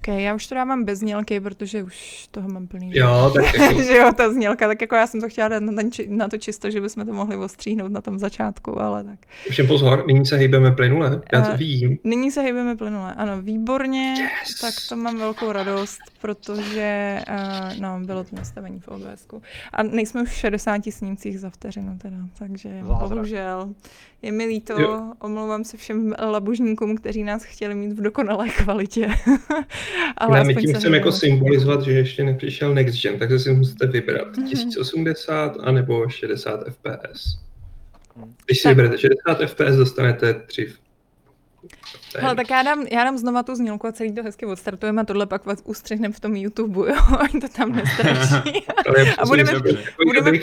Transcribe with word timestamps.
Ok, 0.00 0.08
já 0.08 0.34
už 0.34 0.46
to 0.46 0.54
dávám 0.54 0.84
bez 0.84 0.98
znělky, 0.98 1.40
protože 1.40 1.82
už 1.82 2.28
toho 2.30 2.48
mám 2.48 2.66
plný. 2.66 2.90
Jo, 2.94 3.32
tak 3.34 3.54
jako... 3.54 3.82
že 3.82 3.96
jo, 3.96 4.12
ta 4.16 4.32
znělka, 4.32 4.66
tak 4.68 4.80
jako 4.80 4.94
já 4.94 5.06
jsem 5.06 5.20
to 5.20 5.28
chtěla 5.28 5.48
dát 5.48 5.62
na, 5.62 5.72
ten, 5.72 5.90
na 6.08 6.28
to 6.28 6.38
čisto, 6.38 6.70
že 6.70 6.80
bychom 6.80 7.06
to 7.06 7.12
mohli 7.12 7.36
ostříhnout 7.36 7.92
na 7.92 8.00
tom 8.00 8.18
začátku, 8.18 8.80
ale 8.80 9.04
tak. 9.04 9.18
Všem 9.50 9.66
pozor, 9.66 10.04
nyní 10.06 10.26
se 10.26 10.36
hýbeme 10.36 10.72
plynule, 10.72 11.20
já 11.32 11.40
to 11.42 11.50
Eh, 11.52 11.56
vím. 11.56 11.98
Nyní 12.04 12.30
se 12.30 12.40
hýbeme 12.42 12.76
plynule, 12.76 13.14
ano, 13.14 13.42
výborně, 13.42 14.14
Yes. 14.18 14.60
tak 14.60 14.74
to 14.88 14.96
mám 14.96 15.18
velkou 15.18 15.52
radost, 15.52 15.98
protože, 16.20 17.18
uh, 17.28 17.80
no, 17.80 18.00
bylo 18.04 18.24
to 18.24 18.36
nastavení 18.36 18.80
v 18.80 18.88
obs 18.88 19.26
A 19.72 19.82
nejsme 19.82 20.22
už 20.22 20.28
v 20.28 20.34
60 20.34 20.92
snímcích 20.92 21.40
za 21.40 21.50
vteřinu 21.50 21.98
teda, 21.98 22.16
takže 22.38 22.68
Zázrak. 22.88 23.08
bohužel. 23.08 23.74
Je 24.22 24.32
mi 24.32 24.44
líto, 24.44 24.80
Jo. 24.80 25.12
omlouvám 25.20 25.64
se 25.64 25.76
všem 25.76 26.14
labužníkům, 26.30 26.96
kteří 26.96 27.24
nás 27.24 27.44
chtěli 27.44 27.74
mít 27.74 27.92
v 27.92 28.02
dokonalé 28.02 28.48
kvalitě. 28.48 29.08
Ale 30.16 30.38
Ale 30.38 30.44
my 30.44 30.54
tím 30.54 30.74
chceme 30.74 30.96
jako 30.96 31.12
symbolizovat, 31.12 31.82
že 31.82 31.92
ještě 31.92 32.24
nepřišel 32.24 32.74
Next 32.74 33.02
Gen, 33.02 33.18
takže 33.18 33.38
si 33.38 33.52
musíte 33.52 33.86
vybrat 33.86 34.36
Mhm. 34.36 34.48
1080 34.48 35.56
anebo 35.60 36.08
60 36.08 36.64
FPS. 36.68 37.38
Když 38.46 38.58
si 38.58 38.62
Tak. 38.62 38.70
vyberete 38.76 38.98
60 38.98 39.40
FPS, 39.40 39.76
dostanete 39.76 40.34
3 40.34 40.72
Hele, 42.18 42.34
tak 42.34 42.50
já 42.50 42.62
dám, 42.62 42.86
já 42.92 43.04
dám 43.04 43.18
znova 43.18 43.42
tu 43.42 43.54
znělku 43.54 43.86
a 43.86 43.92
celý 43.92 44.12
to 44.12 44.22
hezky 44.22 44.46
odstartujeme 44.46 45.02
a 45.02 45.04
tohle 45.04 45.26
pak 45.26 45.46
vás 45.46 45.62
ustřihneme 45.64 46.14
v 46.14 46.20
tom 46.20 46.36
YouTube, 46.36 46.80
jo, 46.90 46.96
ať 47.20 47.32
to 47.32 47.48
tam 47.56 47.72
nestraší. 47.76 48.64
A 49.18 49.26
budeme- 49.26 49.52
budeme-. 50.06 50.38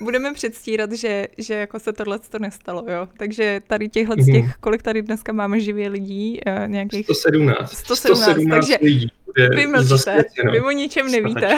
Budeme 0.00 0.34
předstírat, 0.34 0.92
že, 0.92 1.26
že 1.38 1.54
jako 1.54 1.78
se 1.78 1.92
tohle 1.92 2.18
to 2.18 2.38
nestalo, 2.38 2.84
jo. 2.90 3.08
Takže 3.18 3.60
tady 3.66 3.88
těchhle 3.88 4.16
z 4.18 4.28
Mhm. 4.28 4.42
těch, 4.42 4.54
kolik 4.56 4.82
tady 4.82 5.02
dneska 5.02 5.32
máme 5.32 5.60
živě 5.60 5.88
lidí, 5.88 6.40
uh, 6.46 6.68
nějakých 6.68 7.04
117. 7.04 7.72
117, 7.76 8.50
takže 8.50 8.76
lidí 8.82 9.08
vy 9.54 9.66
mlčte, 9.66 9.84
zasvěceno. 9.84 10.52
vy 10.52 10.60
o 10.60 10.70
ničem 10.70 11.10
nevíte. 11.10 11.56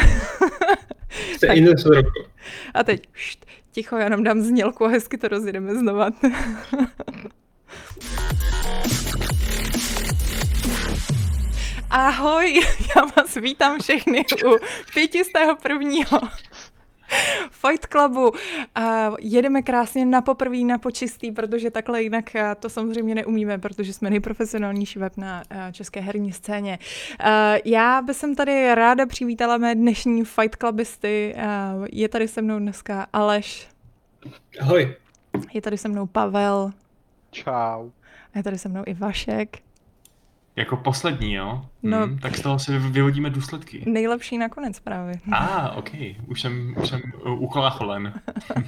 Jste 1.36 1.46
tak. 1.94 2.06
A 2.74 2.84
teď, 2.84 3.02
št, 3.12 3.46
ticho, 3.72 3.96
já 3.96 4.08
nám 4.08 4.22
dám 4.22 4.40
znělku 4.40 4.84
a 4.84 4.88
hezky 4.88 5.18
to 5.18 5.28
rozjedeme 5.28 5.74
znova. 5.74 6.10
Ahoj, 11.98 12.54
já 12.96 13.02
vás 13.16 13.34
vítám 13.34 13.80
všechny 13.80 14.24
u 14.46 14.56
501. 14.94 16.30
Fight 17.50 17.86
Clubu. 17.92 18.32
A 18.74 19.10
jedeme 19.20 19.62
krásně 19.62 20.06
na 20.06 20.22
poprví, 20.22 20.64
na 20.64 20.78
počistý, 20.78 21.32
protože 21.32 21.70
takhle 21.70 22.02
jinak 22.02 22.24
to 22.60 22.68
samozřejmě 22.70 23.14
neumíme, 23.14 23.58
protože 23.58 23.92
jsme 23.92 24.10
nejprofesionálnější 24.10 24.98
web 24.98 25.16
na 25.16 25.42
české 25.72 26.00
herní 26.00 26.32
scéně. 26.32 26.78
A, 27.18 27.52
Já 27.64 28.02
bych 28.02 28.16
jsem 28.16 28.34
tady 28.34 28.74
ráda 28.74 29.06
přivítala 29.06 29.56
mé 29.56 29.74
dnešní 29.74 30.24
Fight 30.24 30.56
Clubisty. 30.56 31.34
A, 31.34 31.72
Je 31.92 32.08
tady 32.08 32.28
se 32.28 32.42
mnou 32.42 32.58
dneska 32.58 33.06
Aleš, 33.12 33.68
Ahoj. 34.60 34.94
je 35.54 35.62
tady 35.62 35.78
se 35.78 35.88
mnou 35.88 36.06
Pavel, 36.06 36.70
Čau. 37.30 37.90
a 38.34 38.38
je 38.38 38.42
tady 38.42 38.58
se 38.58 38.68
mnou 38.68 38.82
i 38.86 38.94
Vašek. 38.94 39.56
Jako 40.58 40.76
poslední, 40.76 41.34
jo? 41.34 41.66
No. 41.82 42.06
Hmm, 42.06 42.18
tak 42.18 42.36
z 42.36 42.40
toho 42.40 42.58
si 42.58 42.78
vy- 42.78 42.88
vyvodíme 42.88 43.30
důsledky. 43.30 43.82
Nejlepší 43.86 44.38
nakonec 44.38 44.80
právě. 44.80 45.14
A, 45.32 45.36
ah, 45.36 45.78
ok, 45.78 45.90
už 46.26 46.40
jsem, 46.40 46.74
už 46.82 46.88
jsem 46.88 47.00
uh, 47.26 47.42
uklácholen. 47.42 48.12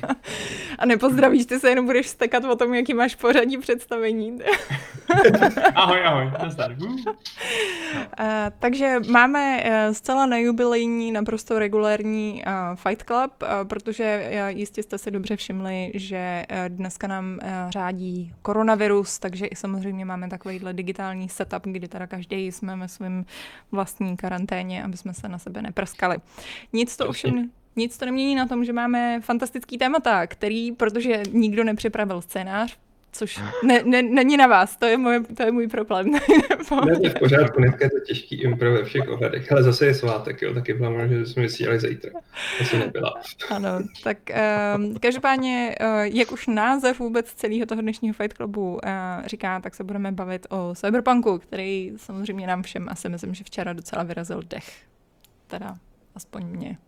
A 0.79 0.87
nepozdravíš, 0.87 1.47
ty 1.47 1.61
se 1.61 1.69
jenom 1.69 1.87
budeš 1.87 2.09
stekat 2.09 2.45
o 2.45 2.57
tom, 2.57 2.75
jaký 2.75 2.95
máš 2.95 3.15
pořadí 3.15 3.59
představení. 3.59 4.39
Ahoj, 5.75 6.05
ahoj, 6.05 6.31
nazdar. 6.43 6.77
Uh. 6.81 7.15
Takže 8.59 8.97
máme 9.11 9.63
uh, 9.65 9.95
zcela 9.95 10.27
nejubilejní, 10.27 11.13
naprosto 11.13 11.59
regulérní 11.59 12.43
uh, 12.47 12.77
Fight 12.77 13.03
Club, 13.03 13.33
uh, 13.43 13.49
protože 13.69 14.31
uh, 14.33 14.59
jistě 14.59 14.83
jste 14.83 14.99
si 14.99 15.11
dobře 15.11 15.37
všimli, 15.37 15.93
že 15.95 16.45
uh, 16.51 16.57
dneska 16.69 17.07
nám 17.07 17.39
uh, 17.43 17.71
řádí 17.71 18.33
koronavirus, 18.43 19.19
takže 19.19 19.47
i 19.47 19.57
samozřejmě 19.57 20.05
máme 20.05 20.29
takovýhle 20.29 20.73
digitální 20.73 21.29
setup, 21.29 21.63
kdy 21.63 21.89
teda 21.89 22.07
každý 22.07 22.47
jsme 22.47 22.77
ve 22.77 22.89
svém 22.99 23.25
vlastní 23.73 24.17
karanténě, 24.17 24.85
aby 24.85 24.97
jsme 24.97 25.15
se 25.15 25.29
na 25.29 25.39
sebe 25.39 25.63
neprskali. 25.63 26.17
Nic 26.73 26.97
to 26.97 27.09
ovšem 27.09 27.51
nic 27.77 27.99
to 27.99 28.05
nemění 28.05 28.35
na 28.35 28.47
tom, 28.47 28.65
že 28.65 28.73
máme 28.73 29.21
fantastický 29.21 29.79
témata, 29.79 30.27
který, 30.27 30.73
protože 30.73 31.23
nikdo 31.33 31.65
nepřipravil 31.65 32.23
scénář, 32.23 32.79
což 33.13 33.41
ne, 33.65 33.83
ne, 33.85 34.03
není 34.03 34.37
na 34.37 34.47
vás, 34.47 34.77
to 34.77 34.87
je, 34.87 34.99
moje, 34.99 35.21
to 35.21 35.43
je 35.43 35.53
můj 35.53 35.69
problém. 35.69 36.07
Ne, 36.87 36.97
to 36.97 37.03
je 37.03 37.11
v 37.11 37.19
pořádku, 37.19 37.61
dneska 37.61 37.85
je 37.85 37.91
to 37.91 38.01
těžký 38.07 38.43
impro 38.43 38.73
ve 38.73 38.85
všech 38.85 39.09
ohledech, 39.09 39.53
ale 39.53 39.63
zase 39.63 39.87
je 39.87 39.95
svátek, 39.95 40.43
jo, 40.43 40.55
taky 40.55 40.75
byla 40.75 40.91
možná, 40.91 41.07
že 41.07 41.27
jsme 41.27 41.43
vysílali 41.43 41.81
zítra. 41.81 42.11
Asi 42.61 42.79
nebyla. 42.79 43.15
Ano, 43.51 43.69
tak 44.03 44.19
um, 44.77 44.95
každopádně, 44.95 45.75
uh, 45.81 45.87
jak 46.01 46.33
už 46.33 46.47
název 46.47 46.99
vůbec 46.99 47.35
celého 47.35 47.67
toho 47.67 47.83
dnešního 47.83 48.15
Fight 48.15 48.37
Clubu 48.37 48.73
uh, 48.73 48.81
říká, 49.27 49.61
tak 49.61 49.75
se 49.75 49.85
budeme 49.85 50.13
bavit 50.13 50.47
o 50.51 50.75
Cyberpunku, 50.75 51.39
který 51.39 51.93
samozřejmě 51.97 52.47
nám 52.47 52.63
všem 52.63 52.89
asi 52.89 53.09
myslím, 53.09 53.35
že 53.35 53.45
včera 53.45 53.73
docela 53.73 54.03
vyrazil 54.03 54.43
dech. 54.43 54.83
Teda 55.47 55.77
aspoň 56.15 56.47
mě. 56.47 56.79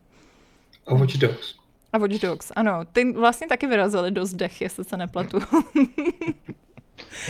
A 0.86 0.94
Watch 0.94 1.16
Dogs. 1.16 1.59
A 1.92 1.98
Watch 1.98 2.20
Dogs, 2.20 2.52
ano, 2.56 2.84
ty 2.92 3.12
vlastně 3.12 3.46
taky 3.46 3.66
vyrazili 3.66 4.10
dost 4.10 4.34
dech, 4.34 4.60
jestli 4.60 4.84
se 4.84 4.96
nepletu. 4.96 5.38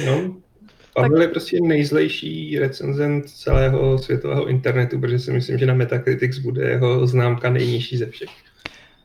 No, 0.06 0.34
Pavel 0.94 1.22
je 1.22 1.28
prostě 1.28 1.60
nejzlejší 1.60 2.58
recenzent 2.58 3.30
celého 3.30 3.98
světového 3.98 4.46
internetu, 4.46 5.00
protože 5.00 5.18
si 5.18 5.32
myslím, 5.32 5.58
že 5.58 5.66
na 5.66 5.74
Metacritics 5.74 6.38
bude 6.38 6.70
jeho 6.70 7.06
známka 7.06 7.50
nejnižší 7.50 7.96
ze 7.96 8.06
všech. 8.06 8.30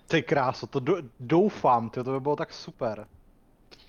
Ty 0.08 0.22
kráso, 0.22 0.68
to 0.68 0.80
do, 0.80 0.98
doufám, 1.20 1.90
ty, 1.90 2.04
to 2.04 2.12
by 2.12 2.20
bylo 2.20 2.36
tak 2.36 2.54
super. 2.54 3.08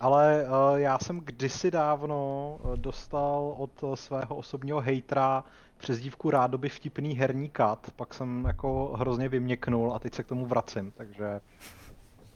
Ale 0.01 0.45
uh, 0.45 0.79
já 0.79 0.99
jsem 0.99 1.21
kdysi 1.21 1.71
dávno 1.71 2.59
uh, 2.65 2.77
dostal 2.77 3.55
od 3.59 3.83
uh, 3.83 3.95
svého 3.95 4.37
osobního 4.37 4.81
hejtra 4.81 5.45
přezdívku 5.79 6.31
rádoby 6.31 6.69
vtipný 6.69 7.15
herní 7.17 7.49
kat, 7.49 7.91
pak 7.97 8.15
jsem 8.15 8.45
jako 8.47 8.95
hrozně 8.99 9.29
vyměknul 9.29 9.93
a 9.95 9.99
teď 9.99 10.15
se 10.15 10.23
k 10.23 10.27
tomu 10.27 10.47
vracím, 10.47 10.93
takže 10.97 11.41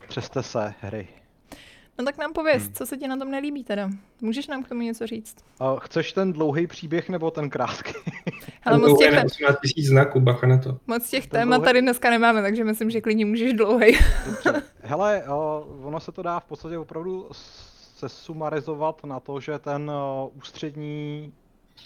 přeste 0.09 0.43
se 0.43 0.75
hry. 0.81 1.09
No 1.99 2.05
tak 2.05 2.19
nám 2.19 2.33
pověz, 2.33 2.63
Hmm. 2.63 2.73
co 2.73 2.87
se 2.87 2.97
ti 2.97 3.09
na 3.09 3.17
tom 3.17 3.31
nelíbí 3.31 3.65
teda? 3.65 3.91
Můžeš 4.21 4.47
nám 4.49 4.63
k 4.63 4.69
tomu 4.69 4.81
něco 4.81 5.07
říct? 5.07 5.37
Uh, 5.61 5.79
chceš 5.81 6.13
ten 6.13 6.33
dlouhý 6.33 6.67
příběh 6.67 7.09
nebo 7.09 7.31
ten 7.31 7.51
krátký? 7.51 7.93
Ale 8.65 8.79
moc 8.79 8.87
dlouhý 8.89 9.05
těch, 9.05 9.15
na 9.15 9.25
18 9.25 9.59
000 9.79 9.89
znaků, 9.89 10.21
bacha 10.21 10.47
na 10.47 10.59
to. 10.59 10.79
moc 10.87 11.11
těch 11.11 11.27
Ten 11.27 11.41
témat 11.41 11.57
dlouhý- 11.57 11.65
tady 11.65 11.81
dneska 11.83 12.11
nemáme, 12.11 12.43
takže 12.43 12.65
myslím, 12.65 12.91
že 12.91 13.01
klidně 13.01 13.27
můžeš 13.27 13.53
dlouhej. 13.53 13.99
Dobře. 14.27 14.63
Hele, 14.83 15.23
uh, 15.29 15.87
ono 15.87 16.01
se 16.01 16.13
to 16.13 16.23
dá 16.23 16.41
v 16.41 16.45
podstatě 16.45 16.79
opravdu 16.79 17.29
se 17.97 18.09
sumarizovat 18.09 19.05
na 19.05 19.21
to, 19.21 19.41
že 19.41 19.59
ten 19.59 19.91
uh, 19.91 20.37
ústřední 20.39 21.33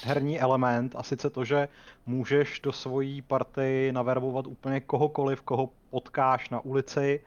herní 0.03 0.41
element, 0.41 0.94
a 0.97 1.03
sice 1.03 1.31
to, 1.31 1.44
že 1.44 1.69
můžeš 2.06 2.60
do 2.60 2.72
svojí 2.72 3.22
party 3.22 3.91
naverbovat 3.93 4.47
úplně 4.47 4.81
kohokoliv, 4.81 5.41
koho 5.41 5.69
potkáš 5.91 6.50
na 6.50 6.60
ulici, 6.60 7.21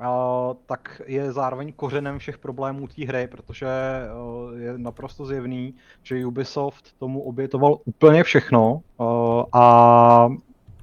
uh, 0.00 0.06
tak 0.66 1.02
je 1.06 1.32
zároveň 1.32 1.72
kořenem 1.72 2.18
všech 2.18 2.38
problémů 2.38 2.88
té 2.88 3.04
hry, 3.04 3.26
protože 3.26 3.66
uh, 3.66 4.58
je 4.60 4.78
naprosto 4.78 5.26
zjevný, 5.26 5.74
že 6.02 6.26
Ubisoft 6.26 6.92
tomu 6.98 7.20
obětoval 7.20 7.78
úplně 7.84 8.24
všechno 8.24 8.72
uh, 8.72 9.44
a 9.52 10.28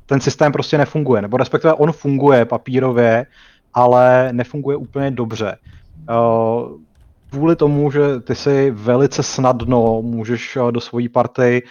ten 0.06 0.22
systém 0.22 0.52
prostě 0.52 0.78
nefunguje, 0.78 1.22
nebo 1.22 1.38
respektive 1.38 1.74
on 1.74 1.92
funguje 1.92 2.46
papírově, 2.46 3.26
ale 3.74 4.30
nefunguje 4.32 4.78
úplně 4.78 5.12
dobře. 5.12 5.58
Kvůli 7.34 7.56
tomu, 7.56 7.92
že 7.92 8.20
ty 8.20 8.36
si 8.36 8.72
velice 8.72 9.24
snadno 9.24 10.02
můžeš 10.02 10.56
uh, 10.56 10.72
do 10.72 10.82
svojí 10.82 11.10
party 11.10 11.64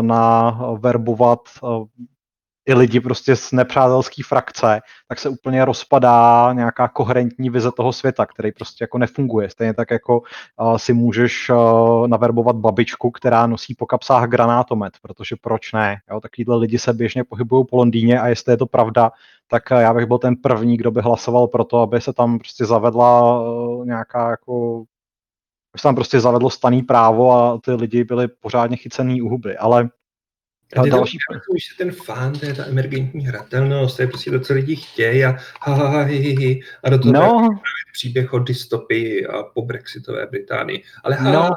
naverbovat 0.00 1.38
uh, 1.62 1.86
i 2.66 2.74
lidi 2.74 3.00
prostě 3.00 3.36
z 3.36 3.52
nepřátelské 3.52 4.22
frakce, 4.26 4.80
tak 5.08 5.18
se 5.18 5.28
úplně 5.28 5.64
rozpadá 5.64 6.52
nějaká 6.52 6.88
koherentní 6.88 7.50
vize 7.50 7.70
toho 7.76 7.92
světa, 7.92 8.26
který 8.26 8.52
prostě 8.52 8.84
jako 8.84 8.98
nefunguje. 8.98 9.50
Stejně 9.50 9.74
tak 9.74 9.90
jako 9.90 10.20
uh, 10.20 10.76
si 10.76 10.92
můžeš 10.92 11.50
naverbovat 12.06 12.56
babičku, 12.56 13.10
která 13.10 13.46
nosí 13.46 13.74
po 13.74 13.86
kapsách 13.86 14.28
granátomet, 14.28 14.92
protože 15.02 15.36
proč 15.40 15.72
ne? 15.72 15.96
Jo, 16.10 16.20
takovýhle 16.20 16.56
lidi 16.56 16.78
se 16.78 16.92
běžně 16.92 17.24
pohybují 17.24 17.64
po 17.70 17.76
Londýně 17.76 18.20
a 18.20 18.28
jestli 18.28 18.52
je 18.52 18.56
to 18.56 18.66
pravda, 18.66 19.10
tak 19.48 19.62
já 19.70 19.94
bych 19.94 20.06
byl 20.06 20.18
ten 20.18 20.36
první, 20.36 20.76
kdo 20.76 20.90
by 20.90 21.00
hlasoval 21.00 21.48
pro 21.48 21.64
to, 21.64 21.80
aby 21.80 22.00
se 22.00 22.12
tam 22.12 22.38
prostě 22.38 22.64
zavedla 22.64 23.42
nějaká 23.84 24.30
jako 24.30 24.84
aby 25.74 25.78
se 25.78 25.82
tam 25.82 25.94
prostě 25.94 26.20
zavedlo 26.20 26.50
staný 26.50 26.82
právo 26.82 27.32
a 27.32 27.58
ty 27.64 27.72
lidi 27.72 28.04
byli 28.04 28.28
pořádně 28.28 28.76
chycený 28.76 29.22
u 29.22 29.28
huby, 29.28 29.56
ale 29.56 29.88
A 30.76 30.86
další... 30.86 31.18
Už 31.48 31.64
se 31.64 31.74
ten 31.78 31.92
fán, 31.92 32.32
to 32.32 32.46
je 32.46 32.54
ta 32.54 32.66
emergentní 32.66 33.26
hratelnost, 33.26 33.96
to 33.96 34.02
je 34.02 34.08
prostě 34.08 34.30
to, 34.30 34.40
co 34.40 34.54
lidi 34.54 34.76
chtějí 34.76 35.24
a, 35.24 35.36
ha, 35.60 35.74
ha, 35.74 35.88
ha, 35.88 36.02
hi, 36.02 36.16
hi, 36.16 36.36
hi, 36.38 36.60
a 36.84 36.90
do 36.90 36.98
toho 36.98 37.12
no. 37.12 37.48
příběh 37.92 38.32
o 38.32 38.38
dystopii 38.38 39.26
a 39.26 39.42
po 39.42 39.62
brexitové 39.62 40.26
Británii. 40.26 40.82
Ale 41.04 41.16
ha, 41.16 41.32
no. 41.32 41.50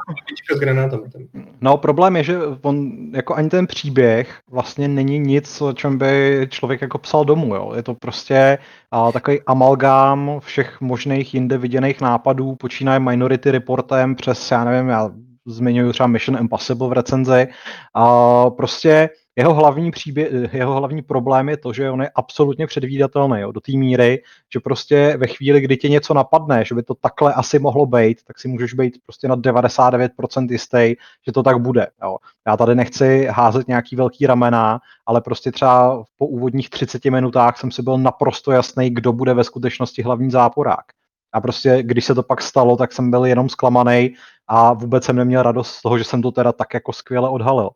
s 0.54 0.58
granátometem. 0.58 1.28
No, 1.60 1.76
problém 1.76 2.16
je, 2.16 2.24
že 2.24 2.38
on, 2.62 2.92
jako 3.12 3.34
ani 3.34 3.48
ten 3.48 3.66
příběh 3.66 4.38
vlastně 4.50 4.88
není 4.88 5.18
nic, 5.18 5.60
o 5.60 5.72
čem 5.72 5.98
by 5.98 6.46
člověk 6.50 6.82
jako 6.82 6.98
psal 6.98 7.24
domů, 7.24 7.54
jo. 7.54 7.72
Je 7.76 7.82
to 7.82 7.94
prostě 7.94 8.58
a, 8.90 9.12
takový 9.12 9.40
amalgám 9.46 10.40
všech 10.40 10.80
možných 10.80 11.34
jinde 11.34 11.58
viděných 11.58 12.00
nápadů, 12.00 12.56
počínaje 12.56 13.00
Minority 13.00 13.50
Reportem 13.50 14.14
přes, 14.14 14.50
já 14.50 14.64
nevím, 14.64 14.88
já 14.88 15.10
zmiňuji 15.48 15.92
třeba 15.92 16.06
Mission 16.06 16.38
Impossible 16.38 16.88
v 16.88 16.92
recenzi. 16.92 17.48
A 17.94 18.50
prostě 18.50 19.10
jeho 19.36 19.54
hlavní, 19.54 19.90
příběh, 19.90 20.54
jeho 20.54 20.74
hlavní 20.74 21.02
problém 21.02 21.48
je 21.48 21.56
to, 21.56 21.72
že 21.72 21.90
on 21.90 22.02
je 22.02 22.10
absolutně 22.14 22.66
předvídatelný 22.66 23.40
jo, 23.40 23.52
do 23.52 23.60
té 23.60 23.72
míry, 23.72 24.22
že 24.52 24.60
prostě 24.60 25.16
ve 25.16 25.26
chvíli, 25.26 25.60
kdy 25.60 25.76
tě 25.76 25.88
něco 25.88 26.14
napadne, 26.14 26.64
že 26.64 26.74
by 26.74 26.82
to 26.82 26.94
takhle 26.94 27.34
asi 27.34 27.58
mohlo 27.58 27.86
být, 27.86 28.24
tak 28.24 28.38
si 28.38 28.48
můžeš 28.48 28.74
být 28.74 28.98
prostě 29.06 29.28
na 29.28 29.36
99% 29.36 30.52
jistý, 30.52 30.94
že 31.26 31.32
to 31.34 31.42
tak 31.42 31.58
bude. 31.58 31.86
Jo. 32.02 32.16
Já 32.46 32.56
tady 32.56 32.74
nechci 32.74 33.28
házet 33.30 33.68
nějaký 33.68 33.96
velký 33.96 34.26
ramena, 34.26 34.80
ale 35.06 35.20
prostě 35.20 35.52
třeba 35.52 36.04
po 36.16 36.26
úvodních 36.26 36.70
30 36.70 37.04
minutách 37.04 37.58
jsem 37.58 37.70
si 37.70 37.82
byl 37.82 37.98
naprosto 37.98 38.52
jasný, 38.52 38.90
kdo 38.90 39.12
bude 39.12 39.34
ve 39.34 39.44
skutečnosti 39.44 40.02
hlavní 40.02 40.30
záporák. 40.30 40.84
A 41.32 41.40
prostě, 41.40 41.82
když 41.82 42.04
se 42.04 42.14
to 42.14 42.22
pak 42.22 42.42
stalo, 42.42 42.76
tak 42.76 42.92
jsem 42.92 43.10
byl 43.10 43.24
jenom 43.24 43.48
zklamaný 43.48 44.14
a 44.46 44.72
vůbec 44.72 45.04
jsem 45.04 45.16
neměl 45.16 45.42
radost 45.42 45.70
z 45.70 45.82
toho, 45.82 45.98
že 45.98 46.04
jsem 46.04 46.22
to 46.22 46.32
teda 46.32 46.52
tak 46.52 46.74
jako 46.74 46.92
skvěle 46.92 47.30
odhalil. 47.30 47.70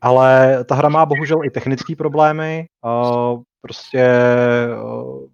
Ale 0.00 0.58
ta 0.64 0.74
hra 0.74 0.88
má 0.88 1.06
bohužel 1.06 1.44
i 1.44 1.50
technické 1.50 1.96
problémy, 1.96 2.66
uh, 2.84 3.42
prostě 3.60 4.08
uh, 4.82 5.28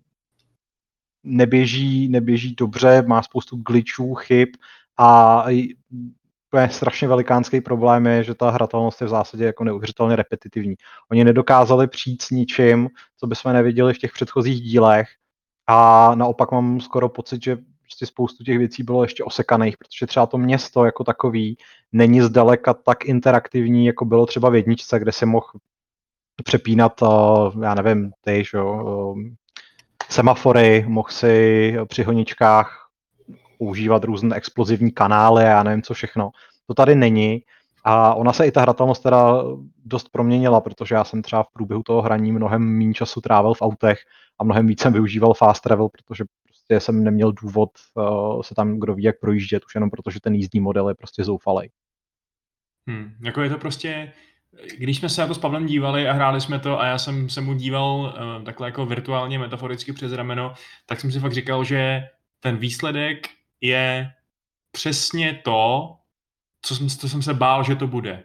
neběží, 1.24 2.08
neběží 2.08 2.54
dobře, 2.54 3.02
má 3.06 3.22
spoustu 3.22 3.56
glitchů, 3.56 4.14
chyb 4.14 4.48
a 4.98 5.44
je 5.50 6.68
strašně 6.70 7.08
velikánský 7.08 7.60
problém 7.60 8.06
je, 8.06 8.24
že 8.24 8.34
ta 8.34 8.50
hratelnost 8.50 9.00
je 9.00 9.06
v 9.06 9.10
zásadě 9.10 9.44
jako 9.44 9.64
neuvěřitelně 9.64 10.16
repetitivní. 10.16 10.74
Oni 11.10 11.24
nedokázali 11.24 11.88
přijít 11.88 12.22
s 12.22 12.30
ničím, 12.30 12.88
co 13.16 13.26
bychom 13.26 13.52
neviděli 13.52 13.94
v 13.94 13.98
těch 13.98 14.12
předchozích 14.12 14.60
dílech 14.60 15.08
a 15.66 16.11
naopak 16.14 16.52
mám 16.52 16.81
skoro 16.81 17.08
pocit, 17.08 17.43
že 17.43 17.58
prostě 17.82 18.06
spoustu 18.06 18.44
těch 18.44 18.58
věcí 18.58 18.82
bylo 18.82 19.02
ještě 19.02 19.25
osekaných, 19.25 19.76
protože 19.78 20.06
třeba 20.06 20.26
to 20.26 20.38
město 20.38 20.84
jako 20.84 21.05
takový 21.05 21.58
není 21.93 22.20
zdaleka 22.20 22.75
tak 22.75 23.05
interaktivní, 23.05 23.87
jako 23.87 24.05
bylo 24.05 24.26
třeba 24.26 24.50
v 24.50 24.55
jedničce, 24.55 24.99
kde 24.99 25.12
si 25.12 25.26
mohl 25.26 25.46
přepínat, 26.44 27.00
já 27.62 27.75
nevím, 27.75 28.12
ty, 28.20 28.44
že 28.50 28.58
jo, 28.58 29.14
semafory, 30.11 30.84
mohl 30.88 31.08
si 31.11 31.76
při 31.88 32.02
honičkách 32.02 32.88
používat 33.58 34.05
různé 34.05 34.37
explozivní 34.37 34.90
kanály 34.90 35.44
a 35.44 35.49
já 35.49 35.62
nevím 35.62 35.82
co 35.82 35.94
všechno. 35.94 36.31
To 36.67 36.75
tady 36.75 36.94
není 36.94 37.43
a 37.84 38.14
ona 38.14 38.32
se 38.32 38.46
i 38.46 38.50
ta 38.50 38.60
hratelnost 38.60 39.02
teda 39.02 39.42
dost 39.84 40.08
proměnila, 40.08 40.60
protože 40.60 40.94
já 40.94 41.04
jsem 41.04 41.22
třeba 41.22 41.42
v 41.42 41.52
průběhu 41.52 41.82
toho 41.82 42.02
hraní 42.02 42.32
mnohem 42.32 42.62
méně 42.62 42.94
času 42.94 43.20
trávil 43.20 43.54
v 43.54 43.62
autech 43.62 43.98
a 44.38 44.44
mnohem 44.44 44.66
víc 44.66 44.81
jsem 44.81 44.92
využíval 44.92 45.34
fast 45.34 45.62
travel, 45.62 45.88
protože 45.88 46.25
prostě 46.44 46.81
jsem 46.81 47.04
neměl 47.04 47.32
důvod 47.32 47.70
uh, 47.94 48.42
se 48.42 48.54
tam 48.54 48.81
kdo 48.81 48.94
ví 48.94 49.02
jak 49.02 49.20
projíždět, 49.20 49.64
už 49.64 49.75
jenom 49.75 49.90
protože 49.90 50.20
ten 50.20 50.34
jízdní 50.34 50.60
model 50.60 50.88
je 50.88 50.94
prostě 50.94 51.25
zoufalý. 51.25 51.70
Hmm, 52.88 53.14
jako 53.25 53.42
je 53.42 53.50
to 53.50 53.58
prostě, 53.58 54.12
když 54.78 54.98
jsme 54.98 55.08
se 55.08 55.20
na 55.20 55.26
to 55.26 55.34
s 55.34 55.38
Pavlem 55.38 55.66
dívali 55.66 56.08
a 56.08 56.12
hráli 56.12 56.40
jsme 56.40 56.58
to 56.58 56.81
a 56.81 56.86
já 56.86 56.98
jsem 56.98 57.28
se 57.28 57.40
mu 57.40 57.54
díval 57.54 57.94
uh, 57.94 58.44
takhle 58.44 58.69
jako 58.69 58.86
virtuálně, 58.86 59.38
metaforicky 59.38 59.92
přes 59.92 60.12
rameno, 60.12 60.54
tak 60.86 61.00
jsem 61.00 61.12
si 61.12 61.20
fakt 61.20 61.32
říkal, 61.32 61.64
že 61.64 62.08
ten 62.40 62.56
výsledek 62.56 63.26
je 63.60 64.12
přesně 64.72 65.40
to, 65.44 65.90
co 66.64 66.76
jsem, 66.76 66.88
co 66.88 67.08
jsem 67.08 67.22
se 67.22 67.34
bál, 67.34 67.64
že 67.64 67.76
to 67.76 67.87
bude 67.87 68.25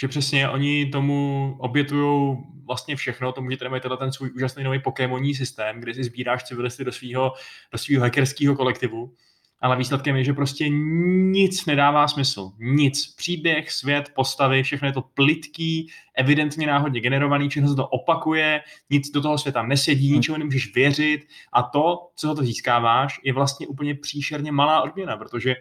že 0.00 0.08
přesně 0.08 0.48
oni 0.48 0.86
tomu 0.86 1.54
obětují 1.58 2.36
vlastně 2.66 2.96
všechno, 2.96 3.32
to 3.32 3.42
můžete 3.42 3.68
mít 3.68 3.82
ten 3.98 4.12
svůj 4.12 4.30
úžasný 4.36 4.64
nový 4.64 4.78
Pokémoní 4.78 5.34
systém, 5.34 5.80
kde 5.80 5.94
si 5.94 6.04
sbíráš 6.04 6.44
civilisty 6.44 6.84
do 6.84 6.92
svého 6.92 7.32
do 7.72 7.78
svýho 7.78 8.02
hackerského 8.02 8.56
kolektivu, 8.56 9.14
ale 9.60 9.76
výsledkem 9.76 10.16
je, 10.16 10.24
že 10.24 10.32
prostě 10.32 10.68
nic 10.68 11.66
nedává 11.66 12.08
smysl. 12.08 12.52
Nic. 12.58 13.14
Příběh, 13.16 13.72
svět, 13.72 14.12
postavy, 14.14 14.62
všechno 14.62 14.88
je 14.88 14.92
to 14.92 15.02
plitký, 15.02 15.90
evidentně 16.16 16.66
náhodně 16.66 17.00
generovaný, 17.00 17.48
všechno 17.48 17.68
se 17.68 17.76
to 17.76 17.88
opakuje, 17.88 18.60
nic 18.90 19.10
do 19.10 19.20
toho 19.20 19.38
světa 19.38 19.62
nesedí, 19.62 20.08
hmm. 20.08 20.16
ničemu 20.16 20.38
nemůžeš 20.38 20.74
věřit 20.74 21.20
a 21.52 21.62
to, 21.62 22.10
co 22.16 22.34
to 22.34 22.42
získáváš, 22.42 23.20
je 23.24 23.32
vlastně 23.32 23.66
úplně 23.66 23.94
příšerně 23.94 24.52
malá 24.52 24.82
odměna, 24.82 25.16
protože 25.16 25.54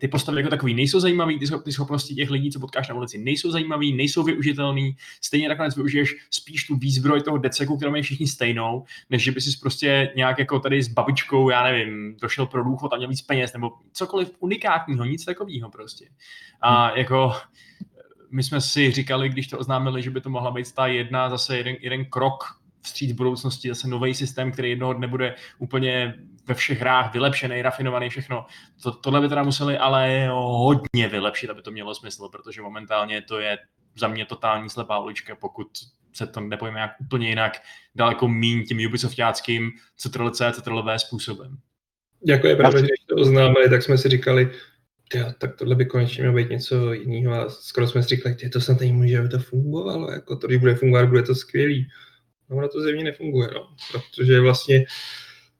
ty 0.00 0.08
postavy 0.08 0.38
jako 0.38 0.50
takový 0.50 0.74
nejsou 0.74 1.00
zajímavý, 1.00 1.38
ty, 1.38 1.46
ty 1.64 1.72
schopnosti 1.72 2.14
těch 2.14 2.30
lidí, 2.30 2.50
co 2.50 2.60
potkáš 2.60 2.88
na 2.88 2.94
ulici, 2.94 3.18
nejsou 3.18 3.50
zajímavý, 3.50 3.96
nejsou 3.96 4.22
využitelný. 4.22 4.96
Stejně 5.20 5.48
nakonec 5.48 5.76
využiješ 5.76 6.16
spíš 6.30 6.66
tu 6.66 6.76
výzbroj 6.76 7.22
toho 7.22 7.38
deceku, 7.38 7.76
kterou 7.76 7.90
mají 7.90 8.02
všichni 8.02 8.26
stejnou, 8.26 8.84
než 9.10 9.22
že 9.22 9.32
by 9.32 9.40
si 9.40 9.58
prostě 9.60 10.12
nějak 10.16 10.38
jako 10.38 10.60
tady 10.60 10.82
s 10.82 10.88
babičkou, 10.88 11.50
já 11.50 11.62
nevím, 11.64 12.16
došel 12.20 12.46
pro 12.46 12.64
důchod 12.64 12.92
a 12.92 12.96
měl 12.96 13.08
víc 13.08 13.22
peněz, 13.22 13.52
nebo 13.52 13.70
cokoliv 13.92 14.30
unikátního, 14.38 15.04
nic 15.04 15.24
takového 15.24 15.70
prostě. 15.70 16.08
A 16.60 16.86
hmm. 16.86 16.98
jako 16.98 17.32
my 18.30 18.42
jsme 18.42 18.60
si 18.60 18.90
říkali, 18.90 19.28
když 19.28 19.46
to 19.46 19.58
oznámili, 19.58 20.02
že 20.02 20.10
by 20.10 20.20
to 20.20 20.30
mohla 20.30 20.50
být 20.50 20.72
ta 20.72 20.86
jedna, 20.86 21.30
zase 21.30 21.56
jeden, 21.56 21.76
jeden 21.80 22.04
krok 22.04 22.44
vstříc 22.82 23.12
budoucnosti, 23.12 23.68
zase 23.68 23.88
nový 23.88 24.14
systém, 24.14 24.52
který 24.52 24.70
jednoho 24.70 24.92
dne 24.92 25.08
bude 25.08 25.34
úplně 25.58 26.14
ve 26.50 26.54
všech 26.54 26.80
hrách 26.80 27.12
vylepšený, 27.12 27.62
rafinovaný, 27.62 28.08
všechno. 28.10 28.46
To, 28.82 28.92
tohle 28.92 29.20
by 29.20 29.28
teda 29.28 29.42
museli 29.42 29.78
ale 29.78 30.28
hodně 30.32 31.08
vylepšit, 31.08 31.50
aby 31.50 31.62
to 31.62 31.70
mělo 31.70 31.94
smysl, 31.94 32.28
protože 32.28 32.62
momentálně 32.62 33.22
to 33.22 33.38
je 33.38 33.58
za 33.96 34.08
mě 34.08 34.26
totální 34.26 34.70
slepá 34.70 34.98
ulička, 34.98 35.36
pokud 35.36 35.66
se 36.12 36.26
to 36.26 36.40
nepojme 36.40 36.74
nějak 36.74 36.90
úplně 37.00 37.28
jinak, 37.28 37.52
daleko 37.94 38.28
míň 38.28 38.64
tím 38.66 38.86
Ubisoftáckým 38.86 39.70
CTRL-C, 39.98 40.52
CTRL-V 40.52 40.98
způsobem. 40.98 41.56
Jako 42.26 42.46
je 42.46 42.56
pravda, 42.56 42.78
že 42.78 42.86
když 42.86 43.04
to 43.08 43.14
oznámili, 43.14 43.70
tak 43.70 43.82
jsme 43.82 43.98
si 43.98 44.08
říkali, 44.08 44.50
jo, 45.14 45.26
tak 45.38 45.56
tohle 45.56 45.74
by 45.74 45.86
konečně 45.86 46.22
mělo 46.22 46.36
být 46.36 46.50
něco 46.50 46.92
jiného 46.92 47.34
a 47.34 47.50
skoro 47.50 47.88
jsme 47.88 48.02
si 48.02 48.08
říkali, 48.08 48.34
to 48.34 48.60
snad 48.60 48.80
může, 48.80 49.18
aby 49.18 49.28
to 49.28 49.38
fungovalo, 49.38 50.10
jako 50.10 50.36
to, 50.36 50.46
když 50.46 50.58
bude 50.58 50.74
fungovat, 50.74 51.08
bude 51.08 51.22
to 51.22 51.34
skvělý. 51.34 51.88
No, 52.48 52.56
ono 52.56 52.68
to 52.68 52.80
zjevně 52.80 53.04
nefunguje, 53.04 53.48
no, 53.54 53.68
protože 53.92 54.40
vlastně 54.40 54.84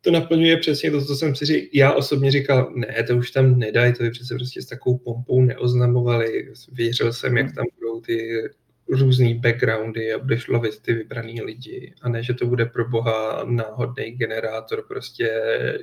to 0.01 0.11
naplňuje 0.11 0.57
přesně 0.57 0.91
to, 0.91 1.05
co 1.05 1.17
jsem 1.17 1.35
si 1.35 1.45
říkal. 1.45 1.69
Já 1.73 1.93
osobně 1.93 2.31
říkal, 2.31 2.73
ne, 2.75 3.03
to 3.07 3.17
už 3.17 3.31
tam 3.31 3.59
nedají, 3.59 3.93
to 3.93 4.05
je 4.05 4.11
přece 4.11 4.35
prostě 4.35 4.63
s 4.63 4.67
takovou 4.67 4.99
pompou 4.99 5.43
neoznamovali. 5.43 6.53
Věřil 6.73 7.13
jsem, 7.13 7.37
jak 7.37 7.55
tam 7.55 7.65
budou 7.79 8.01
ty 8.01 8.43
různý 8.89 9.35
backgroundy 9.35 10.13
a 10.13 10.19
budeš 10.19 10.49
lovit 10.49 10.81
ty 10.81 10.95
vybraný 10.95 11.43
lidi. 11.43 11.95
A 12.03 12.09
ne, 12.09 12.23
že 12.23 12.35
to 12.35 12.47
bude 12.47 12.67
pro 12.67 12.89
boha 12.89 13.45
náhodný 13.45 14.11
generátor 14.11 14.85
prostě 14.89 15.31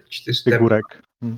čtyř 0.10 0.44
Figurek. 0.44 0.86
Hmm. 1.22 1.38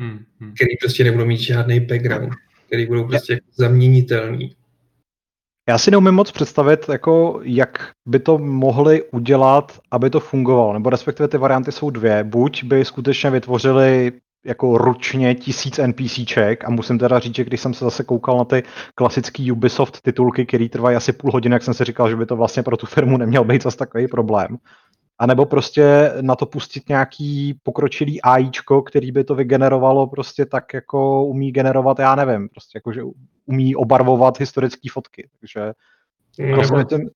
Hmm, 0.00 0.24
hmm. 0.40 0.54
který 0.54 0.76
prostě 0.80 1.04
nebudou 1.04 1.24
mít 1.24 1.40
žádný 1.40 1.80
background, 1.80 2.32
který 2.66 2.86
budou 2.86 3.08
prostě 3.08 3.40
zaměnitelný. 3.54 4.56
Já 5.70 5.78
si 5.78 5.90
neumím 5.90 6.14
moc 6.14 6.32
představit, 6.32 6.88
jako 6.88 7.40
jak 7.42 7.90
by 8.06 8.18
to 8.18 8.38
mohli 8.38 9.02
udělat, 9.12 9.78
aby 9.90 10.10
to 10.10 10.20
fungovalo, 10.20 10.72
nebo 10.72 10.90
respektive 10.90 11.28
ty 11.28 11.38
varianty 11.38 11.72
jsou 11.72 11.90
dvě. 11.90 12.24
Buď 12.24 12.64
by 12.64 12.84
skutečně 12.84 13.30
vytvořili 13.30 14.12
jako 14.46 14.78
ručně 14.78 15.34
tisíc 15.34 15.80
NPCček 15.86 16.64
a 16.64 16.70
musím 16.70 16.98
teda 16.98 17.18
říct, 17.18 17.34
že 17.34 17.44
když 17.44 17.60
jsem 17.60 17.74
se 17.74 17.84
zase 17.84 18.04
koukal 18.04 18.38
na 18.38 18.44
ty 18.44 18.62
klasické 18.94 19.52
Ubisoft 19.52 20.00
titulky, 20.02 20.46
které 20.46 20.68
trvají 20.68 20.96
asi 20.96 21.12
půl 21.12 21.32
hodiny, 21.32 21.54
jak 21.54 21.62
jsem 21.62 21.74
si 21.74 21.84
říkal, 21.84 22.10
že 22.10 22.16
by 22.16 22.26
to 22.26 22.36
vlastně 22.36 22.62
pro 22.62 22.76
tu 22.76 22.86
firmu 22.86 23.16
neměl 23.16 23.44
být 23.44 23.62
zase 23.62 23.76
takový 23.76 24.08
problém. 24.08 24.56
A 25.18 25.26
nebo 25.26 25.46
prostě 25.46 26.12
na 26.20 26.36
to 26.36 26.46
pustit 26.46 26.88
nějaký 26.88 27.54
pokročilý 27.62 28.22
AIčko, 28.22 28.82
který 28.82 29.12
by 29.12 29.24
to 29.24 29.34
vygenerovalo 29.34 30.06
prostě 30.06 30.46
tak, 30.46 30.74
jako 30.74 31.24
umí 31.24 31.52
generovat, 31.52 31.98
já 31.98 32.14
nevím, 32.14 32.48
prostě 32.48 32.76
jako, 32.76 32.92
že 32.92 33.02
umí 33.50 33.76
obarvovat 33.76 34.40
historické 34.40 34.88
fotky. 34.92 35.28
Takže 35.40 35.72
nebo, 36.38 36.56
vlastně 36.56 36.84
ten... 36.84 37.10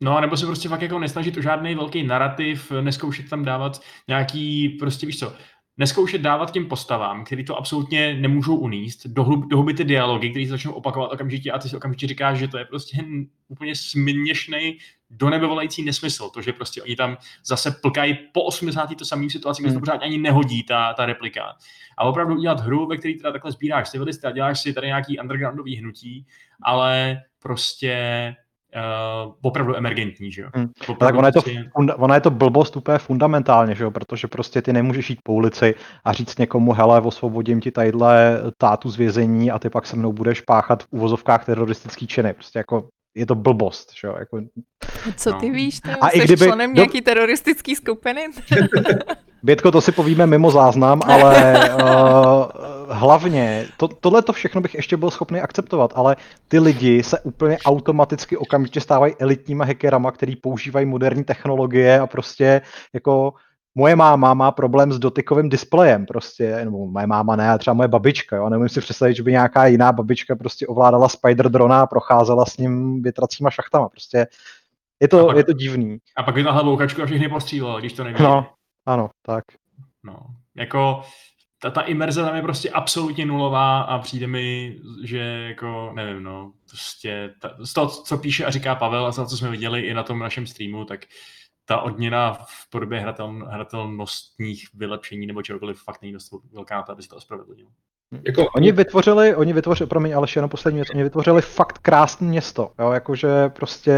No, 0.00 0.20
nebo 0.20 0.36
se 0.36 0.46
prostě 0.46 0.68
fakt 0.68 0.82
jako 0.82 0.98
nesnažit 0.98 1.36
o 1.36 1.42
žádný 1.42 1.74
velký 1.74 2.02
narrativ, 2.02 2.72
neskoušet 2.80 3.30
tam 3.30 3.44
dávat 3.44 3.80
nějaký, 4.08 4.68
prostě 4.68 5.06
víš 5.06 5.18
co, 5.18 5.32
neskoušet 5.78 6.20
dávat 6.20 6.50
těm 6.50 6.66
postavám, 6.66 7.24
který 7.24 7.44
to 7.44 7.56
absolutně 7.56 8.14
nemůžou 8.14 8.56
uníst, 8.56 9.06
dohubit 9.48 9.76
ty 9.76 9.84
dialogy, 9.84 10.30
které 10.30 10.46
se 10.46 10.50
začnou 10.50 10.72
opakovat 10.72 11.12
okamžitě 11.12 11.52
a 11.52 11.58
ty 11.58 11.68
si 11.68 11.76
okamžitě 11.76 12.06
říkáš, 12.06 12.38
že 12.38 12.48
to 12.48 12.58
je 12.58 12.64
prostě 12.64 13.04
úplně 13.48 13.74
směšný, 13.74 14.78
do 15.10 15.30
nebe 15.30 15.46
volající 15.46 15.82
nesmysl, 15.82 16.30
to, 16.30 16.42
že 16.42 16.52
prostě 16.52 16.82
oni 16.82 16.96
tam 16.96 17.16
zase 17.46 17.70
plkají 17.70 18.18
po 18.32 18.42
80. 18.42 18.90
to 18.98 19.04
samý 19.04 19.30
situaci, 19.30 19.62
kde 19.62 19.70
hmm. 19.70 19.76
to 19.76 19.80
pořád 19.80 20.02
ani 20.02 20.18
nehodí 20.18 20.62
ta, 20.62 20.94
ta 20.94 21.06
replika. 21.06 21.56
A 21.98 22.04
opravdu 22.04 22.36
udělat 22.36 22.60
hru, 22.60 22.86
ve 22.86 22.96
které 22.96 23.14
teda 23.14 23.32
takhle 23.32 23.52
sbíráš 23.52 23.90
civilisty 23.90 24.26
a 24.26 24.30
děláš 24.30 24.60
si 24.60 24.72
tady 24.72 24.86
nějaký 24.86 25.18
undergroundový 25.18 25.76
hnutí, 25.76 26.26
ale 26.62 27.22
prostě 27.42 28.34
uh, 28.76 29.32
opravdu 29.42 29.76
emergentní, 29.76 30.32
že 30.32 30.42
jo. 30.42 30.48
Hmm. 30.54 30.68
tak 30.98 31.14
ona 31.14 31.28
je, 31.28 31.32
to, 31.32 31.42
prostě- 31.42 31.70
funda, 31.76 31.98
ona 31.98 32.14
je 32.14 32.20
to 32.20 32.30
blbost 32.30 32.76
úplně 32.76 32.98
fundamentálně, 32.98 33.74
že 33.74 33.84
jo, 33.84 33.90
protože 33.90 34.26
prostě 34.26 34.62
ty 34.62 34.72
nemůžeš 34.72 35.10
jít 35.10 35.20
po 35.22 35.32
ulici 35.32 35.74
a 36.04 36.12
říct 36.12 36.38
někomu, 36.38 36.72
hele, 36.72 37.00
osvobodím 37.00 37.60
ti 37.60 37.70
tadyhle 37.70 38.42
tátu 38.58 38.90
z 38.90 38.96
vězení 38.96 39.50
a 39.50 39.58
ty 39.58 39.70
pak 39.70 39.86
se 39.86 39.96
mnou 39.96 40.12
budeš 40.12 40.40
páchat 40.40 40.82
v 40.82 40.86
uvozovkách 40.90 41.44
teroristický 41.44 42.06
činy. 42.06 42.32
Prostě 42.32 42.58
jako 42.58 42.88
je 43.14 43.26
to 43.26 43.34
blbost, 43.34 43.92
že 44.00 44.08
jo. 44.08 44.16
Jako... 44.18 44.40
Co 45.16 45.32
ty 45.32 45.48
no. 45.48 45.54
víš, 45.54 45.80
to 45.80 46.04
a 46.04 46.10
Jsi 46.10 46.18
i 46.18 46.24
kdyby, 46.24 46.46
členem 46.46 46.70
do... 46.70 46.74
nějaký 46.74 47.00
teroristický 47.00 47.76
skupiny? 47.76 48.26
Bětko, 49.42 49.70
to 49.70 49.80
si 49.80 49.92
povíme 49.92 50.26
mimo 50.26 50.50
záznam, 50.50 51.00
ale 51.06 51.70
uh, 51.74 52.46
hlavně, 52.90 53.66
to, 53.76 53.88
tohle 53.88 54.22
to 54.22 54.32
všechno 54.32 54.60
bych 54.60 54.74
ještě 54.74 54.96
byl 54.96 55.10
schopný 55.10 55.40
akceptovat, 55.40 55.92
ale 55.94 56.16
ty 56.48 56.58
lidi 56.58 57.02
se 57.02 57.20
úplně 57.20 57.58
automaticky 57.66 58.36
okamžitě 58.36 58.80
stávají 58.80 59.14
elitníma 59.18 59.64
hackerama, 59.64 60.12
který 60.12 60.36
používají 60.36 60.86
moderní 60.86 61.24
technologie 61.24 62.00
a 62.00 62.06
prostě 62.06 62.60
jako 62.94 63.34
moje 63.74 63.96
máma 63.96 64.34
má 64.34 64.50
problém 64.50 64.92
s 64.92 64.98
dotykovým 64.98 65.48
displejem 65.48 66.06
prostě, 66.06 66.64
nebo 66.64 66.86
moje 66.86 67.06
máma 67.06 67.36
ne, 67.36 67.50
a 67.50 67.58
třeba 67.58 67.74
moje 67.74 67.88
babička, 67.88 68.36
jo, 68.36 68.48
nemůžu 68.48 68.68
si 68.68 68.80
představit, 68.80 69.14
že 69.14 69.22
by 69.22 69.32
nějaká 69.32 69.66
jiná 69.66 69.92
babička 69.92 70.36
prostě 70.36 70.66
ovládala 70.66 71.08
spider 71.08 71.48
drona 71.48 71.80
a 71.80 71.86
procházela 71.86 72.46
s 72.46 72.56
ním 72.56 73.02
větracíma 73.02 73.50
šachtama, 73.50 73.88
prostě 73.88 74.26
je 75.00 75.08
to, 75.08 75.26
pak, 75.26 75.36
je 75.36 75.44
to 75.44 75.52
divný. 75.52 75.98
A 76.16 76.22
pak 76.22 76.34
vytáhla 76.34 76.62
bouchačku 76.62 77.02
a 77.02 77.06
všechny 77.06 77.28
postřílel, 77.28 77.80
když 77.80 77.92
to 77.92 78.04
neví. 78.04 78.22
No, 78.22 78.46
ano, 78.88 79.10
tak. 79.22 79.44
No, 80.02 80.16
jako 80.56 81.02
ta, 81.62 81.70
ta 81.70 81.80
imerze 81.80 82.22
tam 82.22 82.36
je 82.36 82.42
prostě 82.42 82.70
absolutně 82.70 83.26
nulová 83.26 83.80
a 83.80 83.98
přijde 83.98 84.26
mi, 84.26 84.76
že 85.04 85.18
jako, 85.18 85.92
nevím, 85.94 86.22
no, 86.22 86.52
prostě 86.70 87.34
ta, 87.40 87.56
z 87.64 87.72
toho, 87.72 87.88
co 87.88 88.18
píše 88.18 88.44
a 88.44 88.50
říká 88.50 88.74
Pavel 88.74 89.06
a 89.06 89.12
z 89.12 89.16
toho, 89.16 89.26
co 89.28 89.36
jsme 89.36 89.50
viděli 89.50 89.80
i 89.80 89.94
na 89.94 90.02
tom 90.02 90.18
našem 90.18 90.46
streamu, 90.46 90.84
tak 90.84 91.00
ta 91.64 91.80
odměna 91.80 92.32
v 92.32 92.70
podobě 92.70 93.00
hratel, 93.00 93.46
hratelnostních 93.50 94.68
vylepšení 94.74 95.26
nebo 95.26 95.42
čehokoliv 95.42 95.82
fakt 95.82 96.02
není 96.02 96.12
dost 96.12 96.30
velká, 96.52 96.84
aby 96.88 97.02
se 97.02 97.08
to 97.08 97.16
ospravedlnilo. 97.16 97.70
Jako, 98.26 98.46
oni 98.56 98.72
vytvořili, 98.72 99.34
oni 99.34 99.52
vytvořili, 99.52 99.88
promiň, 99.88 100.16
ale 100.16 100.26
jenom 100.36 100.50
poslední 100.50 100.78
věc, 100.78 100.90
oni 100.94 101.02
vytvořili 101.02 101.42
fakt 101.42 101.78
krásné 101.78 102.26
město, 102.26 102.70
jo, 102.78 102.92
jakože 102.92 103.48
prostě 103.48 103.94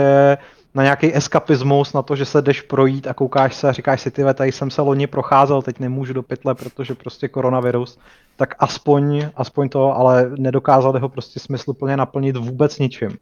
na 0.75 0.83
nějaký 0.83 1.15
eskapismus, 1.15 1.93
na 1.93 2.03
to, 2.03 2.17
že 2.17 2.25
se 2.25 2.43
jdeš 2.43 2.61
projít 2.61 3.07
a 3.07 3.15
koukáš 3.15 3.55
se 3.55 3.69
a 3.69 3.73
říkáš 3.73 4.01
si, 4.01 4.11
ty 4.11 4.23
tady 4.35 4.53
jsem 4.53 4.71
se 4.71 4.83
loni 4.83 5.07
procházel, 5.07 5.63
teď 5.63 5.79
nemůžu 5.79 6.13
do 6.13 6.23
pytle, 6.23 6.55
protože 6.55 6.95
prostě 6.95 7.29
koronavirus, 7.29 7.99
tak 8.37 8.55
aspoň, 8.59 9.29
aspoň 9.37 9.69
to, 9.69 9.97
ale 9.97 10.31
nedokázali 10.39 11.01
ho 11.01 11.09
prostě 11.09 11.41
smysluplně 11.41 11.97
naplnit 11.97 12.37
vůbec 12.37 12.79
ničím. 12.79 13.19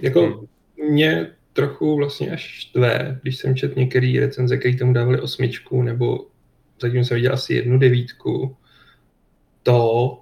Jako 0.00 0.44
mě 0.90 1.30
trochu 1.52 1.96
vlastně 1.96 2.30
až 2.30 2.42
štve, 2.42 3.18
když 3.22 3.36
jsem 3.36 3.56
četl 3.56 3.78
některé 3.78 4.12
recenze, 4.20 4.56
které 4.56 4.76
tomu 4.76 4.92
dávali 4.92 5.20
osmičku, 5.20 5.82
nebo 5.82 6.26
zatím 6.80 7.04
jsem 7.04 7.14
viděl 7.14 7.32
asi 7.32 7.54
jednu 7.54 7.78
devítku, 7.78 8.56
to, 9.62 10.20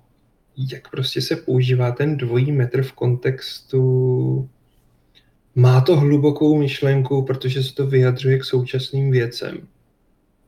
jak 0.72 0.90
prostě 0.90 1.20
se 1.20 1.36
používá 1.36 1.92
ten 1.92 2.16
dvojí 2.16 2.52
metr 2.52 2.82
v 2.82 2.92
kontextu 2.92 4.48
má 5.54 5.80
to 5.80 5.96
hlubokou 5.96 6.58
myšlenku, 6.58 7.22
protože 7.22 7.62
se 7.62 7.74
to 7.74 7.86
vyjadřuje 7.86 8.38
k 8.38 8.44
současným 8.44 9.10
věcem. 9.10 9.58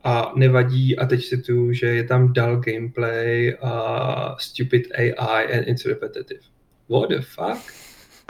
A 0.04 0.32
nevadí, 0.36 0.98
a 0.98 1.06
teď 1.06 1.28
cituju, 1.28 1.72
že 1.72 1.86
je 1.86 2.04
tam 2.04 2.32
dull 2.32 2.56
gameplay 2.56 3.56
a 3.62 4.36
stupid 4.38 4.92
AI 4.98 5.58
and 5.58 5.68
it's 5.68 5.86
repetitive. 5.86 6.40
What 6.88 7.08
the 7.08 7.20
fuck? 7.20 7.72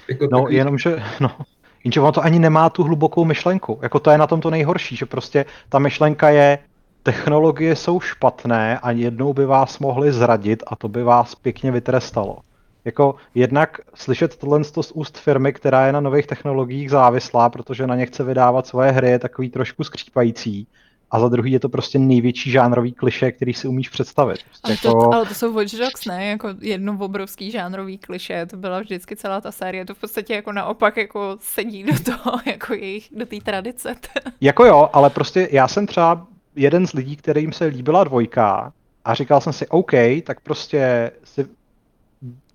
Jako 0.09 0.25
no, 0.25 0.39
takový... 0.39 0.57
jenomže, 0.57 1.03
no, 1.21 1.37
jenže 1.85 2.01
ono 2.01 2.13
to 2.13 2.25
ani 2.25 2.39
nemá 2.39 2.71
tu 2.71 2.83
hlubokou 2.83 3.25
myšlenku. 3.25 3.79
Jako 3.83 4.01
to 4.01 4.11
je 4.11 4.19
na 4.19 4.27
tom 4.27 4.41
to 4.41 4.51
nejhorší, 4.51 4.97
že 4.97 5.07
prostě 5.07 5.45
ta 5.69 5.79
myšlenka 5.79 6.29
je, 6.29 6.59
technologie 7.03 7.77
jsou 7.77 8.01
špatné 8.01 8.79
a 8.79 8.91
jednou 8.91 9.33
by 9.33 9.47
vás 9.47 9.79
mohly 9.79 10.13
zradit 10.13 10.63
a 10.67 10.77
to 10.77 10.89
by 10.89 11.03
vás 11.03 11.35
pěkně 11.35 11.73
vytrestalo 11.73 12.39
jako 12.87 13.15
jednak 13.35 13.81
slyšet 13.95 14.37
tohle 14.37 14.65
z 14.65 14.93
úst 14.95 15.19
firmy, 15.19 15.53
která 15.53 15.87
je 15.87 15.93
na 15.93 16.01
nových 16.01 16.27
technologiích 16.27 16.91
závislá, 16.91 17.51
protože 17.51 17.87
na 17.87 17.97
ně 17.97 18.07
chce 18.07 18.25
vydávat 18.25 18.67
svoje 18.67 18.91
hry, 18.91 19.11
je 19.11 19.19
takový 19.19 19.51
trošku 19.51 19.85
skřípající. 19.85 20.67
A 21.11 21.21
za 21.21 21.29
druhý 21.29 21.53
je 21.53 21.61
to 21.61 21.69
prostě 21.69 21.99
největší 21.99 22.51
žánrový 22.51 22.93
kliše, 22.93 23.33
který 23.33 23.55
si 23.55 23.69
umíš 23.69 23.89
představit. 23.89 24.39
Prostě 24.43 24.69
ale, 24.69 24.77
to, 24.77 24.89
jako... 24.89 25.15
ale 25.15 25.27
to 25.27 25.35
jsou 25.35 25.53
Watch 25.53 25.75
Dogs, 25.75 26.05
ne? 26.05 26.27
Jako 26.27 26.49
jedno 26.61 26.99
obrovský 27.01 27.51
žánrový 27.51 27.99
kliše, 27.99 28.47
to 28.47 28.57
byla 28.57 28.81
vždycky 28.81 29.17
celá 29.17 29.41
ta 29.41 29.53
série, 29.53 29.85
to 29.85 29.95
v 29.95 29.99
podstatě 29.99 30.35
jako 30.35 30.53
naopak 30.53 30.97
jako 30.97 31.37
sedí 31.41 31.85
do 31.85 31.93
toho, 32.05 32.39
jako 32.47 32.75
jejich, 32.75 33.09
do 33.17 33.27
té 33.27 33.37
tradice. 33.37 33.95
jako 34.41 34.65
jo, 34.65 34.91
ale 34.93 35.11
prostě 35.11 35.49
já 35.53 35.69
jsem 35.69 35.87
třeba 35.87 36.27
jeden 36.57 36.87
z 36.87 36.93
lidí, 36.93 37.17
kterým 37.17 37.53
se 37.53 37.65
líbila 37.65 38.05
dvojka 38.05 38.73
a 39.05 39.15
říkal 39.15 39.41
jsem 39.41 39.53
si, 39.53 39.67
OK, 39.69 39.93
tak 40.25 40.41
prostě 40.41 41.11
si 41.25 41.47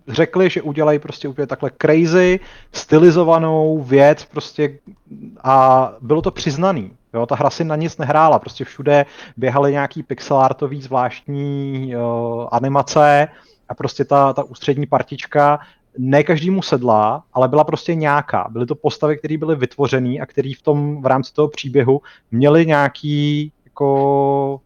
řekli, 0.08 0.50
že 0.50 0.62
udělají 0.62 1.00
prostě 1.00 1.28
úplně 1.28 1.48
takhle 1.48 1.72
crazy, 1.82 2.40
stylizovanou 2.74 3.84
věc 3.84 4.26
prostě 4.26 4.80
a 5.44 5.92
bylo 6.02 6.22
to 6.22 6.32
přiznaný. 6.32 6.92
Jo, 7.14 7.26
ta 7.26 7.36
hra 7.36 7.50
si 7.50 7.64
na 7.64 7.76
nic 7.76 7.98
nehrála, 7.98 8.40
prostě 8.40 8.66
všude 8.66 9.06
běhaly 9.38 9.72
nějaký 9.72 10.04
pixelartový 10.04 10.82
zvláštní 10.82 11.90
jo, 11.92 12.48
animace 12.52 13.28
a 13.70 13.74
prostě 13.74 14.06
ta, 14.06 14.34
ta 14.34 14.44
ústřední 14.44 14.86
partička 14.86 15.60
ne 15.98 16.24
každému 16.24 16.62
sedla, 16.62 17.24
ale 17.34 17.48
byla 17.48 17.64
prostě 17.64 17.96
nějaká. 17.96 18.48
Byly 18.50 18.66
to 18.66 18.76
postavy, 18.76 19.18
které 19.18 19.38
byly 19.38 19.56
vytvořené 19.56 20.20
a 20.20 20.26
které 20.26 20.52
v 20.58 20.62
tom 20.62 21.02
v 21.02 21.06
rámci 21.06 21.34
toho 21.34 21.48
příběhu 21.48 22.02
měly 22.32 22.66
nějaký 22.66 23.52
jako 23.66 24.60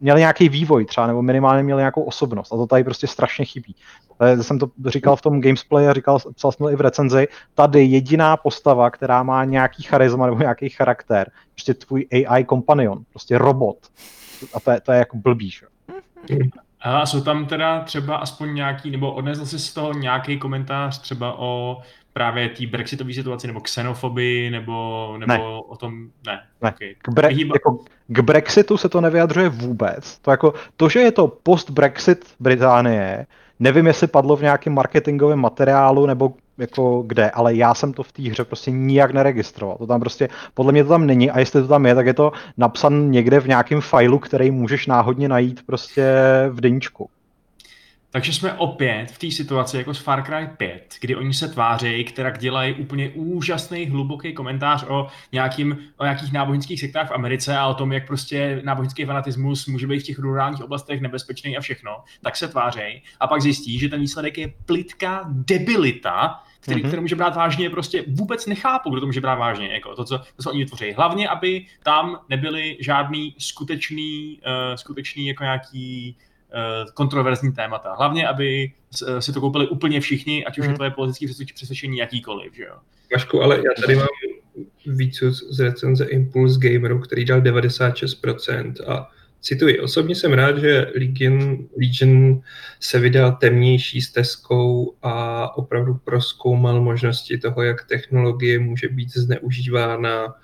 měli 0.00 0.20
nějaký 0.20 0.48
vývoj 0.48 0.84
třeba, 0.84 1.06
nebo 1.06 1.22
minimálně 1.22 1.62
měli 1.62 1.80
nějakou 1.80 2.02
osobnost. 2.02 2.52
A 2.52 2.56
to 2.56 2.66
tady 2.66 2.84
prostě 2.84 3.06
strašně 3.06 3.44
chybí. 3.44 3.74
Já 4.20 4.42
jsem 4.42 4.58
to 4.58 4.70
říkal 4.86 5.16
v 5.16 5.22
tom 5.22 5.40
Gamesplay 5.40 5.88
a 5.88 5.92
říkal, 5.92 6.18
psal 6.34 6.52
jsem 6.52 6.64
to 6.64 6.70
i 6.70 6.76
v 6.76 6.80
recenzi, 6.80 7.28
tady 7.54 7.84
jediná 7.84 8.36
postava, 8.36 8.90
která 8.90 9.22
má 9.22 9.44
nějaký 9.44 9.82
charisma 9.82 10.26
nebo 10.26 10.38
nějaký 10.38 10.68
charakter, 10.68 11.30
prostě 11.52 11.74
tvůj 11.74 12.06
AI 12.12 12.44
kompanion, 12.44 13.02
prostě 13.10 13.38
robot. 13.38 13.76
A 14.54 14.60
to 14.60 14.70
je, 14.70 14.80
to 14.80 14.92
je 14.92 14.98
jako 14.98 15.16
blbý, 15.16 15.50
že? 15.50 15.66
A 16.80 17.06
jsou 17.06 17.20
tam 17.20 17.46
teda 17.46 17.80
třeba 17.80 18.16
aspoň 18.16 18.54
nějaký, 18.54 18.90
nebo 18.90 19.12
odnesl 19.12 19.46
jsi 19.46 19.58
z 19.58 19.74
toho 19.74 19.92
nějaký 19.92 20.38
komentář 20.38 21.00
třeba 21.00 21.38
o 21.38 21.78
právě 22.16 22.48
té 22.48 22.66
brexitové 22.66 23.12
situaci, 23.12 23.46
nebo 23.46 23.60
xenofobii, 23.60 24.50
nebo, 24.50 25.16
nebo 25.18 25.32
ne. 25.32 25.40
o 25.68 25.76
tom, 25.76 26.08
ne. 26.26 26.40
ne. 26.62 26.70
Okay. 26.70 26.94
K, 26.98 27.08
bre- 27.08 27.52
jako, 27.54 27.78
k 28.06 28.20
Brexitu 28.20 28.76
se 28.76 28.88
to 28.88 29.00
nevyjadřuje 29.00 29.48
vůbec. 29.48 30.18
To, 30.18 30.30
jako, 30.30 30.54
to, 30.76 30.88
že 30.88 31.00
je 31.00 31.12
to 31.12 31.28
post-Brexit 31.28 32.24
Británie, 32.40 33.26
nevím, 33.60 33.86
jestli 33.86 34.06
padlo 34.06 34.36
v 34.36 34.42
nějakém 34.42 34.74
marketingovém 34.74 35.38
materiálu, 35.38 36.06
nebo 36.06 36.34
jako 36.58 37.02
kde, 37.06 37.30
ale 37.30 37.54
já 37.54 37.74
jsem 37.74 37.92
to 37.92 38.02
v 38.02 38.12
té 38.12 38.22
hře 38.22 38.44
prostě 38.44 38.70
nijak 38.70 39.10
neregistroval. 39.10 39.76
To 39.76 39.86
tam 39.86 40.00
prostě, 40.00 40.28
podle 40.54 40.72
mě 40.72 40.84
to 40.84 40.88
tam 40.88 41.06
není 41.06 41.30
a 41.30 41.38
jestli 41.38 41.62
to 41.62 41.68
tam 41.68 41.86
je, 41.86 41.94
tak 41.94 42.06
je 42.06 42.14
to 42.14 42.32
napsan 42.56 43.10
někde 43.10 43.40
v 43.40 43.48
nějakém 43.48 43.80
failu, 43.80 44.18
který 44.18 44.50
můžeš 44.50 44.86
náhodně 44.86 45.28
najít 45.28 45.66
prostě 45.66 46.14
v 46.50 46.60
deníčku. 46.60 47.10
Takže 48.16 48.32
jsme 48.32 48.52
opět 48.52 49.06
v 49.10 49.18
té 49.18 49.30
situaci 49.30 49.76
jako 49.76 49.94
s 49.94 49.98
Far 49.98 50.24
Cry 50.24 50.48
5, 50.56 50.94
kdy 51.00 51.16
oni 51.16 51.34
se 51.34 51.48
tvářejí, 51.48 52.04
která 52.04 52.30
dělají 52.30 52.74
úplně 52.74 53.10
úžasný, 53.10 53.86
hluboký 53.86 54.32
komentář 54.32 54.84
o, 54.88 55.06
nějakým, 55.32 55.78
o 55.96 56.04
nějakých 56.04 56.32
náboženských 56.32 56.80
sektách 56.80 57.08
v 57.08 57.14
Americe 57.14 57.56
a 57.56 57.66
o 57.66 57.74
tom, 57.74 57.92
jak 57.92 58.06
prostě 58.06 58.60
náboženský 58.64 59.04
fanatismus 59.04 59.66
může 59.66 59.86
být 59.86 60.00
v 60.00 60.02
těch 60.02 60.18
rurálních 60.18 60.62
oblastech 60.62 61.00
nebezpečný 61.00 61.56
a 61.56 61.60
všechno, 61.60 62.04
tak 62.22 62.36
se 62.36 62.48
tvářejí 62.48 63.02
a 63.20 63.26
pak 63.26 63.42
zjistí, 63.42 63.78
že 63.78 63.88
ten 63.88 64.00
výsledek 64.00 64.38
je 64.38 64.52
plitká 64.66 65.24
debilita, 65.28 66.42
který, 66.60 66.82
mm-hmm. 66.82 66.86
který 66.86 67.02
může 67.02 67.16
brát 67.16 67.36
vážně, 67.36 67.70
prostě 67.70 68.04
vůbec 68.08 68.46
nechápu, 68.46 68.90
kdo 68.90 69.00
to 69.00 69.06
může 69.06 69.20
brát 69.20 69.38
vážně, 69.38 69.68
jako 69.68 69.94
to, 69.94 70.04
co, 70.04 70.18
to, 70.18 70.42
co 70.42 70.50
oni 70.50 70.58
vytvoří. 70.58 70.92
Hlavně, 70.92 71.28
aby 71.28 71.66
tam 71.82 72.20
nebyly 72.28 72.76
žádný 72.80 73.34
skutečný, 73.38 74.40
uh, 74.46 74.74
skutečný 74.74 75.26
jako 75.26 75.42
nějaký 75.44 76.16
kontroverzní 76.94 77.52
témata. 77.52 77.94
Hlavně, 77.94 78.28
aby 78.28 78.72
eh, 79.06 79.22
si 79.22 79.32
to 79.32 79.40
koupili 79.40 79.68
úplně 79.68 80.00
všichni, 80.00 80.44
ať 80.44 80.58
už 80.58 80.64
hmm. 80.64 80.72
je 80.72 80.76
tvoje 80.76 80.90
politické 80.90 81.26
přesvědčení 81.54 81.98
jakýkoliv, 81.98 82.54
že 82.54 82.62
jo. 82.62 82.76
Vašku, 83.12 83.42
ale 83.42 83.56
já 83.56 83.82
tady 83.82 83.96
mám 83.96 84.06
víc 84.86 85.22
z 85.52 85.60
recenze 85.60 86.04
Impulse 86.04 86.60
Gameru, 86.60 86.98
který 86.98 87.24
dal 87.24 87.40
96% 87.40 88.72
a 88.86 89.10
cituji, 89.40 89.80
osobně 89.80 90.14
jsem 90.14 90.32
rád, 90.32 90.58
že 90.58 90.92
Legion, 90.94 91.58
Legion 91.80 92.40
se 92.80 92.98
vydal 92.98 93.32
temnější 93.32 94.00
stezkou 94.00 94.94
a 95.02 95.56
opravdu 95.56 95.94
proskoumal 95.94 96.80
možnosti 96.80 97.38
toho, 97.38 97.62
jak 97.62 97.84
technologie 97.84 98.58
může 98.58 98.88
být 98.88 99.10
zneužívána 99.16 100.34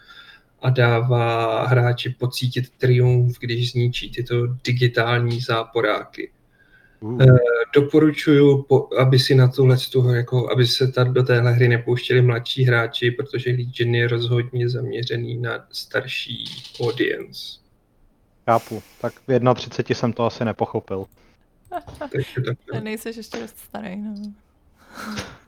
a 0.63 0.71
dává 0.71 1.67
hráči 1.67 2.11
pocítit 2.11 2.71
triumf, 2.79 3.39
když 3.41 3.73
zničí 3.73 4.11
tyto 4.11 4.47
digitální 4.47 5.41
záporáky. 5.41 6.31
Uh. 7.01 7.27
Doporučuju, 7.75 8.67
aby 8.99 9.19
si 9.19 9.35
na 9.35 9.49
tuhle 9.49 9.77
toho, 9.93 10.15
jako, 10.15 10.53
aby 10.53 10.67
se 10.67 10.93
tady 10.93 11.11
do 11.11 11.23
téhle 11.23 11.53
hry 11.53 11.69
nepouštěli 11.69 12.23
mladší 12.23 12.65
hráči, 12.65 13.11
protože 13.11 13.51
Legion 13.51 13.95
je 13.95 14.09
rozhodně 14.09 14.69
zaměřený 14.69 15.37
na 15.37 15.67
starší 15.73 16.45
audience. 16.81 17.59
Chápu. 18.45 18.83
Tak 19.01 19.13
v 19.29 19.55
31 19.55 20.01
jsem 20.01 20.13
to 20.13 20.27
asi 20.27 20.45
nepochopil. 20.45 21.05
Takže 22.13 22.41
Nejseš 22.81 23.17
ještě 23.17 23.39
dost 23.39 23.59
starý, 23.59 23.97
no. 23.97 24.15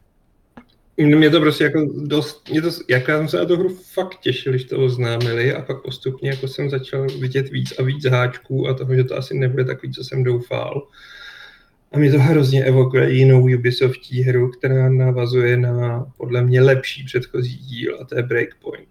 Mě 0.96 1.30
to 1.30 1.40
prostě 1.40 1.64
jako 1.64 1.88
dost, 1.96 2.50
mě 2.50 2.62
to, 2.62 2.70
jak 2.88 3.08
já 3.08 3.18
jsem 3.18 3.28
se 3.28 3.36
na 3.36 3.44
tu 3.44 3.56
hru 3.56 3.76
fakt 3.92 4.20
těšil, 4.20 4.52
když 4.52 4.64
to 4.64 4.78
oznámili 4.78 5.54
a 5.54 5.62
pak 5.62 5.82
postupně 5.82 6.30
jako 6.30 6.48
jsem 6.48 6.70
začal 6.70 7.06
vidět 7.20 7.50
víc 7.50 7.72
a 7.78 7.82
víc 7.82 8.04
háčků 8.04 8.68
a 8.68 8.74
toho, 8.74 8.94
že 8.94 9.04
to 9.04 9.16
asi 9.16 9.38
nebude 9.38 9.64
takový, 9.64 9.92
co 9.92 10.04
jsem 10.04 10.24
doufal. 10.24 10.88
A 11.92 11.98
mě 11.98 12.12
to 12.12 12.20
hrozně 12.20 12.64
evokuje 12.64 13.12
jinou 13.12 13.42
Ubisoftí 13.42 14.22
hru, 14.22 14.50
která 14.50 14.88
navazuje 14.88 15.56
na 15.56 16.06
podle 16.16 16.42
mě 16.42 16.60
lepší 16.60 17.04
předchozí 17.04 17.56
díl 17.56 17.98
a 18.00 18.04
to 18.04 18.16
je 18.16 18.22
Breakpoint, 18.22 18.88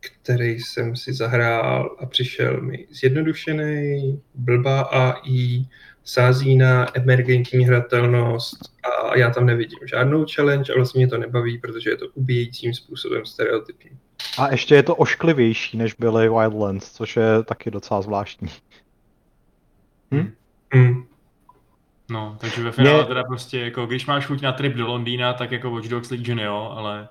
který 0.00 0.60
jsem 0.60 0.96
si 0.96 1.12
zahrál 1.12 1.96
a 1.98 2.06
přišel 2.06 2.60
mi 2.60 2.86
zjednodušený, 2.90 4.20
blbá 4.34 4.80
AI, 4.80 5.66
sází 6.04 6.56
na 6.56 6.86
emergentní 6.96 7.64
hratelnost 7.64 8.58
a 8.84 9.18
já 9.18 9.30
tam 9.30 9.46
nevidím 9.46 9.78
žádnou 9.84 10.26
challenge 10.34 10.72
a 10.72 10.76
vlastně 10.76 10.98
mě 10.98 11.08
to 11.08 11.18
nebaví, 11.18 11.58
protože 11.58 11.90
je 11.90 11.96
to 11.96 12.06
ubíjejícím 12.14 12.74
způsobem 12.74 13.26
stereotypní. 13.26 13.90
A 14.38 14.50
ještě 14.50 14.74
je 14.74 14.82
to 14.82 14.96
ošklivější, 14.96 15.76
než 15.76 15.94
byly 15.94 16.28
Wildlands, 16.28 16.92
což 16.92 17.16
je 17.16 17.42
taky 17.44 17.70
docela 17.70 18.02
zvláštní. 18.02 18.48
Hm? 20.14 20.32
Hm. 20.74 21.04
No, 22.10 22.36
takže 22.40 22.62
ve 22.62 22.72
finále 22.72 22.98
Mě... 22.98 23.06
teda 23.06 23.24
prostě, 23.24 23.60
jako 23.60 23.86
když 23.86 24.06
máš 24.06 24.26
chuť 24.26 24.42
na 24.42 24.52
trip 24.52 24.74
do 24.74 24.86
Londýna, 24.86 25.32
tak 25.32 25.52
jako 25.52 25.70
Watch 25.70 25.88
Dogs 25.88 26.10
Legion 26.10 26.40
jo, 26.40 26.72
ale 26.76 27.08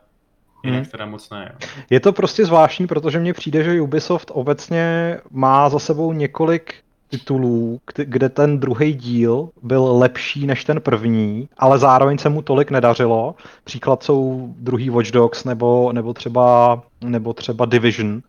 jinak 0.64 0.82
hmm. 0.82 0.92
teda 0.92 1.06
moc 1.06 1.30
ne. 1.30 1.52
Jo. 1.52 1.68
Je 1.90 2.00
to 2.00 2.14
prostě 2.14 2.46
zvláštní, 2.46 2.88
protože 2.88 3.20
mně 3.20 3.34
přijde, 3.34 3.64
že 3.64 3.82
Ubisoft 3.82 4.32
obecně 4.34 5.18
má 5.32 5.70
za 5.70 5.80
sebou 5.80 6.14
několik 6.14 6.74
titulů, 7.10 7.80
kde 7.96 8.30
ten 8.30 8.60
druhý 8.60 8.94
díl 8.94 9.50
byl 9.62 9.98
lepší 9.98 10.48
než 10.48 10.64
ten 10.64 10.82
první, 10.82 11.50
ale 11.58 11.80
zároveň 11.80 12.18
se 12.18 12.30
mu 12.30 12.42
tolik 12.42 12.72
nedařilo. 12.72 13.36
Příklad 13.64 14.04
jsou 14.04 14.50
druhý 14.58 14.90
Watch 14.90 15.12
Dogs 15.12 15.44
nebo, 15.44 15.94
nebo, 15.94 16.14
třeba, 16.14 16.82
nebo 17.02 17.34
třeba 17.34 17.66
Division, 17.66 18.22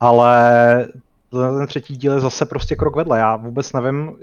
ale 0.00 0.86
ten 1.30 1.66
třetí 1.66 1.96
díl 1.96 2.12
je 2.12 2.20
zase 2.20 2.46
prostě 2.46 2.76
krok 2.76 2.96
vedle. 2.96 3.18
Já 3.18 3.36
vůbec 3.36 3.72
nevím, 3.72 4.16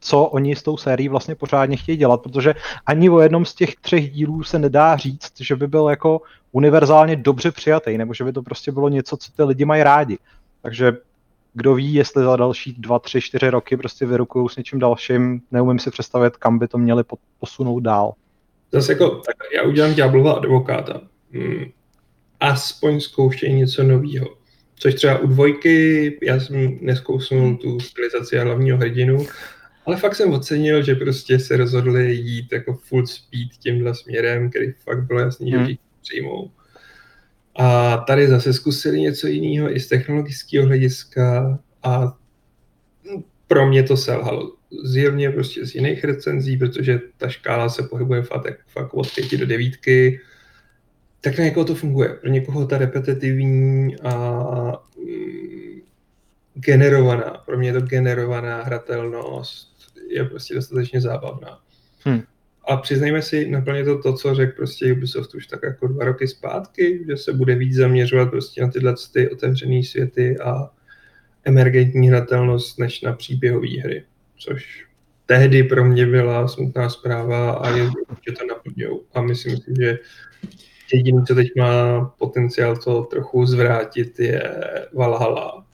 co 0.00 0.24
oni 0.24 0.56
s 0.56 0.62
tou 0.62 0.76
sérií 0.76 1.08
vlastně 1.08 1.34
pořádně 1.34 1.76
chtějí 1.76 1.98
dělat, 1.98 2.22
protože 2.22 2.54
ani 2.86 3.10
o 3.10 3.20
jednom 3.20 3.44
z 3.44 3.54
těch 3.54 3.76
třech 3.76 4.10
dílů 4.10 4.42
se 4.42 4.58
nedá 4.58 4.96
říct, 4.96 5.32
že 5.40 5.56
by 5.56 5.66
byl 5.66 5.88
jako 5.88 6.20
univerzálně 6.52 7.16
dobře 7.16 7.52
přijatý, 7.52 7.98
nebo 7.98 8.14
že 8.14 8.24
by 8.24 8.32
to 8.32 8.42
prostě 8.42 8.72
bylo 8.72 8.88
něco, 8.88 9.16
co 9.16 9.32
ty 9.32 9.42
lidi 9.42 9.64
mají 9.64 9.82
rádi. 9.82 10.18
Takže 10.62 10.92
kdo 11.54 11.74
ví, 11.74 11.94
jestli 11.94 12.24
za 12.24 12.36
další 12.36 12.72
dva, 12.72 12.98
tři, 12.98 13.20
čtyři 13.20 13.50
roky 13.50 13.76
prostě 13.76 14.06
vyrukují 14.06 14.48
s 14.48 14.56
něčím 14.56 14.78
dalším, 14.78 15.40
neumím 15.50 15.78
si 15.78 15.90
představit, 15.90 16.36
kam 16.36 16.58
by 16.58 16.68
to 16.68 16.78
měli 16.78 17.04
posunout 17.40 17.80
dál. 17.80 18.12
Zase 18.72 18.92
jako, 18.92 19.10
tak 19.10 19.36
já 19.56 19.62
udělám 19.62 19.94
ďáblova 19.94 20.32
advokáta. 20.32 21.00
Hmm. 21.32 21.64
Aspoň 22.40 23.00
zkouštějí 23.00 23.54
něco 23.54 23.82
nového. 23.82 24.26
Což 24.76 24.94
třeba 24.94 25.18
u 25.18 25.26
dvojky, 25.26 26.18
já 26.22 26.40
jsem 26.40 26.78
neskousnul 26.80 27.56
tu 27.56 27.80
stylizaci 27.80 28.38
hlavního 28.38 28.78
hrdinu, 28.78 29.26
ale 29.88 29.96
fakt 29.96 30.14
jsem 30.14 30.32
ocenil, 30.32 30.82
že 30.82 30.94
prostě 30.94 31.38
se 31.38 31.56
rozhodli 31.56 32.14
jít 32.14 32.52
jako 32.52 32.74
full 32.74 33.06
speed 33.06 33.48
tímhle 33.60 33.94
směrem, 33.94 34.50
který 34.50 34.72
fakt 34.72 35.06
bylo 35.06 35.20
jasný, 35.20 35.52
hmm. 35.52 35.66
že 35.66 35.74
přijmou. 36.00 36.50
A 37.54 37.96
tady 37.96 38.28
zase 38.28 38.52
zkusili 38.52 39.00
něco 39.00 39.26
jiného 39.26 39.76
i 39.76 39.80
z 39.80 39.88
technologického 39.88 40.66
hlediska 40.66 41.58
a 41.82 42.16
pro 43.46 43.66
mě 43.66 43.82
to 43.82 43.96
selhalo. 43.96 44.52
Zjevně 44.84 45.30
prostě 45.30 45.66
z 45.66 45.74
jiných 45.74 46.04
recenzí, 46.04 46.56
protože 46.56 47.00
ta 47.16 47.28
škála 47.28 47.68
se 47.68 47.82
pohybuje 47.82 48.22
fakt, 48.22 48.58
fakt 48.66 48.94
od 48.94 49.14
pěti 49.14 49.36
do 49.36 49.46
devítky. 49.46 50.20
Tak 51.20 51.38
na 51.38 51.44
někoho 51.44 51.64
to 51.64 51.74
funguje. 51.74 52.08
Pro 52.08 52.30
někoho 52.30 52.66
ta 52.66 52.78
repetitivní 52.78 53.96
a 53.96 54.12
mm, 54.96 55.80
generovaná, 56.54 57.42
pro 57.46 57.58
mě 57.58 57.68
je 57.68 57.72
to 57.72 57.80
generovaná 57.80 58.62
hratelnost 58.62 59.67
je 60.08 60.24
prostě 60.24 60.54
dostatečně 60.54 61.00
zábavná. 61.00 61.58
Hmm. 62.04 62.22
A 62.68 62.76
přiznejme 62.76 63.22
si, 63.22 63.50
naplně 63.50 63.84
to 63.84 64.02
to, 64.02 64.12
co 64.12 64.34
řekl 64.34 64.52
prostě 64.56 64.92
Ubisoft 64.92 65.34
už 65.34 65.46
tak 65.46 65.60
jako 65.62 65.86
dva 65.86 66.04
roky 66.04 66.28
zpátky, 66.28 67.04
že 67.08 67.16
se 67.16 67.32
bude 67.32 67.54
víc 67.54 67.76
zaměřovat 67.76 68.30
prostě 68.30 68.62
na 68.62 68.70
tyhle 68.70 68.94
ty 69.12 69.30
otevřené 69.30 69.82
světy 69.82 70.38
a 70.38 70.70
emergentní 71.44 72.08
hratelnost 72.08 72.78
než 72.78 73.00
na 73.00 73.12
příběhové 73.12 73.80
hry, 73.80 74.04
což 74.38 74.86
tehdy 75.26 75.62
pro 75.62 75.84
mě 75.84 76.06
byla 76.06 76.48
smutná 76.48 76.90
zpráva 76.90 77.50
a 77.50 77.76
je, 77.76 77.84
že 78.26 78.32
to 78.32 78.46
naplňují. 78.46 79.00
A 79.14 79.22
myslím 79.22 79.56
si, 79.56 79.74
že 79.80 79.98
jediný, 80.92 81.24
co 81.26 81.34
teď 81.34 81.48
má 81.56 82.04
potenciál 82.18 82.76
to 82.76 83.02
trochu 83.02 83.46
zvrátit, 83.46 84.20
je 84.20 84.42
Valhalla, 84.94 85.64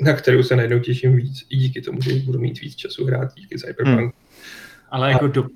na 0.00 0.12
kterou 0.12 0.42
se 0.42 0.56
najednou 0.56 0.78
těším 0.78 1.16
víc, 1.16 1.46
i 1.50 1.56
díky 1.56 1.80
tomu, 1.80 2.02
že 2.02 2.14
budu 2.14 2.38
mít 2.38 2.60
víc 2.60 2.76
času 2.76 3.04
hrát 3.06 3.34
díky 3.34 3.58
Cyberpunk. 3.58 4.00
Hmm. 4.00 4.10
Ale 4.90 5.10
jako 5.10 5.28
do, 5.28 5.46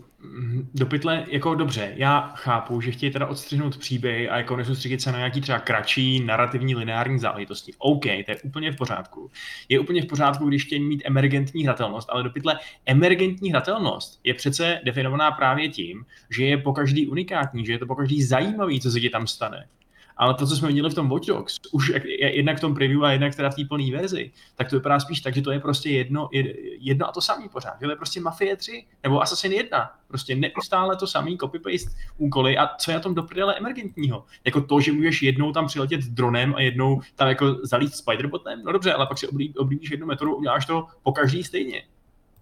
do 0.74 0.86
pytle, 0.86 1.26
jako 1.30 1.54
dobře, 1.54 1.92
já 1.96 2.32
chápu, 2.36 2.80
že 2.80 2.90
chtějí 2.90 3.12
teda 3.12 3.26
odstřihnout 3.26 3.76
příběh 3.76 4.30
a 4.30 4.36
jako 4.36 4.56
nesoustředit 4.56 5.02
se 5.02 5.12
na 5.12 5.18
nějaký 5.18 5.40
třeba 5.40 5.58
kratší 5.58 6.20
narrativní 6.20 6.74
lineární 6.74 7.18
záležitosti. 7.18 7.72
OK, 7.78 8.02
to 8.02 8.30
je 8.30 8.36
úplně 8.44 8.72
v 8.72 8.76
pořádku. 8.76 9.30
Je 9.68 9.78
úplně 9.78 10.02
v 10.02 10.06
pořádku, 10.06 10.48
když 10.48 10.64
chtějí 10.66 10.82
mít 10.82 11.02
emergentní 11.04 11.64
hratelnost, 11.64 12.08
ale 12.10 12.22
do 12.22 12.30
pytle 12.30 12.58
emergentní 12.86 13.50
hratelnost 13.50 14.20
je 14.24 14.34
přece 14.34 14.80
definovaná 14.84 15.30
právě 15.30 15.68
tím, 15.68 16.04
že 16.30 16.44
je 16.44 16.58
po 16.58 16.72
každý 16.72 17.06
unikátní, 17.06 17.66
že 17.66 17.72
je 17.72 17.78
to 17.78 17.86
po 17.86 17.94
každý 17.94 18.22
zajímavý, 18.22 18.80
co 18.80 18.90
se 18.90 19.00
ti 19.00 19.10
tam 19.10 19.26
stane 19.26 19.66
ale 20.18 20.34
to, 20.34 20.46
co 20.46 20.56
jsme 20.56 20.68
viděli 20.68 20.90
v 20.90 20.94
tom 20.94 21.08
Watch 21.08 21.26
Dogs, 21.26 21.56
už 21.72 21.92
jednak 22.20 22.58
v 22.58 22.60
tom 22.60 22.74
preview 22.74 23.04
a 23.04 23.12
jednak 23.12 23.34
teda 23.36 23.50
v 23.50 23.54
té 23.54 23.64
plné 23.68 23.92
verzi, 23.92 24.32
tak 24.54 24.70
to 24.70 24.76
vypadá 24.76 25.00
spíš 25.00 25.20
tak, 25.20 25.34
že 25.34 25.42
to 25.42 25.50
je 25.50 25.60
prostě 25.60 25.90
jedno, 25.90 26.28
jedno 26.80 27.08
a 27.08 27.12
to 27.12 27.20
samý 27.20 27.48
pořád. 27.48 27.80
Že 27.80 27.86
to 27.86 27.92
je 27.92 27.96
prostě 27.96 28.20
Mafie 28.20 28.56
3 28.56 28.86
nebo 29.02 29.22
Assassin 29.22 29.52
1. 29.52 29.90
Prostě 30.08 30.34
neustále 30.34 30.96
to 30.96 31.06
samý 31.06 31.38
copy-paste 31.38 31.90
úkoly 32.16 32.58
a 32.58 32.66
co 32.76 32.90
je 32.90 32.94
na 32.94 33.00
tom 33.00 33.14
do 33.14 33.26
emergentního? 33.56 34.24
Jako 34.44 34.60
to, 34.60 34.80
že 34.80 34.92
můžeš 34.92 35.22
jednou 35.22 35.52
tam 35.52 35.66
přiletět 35.66 36.00
dronem 36.00 36.54
a 36.54 36.60
jednou 36.60 37.00
tam 37.14 37.28
jako 37.28 37.56
zalít 37.62 37.94
spiderbotem? 37.94 38.62
No 38.64 38.72
dobře, 38.72 38.92
ale 38.92 39.06
pak 39.06 39.18
si 39.18 39.28
oblíbíš 39.58 39.90
jednu 39.90 40.06
metodu, 40.06 40.34
uděláš 40.34 40.66
to 40.66 40.86
po 41.02 41.12
každý 41.12 41.44
stejně. 41.44 41.82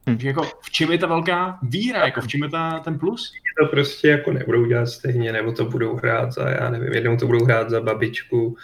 Hmm. 0.09 0.19
Že 0.19 0.29
jako 0.29 0.43
v 0.61 0.71
čem 0.71 0.93
je 0.93 0.99
ta 0.99 1.07
velká 1.07 1.59
výhra, 1.63 2.05
jako 2.05 2.21
v 2.21 2.27
čem 2.27 2.43
je 2.43 2.49
ta, 2.49 2.79
ten 2.79 2.99
plus? 2.99 3.33
To 3.61 3.67
prostě 3.67 4.09
jako 4.09 4.33
nebudou 4.33 4.67
dělat 4.67 4.87
stejně, 4.87 5.33
nebo 5.33 5.53
to 5.53 5.65
budou 5.65 5.97
hrát 5.97 6.33
za, 6.33 6.51
já 6.51 6.71
nevím, 6.71 6.93
jednou 6.93 7.17
to 7.17 7.27
budou 7.27 7.45
hrát 7.45 7.71
za 7.71 7.81
babičku, 7.81 8.57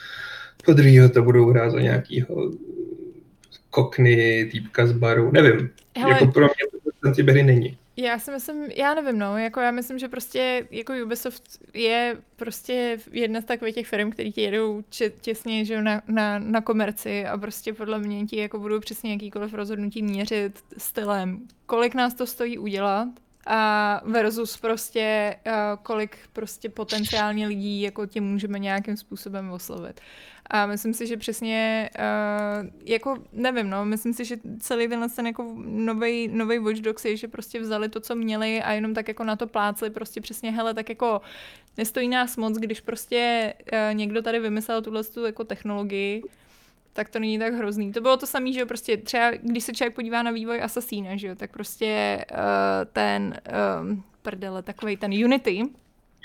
po 0.64 0.72
druhého 0.72 1.09
to 1.09 1.22
budou 1.22 1.50
hrát 1.50 1.70
za 1.70 1.81
nějakýho 1.81 2.52
kokny, 3.70 4.48
týpka 4.52 4.87
z 4.87 4.92
baru, 4.92 5.31
nevím. 5.33 5.70
Hele, 5.96 6.12
jako 6.12 6.26
pro 6.26 6.44
mě 6.44 6.81
to 7.02 7.14
ty 7.14 7.22
hry 7.22 7.42
není. 7.42 7.78
Já 7.96 8.18
si 8.18 8.31
myslím, 8.31 8.64
já 8.64 8.94
nevím, 8.94 9.18
no, 9.18 9.38
jako 9.38 9.61
já 9.61 9.70
myslím, 9.70 9.98
že 9.98 10.09
prostě 10.09 10.68
jako 10.70 10.92
Ubisoft 11.05 11.42
je 11.74 12.16
prostě 12.37 12.98
jedna 13.11 13.40
z 13.40 13.44
takových 13.44 13.74
těch 13.74 13.87
firm, 13.87 14.11
který 14.11 14.33
ti 14.33 14.40
jedou 14.40 14.83
těsně 15.20 15.64
že 15.64 15.83
na, 15.83 16.02
na, 16.09 16.38
na 16.38 16.61
komerci 16.61 17.26
a 17.26 17.38
prostě 17.38 17.72
podle 17.72 17.98
mě 17.98 18.26
ti 18.26 18.37
jako 18.37 18.59
budou 18.59 18.81
přesně 18.81 19.12
jakýkoliv 19.12 19.55
rozhodnutí 19.55 20.02
měřit 20.02 20.64
stylem, 20.78 21.46
kolik 21.66 21.94
nás 21.94 22.14
to 22.14 22.26
stojí 22.26 22.59
udělat 22.59 23.09
a 23.46 24.00
versus 24.05 24.57
prostě 24.57 25.37
uh, 25.46 25.52
kolik 25.83 26.18
prostě 26.33 26.68
potenciálně 26.68 27.46
lidí 27.46 27.81
jako 27.81 28.07
tě 28.07 28.20
můžeme 28.20 28.59
nějakým 28.59 28.96
způsobem 28.96 29.50
oslovit. 29.50 30.00
A 30.50 30.66
myslím 30.66 30.94
si, 30.94 31.07
že 31.07 31.16
přesně, 31.16 31.90
uh, 31.98 32.68
jako 32.85 33.16
nevím, 33.33 33.70
no, 33.70 33.85
myslím 33.85 34.12
si, 34.12 34.24
že 34.24 34.37
celý 34.61 34.88
tenhle 34.88 35.09
ten 35.09 35.26
jako 35.26 35.55
nový 35.64 36.28
nový 36.28 36.59
Watch 36.59 36.81
Dogs 36.81 37.05
je, 37.05 37.16
že 37.16 37.28
prostě 37.28 37.61
vzali 37.61 37.88
to, 37.88 38.00
co 38.00 38.14
měli 38.14 38.62
a 38.62 38.72
jenom 38.72 38.94
tak 38.94 39.09
jako 39.09 39.24
na 39.24 39.37
to 39.37 39.46
plácli, 39.46 39.90
prostě 39.90 40.20
přesně, 40.20 40.52
hele, 40.52 40.74
tak 40.74 40.88
jako 40.88 41.20
nestojí 41.76 42.09
nás 42.09 42.37
moc, 42.37 42.59
když 42.59 42.81
prostě 42.81 43.55
uh, 43.72 43.94
někdo 43.94 44.22
tady 44.22 44.40
vymyslel 44.40 44.83
tuhle 44.83 45.05
tu 45.05 45.24
jako 45.24 45.44
technologii, 45.44 46.22
tak 46.92 47.09
to 47.09 47.18
není 47.18 47.38
tak 47.38 47.55
hrozný. 47.55 47.92
To 47.92 48.00
bylo 48.00 48.16
to 48.16 48.26
samé, 48.26 48.52
že 48.52 48.61
jo, 48.61 48.66
prostě 48.66 48.96
třeba, 48.96 49.31
když 49.31 49.64
se 49.64 49.72
člověk 49.72 49.94
podívá 49.94 50.22
na 50.22 50.31
vývoj 50.31 50.62
Assassina, 50.62 51.16
že 51.16 51.26
jo, 51.26 51.35
tak 51.35 51.52
prostě 51.52 52.24
uh, 52.31 52.38
ten, 52.92 53.35
um, 53.81 54.05
prdele, 54.22 54.62
takový 54.62 54.96
ten 54.96 55.12
Unity, 55.24 55.62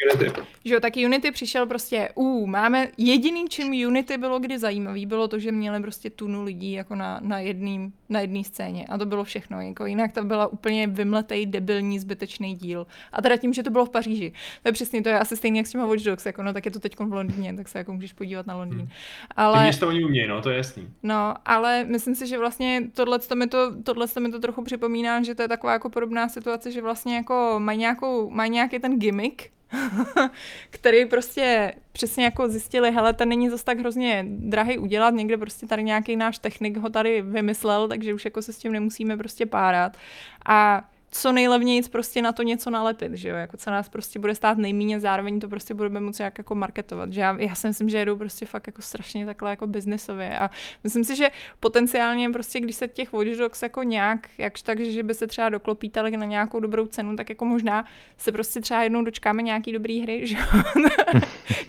Unity. 0.06 0.42
Že 0.66 0.74
jo, 0.74 0.80
tak 0.80 0.94
Unity 1.06 1.32
přišel 1.32 1.66
prostě, 1.66 2.10
uh, 2.16 2.48
máme, 2.48 2.88
jediný 2.98 3.46
čím 3.50 3.88
Unity 3.88 4.18
bylo 4.18 4.40
kdy 4.40 4.60
zajímavý, 4.60 5.06
bylo 5.06 5.28
to, 5.28 5.40
že 5.40 5.52
měli 5.52 5.82
prostě 5.82 6.10
tunu 6.10 6.44
lidí 6.44 6.72
jako 6.72 6.96
na, 6.96 7.20
na 7.24 7.40
jedné 7.40 7.92
na 8.10 8.20
jedný 8.20 8.44
scéně 8.44 8.86
a 8.86 8.98
to 8.98 9.06
bylo 9.06 9.24
všechno, 9.24 9.62
jako 9.62 9.86
jinak 9.86 10.12
to 10.12 10.24
byla 10.24 10.48
úplně 10.48 10.88
vymletej, 10.88 11.46
debilní, 11.46 12.00
zbytečný 12.00 12.56
díl. 12.56 12.88
A 13.12 13.22
teda 13.22 13.38
tím, 13.38 13.54
že 13.54 13.64
to 13.64 13.70
bylo 13.70 13.86
v 13.86 13.90
Paříži. 13.90 14.34
To 14.64 14.70
je 14.70 14.74
přesně, 14.74 15.02
to 15.02 15.10
je 15.10 15.20
asi 15.20 15.38
stejný 15.38 15.58
jak 15.58 15.68
s 15.68 15.72
těma 15.72 15.86
Watch 15.86 16.04
Dogs, 16.04 16.26
jako 16.26 16.44
no 16.44 16.54
tak 16.54 16.66
je 16.66 16.72
to 16.72 16.80
teď 16.80 17.00
v 17.00 17.14
Londýně, 17.14 17.54
tak 17.54 17.68
se 17.68 17.78
jako 17.78 17.94
můžeš 17.94 18.14
podívat 18.14 18.48
na 18.48 18.56
Londýn. 18.56 18.80
Hmm. 18.80 18.90
Ale... 19.36 19.72
Ty 19.80 19.86
oni 19.86 20.04
umějí, 20.04 20.28
no, 20.28 20.42
to 20.42 20.50
je 20.50 20.58
jasný. 20.58 20.88
No, 21.04 21.34
ale 21.46 21.84
myslím 21.84 22.16
si, 22.16 22.28
že 22.28 22.38
vlastně 22.38 22.82
tohle 22.94 23.20
mi 23.36 23.48
to, 23.48 23.84
tohle 23.84 24.08
mi 24.20 24.32
to 24.32 24.40
trochu 24.40 24.64
připomíná, 24.64 25.24
že 25.24 25.36
to 25.36 25.42
je 25.42 25.48
taková 25.48 25.74
jako 25.74 25.90
podobná 25.90 26.30
situace, 26.30 26.72
že 26.72 26.82
vlastně 26.82 27.16
jako 27.16 27.56
mají, 27.58 27.80
nějakou, 27.80 28.30
mají 28.30 28.52
nějaký 28.52 28.80
ten 28.80 29.00
gimmick, 29.00 29.42
který 30.70 31.06
prostě 31.06 31.74
přesně 31.98 32.24
jako 32.24 32.50
zjistili, 32.50 32.92
hele, 32.92 33.14
ten 33.14 33.30
není 33.30 33.50
zase 33.50 33.66
tak 33.66 33.80
hrozně 33.80 34.26
drahý 34.30 34.78
udělat, 34.78 35.14
někde 35.14 35.38
prostě 35.38 35.68
tady 35.68 35.84
nějaký 35.84 36.16
náš 36.16 36.38
technik 36.38 36.78
ho 36.78 36.90
tady 36.90 37.22
vymyslel, 37.22 37.88
takže 37.88 38.14
už 38.14 38.26
jako 38.26 38.42
se 38.42 38.54
s 38.54 38.58
tím 38.58 38.72
nemusíme 38.72 39.18
prostě 39.18 39.46
párat. 39.46 39.98
A 40.46 40.90
co 41.12 41.32
nejlevněji 41.32 41.82
prostě 41.82 42.22
na 42.22 42.32
to 42.32 42.44
něco 42.44 42.70
nalepit, 42.70 43.14
že 43.14 43.30
jo, 43.30 43.36
jako 43.36 43.58
co 43.58 43.72
nás 43.72 43.90
prostě 43.90 44.20
bude 44.20 44.36
stát 44.36 44.58
nejméně, 44.58 45.00
zároveň 45.00 45.40
to 45.40 45.50
prostě 45.50 45.74
budeme 45.74 46.00
moci 46.00 46.24
jak 46.24 46.38
jako 46.38 46.56
marketovat, 46.56 47.14
že 47.14 47.22
já, 47.22 47.38
já 47.40 47.56
si 47.56 47.68
myslím, 47.68 47.90
že 47.90 47.98
jedou 47.98 48.16
prostě 48.16 48.46
fakt 48.46 48.68
jako 48.68 48.82
strašně 48.82 49.26
takhle 49.26 49.50
jako 49.50 49.68
biznesově 49.68 50.40
a 50.40 50.50
myslím 50.84 51.04
si, 51.04 51.16
že 51.16 51.30
potenciálně 51.60 52.30
prostě, 52.30 52.60
když 52.60 52.76
se 52.76 52.88
těch 52.88 53.14
Watch 53.14 53.38
Dogs 53.38 53.62
jako 53.62 53.84
nějak, 53.84 54.30
jakž 54.38 54.62
tak, 54.62 54.80
že 54.80 55.04
by 55.04 55.14
se 55.14 55.28
třeba 55.28 55.50
doklopítali 55.50 56.18
na 56.18 56.26
nějakou 56.26 56.60
dobrou 56.60 56.86
cenu, 56.86 57.16
tak 57.16 57.30
jako 57.30 57.46
možná 57.46 57.86
se 58.18 58.32
prostě 58.32 58.62
třeba 58.62 58.84
jednou 58.84 59.04
dočkáme 59.04 59.42
nějaký 59.42 59.72
dobrý 59.72 60.02
hry, 60.02 60.28
že 60.28 60.38
jo. 60.38 60.62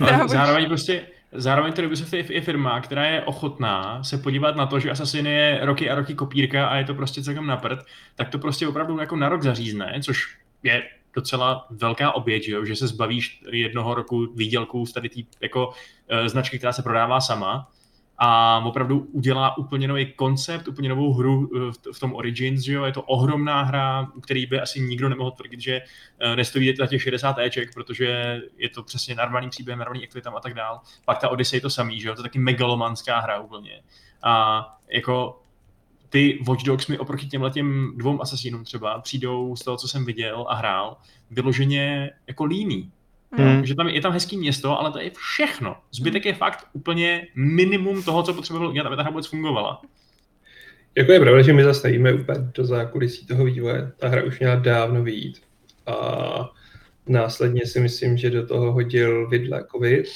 no, 0.19 0.29
zároveň 0.29 0.67
prostě 0.67 1.07
Zároveň 1.33 1.73
to 1.73 1.83
Ubisoft 1.83 2.13
je, 2.13 2.33
je 2.33 2.41
firma, 2.41 2.81
která 2.81 3.07
je 3.07 3.23
ochotná 3.23 4.05
se 4.05 4.19
podívat 4.19 4.57
na 4.57 4.67
to, 4.67 4.81
že 4.81 4.91
Assassin 4.91 5.27
je 5.27 5.59
roky 5.63 5.91
a 5.91 5.95
roky 5.95 6.15
kopírka 6.15 6.67
a 6.67 6.77
je 6.77 6.85
to 6.85 6.95
prostě 6.95 7.23
celkem 7.23 7.47
na 7.47 7.57
prd, 7.57 7.79
tak 8.15 8.29
to 8.29 8.39
prostě 8.39 8.69
opravdu 8.69 8.99
jako 8.99 9.17
na 9.17 9.29
rok 9.29 9.43
zařízne, 9.43 10.01
což 10.05 10.39
je 10.63 10.83
docela 11.15 11.67
velká 11.71 12.13
oběť, 12.13 12.45
že, 12.45 12.53
jo? 12.53 12.65
že 12.65 12.77
se 12.77 12.87
zbavíš 12.87 13.43
jednoho 13.51 13.95
roku 13.95 14.27
výdělků 14.35 14.87
z 14.87 14.93
tady 14.93 15.09
té 15.09 15.21
jako, 15.41 15.73
e, 16.09 16.29
značky, 16.29 16.59
která 16.59 16.73
se 16.73 16.83
prodává 16.83 17.21
sama 17.21 17.69
a 18.19 18.59
opravdu 18.65 19.09
udělá 19.13 19.59
úplně 19.59 19.89
nový 19.89 20.13
koncept, 20.13 20.69
úplně 20.69 20.89
novou 20.89 21.15
hru 21.15 21.51
eh, 21.57 21.93
v 21.93 22.01
tom 22.01 22.15
Origins, 22.15 22.61
že 22.63 22.73
jo? 22.73 22.85
je 22.85 22.93
to 22.93 23.03
ohromná 23.03 23.63
hra, 23.63 24.09
který 24.23 24.47
by 24.47 24.61
asi 24.61 24.81
nikdo 24.81 25.09
nemohl 25.09 25.31
tvrdit, 25.31 25.61
že 25.61 25.81
eh, 26.19 26.37
nestojí 26.37 26.77
za 26.77 26.87
těch 26.87 27.03
60 27.03 27.39
Eček, 27.39 27.75
protože 27.75 28.41
je 28.57 28.69
to 28.69 28.83
přesně 28.83 29.15
narvaný 29.15 29.51
příběh, 29.51 29.79
narvaný 29.79 30.05
aktivitám 30.05 30.37
a 30.37 30.41
tak 30.41 30.55
dál. 30.55 30.81
Pak 31.05 31.19
ta 31.19 31.29
Odyssey 31.29 31.57
je 31.57 31.61
to 31.61 31.71
samý, 31.71 32.01
že 32.01 32.09
jo? 32.09 32.15
to 32.15 32.21
je 32.21 32.23
taky 32.23 32.39
megalomanská 32.39 33.21
hra 33.21 33.41
úplně. 33.41 33.83
A 34.23 34.65
jako 34.89 35.43
ty 36.09 36.39
Watch 36.49 36.63
Dogs 36.63 36.87
mi 36.87 36.99
oproti 36.99 37.27
těmhle 37.27 37.51
těm 37.51 37.93
dvou 37.97 38.23
asasínům 38.23 38.65
třeba 38.65 39.01
přijdou 39.01 39.57
z 39.57 39.65
toho, 39.65 39.77
co 39.77 39.89
jsem 39.89 40.05
viděl 40.05 40.47
a 40.49 40.55
hrál, 40.55 40.97
vyloženě 41.31 42.11
jako 42.27 42.45
líný. 42.45 42.93
Hmm. 43.33 43.67
Že 43.67 43.75
tam 43.75 43.89
je 43.89 44.01
tam 44.01 44.13
hezký 44.13 44.39
město, 44.39 44.81
ale 44.81 44.93
to 44.93 44.99
je 44.99 45.11
všechno. 45.17 45.77
Zbytek 45.93 46.25
je 46.25 46.35
fakt 46.35 46.67
úplně 46.73 47.27
minimum 47.35 48.03
toho, 48.03 48.23
co 48.23 48.35
potřebuje 48.35 48.69
udělat, 48.69 48.87
aby 48.87 48.97
ta 48.97 49.03
hra 49.03 49.11
vůbec 49.11 49.27
fungovala. 49.27 49.83
Jako 50.95 51.13
je 51.13 51.21
pravda, 51.21 51.43
že 51.43 51.53
my 51.53 51.65
zastavíme 51.65 52.13
úplně 52.13 52.39
do 52.55 52.65
zákulisí 52.65 53.27
toho 53.27 53.45
vývoje. 53.45 53.93
Ta 53.99 54.09
hra 54.09 54.25
už 54.25 54.39
měla 54.39 54.55
dávno 54.55 55.03
vyjít. 55.03 55.41
A 55.87 56.51
následně 57.07 57.67
si 57.67 57.81
myslím, 57.81 58.17
že 58.17 58.31
do 58.31 58.47
toho 58.47 58.73
hodil 58.73 59.29
vidle 59.29 59.65
covid 59.73 60.07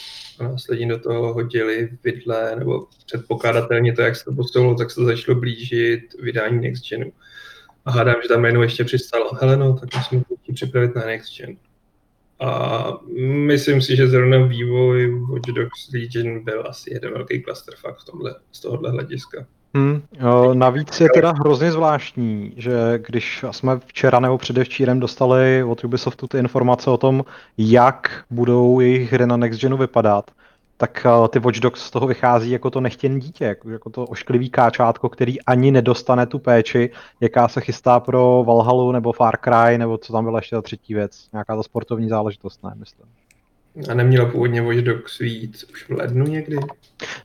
a 0.41 0.45
následně 0.45 0.87
do 0.87 0.99
toho 0.99 1.35
hodili 1.35 1.89
vidle, 2.05 2.57
nebo 2.59 2.87
předpokládatelně 3.07 3.93
to, 3.93 4.03
jak 4.03 4.17
se 4.17 4.25
to 4.25 4.35
postavilo, 4.35 4.75
tak 4.75 4.91
se 4.91 4.95
to 4.95 5.05
začalo 5.05 5.41
blížit 5.41 6.01
vydání 6.23 6.61
Next 6.61 6.89
Genu. 6.89 7.13
A 7.85 7.91
hádám, 7.91 8.17
že 8.23 8.29
tam 8.29 8.45
jenom 8.45 8.63
ještě 8.63 8.85
přistalo, 8.85 9.31
hele 9.41 9.57
no, 9.57 9.79
tak 9.79 9.91
musíme 9.97 10.23
připravit 10.55 10.95
na 10.95 11.07
Next 11.07 11.39
Gen. 11.39 11.57
A 12.43 12.85
myslím 13.47 13.83
si, 13.83 13.97
že 13.97 14.09
zrovna 14.09 14.39
vývoj 14.39 15.21
Watch 15.21 15.53
Dogs 15.53 15.93
Legion 15.95 16.45
byl 16.45 16.65
asi 16.69 16.95
jeden 16.95 17.13
velký 17.13 17.43
cluster 17.43 17.75
fakt 17.77 17.99
v 17.99 18.05
tomhle, 18.05 18.35
z 18.53 18.61
tohohle 18.61 18.91
hlediska. 18.91 19.47
Hmm, 19.75 20.03
navíc 20.53 21.01
je 21.01 21.09
teda 21.15 21.33
hrozně 21.33 21.73
zvláštní, 21.73 22.55
že 22.57 22.73
když 23.09 23.45
jsme 23.51 23.81
včera 23.87 24.21
nebo 24.21 24.39
předevčírem 24.39 25.01
dostali 25.01 25.63
od 25.63 25.85
Ubisoftu 25.85 26.27
ty 26.27 26.39
informace 26.39 26.91
o 26.91 26.97
tom, 26.97 27.25
jak 27.59 28.25
budou 28.31 28.81
jejich 28.81 29.13
hry 29.13 29.27
na 29.27 29.37
Next 29.37 29.61
Genu 29.61 29.77
vypadat, 29.77 30.31
tak 30.83 31.07
eh, 31.07 31.29
ty 31.29 31.39
Watch 31.39 31.61
Dogs 31.61 31.81
z 31.81 31.91
toho 31.91 32.07
vychází 32.07 32.51
jako 32.51 32.71
to 32.71 32.81
nechtěn 32.81 33.19
dítě, 33.19 33.45
jako, 33.45 33.71
jako 33.71 33.91
to 33.91 34.05
ošklivý 34.05 34.51
káčátko, 34.51 35.09
který 35.09 35.43
ani 35.43 35.71
nedostane 35.71 36.27
tu 36.27 36.39
péči, 36.39 36.91
jaká 37.21 37.49
se 37.49 37.61
chystá 37.61 38.01
pro 38.01 38.45
Valhalu 38.47 38.93
nebo 38.93 39.13
Far 39.13 39.37
Cry, 39.45 39.79
nebo 39.79 39.99
co 39.99 40.13
tam 40.13 40.25
byla 40.25 40.39
ještě 40.39 40.57
ta 40.57 40.63
třetí 40.63 40.95
věc, 40.95 41.29
nějaká 41.33 41.57
ta 41.57 41.63
sportovní 41.63 42.09
záležitost, 42.09 42.65
ne, 42.65 42.73
myslím. 42.77 43.07
A 43.91 43.95
neměla 43.95 44.29
původně 44.31 44.63
Watch 44.63 44.79
Dogs 44.79 45.19
víc 45.19 45.65
už 45.73 45.89
v 45.89 45.91
lednu 45.91 46.27
někdy? 46.27 46.57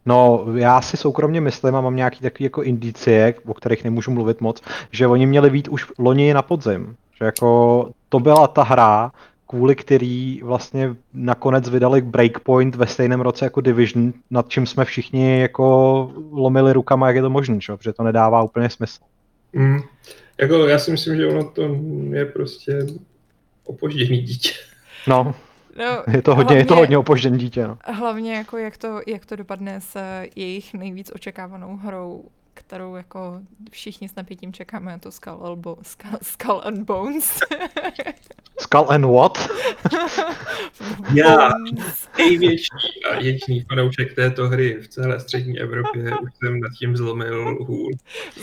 No, 0.06 0.46
já 0.56 0.82
si 0.82 0.98
soukromně 0.98 1.42
myslím 1.42 1.76
a 1.76 1.82
mám 1.82 1.96
nějaký 1.96 2.20
takový 2.20 2.44
jako 2.44 2.64
indicie, 2.64 3.34
o 3.46 3.54
kterých 3.54 3.84
nemůžu 3.84 4.12
mluvit 4.12 4.42
moc, 4.42 4.62
že 4.92 5.08
oni 5.08 5.26
měli 5.26 5.50
být 5.50 5.68
už 5.68 5.86
loni 6.00 6.34
na 6.34 6.42
podzim. 6.42 6.96
Že 7.20 7.26
jako 7.26 7.90
to 8.10 8.20
byla 8.20 8.48
ta 8.48 8.64
hra, 8.64 9.12
kvůli 9.48 9.76
který 9.76 10.42
vlastně 10.44 10.96
nakonec 11.14 11.70
vydali 11.70 12.02
Breakpoint 12.02 12.76
ve 12.76 12.88
stejném 12.88 13.22
roce 13.22 13.46
jako 13.46 13.62
Division, 13.62 14.14
nad 14.32 14.50
čím 14.50 14.66
jsme 14.66 14.86
všichni 14.86 15.40
jako 15.40 16.12
lomili 16.32 16.74
rukama, 16.74 17.08
jak 17.08 17.16
je 17.16 17.22
to 17.22 17.30
možné, 17.30 17.60
protože 17.78 17.94
to 17.94 18.04
nedává 18.04 18.44
úplně 18.44 18.70
smysl. 18.70 19.00
Mm. 19.54 19.80
Jako 20.38 20.56
já 20.68 20.80
si 20.80 20.92
myslím, 20.92 21.16
že 21.16 21.28
ono 21.28 21.44
to 21.44 21.78
je 22.10 22.26
prostě 22.26 22.88
opožděný 23.66 24.22
dítě. 24.22 24.50
No, 25.08 25.36
No, 25.78 26.04
je 26.14 26.22
to 26.22 26.36
hodně, 26.36 26.44
hlavně, 26.44 26.62
je 26.62 26.66
to 26.66 26.76
hodně 26.76 26.98
opožděný 26.98 27.38
dítě. 27.38 27.68
No. 27.68 27.78
Hlavně 27.86 28.34
jako 28.34 28.58
jak 28.58 28.78
to, 28.78 29.00
jak 29.08 29.26
to 29.26 29.36
dopadne 29.36 29.82
s 29.82 29.98
jejich 30.36 30.74
nejvíc 30.74 31.12
očekávanou 31.16 31.78
hrou 31.78 32.26
kterou 32.58 32.96
jako 32.96 33.42
všichni 33.72 34.10
s 34.10 34.16
napětím 34.16 34.54
čekáme, 34.54 34.92
je 34.92 35.00
to 35.00 35.12
Skull, 35.12 35.40
Elbo, 35.46 35.78
Skull, 35.82 36.18
Skull 36.22 36.62
and 36.66 36.84
Bones. 36.84 37.40
Skull 38.60 38.86
and 38.90 39.06
what? 39.06 39.38
Já, 41.14 41.50
největší 42.18 43.04
a 43.12 43.16
jediný 43.16 43.62
fanoušek 43.70 44.16
této 44.16 44.48
hry 44.48 44.78
v 44.82 44.88
celé 44.88 45.20
střední 45.20 45.60
Evropě, 45.60 46.04
už 46.24 46.30
jsem 46.38 46.60
nad 46.60 46.70
tím 46.80 46.98
zlomil 46.98 47.58
hůl. 47.66 47.92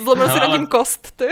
Zlomil 0.02 0.26
no, 0.26 0.34
si 0.34 0.40
nad 0.40 0.56
tím 0.56 0.66
kost, 0.66 1.16
ty. 1.16 1.28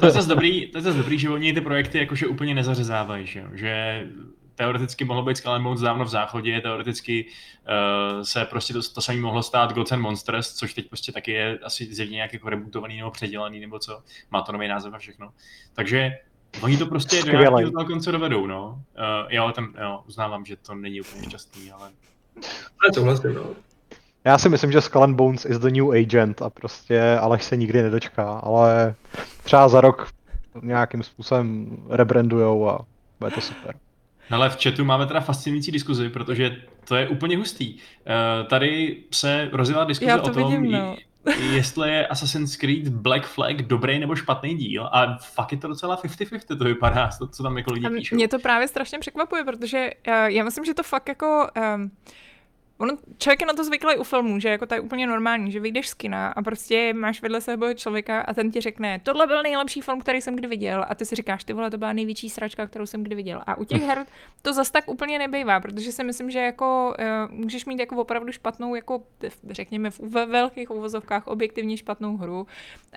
to 0.00 0.06
je 0.06 0.12
zase 0.12 0.28
dobrý, 0.28 0.66
to 0.66 0.78
je 0.78 0.82
zase 0.82 0.98
dobrý, 0.98 1.18
že 1.18 1.30
oni 1.30 1.52
ty 1.52 1.60
projekty 1.60 1.98
jakože 1.98 2.26
úplně 2.26 2.54
nezařezávají, 2.54 3.26
že, 3.26 3.44
že 3.54 4.04
teoreticky 4.58 5.04
mohlo 5.04 5.22
být 5.22 5.36
Skull 5.36 5.60
Bones 5.60 5.80
dávno 5.80 6.04
v 6.04 6.08
záchodě, 6.08 6.60
teoreticky 6.60 7.26
uh, 7.26 8.22
se 8.22 8.44
prostě 8.44 8.72
to, 8.72 8.80
to 8.94 9.00
samé 9.00 9.20
mohlo 9.20 9.42
stát 9.42 9.72
Gods 9.72 9.92
and 9.92 10.00
Monsters, 10.00 10.54
což 10.54 10.74
teď 10.74 10.88
prostě 10.88 11.12
taky 11.12 11.32
je 11.32 11.58
asi 11.58 11.94
zjevně 11.94 12.14
nějak 12.14 12.32
jako 12.32 12.48
rebootovaný 12.48 12.96
nebo 12.96 13.10
předělaný 13.10 13.60
nebo 13.60 13.78
co, 13.78 14.02
má 14.30 14.42
to 14.42 14.52
nový 14.52 14.68
název 14.68 14.94
a 14.94 14.98
všechno. 14.98 15.30
Takže 15.74 16.12
Oni 16.62 16.76
to 16.76 16.86
prostě 16.86 17.22
do 17.22 17.32
nějakého 17.32 17.84
konce 17.86 18.12
dovedou, 18.12 18.46
no. 18.46 18.68
Uh, 18.68 19.32
jo, 19.32 19.52
tam, 19.54 19.74
jo, 19.80 20.02
uznávám, 20.08 20.44
že 20.44 20.56
to 20.56 20.74
není 20.74 21.00
úplně 21.00 21.22
šťastný, 21.22 21.72
ale... 21.72 21.90
Ale 22.80 22.92
to 22.94 23.02
vlastně, 23.02 23.30
no. 23.30 23.42
Já 24.24 24.38
si 24.38 24.48
myslím, 24.48 24.72
že 24.72 24.80
Skull 24.80 25.04
and 25.04 25.14
Bones 25.14 25.44
is 25.44 25.58
the 25.58 25.70
new 25.70 25.90
agent 25.90 26.42
a 26.42 26.50
prostě 26.50 27.18
Aleš 27.20 27.44
se 27.44 27.56
nikdy 27.56 27.82
nedočká, 27.82 28.32
ale 28.32 28.94
třeba 29.42 29.68
za 29.68 29.80
rok 29.80 30.08
nějakým 30.62 31.02
způsobem 31.02 31.76
rebrandujou 31.90 32.68
a 32.68 32.86
bude 33.20 33.30
to 33.30 33.40
super. 33.40 33.76
Ale 34.30 34.50
v 34.50 34.62
chatu 34.62 34.84
máme 34.84 35.06
teda 35.06 35.20
fascinující 35.20 35.72
diskuzi, 35.72 36.08
protože 36.08 36.56
to 36.88 36.96
je 36.96 37.08
úplně 37.08 37.36
hustý. 37.36 37.74
Uh, 37.74 38.48
tady 38.48 38.96
se 39.10 39.48
rozjela 39.52 39.84
diskuze 39.84 40.20
o 40.20 40.30
tom, 40.30 40.44
vidím, 40.44 40.72
no. 40.72 40.96
jestli 41.52 41.90
je 41.90 42.06
Assassin's 42.06 42.56
Creed 42.56 42.88
Black 42.88 43.26
Flag 43.26 43.62
dobrý 43.62 43.98
nebo 43.98 44.16
špatný 44.16 44.54
díl 44.54 44.88
a 44.92 45.18
fakt 45.18 45.52
je 45.52 45.58
to 45.58 45.68
docela 45.68 45.96
50-50 45.96 46.58
to 46.58 46.64
vypadá, 46.64 47.10
to, 47.18 47.26
co 47.26 47.42
tam 47.42 47.58
jako 47.58 47.72
lidi 47.72 47.88
píšou. 47.88 48.16
Mě 48.16 48.28
to 48.28 48.38
právě 48.38 48.68
strašně 48.68 48.98
překvapuje, 48.98 49.44
protože 49.44 49.90
uh, 50.08 50.14
já 50.14 50.44
myslím, 50.44 50.64
že 50.64 50.74
to 50.74 50.82
fakt 50.82 51.08
jako... 51.08 51.48
Um, 51.74 51.90
ono, 52.78 52.96
člověk 53.18 53.40
je 53.40 53.46
na 53.46 53.52
to 53.52 53.64
zvyklý 53.64 53.96
u 53.96 54.04
filmů, 54.04 54.40
že 54.40 54.48
jako 54.48 54.66
to 54.66 54.74
je 54.74 54.80
úplně 54.80 55.06
normální, 55.06 55.52
že 55.52 55.60
vyjdeš 55.60 55.88
z 55.88 55.94
kina 55.94 56.28
a 56.28 56.42
prostě 56.42 56.94
máš 56.94 57.22
vedle 57.22 57.40
sebe 57.40 57.74
člověka 57.74 58.20
a 58.20 58.34
ten 58.34 58.50
ti 58.50 58.60
řekne, 58.60 59.00
tohle 59.02 59.26
byl 59.26 59.42
nejlepší 59.42 59.80
film, 59.80 60.00
který 60.00 60.20
jsem 60.20 60.36
kdy 60.36 60.48
viděl 60.48 60.84
a 60.88 60.94
ty 60.94 61.04
si 61.04 61.14
říkáš, 61.14 61.44
ty 61.44 61.52
vole, 61.52 61.70
to 61.70 61.78
byla 61.78 61.92
největší 61.92 62.30
sračka, 62.30 62.66
kterou 62.66 62.86
jsem 62.86 63.04
kdy 63.04 63.14
viděl. 63.14 63.42
A 63.46 63.58
u 63.58 63.64
těch 63.64 63.82
her 63.82 64.06
to 64.42 64.52
zas 64.52 64.70
tak 64.70 64.88
úplně 64.88 65.18
nebývá, 65.18 65.60
protože 65.60 65.92
si 65.92 66.04
myslím, 66.04 66.30
že 66.30 66.38
jako 66.38 66.94
uh, 66.98 67.34
můžeš 67.34 67.66
mít 67.66 67.80
jako 67.80 67.96
opravdu 67.96 68.32
špatnou, 68.32 68.74
jako 68.74 69.02
řekněme 69.50 69.90
ve 70.00 70.26
velkých 70.26 70.70
uvozovkách 70.70 71.26
objektivně 71.26 71.76
špatnou 71.76 72.16
hru 72.16 72.46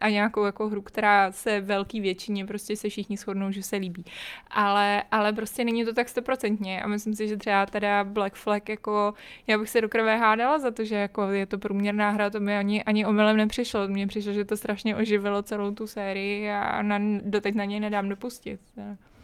a 0.01 0.09
nějakou 0.09 0.45
jako 0.45 0.69
hru, 0.69 0.81
která 0.81 1.31
se 1.31 1.61
velký 1.61 2.01
většině 2.01 2.45
prostě 2.45 2.75
se 2.75 2.89
všichni 2.89 3.17
shodnou, 3.17 3.51
že 3.51 3.63
se 3.63 3.75
líbí. 3.75 4.05
Ale, 4.51 5.03
ale 5.11 5.33
prostě 5.33 5.63
není 5.63 5.85
to 5.85 5.93
tak 5.93 6.09
stoprocentně 6.09 6.81
a 6.81 6.87
myslím 6.87 7.15
si, 7.15 7.27
že 7.27 7.37
třeba 7.37 7.65
teda 7.65 8.03
Black 8.03 8.35
Flag 8.35 8.69
jako 8.69 9.13
já 9.47 9.57
bych 9.57 9.70
se 9.71 9.81
do 9.81 9.89
krve 9.89 10.17
hádala 10.17 10.59
za 10.59 10.71
to, 10.71 10.85
že 10.85 10.95
jako 10.95 11.29
je 11.29 11.45
to 11.45 11.57
průměrná 11.57 12.09
hra, 12.09 12.29
to 12.29 12.39
mi 12.39 12.57
ani, 12.57 12.83
ani 12.83 13.05
omylem 13.05 13.37
nepřišlo. 13.37 13.87
Mně 13.87 14.07
přišlo, 14.07 14.33
že 14.33 14.45
to 14.45 14.57
strašně 14.57 14.95
oživilo 14.95 15.43
celou 15.43 15.71
tu 15.71 15.87
sérii 15.87 16.51
a 16.51 16.81
na, 16.81 16.99
doteď 17.23 17.55
na 17.55 17.65
něj 17.65 17.79
nedám 17.79 18.09
dopustit. 18.09 18.59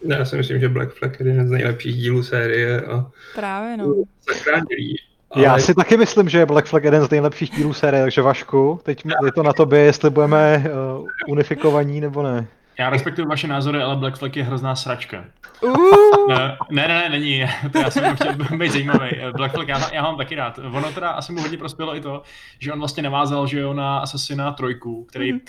Já 0.04 0.26
si 0.26 0.36
myslím, 0.36 0.60
že 0.60 0.70
Black 0.70 0.94
Flag 0.94 1.20
je 1.20 1.28
jeden 1.28 1.48
z 1.48 1.52
nejlepších 1.52 1.96
dílů 1.96 2.24
série 2.24 2.82
a 2.82 3.12
Právě 3.36 3.78
no. 3.78 3.96
zachránili 4.34 4.96
ale... 5.32 5.44
Já 5.44 5.60
si 5.60 5.76
taky 5.76 5.98
myslím, 5.98 6.30
že 6.30 6.38
je 6.38 6.46
Black 6.46 6.68
Flag 6.68 6.84
jeden 6.84 7.04
z 7.04 7.10
nejlepších 7.10 7.50
dílů 7.50 7.74
série, 7.74 8.04
takže 8.04 8.22
Vašku, 8.22 8.80
teď 8.84 9.04
je 9.26 9.32
to 9.32 9.44
na 9.44 9.54
tobě, 9.54 9.80
jestli 9.80 10.10
budeme 10.10 10.64
uh, 11.00 11.08
unifikovaní 11.28 12.02
nebo 12.02 12.24
ne. 12.24 12.48
Já 12.80 12.90
respektuju 12.90 13.28
vaše 13.28 13.48
názory, 13.48 13.82
ale 13.82 13.96
Black 13.96 14.18
Flag 14.18 14.36
je 14.36 14.44
hrozná 14.44 14.76
sračka. 14.76 15.26
Uh. 15.62 16.28
Ne, 16.72 16.88
ne, 16.88 16.88
ne, 16.88 17.10
není. 17.10 17.46
To 17.72 17.80
já 17.80 17.92
jsem 17.92 18.16
chtěl 18.16 18.34
být 18.58 18.72
zajímavý. 18.72 19.10
Black 19.36 19.52
Flag, 19.52 19.68
já, 19.68 19.94
já 19.94 20.02
ho 20.02 20.08
mám 20.08 20.18
taky 20.18 20.36
rád. 20.36 20.60
Ono 20.72 20.92
teda 20.92 21.10
asi 21.10 21.34
mu 21.34 21.42
hodně 21.42 21.58
prospělo 21.58 21.96
i 21.96 22.02
to, 22.02 22.24
že 22.60 22.74
on 22.74 22.80
vlastně 22.80 23.04
navázal, 23.04 23.48
že 23.48 23.60
jo, 23.60 23.74
na 23.74 24.00
Assassina 24.00 24.52
trojku, 24.52 25.04
který 25.04 25.34
mm. 25.34 25.40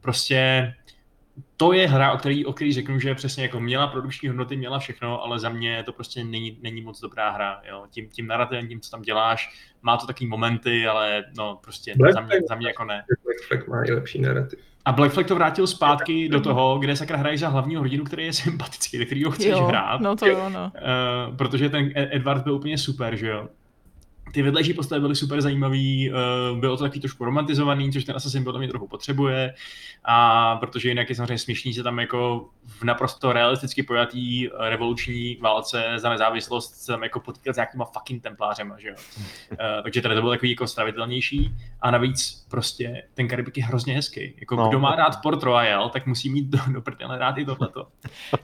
prostě 0.00 0.72
to 1.56 1.72
je 1.72 1.88
hra, 1.88 2.12
o 2.12 2.18
který, 2.18 2.46
o 2.46 2.52
který 2.52 2.72
řeknu, 2.72 3.00
že 3.00 3.14
přesně 3.14 3.42
jako 3.42 3.60
měla 3.60 3.86
produkční 3.86 4.28
hodnoty, 4.28 4.56
měla 4.56 4.78
všechno, 4.78 5.22
ale 5.22 5.38
za 5.38 5.48
mě 5.48 5.82
to 5.82 5.92
prostě 5.92 6.24
není, 6.24 6.58
není 6.62 6.80
moc 6.80 7.00
dobrá 7.00 7.30
hra. 7.30 7.60
Jo. 7.68 7.86
Tím, 7.90 8.08
tím 8.08 8.26
narrativem, 8.26 8.68
tím, 8.68 8.80
co 8.80 8.90
tam 8.90 9.02
děláš, 9.02 9.70
má 9.82 9.96
to 9.96 10.06
taky 10.06 10.26
momenty, 10.26 10.86
ale 10.86 11.24
no 11.36 11.58
prostě 11.62 11.94
za 12.12 12.20
mě, 12.20 12.36
za 12.48 12.54
mě 12.54 12.66
jako 12.66 12.84
ne. 12.84 13.04
Black 13.24 13.48
Flag 13.48 13.68
má 13.68 13.84
i 13.84 13.92
lepší 13.92 14.20
narrativ. 14.20 14.73
A 14.84 14.92
Black 14.92 15.12
Flag 15.12 15.26
to 15.26 15.34
vrátil 15.34 15.66
zpátky 15.66 16.28
do 16.32 16.40
toho, 16.40 16.78
kde 16.78 16.96
sakra 16.96 17.16
hraješ 17.16 17.40
za 17.40 17.48
hlavního 17.48 17.82
hrdinu, 17.82 18.04
který 18.04 18.24
je 18.24 18.32
sympatický, 18.44 18.98
do 18.98 19.06
kterého 19.06 19.30
chceš 19.30 19.46
jo, 19.46 19.64
hrát. 19.64 20.00
No 20.00 20.16
to 20.16 20.26
jo, 20.26 20.48
no. 20.48 20.72
Uh, 20.74 21.36
protože 21.36 21.70
ten 21.70 21.90
Edward 21.94 22.44
byl 22.44 22.54
úplně 22.54 22.78
super, 22.78 23.16
že 23.16 23.28
jo 23.28 23.48
ty 24.34 24.42
vedlejší 24.42 24.74
postavy 24.74 25.00
byly 25.00 25.16
super 25.16 25.40
zajímavý, 25.40 26.10
uh, 26.10 26.58
bylo 26.58 26.76
to 26.76 26.84
taky 26.84 27.00
trošku 27.00 27.24
romantizovaný, 27.24 27.92
což 27.92 28.04
ten 28.04 28.16
Assassin 28.16 28.44
podle 28.44 28.60
mě 28.60 28.68
trochu 28.68 28.88
potřebuje, 28.88 29.54
a 30.04 30.56
protože 30.56 30.88
jinak 30.88 31.08
je 31.08 31.14
samozřejmě 31.14 31.38
směšný 31.38 31.74
se 31.74 31.82
tam 31.82 31.98
jako 31.98 32.48
v 32.66 32.82
naprosto 32.82 33.32
realisticky 33.32 33.82
pojatý 33.82 34.48
eh, 34.48 34.50
revoluční 34.58 35.36
válce 35.40 35.92
za 35.96 36.10
nezávislost 36.10 36.74
se 36.74 36.92
tam 36.92 37.02
jako 37.02 37.20
potýkat 37.20 37.54
s 37.54 37.56
nějakýma 37.56 37.84
fucking 37.84 38.22
templářema, 38.22 38.78
že 38.78 38.88
jo. 38.88 38.94
Uh, 39.50 39.58
takže 39.82 40.02
tady 40.02 40.14
to 40.14 40.20
bylo 40.20 40.32
takový 40.32 40.50
jako 40.50 40.66
stravitelnější 40.66 41.54
a 41.80 41.90
navíc 41.90 42.46
prostě 42.50 43.02
ten 43.14 43.28
Karibik 43.28 43.56
je 43.56 43.64
hrozně 43.64 43.94
hezký. 43.94 44.34
Jako 44.40 44.56
no. 44.56 44.68
kdo 44.68 44.80
má 44.80 44.96
rád 44.96 45.22
Port 45.22 45.42
Royal, 45.42 45.88
tak 45.88 46.06
musí 46.06 46.30
mít 46.30 46.46
do, 46.46 46.58
do 46.72 46.82
prdele 46.82 47.18
rád 47.18 47.38
i 47.38 47.44
tohleto. 47.44 47.88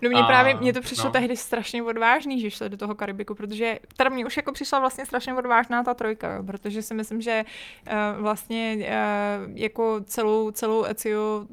No 0.03 0.09
mě 0.09 0.21
a, 0.21 0.27
právě, 0.27 0.55
mně 0.55 0.73
to 0.73 0.81
přišlo 0.81 1.05
no. 1.05 1.11
tehdy 1.11 1.37
strašně 1.37 1.83
odvážný, 1.83 2.41
že 2.41 2.51
šli 2.51 2.69
do 2.69 2.77
toho 2.77 2.95
Karibiku, 2.95 3.35
protože 3.35 3.79
teda 3.97 4.11
mě 4.11 4.27
už 4.27 4.37
jako 4.37 4.53
přišla 4.53 4.79
vlastně 4.79 5.07
strašně 5.07 5.35
odvážná 5.35 5.80
ta 5.85 5.95
trojka, 5.95 6.43
protože 6.47 6.83
si 6.83 6.95
myslím, 6.95 7.21
že 7.21 7.45
uh, 7.87 8.23
vlastně 8.23 8.77
uh, 8.79 9.59
jako 9.59 10.01
celou, 10.05 10.51
celou 10.51 10.85
Ezio 10.85 11.47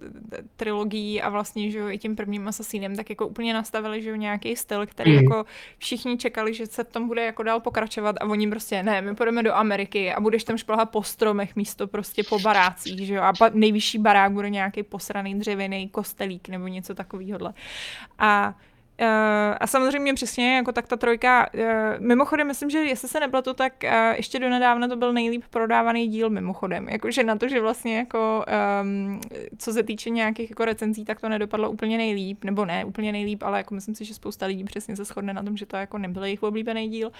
trilogii 0.55 1.21
a 1.21 1.29
vlastně, 1.29 1.71
že 1.71 1.79
jo, 1.79 1.89
i 1.89 1.97
tím 1.97 2.15
prvním 2.15 2.47
Assassinem, 2.47 2.95
tak 2.95 3.09
jako 3.09 3.27
úplně 3.27 3.53
nastavili, 3.53 4.01
že 4.01 4.09
jo, 4.09 4.15
nějaký 4.15 4.55
styl, 4.55 4.87
který 4.87 5.11
mm. 5.11 5.23
jako 5.23 5.45
všichni 5.77 6.17
čekali, 6.17 6.53
že 6.53 6.65
se 6.65 6.83
v 6.83 6.89
tom 6.89 7.07
bude 7.07 7.25
jako 7.25 7.43
dál 7.43 7.59
pokračovat 7.59 8.15
a 8.21 8.25
oni 8.25 8.49
prostě, 8.49 8.83
ne, 8.83 9.01
my 9.01 9.15
půjdeme 9.15 9.43
do 9.43 9.55
Ameriky 9.55 10.13
a 10.13 10.19
budeš 10.19 10.43
tam 10.43 10.57
šplhat 10.57 10.89
po 10.89 11.03
stromech 11.03 11.55
místo 11.55 11.87
prostě 11.87 12.23
po 12.23 12.39
barácích, 12.39 13.07
že 13.07 13.13
jo, 13.13 13.21
a 13.21 13.33
nejvyšší 13.53 13.97
barák 13.97 14.31
bude 14.31 14.49
nějaký 14.49 14.83
posraný 14.83 15.39
dřevěný 15.39 15.89
kostelík 15.89 16.49
nebo 16.49 16.67
něco 16.67 16.95
takového. 16.95 17.53
A 18.19 18.55
Uh, 19.01 19.07
a 19.59 19.67
samozřejmě 19.67 20.13
přesně, 20.13 20.55
jako 20.55 20.71
tak 20.71 20.87
ta 20.87 20.95
trojka, 20.95 21.49
uh, 21.53 21.61
mimochodem 21.99 22.47
myslím, 22.47 22.69
že 22.69 22.77
jestli 22.77 23.07
se 23.07 23.19
nepletu, 23.19 23.53
tak 23.53 23.73
uh, 23.83 23.89
ještě 24.15 24.39
do 24.39 24.49
nedávna 24.49 24.87
to 24.87 24.95
byl 24.95 25.13
nejlíp 25.13 25.43
prodávaný 25.49 26.07
díl 26.07 26.29
mimochodem. 26.29 26.89
Jakože 26.89 27.23
na 27.23 27.35
to, 27.35 27.47
že 27.47 27.61
vlastně 27.61 27.97
jako, 27.97 28.45
um, 28.81 29.21
co 29.57 29.73
se 29.73 29.83
týče 29.83 30.09
nějakých 30.09 30.49
jako 30.49 30.65
recenzí, 30.65 31.05
tak 31.05 31.21
to 31.21 31.29
nedopadlo 31.29 31.71
úplně 31.71 31.97
nejlíp, 31.97 32.43
nebo 32.43 32.65
ne 32.65 32.85
úplně 32.85 33.11
nejlíp, 33.11 33.43
ale 33.43 33.57
jako 33.57 33.75
myslím 33.75 33.95
si, 33.95 34.05
že 34.05 34.13
spousta 34.13 34.45
lidí 34.45 34.63
přesně 34.63 34.95
se 34.95 35.03
shodne 35.03 35.33
na 35.33 35.43
tom, 35.43 35.57
že 35.57 35.65
to 35.65 35.77
jako 35.77 35.97
nebyl 35.97 36.23
jejich 36.23 36.43
oblíbený 36.43 36.89
díl. 36.89 37.11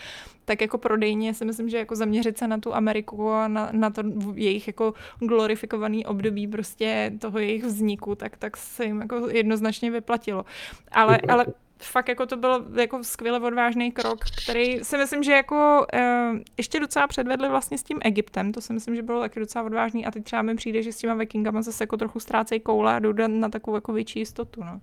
Tak 0.46 0.62
jako 0.62 0.78
prodejně 0.78 1.34
si 1.34 1.46
myslím, 1.46 1.70
že 1.70 1.78
jako 1.78 1.96
zaměřit 1.96 2.38
se 2.38 2.48
na 2.48 2.58
tu 2.58 2.76
Ameriku 2.76 3.30
a 3.30 3.48
na, 3.48 3.70
na 3.72 3.90
to 3.90 4.04
jejich 4.36 4.68
jako 4.68 4.94
glorifikovaný 5.20 6.06
období 6.06 6.48
prostě 6.48 7.12
toho 7.20 7.40
jejich 7.40 7.64
vzniku, 7.64 8.16
tak, 8.16 8.38
tak 8.38 8.58
se 8.58 8.86
jim 8.86 9.02
jako 9.02 9.30
jednoznačně 9.30 9.92
vyplatilo. 9.92 10.46
Ale, 10.92 11.18
ale 11.30 11.46
fakt 11.84 12.10
jako 12.10 12.26
to 12.26 12.38
byl 12.38 12.66
jako 12.76 13.04
skvěle 13.04 13.40
odvážný 13.40 13.92
krok, 13.92 14.20
který 14.44 14.84
si 14.84 14.98
myslím, 14.98 15.24
že 15.24 15.32
jako 15.32 15.86
uh, 15.94 16.40
ještě 16.58 16.80
docela 16.80 17.08
předvedli 17.08 17.50
vlastně 17.50 17.78
s 17.78 17.84
tím 17.84 18.00
Egyptem, 18.04 18.52
to 18.52 18.62
si 18.62 18.74
myslím, 18.74 18.96
že 18.96 19.02
bylo 19.02 19.22
taky 19.22 19.40
docela 19.40 19.66
odvážný 19.66 20.06
a 20.06 20.12
teď 20.12 20.24
třeba 20.24 20.42
mi 20.42 20.56
přijde, 20.56 20.84
že 20.84 20.92
s 20.92 20.98
těma 20.98 21.14
vikingama 21.14 21.62
zase 21.62 21.84
jako 21.84 21.98
trochu 21.98 22.20
ztrácejí 22.20 22.62
koule 22.62 22.96
a 22.96 23.00
jdou 23.00 23.14
na 23.28 23.50
takovou 23.50 23.78
jako 23.78 23.94
větší 23.94 24.20
jistotu, 24.20 24.64
no. 24.64 24.82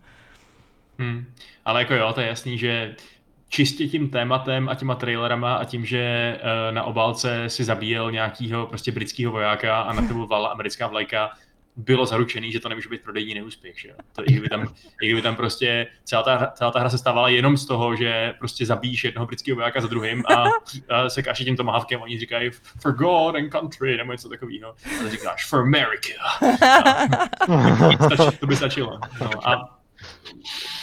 Hmm. 0.98 1.24
Ale 1.64 1.80
jako 1.80 1.94
jo, 1.94 2.12
to 2.12 2.20
je 2.20 2.26
jasný, 2.26 2.58
že 2.58 2.96
čistě 3.48 3.88
tím 3.88 4.10
tématem 4.10 4.68
a 4.68 4.74
těma 4.74 4.94
trailerama 4.94 5.54
a 5.54 5.64
tím, 5.64 5.84
že 5.84 6.36
uh, 6.40 6.74
na 6.74 6.82
obálce 6.82 7.48
si 7.48 7.64
zabíjel 7.64 8.10
nějakýho 8.10 8.66
prostě 8.66 8.92
britského 8.92 9.32
vojáka 9.32 9.80
a 9.80 9.92
na 9.92 10.02
tebe 10.02 10.26
vala 10.26 10.48
americká 10.48 10.86
vlajka, 10.86 11.30
bylo 11.76 12.06
zaručený, 12.06 12.52
že 12.52 12.60
to 12.60 12.68
nemůže 12.68 12.88
být 12.88 13.02
prodejní 13.02 13.34
neúspěch. 13.34 13.80
Že? 13.80 13.94
To, 14.12 14.22
i, 14.22 14.32
kdyby 14.32 14.48
tam, 14.48 14.74
I 15.02 15.06
kdyby 15.06 15.22
tam 15.22 15.36
prostě 15.36 15.86
celá 16.04 16.22
ta, 16.22 16.52
celá 16.54 16.70
ta 16.70 16.80
hra 16.80 16.90
se 16.90 16.98
stávala 16.98 17.28
jenom 17.28 17.56
z 17.56 17.66
toho, 17.66 17.96
že 17.96 18.34
prostě 18.38 18.66
zabíjíš 18.66 19.04
jednoho 19.04 19.26
britského 19.26 19.56
vojáka 19.56 19.80
za 19.80 19.86
druhým 19.86 20.24
a, 20.26 20.44
a 20.88 21.08
se 21.08 21.22
kaši 21.22 21.44
tím 21.44 21.56
tomahawkem, 21.56 22.02
oni 22.02 22.18
říkají 22.18 22.50
for 22.80 22.92
God 22.92 23.34
and 23.34 23.50
country 23.50 23.96
nebo 23.96 24.12
něco 24.12 24.28
takového. 24.28 24.70
A 24.70 25.04
ty 25.04 25.10
říkáš 25.10 25.46
for 25.46 25.60
America. 25.60 26.14
A, 27.48 28.30
to 28.40 28.46
by 28.46 28.56
stačilo. 28.56 28.98
No, 29.20 29.48
a 29.48 29.73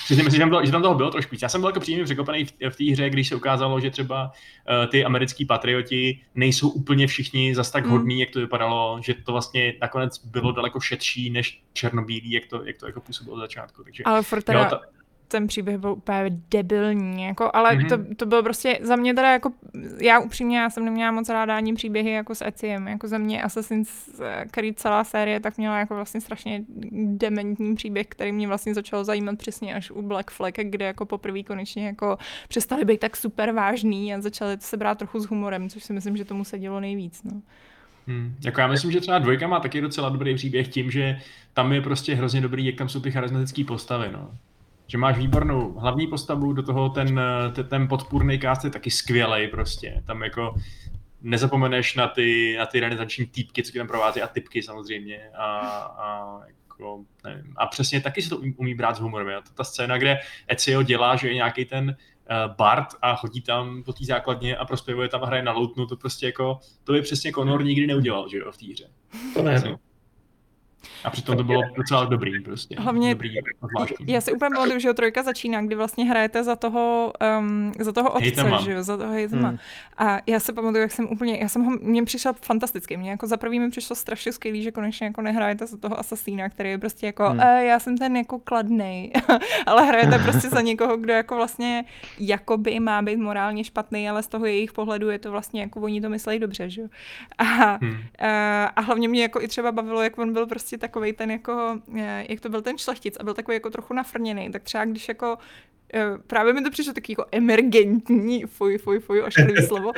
Myslím 0.09 0.25
si, 0.25 0.31
že 0.31 0.39
tam, 0.39 0.49
bylo, 0.49 0.65
že 0.65 0.71
tam 0.71 0.81
toho 0.81 0.95
bylo 0.95 1.11
trošku 1.11 1.31
víc. 1.31 1.41
Já 1.41 1.49
jsem 1.49 1.61
byl 1.61 1.69
jako 1.69 1.79
příjemně 1.79 2.05
překvapený 2.05 2.45
v, 2.45 2.53
v 2.69 2.75
té 2.75 2.91
hře, 2.91 3.09
když 3.09 3.27
se 3.27 3.35
ukázalo, 3.35 3.79
že 3.79 3.89
třeba 3.89 4.23
uh, 4.25 4.89
ty 4.89 5.05
americký 5.05 5.45
patrioti 5.45 6.19
nejsou 6.35 6.69
úplně 6.69 7.07
všichni 7.07 7.55
zas 7.55 7.71
tak 7.71 7.85
mm. 7.85 7.91
hodní, 7.91 8.19
jak 8.19 8.29
to 8.29 8.39
vypadalo, 8.39 8.99
že 9.03 9.13
to 9.13 9.31
vlastně 9.31 9.73
nakonec 9.81 10.25
bylo 10.25 10.51
daleko 10.51 10.79
šetší 10.79 11.29
než 11.29 11.61
černobílý, 11.73 12.31
jak 12.31 12.45
to, 12.45 12.63
jak 12.65 12.77
to 12.77 12.85
jako 12.85 13.01
působilo 13.01 13.35
od 13.35 13.39
začátku. 13.39 13.83
Takže, 13.83 14.03
Ale 14.03 14.23
furt 14.23 14.41
teda, 14.41 14.59
jo, 14.59 14.65
ta 14.69 15.00
ten 15.31 15.47
příběh 15.47 15.77
byl 15.77 15.91
úplně 15.91 16.39
debilní, 16.51 17.23
jako, 17.23 17.51
ale 17.53 17.75
mm-hmm. 17.75 17.89
to, 17.89 18.15
to 18.15 18.25
bylo 18.25 18.43
prostě 18.43 18.79
za 18.81 18.95
mě 18.95 19.13
teda 19.13 19.31
jako, 19.31 19.51
já 20.01 20.19
upřímně, 20.19 20.59
já 20.59 20.69
jsem 20.69 20.85
neměla 20.85 21.11
moc 21.11 21.29
ráda 21.29 21.57
ani 21.57 21.73
příběhy 21.73 22.11
jako 22.11 22.35
s 22.35 22.45
Eciem, 22.45 22.87
jako 22.87 23.07
za 23.07 23.17
mě 23.17 23.43
Assassin's 23.43 24.21
Creed 24.51 24.79
celá 24.79 25.03
série 25.03 25.39
tak 25.39 25.57
měla 25.57 25.79
jako 25.79 25.95
vlastně 25.95 26.21
strašně 26.21 26.63
dementní 26.91 27.75
příběh, 27.75 28.07
který 28.07 28.31
mě 28.31 28.47
vlastně 28.47 28.73
začal 28.73 29.03
zajímat 29.03 29.37
přesně 29.37 29.75
až 29.75 29.91
u 29.91 30.01
Black 30.01 30.31
Flag, 30.31 30.53
kde 30.63 30.85
jako 30.85 31.05
poprvé 31.05 31.43
konečně 31.43 31.85
jako 31.85 32.17
přestali 32.47 32.85
být 32.85 32.99
tak 32.99 33.17
super 33.17 33.51
vážný 33.51 34.13
a 34.13 34.21
začali 34.21 34.57
se 34.59 34.77
brát 34.77 34.97
trochu 34.97 35.19
s 35.19 35.25
humorem, 35.25 35.69
což 35.69 35.83
si 35.83 35.93
myslím, 35.93 36.17
že 36.17 36.25
tomu 36.25 36.43
se 36.43 36.59
dělo 36.59 36.79
nejvíc, 36.79 37.23
no. 37.23 37.41
Hmm. 38.07 38.35
Jako 38.43 38.61
já 38.61 38.67
myslím, 38.67 38.91
že 38.91 39.01
třeba 39.01 39.19
dvojka 39.19 39.47
má 39.47 39.59
taky 39.59 39.81
docela 39.81 40.09
dobrý 40.09 40.35
příběh 40.35 40.67
tím, 40.67 40.91
že 40.91 41.19
tam 41.53 41.73
je 41.73 41.81
prostě 41.81 42.15
hrozně 42.15 42.41
dobrý, 42.41 42.65
jak 42.65 42.75
tam 42.75 42.89
jsou 42.89 42.99
ty 42.99 43.11
charismatické 43.11 43.63
postavy. 43.63 44.09
No 44.11 44.31
že 44.91 44.97
máš 44.97 45.17
výbornou 45.17 45.73
hlavní 45.73 46.07
postavu, 46.07 46.53
do 46.53 46.63
toho 46.63 46.89
ten, 46.89 47.21
ten, 47.69 47.87
podpůrný 47.87 48.39
cast 48.39 48.63
je 48.63 48.69
taky 48.69 48.91
skvělý 48.91 49.47
prostě. 49.47 50.03
Tam 50.05 50.23
jako 50.23 50.55
nezapomeneš 51.21 51.95
na 51.95 52.07
ty, 52.07 52.55
na 52.59 52.65
ty 52.65 52.79
renesanční 52.79 53.25
týpky, 53.25 53.63
co 53.63 53.71
ti 53.71 53.77
tam 53.77 53.87
provází 53.87 54.21
a 54.21 54.27
typky 54.27 54.63
samozřejmě. 54.63 55.29
A, 55.37 55.57
a 55.97 56.39
jako, 56.47 57.03
nevím. 57.23 57.53
A 57.57 57.67
přesně 57.67 58.01
taky 58.01 58.21
se 58.21 58.29
to 58.29 58.37
umí, 58.37 58.53
umí 58.57 58.75
brát 58.75 58.95
s 58.95 58.99
humorem. 58.99 59.27
Jo. 59.27 59.41
Ta, 59.53 59.63
scéna, 59.63 59.97
kde 59.97 60.19
Ezio 60.47 60.83
dělá, 60.83 61.15
že 61.15 61.27
je 61.27 61.33
nějaký 61.33 61.65
ten 61.65 61.85
uh, 61.87 62.55
Bart 62.55 62.87
a 63.01 63.15
chodí 63.15 63.41
tam 63.41 63.83
po 63.83 63.93
té 63.93 64.05
základně 64.05 64.57
a 64.57 64.65
prospěvuje 64.65 65.09
tam 65.09 65.23
a 65.23 65.25
hraje 65.25 65.43
na 65.43 65.51
loutnu, 65.51 65.85
to 65.85 65.97
prostě 65.97 66.25
jako, 66.25 66.59
to 66.83 66.93
by 66.93 67.01
přesně 67.01 67.31
Conor 67.31 67.63
nikdy 67.63 67.87
neudělal, 67.87 68.29
že 68.29 68.37
jo, 68.37 68.51
v 68.51 68.57
té 68.57 68.65
hře. 68.65 68.89
To 69.33 69.43
ne. 69.43 69.77
A 71.03 71.09
přitom 71.09 71.37
to 71.37 71.43
bylo 71.43 71.61
docela 71.77 72.05
dobrý 72.05 72.41
prostě. 72.41 72.75
Hlavně, 72.79 73.09
dobrý, 73.15 73.29
zvláštní. 73.69 74.05
já 74.13 74.21
si 74.21 74.31
úplně 74.33 74.49
pamatuju, 74.49 74.79
že 74.79 74.93
trojka 74.93 75.23
začíná, 75.23 75.61
kdy 75.61 75.75
vlastně 75.75 76.05
hrajete 76.05 76.43
za 76.43 76.55
toho, 76.55 77.13
um, 77.39 77.71
za 77.79 77.91
toho 77.91 78.09
otce, 78.11 78.23
Hejtema. 78.23 78.61
že 78.61 78.71
jo, 78.71 78.83
za 78.83 78.97
toho 78.97 79.11
hejtema. 79.13 79.47
Hmm. 79.47 79.57
A 79.97 80.19
já 80.27 80.39
se 80.39 80.53
pamatuju, 80.53 80.81
jak 80.81 80.91
jsem 80.91 81.07
úplně, 81.11 81.37
já 81.41 81.49
jsem 81.49 81.63
ho, 81.63 81.71
mně 81.81 82.03
přišel 82.03 82.33
fantasticky, 82.41 82.97
mně 82.97 83.09
jako 83.09 83.27
za 83.27 83.37
prvý 83.37 83.59
mi 83.59 83.69
přišlo 83.69 83.95
strašně 83.95 84.31
skvělý, 84.31 84.63
že 84.63 84.71
konečně 84.71 85.05
jako 85.07 85.21
nehrajete 85.21 85.65
za 85.67 85.77
toho 85.77 85.99
asasína, 85.99 86.49
který 86.49 86.69
je 86.69 86.77
prostě 86.77 87.05
jako, 87.05 87.23
Hmm. 87.29 87.39
e, 87.39 87.65
já 87.65 87.79
jsem 87.79 87.97
ten 87.97 88.17
jako 88.17 88.39
kladnej, 88.39 89.11
ale 89.65 89.85
hrajete 89.85 90.19
prostě 90.19 90.49
za 90.49 90.61
někoho, 90.61 90.97
kdo 90.97 91.13
jako 91.13 91.35
vlastně 91.35 91.85
jakoby 92.19 92.79
má 92.79 93.01
být 93.01 93.17
morálně 93.17 93.63
špatný, 93.63 94.09
ale 94.09 94.23
z 94.23 94.27
toho 94.27 94.45
jejich 94.45 94.71
pohledu 94.73 95.09
je 95.09 95.19
to 95.19 95.31
vlastně 95.31 95.61
jako 95.61 95.79
oni 95.79 96.01
to 96.01 96.09
myslejí 96.09 96.39
dobře, 96.39 96.69
že 96.69 96.81
jo. 96.81 96.87
A, 97.37 97.43
Hmm. 97.81 97.97
Eh, 98.19 98.67
a 98.75 98.81
hlavně 98.81 99.07
mě 99.07 99.21
jako 99.21 99.41
i 99.41 99.47
třeba 99.47 99.71
bavilo, 99.71 100.01
jak 100.03 100.17
on 100.17 100.33
byl 100.33 100.45
prostě 100.47 100.70
takový 100.77 101.13
ten 101.13 101.31
jako, 101.31 101.79
eh, 101.97 102.25
jak 102.29 102.39
to 102.39 102.49
byl 102.49 102.61
ten 102.61 102.77
šlechtic 102.77 103.17
a 103.19 103.23
byl 103.23 103.33
takový 103.33 103.55
jako 103.55 103.69
trochu 103.69 103.93
nafrněný, 103.93 104.51
tak 104.51 104.63
třeba 104.63 104.85
když 104.85 105.07
jako 105.07 105.37
Právě 106.27 106.53
mi 106.53 106.61
to 106.61 106.71
přišlo 106.71 106.93
taky 106.93 107.11
jako 107.11 107.25
emergentní, 107.31 108.43
fuj, 108.45 108.77
fuj, 108.77 108.99
fuj, 108.99 109.21
ošklivý 109.21 109.67
slovo, 109.67 109.91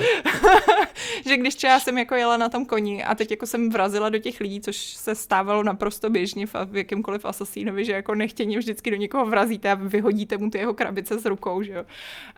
že 1.26 1.38
když 1.38 1.56
třeba 1.56 1.80
jsem 1.80 1.98
jako 1.98 2.16
jela 2.16 2.38
na 2.38 2.50
tom 2.50 2.66
koni 2.66 3.04
a 3.04 3.16
teď 3.16 3.32
jako 3.32 3.46
jsem 3.46 3.70
vrazila 3.70 4.10
do 4.10 4.18
těch 4.18 4.40
lidí, 4.40 4.62
což 4.62 4.78
se 4.78 5.16
stávalo 5.16 5.64
naprosto 5.64 6.10
běžně 6.10 6.48
v, 6.48 6.54
v 6.66 6.76
jakýmkoliv 6.76 7.26
asasínovi, 7.26 7.86
že 7.86 7.92
jako 7.92 8.16
nechtěně 8.16 8.58
vždycky 8.58 8.92
do 8.92 8.98
někoho 8.98 9.26
vrazíte 9.26 9.72
a 9.72 9.76
vyhodíte 9.76 10.38
mu 10.38 10.50
ty 10.50 10.58
jeho 10.58 10.74
krabice 10.74 11.20
s 11.20 11.26
rukou, 11.26 11.64
že 11.64 11.74
jo. 11.74 11.86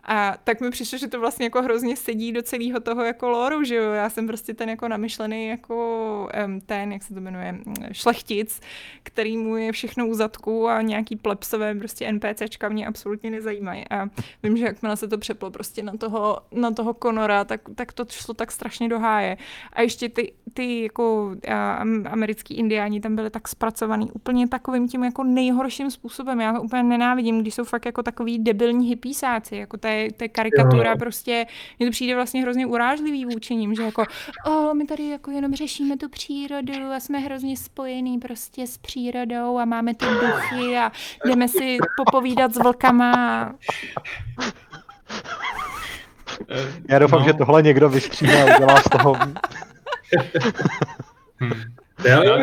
A 0.04 0.36
tak 0.44 0.60
mi 0.60 0.70
přišlo, 0.70 0.98
že 0.98 1.08
to 1.08 1.20
vlastně 1.20 1.46
jako 1.46 1.62
hrozně 1.62 1.96
sedí 1.96 2.32
do 2.32 2.42
celého 2.42 2.80
toho 2.80 3.04
jako 3.04 3.28
loru, 3.28 3.64
že 3.64 3.74
jo. 3.74 3.92
Já 3.92 4.10
jsem 4.10 4.26
prostě 4.26 4.54
ten 4.54 4.68
jako 4.68 4.88
namyšlený 4.88 5.48
jako 5.48 6.28
ten, 6.66 6.92
jak 6.92 7.02
se 7.02 7.14
to 7.14 7.20
jmenuje, 7.20 7.52
mm, 7.52 7.74
šlechtic, 7.92 8.60
který 9.02 9.36
mu 9.36 9.56
je 9.56 9.72
všechno 9.72 10.06
u 10.06 10.14
zadku 10.14 10.68
a 10.68 10.82
nějaký 10.82 11.16
plepsové 11.16 11.74
prostě 11.74 12.12
NPCčka 12.12 12.68
mě 12.68 12.86
absolutně 12.86 13.30
nezajímají. 13.46 13.84
A 13.90 14.08
vím, 14.42 14.56
že 14.56 14.64
jakmile 14.64 14.96
se 14.96 15.08
to 15.08 15.18
přeplo 15.18 15.50
prostě 15.50 15.82
na 15.82 15.92
toho, 15.96 16.38
na 16.52 16.70
toho 16.70 16.94
Konora, 16.94 17.44
tak, 17.44 17.60
tak 17.74 17.92
to 17.92 18.04
šlo 18.10 18.34
tak 18.34 18.52
strašně 18.52 18.88
do 18.88 18.98
háje. 18.98 19.36
A 19.72 19.82
ještě 19.82 20.08
ty, 20.08 20.32
ty 20.54 20.82
jako 20.82 21.34
a, 21.48 21.84
americký 22.10 22.54
indiáni 22.54 23.00
tam 23.00 23.16
byly 23.16 23.30
tak 23.30 23.48
zpracovaný 23.48 24.10
úplně 24.12 24.48
takovým 24.48 24.88
tím 24.88 25.04
jako 25.04 25.24
nejhorším 25.24 25.90
způsobem. 25.90 26.40
Já 26.40 26.52
to 26.52 26.62
úplně 26.62 26.82
nenávidím, 26.82 27.40
když 27.40 27.54
jsou 27.54 27.64
fakt 27.64 27.86
jako 27.86 28.02
takový 28.02 28.38
debilní 28.38 28.88
hypísáci, 28.88 29.56
jako 29.56 29.76
to 29.76 29.86
je, 29.86 30.08
karikatura 30.32 30.90
Jo. 30.90 30.96
prostě, 30.98 31.46
mně 31.78 31.88
to 31.88 31.90
přijde 31.90 32.14
vlastně 32.14 32.42
hrozně 32.42 32.66
urážlivý 32.66 33.24
vůči 33.24 33.54
ním, 33.54 33.74
že 33.74 33.82
jako, 33.82 34.04
o, 34.46 34.74
my 34.74 34.84
tady 34.84 35.08
jako 35.08 35.30
jenom 35.30 35.54
řešíme 35.54 35.96
tu 35.96 36.08
přírodu 36.08 36.92
a 36.96 37.00
jsme 37.00 37.18
hrozně 37.18 37.56
spojení 37.56 38.18
prostě 38.18 38.66
s 38.66 38.78
přírodou 38.78 39.58
a 39.58 39.64
máme 39.64 39.94
ty 39.94 40.06
duchy 40.06 40.78
a 40.78 40.92
jdeme 41.26 41.48
si 41.48 41.78
popovídat 41.96 42.54
s 42.54 42.58
vlkama. 42.58 43.35
Já 46.88 46.98
doufám, 46.98 47.20
no, 47.20 47.26
že 47.26 47.32
tohle 47.32 47.62
někdo 47.62 47.88
vystříhne 47.88 48.42
a 48.42 48.56
udělá 48.56 48.76
z 48.80 48.84
toho... 48.90 49.16
hm. 51.40 51.54
Já, 52.04 52.20
No, 52.24 52.36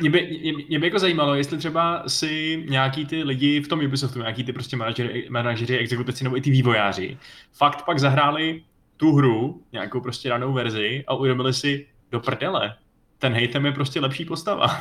mě- 0.00 0.10
by, 0.10 0.40
mě, 0.68 0.78
by 0.78 0.86
jako 0.86 0.98
zajímalo, 0.98 1.34
jestli 1.34 1.58
třeba 1.58 2.02
si 2.06 2.64
nějaký 2.68 3.06
ty 3.06 3.22
lidi 3.22 3.60
v 3.60 3.68
tom 3.68 3.80
Ubisoftu, 3.84 4.18
nějaký 4.18 4.44
ty 4.44 4.52
prostě 4.52 4.76
manažeři, 4.76 5.26
manažeři 5.30 5.78
exekutivci 5.78 6.24
nebo 6.24 6.36
i 6.36 6.40
ty 6.40 6.50
vývojáři, 6.50 7.16
fakt 7.52 7.82
pak 7.84 7.98
zahráli 7.98 8.62
tu 8.96 9.12
hru, 9.12 9.62
nějakou 9.72 10.00
prostě 10.00 10.28
danou 10.28 10.52
verzi 10.52 11.04
a 11.06 11.14
uvědomili 11.14 11.54
si 11.54 11.86
do 12.12 12.20
prdele. 12.20 12.74
Ten 13.18 13.32
hejtem 13.32 13.66
je 13.66 13.72
prostě 13.72 14.00
lepší 14.00 14.24
postava. 14.24 14.78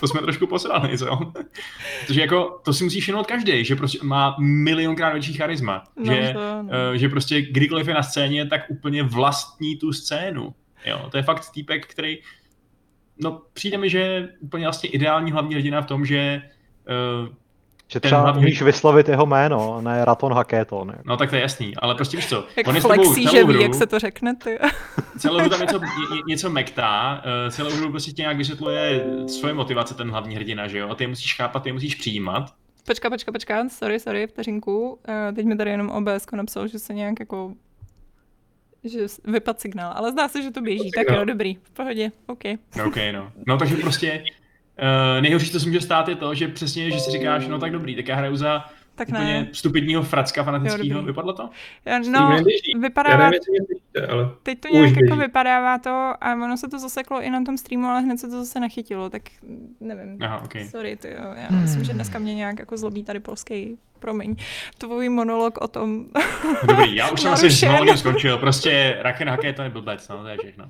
To 0.00 0.08
jsme 0.08 0.20
trošku 0.20 0.46
posrali, 0.46 0.98
co? 0.98 1.18
Protože 2.06 2.20
jako, 2.20 2.60
to 2.64 2.72
si 2.72 2.84
musí 2.84 3.00
všimnout 3.00 3.26
každý, 3.26 3.64
že 3.64 3.76
prostě 3.76 3.98
má 4.02 4.36
milionkrát 4.38 5.12
větší 5.12 5.32
charisma. 5.32 5.84
No, 5.96 6.14
že, 6.14 6.32
to, 6.32 6.62
no. 6.62 6.96
že 6.96 7.08
prostě 7.08 7.42
kdykoliv 7.42 7.88
je 7.88 7.94
na 7.94 8.02
scéně, 8.02 8.46
tak 8.46 8.62
úplně 8.68 9.02
vlastní 9.02 9.76
tu 9.76 9.92
scénu. 9.92 10.54
Jo, 10.86 11.08
to 11.10 11.16
je 11.16 11.22
fakt 11.22 11.50
týpek, 11.52 11.86
který 11.86 12.18
no 13.18 13.42
přijde 13.52 13.78
mi, 13.78 13.90
že 13.90 13.98
je 13.98 14.28
úplně 14.40 14.64
vlastně 14.64 14.90
ideální 14.90 15.32
hlavní 15.32 15.54
hrdina 15.54 15.80
v 15.80 15.86
tom, 15.86 16.06
že 16.06 16.42
uh, 17.22 17.28
Že 17.90 18.00
Ten 18.00 18.08
třeba 18.08 18.20
hlavní- 18.20 18.42
umíš 18.42 18.62
vyslovit 18.62 19.08
jeho 19.08 19.26
jméno, 19.26 19.80
ne 19.80 20.04
Raton 20.04 20.32
Haketon. 20.32 20.94
no 21.04 21.16
tak 21.16 21.30
to 21.30 21.36
je 21.36 21.42
jasný, 21.42 21.76
ale 21.76 21.94
prostě 21.94 22.16
víš 22.16 22.28
co, 22.28 22.46
Jak 22.56 22.68
on 22.68 22.74
je 22.74 22.80
s 22.80 22.84
tebou 22.84 22.94
flexí, 22.94 23.22
že 23.22 23.28
celou 23.30 23.46
ví, 23.46 23.52
hru, 23.54 23.62
jak 23.62 23.74
se 23.74 23.86
to 23.86 23.98
řekne, 23.98 24.36
ty. 24.36 24.58
celou 25.18 25.38
hru 25.38 25.48
tam 25.48 25.60
něco, 25.60 25.78
ně, 26.14 26.22
něco 26.26 26.50
mektá, 26.50 27.22
uh, 27.44 27.50
celou 27.50 27.70
hru 27.70 27.90
prostě 27.90 28.12
tě 28.12 28.22
nějak 28.22 28.36
vysvětluje 28.36 29.04
svoje 29.26 29.54
motivace 29.54 29.94
ten 29.94 30.10
hlavní 30.10 30.34
hrdina, 30.36 30.68
že 30.68 30.78
jo, 30.78 30.88
a 30.88 30.94
ty 30.94 31.04
je 31.04 31.08
musíš 31.08 31.34
chápat, 31.36 31.62
ty 31.62 31.68
je 31.68 31.72
musíš 31.72 31.94
přijímat. 31.94 32.54
Počka, 32.86 33.10
počka, 33.10 33.32
počka, 33.32 33.68
sorry, 33.68 34.00
sorry, 34.00 34.26
vteřinku. 34.26 34.88
Uh, 34.90 35.34
teď 35.34 35.46
mi 35.46 35.56
tady 35.56 35.70
jenom 35.70 35.90
OBS 35.90 36.26
napsal, 36.32 36.66
že 36.66 36.78
se 36.78 36.94
nějak 36.94 37.20
jako 37.20 37.52
že 38.84 38.98
vypad 39.24 39.60
signál, 39.60 39.92
ale 39.96 40.12
zdá 40.12 40.28
se, 40.28 40.42
že 40.42 40.50
to 40.50 40.60
běží, 40.60 40.90
tak 40.90 41.06
signál. 41.06 41.18
jo, 41.18 41.24
dobrý, 41.24 41.54
v 41.62 41.70
pohodě, 41.70 42.10
OK. 42.26 42.44
No, 42.76 42.86
OK, 42.86 42.96
no. 43.12 43.32
No 43.46 43.58
takže 43.58 43.76
prostě 43.76 44.24
uh, 44.78 45.22
nejhorší, 45.22 45.50
co 45.50 45.60
se 45.60 45.66
může 45.66 45.80
stát, 45.80 46.08
je 46.08 46.16
to, 46.16 46.34
že 46.34 46.48
přesně, 46.48 46.90
že 46.90 47.00
si 47.00 47.10
říkáš, 47.10 47.48
no 47.48 47.58
tak 47.58 47.72
dobrý, 47.72 47.96
tak 47.96 48.08
já 48.08 48.16
hraju 48.16 48.36
za 48.36 48.64
Tak 48.98 49.08
úplně 49.08 49.24
ne, 49.24 49.48
stupidního 49.52 50.02
fracka 50.02 50.44
fanatického, 50.44 51.02
vypadlo 51.02 51.32
to? 51.32 51.50
Já- 51.84 52.02
Stream 52.02 52.30
no. 52.30 52.36
Já 52.36 52.80
vypadá, 52.80 53.16
nevím, 53.16 53.32
jestli 53.32 53.50
mě 53.52 53.60
slyšíte, 53.66 54.06
ale 54.12 54.30
teď 54.42 54.60
to 54.60 54.68
nějak 54.68 54.96
jako 54.96 55.16
vypadává 55.16 55.78
to 55.78 55.90
a 56.20 56.32
ono 56.34 56.56
se 56.56 56.68
to 56.68 56.78
zaseklo 56.78 57.22
i 57.22 57.30
na 57.30 57.44
tom 57.44 57.58
streamu, 57.58 57.86
ale 57.86 58.00
hned 58.00 58.18
se 58.18 58.28
to 58.28 58.44
zase 58.44 58.60
nachytilo, 58.60 59.10
tak 59.10 59.22
nevím. 59.80 60.18
Aha, 60.20 60.42
OK. 60.44 60.52
Sorry, 60.70 60.96
ty 60.96 61.08
jo, 61.08 61.34
já 61.36 61.56
myslím, 61.60 61.84
že 61.84 61.92
dneska 61.92 62.18
mě 62.18 62.34
nějak 62.34 62.58
jako 62.58 62.76
zlobí 62.76 63.04
tady 63.04 63.20
polský, 63.20 63.78
promiň, 63.98 64.36
tvůj 64.78 65.08
monolog 65.08 65.58
o 65.58 65.68
tom, 65.68 66.06
Dobrý, 66.68 66.96
já 66.96 67.10
už 67.10 67.20
jsem 67.20 67.32
asi 67.32 67.50
s 67.50 67.62
monologem 67.62 67.96
skončil, 67.96 68.38
prostě 68.38 68.98
Raken 69.00 69.28
Hake 69.28 69.52
to 69.52 69.62
je 69.62 69.70
blbec, 69.70 70.08
no, 70.08 70.22
to 70.22 70.28
je 70.28 70.36
všechno. 70.38 70.64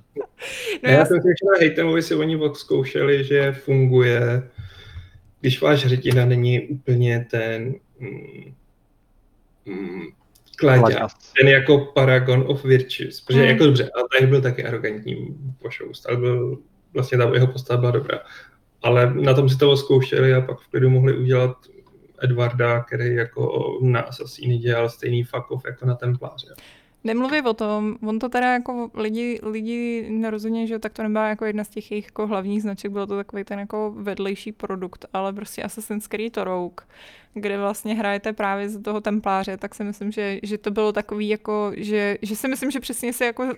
no 0.83 0.91
já 0.91 0.99
já, 0.99 1.05
jsem 1.05 1.17
na 1.17 1.59
Hejtemovi 1.61 2.03
si 2.03 2.15
oni 2.15 2.41
zkoušeli, 2.55 3.25
že 3.25 3.53
funguje, 3.53 4.43
když 5.41 5.61
váš 5.61 5.85
hrdina 5.85 6.25
není 6.25 6.61
úplně 6.61 7.27
ten 7.31 7.75
mm, 8.01 8.55
mm, 9.67 10.07
ten 11.39 11.49
jako 11.49 11.79
paragon 11.79 12.45
of 12.47 12.65
virtues, 12.65 13.21
protože 13.21 13.39
Hmm. 13.39 13.49
jako 13.49 13.65
dobře, 13.65 13.85
a 13.85 14.19
tady 14.19 14.27
byl 14.27 14.43
taky 14.43 14.65
arrogantní 14.65 15.37
pošoust, 15.63 16.09
ale 16.09 16.17
byl, 16.17 16.59
vlastně 16.95 17.19
ta 17.19 17.31
jeho 17.35 17.47
postava 17.47 17.81
byla 17.81 17.93
dobrá. 17.93 18.19
Ale 18.83 19.15
na 19.15 19.35
tom 19.35 19.49
si 19.49 19.59
to 19.59 19.77
zkoušeli 19.77 20.35
a 20.35 20.41
pak 20.41 20.59
v 20.59 20.69
klidu 20.69 20.91
mohli 20.91 21.17
udělat 21.17 21.57
Edwarda, 22.19 22.81
který 22.81 23.15
jako 23.15 23.63
na 23.83 24.01
Assassiny 24.01 24.59
dělal 24.59 24.89
stejný 24.89 25.25
fuck 25.25 25.51
off 25.51 25.63
jako 25.67 25.87
na 25.87 25.95
Templáře. 25.95 26.55
Nemluví 27.05 27.43
o 27.43 27.55
tom, 27.55 27.97
on 28.03 28.19
to 28.19 28.29
teda 28.29 28.53
jako 28.53 28.91
lidi, 28.95 29.41
lidi 29.43 30.07
nerozumí, 30.11 30.67
že 30.67 30.79
tak 30.79 30.93
to 30.93 31.03
nebyla 31.03 31.29
jako 31.29 31.45
jedna 31.45 31.65
z 31.65 31.69
těch 31.69 31.91
jejich 31.91 32.05
jako 32.05 32.27
hlavních 32.27 32.63
značek, 32.63 32.93
byl 32.93 33.07
to 33.07 33.17
takový 33.17 33.45
ten 33.45 33.59
jako 33.59 33.95
vedlejší 33.97 34.53
produkt, 34.53 35.07
ale 35.13 35.33
prostě 35.33 35.63
Assassin's 35.63 36.07
Creed 36.07 36.37
Rogue, 36.37 36.87
kde 37.35 37.59
vlastně 37.59 37.95
hrajete 37.95 38.33
právě 38.33 38.69
z 38.69 38.83
toho 38.83 39.01
templáře, 39.01 39.57
tak 39.57 39.75
si 39.75 39.85
myslím, 39.85 40.13
že, 40.13 40.39
že 40.43 40.59
to 40.59 40.71
bylo 40.71 40.93
takový 40.93 41.29
jako, 41.29 41.73
že, 41.77 42.19
že 42.23 42.37
si 42.37 42.49
myslím, 42.49 42.71
že 42.71 42.81
přesně 42.81 43.13
si 43.13 43.25
jako, 43.25 43.53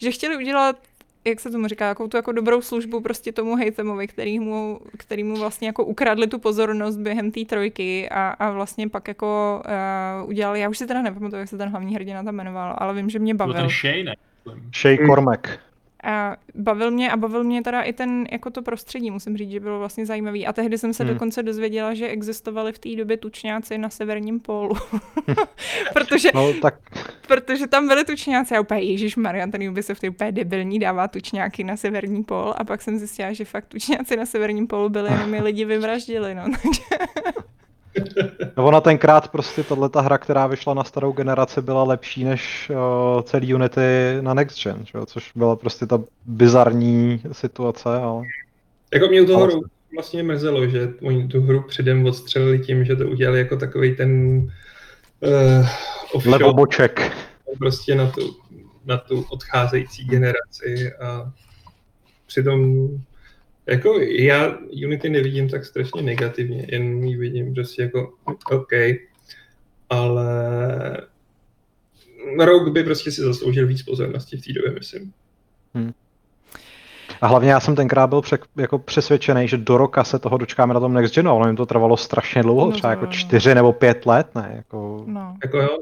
že 0.00 0.12
chtěli 0.12 0.36
udělat 0.36 0.78
jak 1.24 1.40
se 1.40 1.50
tomu 1.50 1.68
říká, 1.68 1.88
jako 1.88 2.08
tu 2.08 2.16
jako 2.16 2.32
dobrou 2.32 2.60
službu 2.62 3.00
prostě 3.00 3.32
tomu 3.32 3.56
hejtemovi, 3.56 4.06
který 4.06 4.40
mu, 4.40 4.80
který 4.96 5.24
mu 5.24 5.36
vlastně 5.36 5.66
jako 5.66 5.84
ukradli 5.84 6.26
tu 6.26 6.38
pozornost 6.38 6.96
během 6.96 7.30
té 7.30 7.44
trojky 7.44 8.08
a, 8.08 8.28
a 8.28 8.50
vlastně 8.50 8.88
pak 8.88 9.08
jako 9.08 9.62
uh, 10.22 10.28
udělali, 10.28 10.60
já 10.60 10.68
už 10.68 10.78
si 10.78 10.86
teda 10.86 11.02
nepamatuju, 11.02 11.40
jak 11.40 11.48
se 11.48 11.58
ten 11.58 11.68
hlavní 11.68 11.94
hrdina 11.94 12.22
tam 12.22 12.34
jmenoval, 12.34 12.74
ale 12.78 12.94
vím, 12.94 13.10
že 13.10 13.18
mě 13.18 13.34
Byl 13.34 13.46
bavil. 13.46 13.62
ten 13.62 13.70
Shay, 13.70 14.02
ne? 14.04 14.14
Shay 14.74 14.96
Hmm. 14.96 15.06
Cormac. 15.06 15.40
A 16.02 16.36
bavil 16.54 16.90
mě 16.90 17.10
a 17.12 17.16
bavil 17.16 17.44
mě 17.44 17.62
teda 17.62 17.82
i 17.82 17.92
ten, 17.92 18.26
jako 18.32 18.50
to 18.50 18.62
prostředí, 18.62 19.10
musím 19.10 19.36
říct, 19.36 19.50
že 19.50 19.60
bylo 19.60 19.78
vlastně 19.78 20.06
zajímavý. 20.06 20.46
A 20.46 20.52
tehdy 20.52 20.78
jsem 20.78 20.92
se 20.94 21.04
Hmm. 21.04 21.12
dokonce 21.12 21.42
dozvěděla, 21.42 21.94
že 21.94 22.08
existovali 22.08 22.72
v 22.72 22.78
té 22.78 22.96
době 22.96 23.16
tučňáci 23.16 23.78
na 23.78 23.90
severním 23.90 24.40
pólu. 24.40 24.74
protože, 25.92 26.28
No 26.34 26.52
tak 26.62 26.74
protože 27.26 27.66
tam 27.66 27.88
byli 27.88 28.04
tučňáci 28.04 28.56
a 28.56 28.60
úplně 28.60 28.80
Ježíš 28.80 29.16
Marian, 29.16 29.50
ten 29.50 29.68
Ubisoft 29.68 30.04
je 30.04 30.10
úplně 30.10 30.32
debilní, 30.32 30.78
dává 30.78 31.08
tučňáky 31.08 31.64
na 31.64 31.76
severní 31.76 32.24
pól 32.24 32.54
a 32.56 32.64
pak 32.64 32.82
jsem 32.82 32.98
zjistila, 32.98 33.32
že 33.32 33.44
fakt 33.44 33.66
tučňáci 33.66 34.16
na 34.16 34.26
severním 34.26 34.66
pólu 34.66 34.88
byli, 34.88 35.12
jenom 35.12 35.34
je 35.34 35.42
lidi 35.42 35.64
vyvraždili, 35.64 36.34
no. 36.34 36.44
No 38.56 38.66
ona 38.66 38.80
tenkrát 38.80 39.28
prostě 39.28 39.62
tato 39.62 40.02
hra, 40.02 40.18
která 40.18 40.46
vyšla 40.46 40.74
na 40.74 40.84
starou 40.84 41.12
generaci, 41.12 41.62
byla 41.62 41.84
lepší 41.84 42.24
než 42.24 42.70
uh, 42.70 43.22
celý 43.22 43.54
Unity 43.54 44.18
na 44.20 44.34
Next 44.34 44.62
Gen, 44.64 44.84
jo, 44.94 45.06
což 45.06 45.32
byla 45.34 45.56
prostě 45.56 45.86
ta 45.86 46.02
bizarní 46.26 47.22
situace, 47.32 47.88
ale 47.88 48.24
Jako 48.92 49.06
mě 49.06 49.22
u 49.22 49.26
toho 49.26 49.44
hru 49.44 49.62
vlastně 49.94 50.22
mrzelo, 50.22 50.68
že 50.68 50.88
oni 51.02 51.28
tu 51.28 51.40
hru 51.40 51.62
předem 51.62 52.06
odstřelili 52.06 52.58
tím, 52.58 52.84
že 52.84 52.96
to 52.96 53.08
udělali 53.08 53.38
jako 53.38 53.56
takový 53.56 53.96
ten 53.96 54.36
uh, 55.20 55.66
offshore 56.12 56.36
levoboček. 56.36 57.12
prostě 57.58 57.94
na 57.94 58.10
tu, 58.10 58.36
na 58.84 58.96
tu 58.96 59.24
odcházející 59.30 60.04
generaci 60.04 60.92
a 61.00 61.32
přitom 62.26 62.88
Jako 63.66 64.00
já 64.00 64.58
Unity 64.84 65.10
nevidím 65.10 65.48
tak 65.48 65.64
strašně 65.64 66.02
negativně, 66.02 66.66
jen 66.68 67.04
ji 67.04 67.16
vidím 67.16 67.54
prostě 67.54 67.82
jako 67.82 68.14
OK, 68.50 68.72
ale 69.90 70.36
Rogue 72.38 72.72
by 72.72 72.84
prostě 72.84 73.12
si 73.12 73.20
zasloužil 73.20 73.66
víc 73.66 73.82
pozornosti 73.82 74.36
v 74.36 74.44
té 74.44 74.52
době, 74.52 74.72
myslím. 74.72 75.12
Hmm. 75.74 75.92
A 77.20 77.26
hlavně 77.26 77.50
já 77.50 77.60
jsem 77.60 77.76
tenkrát 77.76 78.06
byl 78.06 78.20
pře- 78.20 78.38
jako 78.56 78.78
přesvědčený, 78.78 79.48
že 79.48 79.56
do 79.56 79.76
roka 79.76 80.04
se 80.04 80.18
toho 80.18 80.38
dočkáme 80.38 80.74
na 80.74 80.80
tom 80.80 80.94
Next 80.94 81.14
Genu, 81.14 81.30
ale 81.30 81.48
jim 81.48 81.56
to 81.56 81.66
trvalo 81.66 81.96
strašně 81.96 82.42
dlouho, 82.42 82.66
no 82.66 82.72
třeba 82.72 82.90
jako 82.90 83.06
čtyři 83.06 83.54
nebo 83.54 83.72
pět 83.72 84.06
let, 84.06 84.34
ne? 84.34 84.52
Jako... 84.56 85.04
No. 85.06 85.36
Jako 85.44 85.58
jo, 85.58 85.78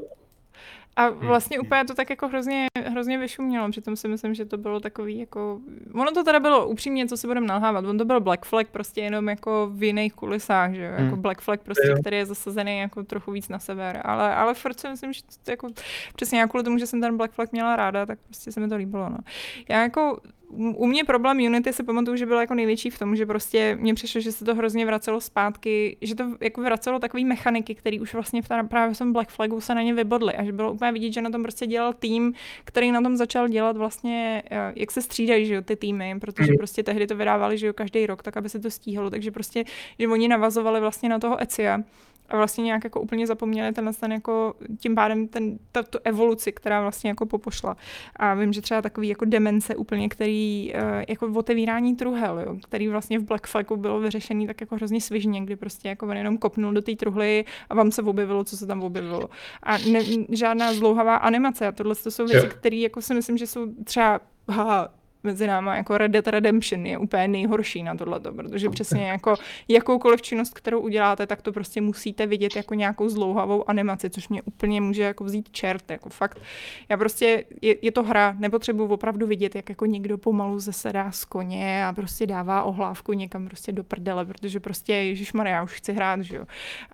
a 0.95 1.05
hmm, 1.07 1.19
vlastně 1.19 1.57
hmm. 1.57 1.65
úplně 1.65 1.85
to 1.85 1.93
tak 1.93 2.09
jako 2.09 2.27
hrozně, 2.27 2.67
hrozně 2.85 3.17
vyšumělo, 3.17 3.71
přitom 3.71 3.95
si 3.95 4.07
myslím, 4.07 4.33
že 4.33 4.45
to 4.45 4.57
bylo 4.57 4.79
takový 4.79 5.19
jako... 5.19 5.59
Ono 5.93 6.11
to 6.11 6.23
teda 6.23 6.39
bylo 6.39 6.67
upřímně, 6.67 7.07
co 7.07 7.17
si 7.17 7.27
budeme 7.27 7.47
nalhávat, 7.47 7.85
on 7.85 7.97
to 7.97 8.05
byl 8.05 8.19
Black 8.19 8.45
Flag 8.45 8.67
prostě 8.67 9.01
jenom 9.01 9.29
jako 9.29 9.69
v 9.71 9.83
jiných 9.83 10.13
kulisách, 10.13 10.73
že 10.73 10.83
jo, 10.83 10.91
jako 10.91 11.03
hmm. 11.03 11.21
Black 11.21 11.41
Flag 11.41 11.61
prostě, 11.61 11.95
který 11.99 12.17
je 12.17 12.25
zasazený 12.25 12.79
jako 12.79 13.03
trochu 13.03 13.31
víc 13.31 13.49
na 13.49 13.59
sever, 13.59 14.01
ale, 14.03 14.35
ale 14.35 14.53
furt 14.53 14.79
si 14.79 14.89
myslím, 14.89 15.13
že 15.13 15.21
to 15.43 15.51
jako 15.51 15.67
přesně 16.15 16.39
jako 16.39 16.49
kvůli 16.49 16.63
tomu, 16.63 16.77
že 16.77 16.87
jsem 16.87 17.01
ten 17.01 17.17
Black 17.17 17.31
Flag 17.31 17.51
měla 17.51 17.75
ráda, 17.75 18.05
tak 18.05 18.19
prostě 18.25 18.51
se 18.51 18.59
mi 18.59 18.67
to 18.67 18.75
líbilo, 18.75 19.09
no. 19.09 19.17
Já 19.69 19.81
jako 19.81 20.19
u 20.57 20.85
mě 20.85 21.03
problém 21.03 21.37
Unity 21.37 21.73
si 21.73 21.83
pamatuju, 21.83 22.17
že 22.17 22.25
byl 22.25 22.39
jako 22.39 22.53
největší 22.53 22.89
v 22.89 22.99
tom, 22.99 23.15
že 23.15 23.25
prostě 23.25 23.77
mně 23.79 23.93
přišlo, 23.93 24.21
že 24.21 24.31
se 24.31 24.45
to 24.45 24.55
hrozně 24.55 24.85
vracelo 24.85 25.21
zpátky, 25.21 25.97
že 26.01 26.15
to 26.15 26.23
jako 26.41 26.61
vracelo 26.61 26.99
takové 26.99 27.23
mechaniky, 27.23 27.75
které 27.75 27.99
už 27.99 28.13
vlastně 28.13 28.41
v 28.41 28.47
tam, 28.47 28.67
právě 28.67 28.95
v 28.95 28.97
tom 28.97 29.13
Black 29.13 29.29
Flagu 29.29 29.61
se 29.61 29.75
na 29.75 29.81
ně 29.81 29.93
vybodly. 29.93 30.33
A 30.33 30.43
že 30.43 30.51
bylo 30.51 30.73
úplně 30.73 30.91
vidět, 30.91 31.13
že 31.13 31.21
na 31.21 31.29
tom 31.29 31.43
prostě 31.43 31.67
dělal 31.67 31.93
tým, 31.93 32.33
který 32.63 32.91
na 32.91 33.01
tom 33.01 33.17
začal 33.17 33.47
dělat 33.47 33.77
vlastně, 33.77 34.43
eh, 34.51 34.73
jak 34.75 34.91
se 34.91 35.01
střídají, 35.01 35.45
že 35.45 35.53
jo, 35.53 35.61
ty 35.61 35.75
týmy, 35.75 36.15
protože 36.21 36.51
mhm. 36.51 36.57
prostě 36.57 36.83
tehdy 36.83 37.07
to 37.07 37.15
vydávali, 37.15 37.57
že 37.57 37.67
jo, 37.67 37.73
každý 37.73 38.05
rok, 38.05 38.23
tak 38.23 38.37
aby 38.37 38.49
se 38.49 38.59
to 38.59 38.71
stíhalo, 38.71 39.09
takže 39.09 39.31
prostě, 39.31 39.63
že 39.99 40.07
oni 40.07 40.27
navazovali 40.27 40.79
vlastně 40.79 41.09
na 41.09 41.19
toho 41.19 41.41
Ecia 41.41 41.79
a 42.31 42.37
vlastně 42.37 42.63
nějak 42.63 42.83
jako 42.83 43.01
úplně 43.01 43.27
zapomněli 43.27 43.73
ten, 43.73 43.91
ten 43.99 44.11
jako 44.11 44.53
tím 44.79 44.95
pádem 44.95 45.27
ten, 45.27 45.59
ta, 45.71 45.83
tu 45.83 45.99
evoluci, 46.03 46.51
která 46.51 46.81
vlastně 46.81 47.09
jako 47.09 47.25
popošla. 47.25 47.77
A 48.15 48.33
vím, 48.33 48.53
že 48.53 48.61
třeba 48.61 48.81
takový 48.81 49.07
jako 49.07 49.25
demence 49.25 49.75
úplně, 49.75 50.09
který 50.09 50.71
uh, 50.75 50.81
jako 51.09 51.27
otevírání 51.27 51.95
truhel, 51.95 52.39
jo, 52.39 52.57
který 52.63 52.87
vlastně 52.87 53.19
v 53.19 53.23
Black 53.23 53.47
Flagu 53.47 53.77
bylo 53.77 53.99
vyřešený 53.99 54.47
tak 54.47 54.61
jako 54.61 54.75
hrozně 54.75 55.01
svižně, 55.01 55.41
kdy 55.41 55.55
prostě 55.55 55.89
jako 55.89 56.07
on 56.07 56.17
jenom 56.17 56.37
kopnul 56.37 56.73
do 56.73 56.81
té 56.81 56.95
truhly 56.95 57.45
a 57.69 57.75
vám 57.75 57.91
se 57.91 58.01
objevilo, 58.01 58.43
co 58.43 58.57
se 58.57 58.67
tam 58.67 58.83
objevilo. 58.83 59.29
A 59.63 59.77
ne, 59.77 59.99
žádná 60.29 60.73
zlouhavá 60.73 61.15
animace 61.15 61.67
a 61.67 61.71
tohle 61.71 61.95
to 61.95 62.11
jsou 62.11 62.25
věci, 62.25 62.47
které 62.47 62.75
jako 62.75 63.01
si 63.01 63.13
myslím, 63.13 63.37
že 63.37 63.47
jsou 63.47 63.67
třeba 63.83 64.19
ha, 64.49 64.89
mezi 65.23 65.47
náma 65.47 65.75
jako 65.75 65.97
Red 65.97 66.11
Dead 66.11 66.27
Redemption 66.27 66.85
je 66.85 66.97
úplně 66.97 67.27
nejhorší 67.27 67.83
na 67.83 67.95
tohleto, 67.95 68.33
protože 68.33 68.69
přesně 68.69 69.07
jako 69.07 69.35
jakoukoliv 69.67 70.21
činnost, 70.21 70.53
kterou 70.53 70.79
uděláte, 70.79 71.27
tak 71.27 71.41
to 71.41 71.51
prostě 71.51 71.81
musíte 71.81 72.27
vidět 72.27 72.55
jako 72.55 72.73
nějakou 72.73 73.09
zlouhavou 73.09 73.69
animaci, 73.69 74.09
což 74.09 74.29
mě 74.29 74.41
úplně 74.41 74.81
může 74.81 75.03
jako 75.03 75.23
vzít 75.23 75.49
čert, 75.51 75.91
jako 75.91 76.09
fakt. 76.09 76.41
Já 76.89 76.97
prostě, 76.97 77.45
je, 77.61 77.75
je 77.81 77.91
to 77.91 78.03
hra, 78.03 78.35
nepotřebuji 78.39 78.87
opravdu 78.87 79.27
vidět, 79.27 79.55
jak 79.55 79.69
jako 79.69 79.85
někdo 79.85 80.17
pomalu 80.17 80.59
zasedá 80.59 81.11
z 81.11 81.25
koně 81.25 81.85
a 81.85 81.93
prostě 81.93 82.27
dává 82.27 82.63
ohlávku 82.63 83.13
někam 83.13 83.47
prostě 83.47 83.71
do 83.71 83.83
prdele, 83.83 84.25
protože 84.25 84.59
prostě, 84.59 84.93
Ježíš 84.93 85.31
já 85.45 85.63
už 85.63 85.73
chci 85.73 85.93
hrát, 85.93 86.21
že 86.21 86.35
jo. 86.35 86.45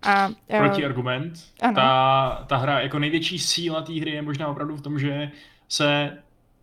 A, 0.02 0.30
Proti 0.58 0.86
argument. 0.86 1.34
Ta, 1.76 2.46
ta 2.48 2.58
hra, 2.58 2.80
jako 2.80 3.00
největší 3.00 3.40
síla 3.40 3.82
té 3.82 3.94
hry 3.94 4.12
je 4.12 4.22
možná 4.22 4.48
opravdu 4.48 4.76
v 4.76 4.82
tom, 4.82 5.00
že 5.00 5.32
se 5.68 6.18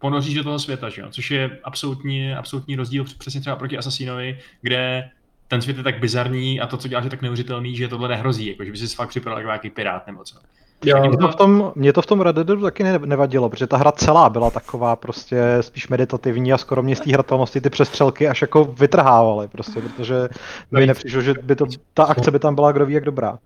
ponoříš 0.04 0.34
do 0.34 0.44
toho 0.44 0.58
světa, 0.58 0.88
že 0.88 1.02
jo? 1.02 1.08
což 1.10 1.30
je 1.30 1.58
absolutní, 1.64 2.34
absolutní 2.34 2.76
rozdíl 2.76 3.04
přesně 3.18 3.40
třeba 3.40 3.56
proti 3.56 3.78
Assassinovi, 3.78 4.38
kde 4.62 5.10
ten 5.48 5.62
svět 5.62 5.76
je 5.76 5.82
tak 5.82 5.98
bizarní 5.98 6.60
a 6.60 6.66
to, 6.66 6.76
co 6.76 6.88
děláš, 6.88 7.04
je 7.04 7.10
tak 7.10 7.22
neuvěřitelný, 7.22 7.76
že 7.76 7.88
tohle 7.88 8.08
nehrozí, 8.08 8.46
jako 8.46 8.64
že 8.64 8.72
by 8.72 8.78
si 8.78 8.96
fakt 8.96 9.08
připadal 9.08 9.38
jako 9.38 9.48
nějaký 9.48 9.70
pirát 9.70 10.06
nebo 10.06 10.24
co. 10.24 10.36
Jo, 10.84 11.08
mě, 11.08 11.16
to 11.16 11.28
v 11.28 11.34
tom, 11.34 11.72
mě 11.74 11.92
to 11.92 12.02
v 12.02 12.06
tom 12.06 12.20
Red 12.20 12.36
Deadu 12.36 12.62
taky 12.62 12.84
nevadilo, 12.84 13.50
protože 13.50 13.66
ta 13.66 13.76
hra 13.76 13.92
celá 13.92 14.30
byla 14.30 14.50
taková 14.50 14.96
prostě 14.96 15.42
spíš 15.60 15.88
meditativní 15.88 16.52
a 16.52 16.58
skoro 16.58 16.82
mě 16.82 16.96
z 16.96 17.00
té 17.00 17.12
hratelnosti 17.12 17.60
ty 17.60 17.70
přestřelky 17.70 18.28
až 18.28 18.40
jako 18.40 18.64
vytrhávaly 18.64 19.48
prostě, 19.48 19.80
protože 19.80 20.28
mi 20.70 20.86
nepřišlo, 20.86 21.20
že 21.20 21.34
by 21.42 21.56
to, 21.56 21.66
ta 21.94 22.04
akce 22.04 22.30
by 22.30 22.38
tam 22.38 22.54
byla 22.54 22.72
kdo 22.72 22.86
ví 22.86 22.94
jak 22.94 23.04
dobrá. 23.04 23.38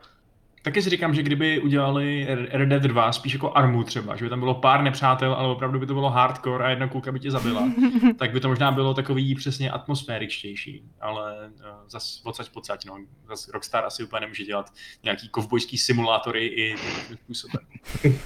Taky 0.62 0.82
si 0.82 0.90
říkám, 0.90 1.14
že 1.14 1.22
kdyby 1.22 1.60
udělali 1.60 2.26
Red 2.50 2.68
Dead 2.68 2.82
2 2.82 3.12
spíš 3.12 3.32
jako 3.32 3.52
armu 3.52 3.84
třeba, 3.84 4.16
že 4.16 4.24
by 4.24 4.28
tam 4.28 4.40
bylo 4.40 4.54
pár 4.54 4.82
nepřátel, 4.82 5.32
ale 5.32 5.48
opravdu 5.48 5.78
by 5.78 5.86
to 5.86 5.94
bylo 5.94 6.10
hardcore 6.10 6.64
a 6.64 6.70
jedna 6.70 6.88
kulka 6.88 7.12
by 7.12 7.20
tě 7.20 7.30
zabila, 7.30 7.72
tak 8.18 8.32
by 8.32 8.40
to 8.40 8.48
možná 8.48 8.72
bylo 8.72 8.94
takový 8.94 9.34
přesně 9.34 9.70
atmosféričtější, 9.70 10.82
ale 11.00 11.48
uh, 11.48 11.88
zas 11.88 12.20
odsaď 12.24 12.50
pocať, 12.50 12.84
no, 12.84 12.98
zas 13.28 13.48
Rockstar 13.48 13.84
asi 13.84 14.04
úplně 14.04 14.20
nemůže 14.20 14.44
dělat 14.44 14.72
nějaký 15.04 15.28
kovbojský 15.28 15.78
simulátory 15.78 16.46
i 16.46 16.74
tím 17.08 17.16
způsobem. 17.16 17.66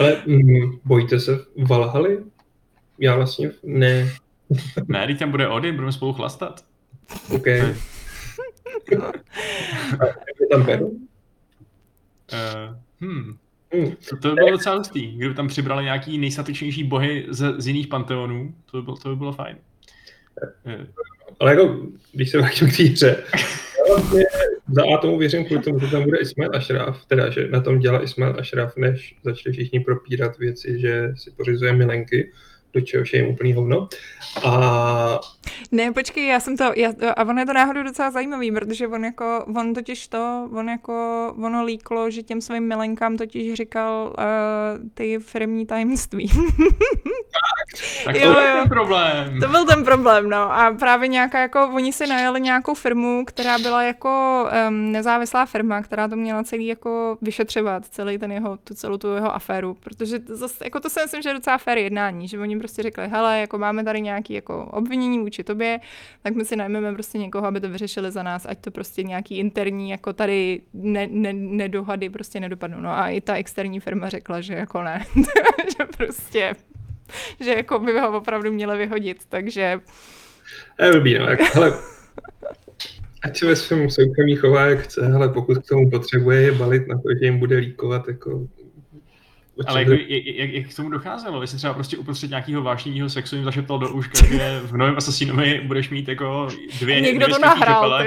ale 0.00 0.22
mm, 0.26 0.78
bojíte 0.84 1.20
se 1.20 1.38
Valhaly? 1.56 2.24
Já 2.98 3.16
vlastně 3.16 3.50
ne. 3.62 4.12
ne, 4.88 5.06
teď 5.06 5.18
tam 5.18 5.30
bude 5.30 5.48
Odin, 5.48 5.74
budeme 5.74 5.92
spolu 5.92 6.12
chlastat. 6.12 6.64
OK. 7.30 7.46
a 10.02 10.06
tam? 10.50 10.66
Uh, 12.32 12.76
hmm. 13.00 13.36
To, 14.08 14.16
to 14.16 14.28
by 14.28 14.34
bylo 14.34 14.50
docela 14.50 14.76
hustý, 14.76 15.16
kdyby 15.16 15.34
tam 15.34 15.48
přibrali 15.48 15.84
nějaký 15.84 16.18
nejstatečnější 16.18 16.84
bohy 16.84 17.26
z, 17.28 17.54
z 17.58 17.66
jiných 17.66 17.86
panteonů, 17.86 18.54
to 18.70 18.76
by 18.76 18.82
bylo, 18.82 18.96
to 18.96 19.08
by 19.08 19.16
bylo 19.16 19.32
fajn. 19.32 19.56
Uh. 20.64 20.86
Ale 21.40 21.50
jako, 21.50 21.86
když 22.12 22.30
se 22.30 22.38
vrátím 22.38 22.70
k 22.70 22.76
té 22.76 22.82
hře, 22.82 23.24
vlastně 23.88 24.24
za 24.72 24.82
A 24.82 24.98
tomu 25.00 25.18
věřím 25.18 25.44
kvůli 25.44 25.62
tomu, 25.62 25.78
že 25.78 25.86
tam 25.86 26.02
bude 26.02 26.18
Ismail 26.18 26.50
Ashraf, 26.54 27.06
teda, 27.06 27.30
že 27.30 27.48
na 27.48 27.60
tom 27.60 27.78
dělá 27.78 28.02
Ismail 28.02 28.36
Ashraf, 28.40 28.76
než 28.76 29.16
začali 29.22 29.52
všichni 29.52 29.80
propírat 29.80 30.38
věci, 30.38 30.80
že 30.80 31.12
si 31.16 31.30
pořizuje 31.30 31.72
milenky, 31.72 32.32
do 32.76 32.80
čehož 32.80 33.12
je 33.12 33.18
jim 33.20 33.28
úplný 33.28 33.52
hovno. 33.52 33.88
A... 34.44 35.20
Ne, 35.72 35.92
počkej, 35.92 36.26
já 36.26 36.40
jsem 36.40 36.56
to, 36.56 36.72
já, 36.76 36.92
a 37.16 37.24
ono 37.24 37.40
je 37.40 37.46
to 37.46 37.52
náhodou 37.52 37.82
docela 37.82 38.10
zajímavý, 38.10 38.52
protože 38.52 38.88
on 38.88 39.04
jako, 39.04 39.44
on 39.56 39.74
totiž 39.74 40.08
to, 40.08 40.48
on 40.52 40.68
jako, 40.68 40.94
ono 41.42 41.64
líklo, 41.64 42.10
že 42.10 42.22
těm 42.22 42.40
svým 42.40 42.68
milenkám 42.68 43.16
totiž 43.16 43.54
říkal 43.54 44.14
uh, 44.18 44.24
ty 44.94 45.18
firmní 45.18 45.66
tajemství. 45.66 46.30
tak 48.04 48.16
to 48.16 48.24
jo, 48.24 48.32
byl 48.32 48.42
ten 48.42 48.68
problém. 48.68 49.40
To 49.40 49.48
byl 49.48 49.64
ten 49.64 49.84
problém, 49.84 50.30
no. 50.30 50.52
A 50.52 50.70
právě 50.78 51.08
nějaká, 51.08 51.40
jako, 51.40 51.70
oni 51.74 51.92
si 51.92 52.06
najeli 52.06 52.40
nějakou 52.40 52.74
firmu, 52.74 53.24
která 53.24 53.58
byla 53.58 53.82
jako 53.82 54.44
um, 54.68 54.92
nezávislá 54.92 55.46
firma, 55.46 55.82
která 55.82 56.08
to 56.08 56.16
měla 56.16 56.42
celý 56.42 56.66
jako 56.66 57.18
vyšetřovat, 57.22 57.86
celý 57.86 58.18
ten 58.18 58.32
jeho, 58.32 58.56
tu 58.56 58.74
celou 58.74 58.96
tu 58.96 59.14
jeho 59.14 59.34
aféru, 59.34 59.74
protože 59.74 60.18
zase, 60.26 60.64
jako 60.64 60.80
to 60.80 60.90
si 60.90 61.00
myslím, 61.00 61.22
že 61.22 61.28
je 61.28 61.34
docela 61.34 61.58
fér 61.58 61.78
jednání, 61.78 62.28
že 62.28 62.38
oni 62.38 62.58
prostě 62.58 62.82
řekli, 62.82 63.08
hele, 63.08 63.40
jako 63.40 63.58
máme 63.58 63.84
tady 63.84 64.00
nějaký 64.00 64.32
jako 64.34 64.64
obvinění 64.64 65.18
vůči 65.18 65.44
tobě, 65.44 65.80
tak 66.22 66.34
my 66.34 66.44
si 66.44 66.56
najmeme 66.56 66.92
prostě 66.92 67.18
někoho, 67.18 67.46
aby 67.46 67.60
to 67.60 67.68
vyřešili 67.68 68.10
za 68.10 68.22
nás, 68.22 68.46
ať 68.46 68.58
to 68.58 68.70
prostě 68.70 69.02
nějaký 69.02 69.38
interní, 69.38 69.90
jako 69.90 70.12
tady 70.12 70.60
ne, 70.74 71.06
ne, 71.10 71.32
nedohady 71.32 72.10
prostě 72.10 72.40
nedopadnou. 72.40 72.80
No 72.80 72.90
a 72.90 73.08
i 73.08 73.20
ta 73.20 73.34
externí 73.34 73.80
firma 73.80 74.08
řekla, 74.08 74.40
že 74.40 74.54
jako 74.54 74.82
ne, 74.82 75.04
že 75.78 75.86
prostě, 75.96 76.54
že 77.40 77.50
jako 77.50 77.78
by 77.78 78.00
ho 78.00 78.16
opravdu 78.16 78.52
měli 78.52 78.78
vyhodit, 78.78 79.18
takže... 79.28 79.80
Je 80.80 80.92
blbý, 80.92 81.18
no, 81.18 81.26
jak, 81.26 81.40
hele, 81.40 81.72
ať 83.22 83.38
se 83.38 83.46
ve 83.46 83.56
svém 83.56 83.90
soukromí 83.90 84.36
chová, 84.36 84.66
jak 84.66 84.80
chce, 84.80 85.12
ale 85.14 85.28
pokud 85.28 85.58
k 85.58 85.68
tomu 85.68 85.90
potřebuje 85.90 86.42
je 86.42 86.52
balit 86.52 86.88
na 86.88 86.96
to, 86.96 87.08
že 87.20 87.26
jim 87.26 87.38
bude 87.38 87.56
líkovat 87.56 88.08
jako 88.08 88.46
ale 89.66 89.80
jak, 89.82 89.88
jak, 90.08 90.50
jak, 90.50 90.66
k 90.66 90.76
tomu 90.76 90.90
docházelo? 90.90 91.42
Jestli 91.42 91.58
třeba 91.58 91.74
prostě 91.74 91.96
uprostřed 91.96 92.30
nějakého 92.30 92.62
vášního 92.62 93.08
sexu 93.08 93.36
jim 93.36 93.44
zašeptal 93.44 93.78
do 93.78 93.88
uška, 93.88 94.26
že 94.26 94.60
v 94.64 94.76
novém 94.76 94.96
Assassinovi 94.96 95.60
budeš 95.64 95.90
mít 95.90 96.08
jako 96.08 96.48
dvě 96.80 97.00
Někdo 97.00 97.26
dvě 97.26 97.34
to 97.34 97.40
nahrál, 97.40 98.02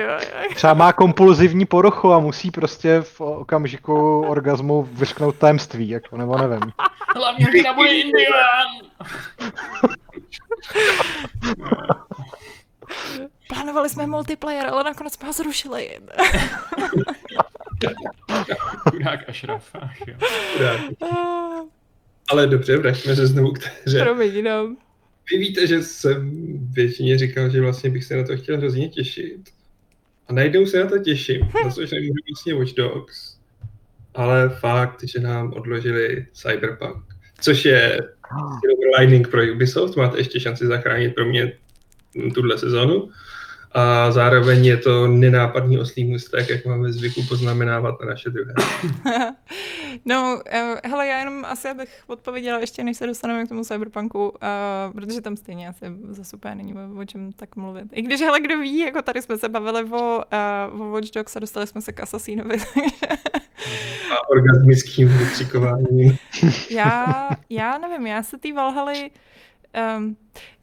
Třeba 0.56 0.74
má 0.74 0.94
kompulzivní 0.94 1.66
poruchu 1.66 2.14
a 2.14 2.20
musí 2.20 2.52
prostě 2.52 3.02
v 3.02 3.22
okamžiku 3.22 4.22
orgazmu 4.22 4.90
vyřknout 4.92 5.36
tajemství, 5.36 5.90
jako, 5.90 6.18
nebo 6.18 6.38
nevím. 6.38 6.72
Hlavně 7.16 7.46
hrdina 7.46 7.74
bude 7.74 7.90
indián! 7.90 8.68
Plánovali 13.54 13.90
jsme 13.90 14.08
multiplayer, 14.08 14.68
ale 14.68 14.84
nakonec 14.84 15.14
jsme 15.14 15.28
ho 15.28 15.34
zrušili. 15.34 16.00
Chudák 18.90 19.30
Ashraf. 19.30 19.76
Ale 22.30 22.48
dobře, 22.48 22.78
vraťme 22.78 23.16
se 23.16 23.28
znovu 23.28 23.52
k 23.52 23.60
té 23.60 23.72
hře. 23.86 24.00
Promiň, 24.00 24.44
no. 24.44 24.76
Vy 25.32 25.38
víte, 25.38 25.68
že 25.68 25.84
jsem 25.84 26.32
většině 26.74 27.18
říkal, 27.18 27.50
že 27.50 27.62
vlastně 27.62 27.90
bych 27.90 28.04
se 28.04 28.16
na 28.18 28.24
to 28.24 28.38
chtěl 28.38 28.58
hrozně 28.58 28.90
těšit. 28.90 29.50
A 30.28 30.34
najednou 30.34 30.66
se 30.66 30.80
na 30.80 30.90
to 30.90 31.00
těším, 31.00 31.50
na 31.66 31.72
což 31.72 31.92
nemůžu 31.92 32.14
vlastně 32.30 32.54
Watch 32.54 32.74
Dogs. 32.74 33.38
Ale 34.14 34.50
fakt, 34.50 35.04
že 35.04 35.20
nám 35.20 35.54
odložili 35.54 36.26
Cyberpunk. 36.34 37.04
Což 37.42 37.66
je 37.66 38.00
silver 38.34 39.00
lining 39.00 39.28
pro 39.28 39.42
Ubisoft, 39.54 39.96
máte 39.96 40.18
ještě 40.18 40.40
šanci 40.40 40.68
zachránit 40.68 41.16
pro 41.16 41.26
mě 41.26 41.54
tuhle 42.34 42.58
sezonu. 42.58 43.10
A 43.72 44.12
zároveň 44.12 44.66
je 44.66 44.78
to 44.78 45.08
nenápadný 45.08 45.80
oslý 45.80 46.04
můstek, 46.04 46.50
jak 46.50 46.66
máme 46.66 46.94
zvyku 46.94 47.24
poznamenávat 47.30 48.02
na 48.02 48.08
naše 48.08 48.30
druhé. 48.30 48.54
no, 50.06 50.42
uh, 50.54 50.78
hele, 50.84 51.08
já 51.08 51.20
jenom 51.20 51.46
asi 51.46 51.70
abych 51.70 52.04
odpověděla 52.08 52.60
ještě, 52.60 52.84
než 52.84 52.98
se 52.98 53.08
dostaneme 53.08 53.46
k 53.46 53.50
tomu 53.50 53.64
cyberpunku, 53.64 54.30
uh, 54.30 54.36
protože 54.94 55.22
tam 55.22 55.38
stejně 55.38 55.70
asi 55.70 55.86
zase 56.10 56.36
úplně 56.36 56.56
není 56.56 56.74
o, 56.74 57.02
o 57.02 57.06
čem 57.06 57.32
tak 57.32 57.56
mluvit. 57.56 57.88
I 57.92 58.02
když, 58.02 58.22
hele, 58.22 58.40
kdo 58.40 58.60
ví, 58.60 58.78
jako 58.78 59.02
tady 59.02 59.22
jsme 59.22 59.38
se 59.38 59.50
bavili 59.50 59.84
o, 59.84 60.24
uh, 60.74 60.82
o 60.82 60.92
Watch 60.92 61.12
Dogs 61.12 61.36
a 61.36 61.40
dostali 61.40 61.68
jsme 61.68 61.82
se 61.82 61.92
k 61.92 62.00
Assassinovi. 62.00 62.58
a 64.12 64.30
orgasmickým 64.30 65.08
vykřikováním. 65.08 66.18
já, 66.70 67.30
já 67.50 67.78
nevím, 67.78 68.08
já 68.08 68.24
se 68.24 68.38
té 68.38 68.54
Valhaly 68.54 69.12
um, 69.98 70.18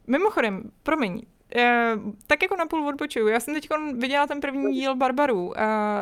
Mimochodem, 0.07 0.63
promiň, 0.83 1.21
Uh, 1.55 2.11
tak 2.27 2.41
jako 2.41 2.55
napůl 2.55 2.87
odbočuju. 2.87 3.27
Já 3.27 3.39
jsem 3.39 3.53
teď 3.53 3.69
viděla 3.93 4.27
ten 4.27 4.39
první 4.39 4.73
díl 4.73 4.95
Barbarů 4.95 5.47
uh, 5.47 5.53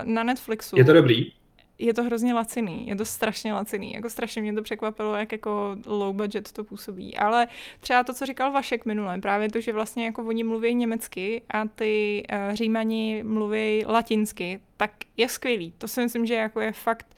na 0.04 0.24
Netflixu. 0.24 0.78
Je 0.78 0.86
to 0.86 0.93
dobrý? 0.93 1.32
Je 1.80 1.93
to 1.93 2.04
hrozně 2.04 2.34
laciný, 2.34 2.88
je 2.88 2.96
to 2.96 3.06
strašně 3.06 3.54
laciný, 3.54 3.93
jako 3.93 4.10
strašně 4.10 4.41
mě 4.41 4.54
to 4.54 4.62
překvapilo, 4.62 5.16
jak 5.16 5.32
jako 5.32 5.78
low 5.86 6.16
budget 6.16 6.52
to 6.52 6.64
působí, 6.64 7.18
ale 7.18 7.48
třeba 7.80 8.04
to, 8.04 8.14
co 8.14 8.26
říkal 8.26 8.52
Vašek 8.52 8.86
minule, 8.86 9.22
právě 9.22 9.52
to, 9.52 9.62
že 9.62 9.74
vlastně 9.74 10.06
jako 10.06 10.24
oni 10.24 10.43
mluví 10.43 10.76
německy 10.76 11.41
a 11.50 11.66
ty 11.68 12.24
uh, 12.32 12.56
římani 12.56 13.24
mluví 13.24 13.84
latinsky, 13.88 14.60
tak 14.78 14.91
je 15.18 15.30
skvělý. 15.30 15.74
To 15.78 15.88
si 15.88 16.02
myslím, 16.02 16.26
že 16.26 16.34
jako 16.34 16.60
je 16.60 16.72
fakt 16.72 17.16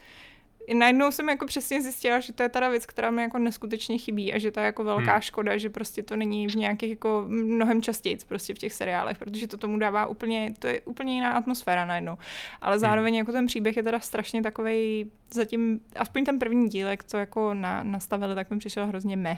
najednou 0.73 1.11
jsem 1.11 1.29
jako 1.29 1.45
přesně 1.45 1.81
zjistila, 1.81 2.19
že 2.19 2.33
to 2.33 2.43
je 2.43 2.49
teda 2.49 2.69
věc, 2.69 2.85
která 2.85 3.11
mi 3.11 3.21
jako 3.21 3.37
neskutečně 3.37 3.97
chybí 3.97 4.33
a 4.33 4.37
že 4.37 4.51
to 4.51 4.59
je 4.59 4.65
jako 4.65 4.83
velká 4.83 5.11
hmm. 5.11 5.21
škoda, 5.21 5.57
že 5.57 5.69
prostě 5.69 6.03
to 6.03 6.15
není 6.15 6.47
v 6.47 6.55
nějakých 6.55 6.89
jako 6.89 7.25
mnohem 7.27 7.81
častěji 7.81 8.17
prostě 8.27 8.53
v 8.53 8.57
těch 8.57 8.73
seriálech, 8.73 9.17
protože 9.17 9.47
to 9.47 9.57
tomu 9.57 9.79
dává 9.79 10.05
úplně, 10.05 10.53
to 10.59 10.67
je 10.67 10.81
úplně 10.81 11.13
jiná 11.13 11.31
atmosféra 11.31 11.85
najednou. 11.85 12.17
Ale 12.61 12.75
hmm. 12.75 12.81
zároveň 12.81 13.13
hmm. 13.13 13.19
jako 13.19 13.31
ten 13.31 13.45
příběh 13.45 13.77
je 13.77 13.83
teda 13.83 13.99
strašně 13.99 14.41
takový, 14.41 15.11
zatím, 15.31 15.79
aspoň 15.95 16.25
ten 16.25 16.39
první 16.39 16.69
dílek, 16.69 17.03
co 17.03 17.17
jako 17.17 17.53
na, 17.53 17.83
nastavili, 17.83 18.35
tak 18.35 18.49
mi 18.49 18.59
přišel 18.59 18.87
hrozně 18.87 19.17
me, 19.17 19.37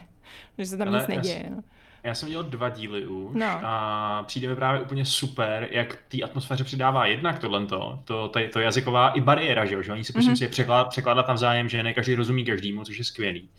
že 0.58 0.66
se 0.66 0.78
tam 0.78 0.88
Ale 0.88 1.00
nic 1.00 1.08
neděje. 1.08 1.46
No. 1.50 1.64
Já 2.04 2.16
jsem 2.16 2.28
viděl 2.28 2.43
dva 2.43 2.70
díly 2.70 3.06
už 3.06 3.36
no. 3.36 3.60
a 3.64 4.24
přijde 4.28 4.47
mi 4.47 4.56
právě 4.56 4.82
úplně 4.82 5.06
super, 5.06 5.68
jak 5.72 5.97
té 6.08 6.22
atmosféře 6.22 6.64
přidává 6.64 7.06
jednak 7.06 7.39
tohle, 7.39 7.66
to, 7.66 8.00
to, 8.04 8.32
to 8.54 8.60
jazyková 8.60 9.10
i 9.10 9.22
bariéra, 9.22 9.66
že, 9.66 9.76
jo? 9.76 9.82
že 9.82 9.91
oni 9.91 10.04
si 10.04 10.14
mm-hmm. 10.14 10.36
si 10.36 10.43
je 10.43 10.50
překládat, 10.50 10.89
překládat 10.89 11.28
navzájem, 11.28 11.70
že 11.70 11.84
ne 11.84 11.93
každý 11.93 12.16
rozumí 12.16 12.45
každému, 12.45 12.84
což 12.84 12.97
je 12.97 13.04
skvělý. 13.04 13.50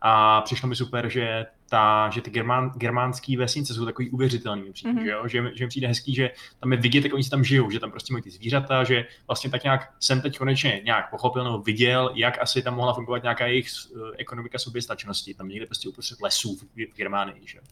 A 0.00 0.40
přišlo 0.40 0.68
mi 0.68 0.76
super, 0.76 1.08
že, 1.08 1.46
ta, 1.70 2.10
že 2.10 2.20
ty 2.20 2.30
germán, 2.30 2.70
germánské 2.76 3.38
vesnice 3.38 3.74
jsou 3.74 3.84
takový 3.84 4.10
uvěřitelný, 4.10 4.72
přijde, 4.72 4.92
mm-hmm. 4.92 5.04
že, 5.04 5.10
jo? 5.10 5.28
Že, 5.28 5.50
že 5.54 5.64
mi 5.64 5.68
přijde 5.68 5.88
hezký, 5.88 6.14
že 6.14 6.30
tam 6.60 6.72
je 6.72 6.78
vidět, 6.78 7.04
jak 7.04 7.14
oni 7.14 7.24
si 7.24 7.30
tam 7.30 7.44
žijou, 7.44 7.70
že 7.70 7.80
tam 7.80 7.90
prostě 7.90 8.12
mají 8.12 8.22
ty 8.22 8.30
zvířata, 8.30 8.84
že 8.84 9.06
vlastně 9.26 9.50
tak 9.50 9.64
nějak 9.64 9.92
jsem 10.00 10.20
teď 10.20 10.38
konečně 10.38 10.80
nějak 10.84 11.10
pochopil 11.10 11.44
nebo 11.44 11.58
viděl, 11.58 12.10
jak 12.14 12.42
asi 12.42 12.62
tam 12.62 12.74
mohla 12.74 12.94
fungovat 12.94 13.22
nějaká 13.22 13.46
jejich 13.46 13.66
uh, 13.96 14.10
ekonomika 14.18 14.58
soběstačnosti, 14.58 15.34
tam 15.34 15.48
někde 15.48 15.66
prostě 15.66 15.88
uprostřed 15.88 16.20
lesů 16.20 16.56
v, 16.56 16.62
v 16.92 16.96
Germánii. 16.96 17.42
Že? 17.46 17.60
Uh, 17.60 17.66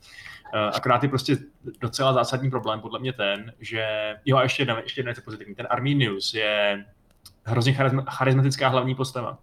akorát 0.74 1.02
je 1.02 1.08
prostě 1.08 1.36
docela 1.80 2.12
zásadní 2.12 2.50
problém 2.50 2.80
podle 2.80 2.98
mě 2.98 3.12
ten, 3.12 3.52
že 3.60 4.14
jo 4.24 4.36
a 4.36 4.42
ještě 4.42 4.62
jedna, 4.62 4.80
ještě 4.80 5.00
jedna 5.00 5.12
věc 5.12 5.24
pozitivní, 5.24 5.54
ten 5.54 5.66
Arminius 5.70 6.34
je 6.34 6.84
hrozně 7.44 7.76
charismatická 8.08 8.68
hlavní 8.68 8.94
postava 8.94 9.38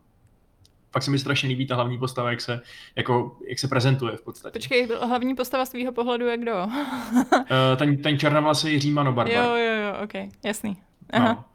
fakt 0.91 1.03
se 1.03 1.11
mi 1.11 1.19
strašně 1.19 1.49
líbí 1.49 1.67
ta 1.67 1.75
hlavní 1.75 1.97
postava, 1.97 2.29
jak 2.29 2.41
se, 2.41 2.61
jako, 2.95 3.37
jak 3.49 3.59
se 3.59 3.67
prezentuje 3.67 4.17
v 4.17 4.21
podstatě. 4.21 4.53
Počkej, 4.53 4.87
hlavní 5.01 5.35
postava 5.35 5.65
z 5.65 5.69
tvýho 5.69 5.91
pohledu 5.91 6.27
je 6.27 6.37
kdo? 6.37 6.63
uh, 6.63 6.71
ten, 7.77 7.97
ten 7.97 8.19
černovlasý 8.19 8.79
Římano 8.79 9.13
Barbar. 9.13 9.35
Jo, 9.35 9.55
jo, 9.55 9.73
jo, 9.75 10.03
ok, 10.03 10.31
jasný. 10.45 10.77
Aha. 11.13 11.33
No. 11.33 11.45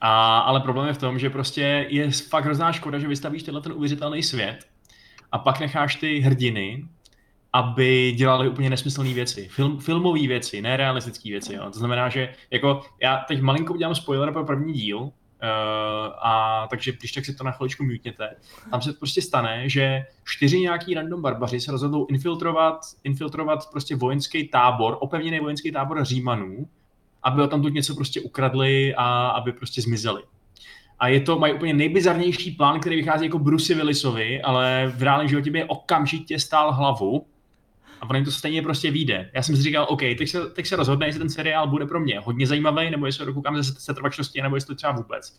A, 0.00 0.38
ale 0.38 0.60
problém 0.60 0.86
je 0.86 0.92
v 0.92 0.98
tom, 0.98 1.18
že 1.18 1.30
prostě 1.30 1.86
je 1.88 2.10
fakt 2.10 2.44
hrozná 2.44 2.72
škoda, 2.72 2.98
že 2.98 3.08
vystavíš 3.08 3.42
tenhle 3.42 3.62
ten 3.62 3.72
uvěřitelný 3.72 4.22
svět 4.22 4.58
a 5.32 5.38
pak 5.38 5.60
necháš 5.60 5.94
ty 5.96 6.18
hrdiny, 6.18 6.84
aby 7.52 8.12
dělali 8.16 8.48
úplně 8.48 8.70
nesmyslné 8.70 9.14
věci. 9.14 9.48
Film, 9.48 9.78
filmové 9.78 10.26
věci, 10.26 10.62
nerealistické 10.62 11.30
věci. 11.30 11.54
Jo. 11.54 11.70
To 11.70 11.78
znamená, 11.78 12.08
že 12.08 12.34
jako 12.50 12.82
já 13.02 13.16
teď 13.16 13.40
malinko 13.40 13.74
udělám 13.74 13.94
spoiler 13.94 14.32
pro 14.32 14.44
první 14.44 14.72
díl, 14.72 15.12
a 16.22 16.66
takže 16.70 16.92
když 16.92 17.12
tak 17.12 17.24
si 17.24 17.34
to 17.34 17.44
na 17.44 17.50
chviličku 17.50 17.84
mutněte. 17.84 18.36
Tam 18.70 18.82
se 18.82 18.92
prostě 18.92 19.22
stane, 19.22 19.68
že 19.68 20.04
čtyři 20.24 20.60
nějaký 20.60 20.94
random 20.94 21.22
barbaři 21.22 21.60
se 21.60 21.72
rozhodnou 21.72 22.06
infiltrovat, 22.06 22.80
infiltrovat 23.04 23.70
prostě 23.70 23.96
vojenský 23.96 24.48
tábor, 24.48 24.96
opevněný 25.00 25.40
vojenský 25.40 25.72
tábor 25.72 26.04
Římanů, 26.04 26.68
aby 27.22 27.48
tam 27.48 27.62
tu 27.62 27.68
něco 27.68 27.94
prostě 27.94 28.20
ukradli 28.20 28.94
a 28.94 29.28
aby 29.28 29.52
prostě 29.52 29.82
zmizeli. 29.82 30.22
A 30.98 31.08
je 31.08 31.20
to, 31.20 31.38
mají 31.38 31.52
úplně 31.52 31.74
nejbizarnější 31.74 32.50
plán, 32.50 32.80
který 32.80 32.96
vychází 32.96 33.24
jako 33.24 33.38
Bruce 33.38 33.74
Willisovi, 33.74 34.42
ale 34.42 34.92
v 34.96 35.02
reálném 35.02 35.28
životě 35.28 35.50
by 35.50 35.58
je 35.58 35.64
okamžitě 35.64 36.38
stál 36.38 36.72
hlavu 36.72 37.26
a 38.00 38.06
pro 38.06 38.24
to 38.24 38.30
stejně 38.30 38.62
prostě 38.62 38.90
vyjde. 38.90 39.30
Já 39.34 39.42
jsem 39.42 39.56
si 39.56 39.62
říkal, 39.62 39.86
OK, 39.88 40.00
teď 40.00 40.28
se, 40.28 40.50
teď 40.50 40.66
se 40.66 40.76
rozhodne, 40.76 41.06
jestli 41.06 41.18
ten 41.18 41.30
seriál 41.30 41.66
bude 41.66 41.86
pro 41.86 42.00
mě 42.00 42.20
hodně 42.20 42.46
zajímavý, 42.46 42.90
nebo 42.90 43.06
jestli 43.06 43.22
ho 43.22 43.26
dokoukám 43.26 43.62
ze 43.62 43.74
setrvačnosti, 43.80 44.42
nebo 44.42 44.56
jestli 44.56 44.74
třeba 44.74 44.92
vůbec. 44.92 45.36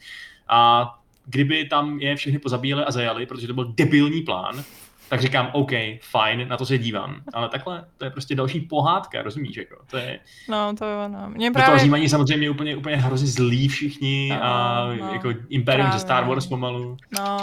A 0.47 0.89
kdyby 1.25 1.65
tam 1.65 1.99
je 1.99 2.15
všechny 2.15 2.39
pozabíjeli 2.39 2.83
a 2.83 2.91
zajali, 2.91 3.25
protože 3.25 3.47
to 3.47 3.53
byl 3.53 3.73
debilní 3.73 4.21
plán, 4.21 4.63
tak 5.09 5.21
říkám, 5.21 5.49
OK, 5.53 5.71
fajn, 6.01 6.47
na 6.47 6.57
to 6.57 6.65
se 6.65 6.77
dívám. 6.77 7.21
Ale 7.33 7.49
takhle, 7.49 7.85
to 7.97 8.05
je 8.05 8.11
prostě 8.11 8.35
další 8.35 8.59
pohádka, 8.59 9.21
rozumíš, 9.21 9.57
jako, 9.57 9.75
to 9.89 9.97
je... 9.97 10.19
No, 10.49 10.73
to 10.75 10.85
jo, 10.85 11.07
no. 11.07 11.29
Mě 11.29 11.51
právě... 11.51 11.73
To 11.73 11.79
zjímaní 11.79 12.09
samozřejmě 12.09 12.49
úplně, 12.49 12.75
úplně 12.75 12.95
hrozně 12.95 13.27
zlí 13.27 13.67
všichni 13.67 14.29
no, 14.29 14.43
a 14.43 14.85
no, 14.99 15.13
jako 15.13 15.33
Imperium 15.49 15.91
ze 15.91 15.99
Star 15.99 16.27
Wars 16.27 16.47
pomalu. 16.47 16.97
No, 17.19 17.37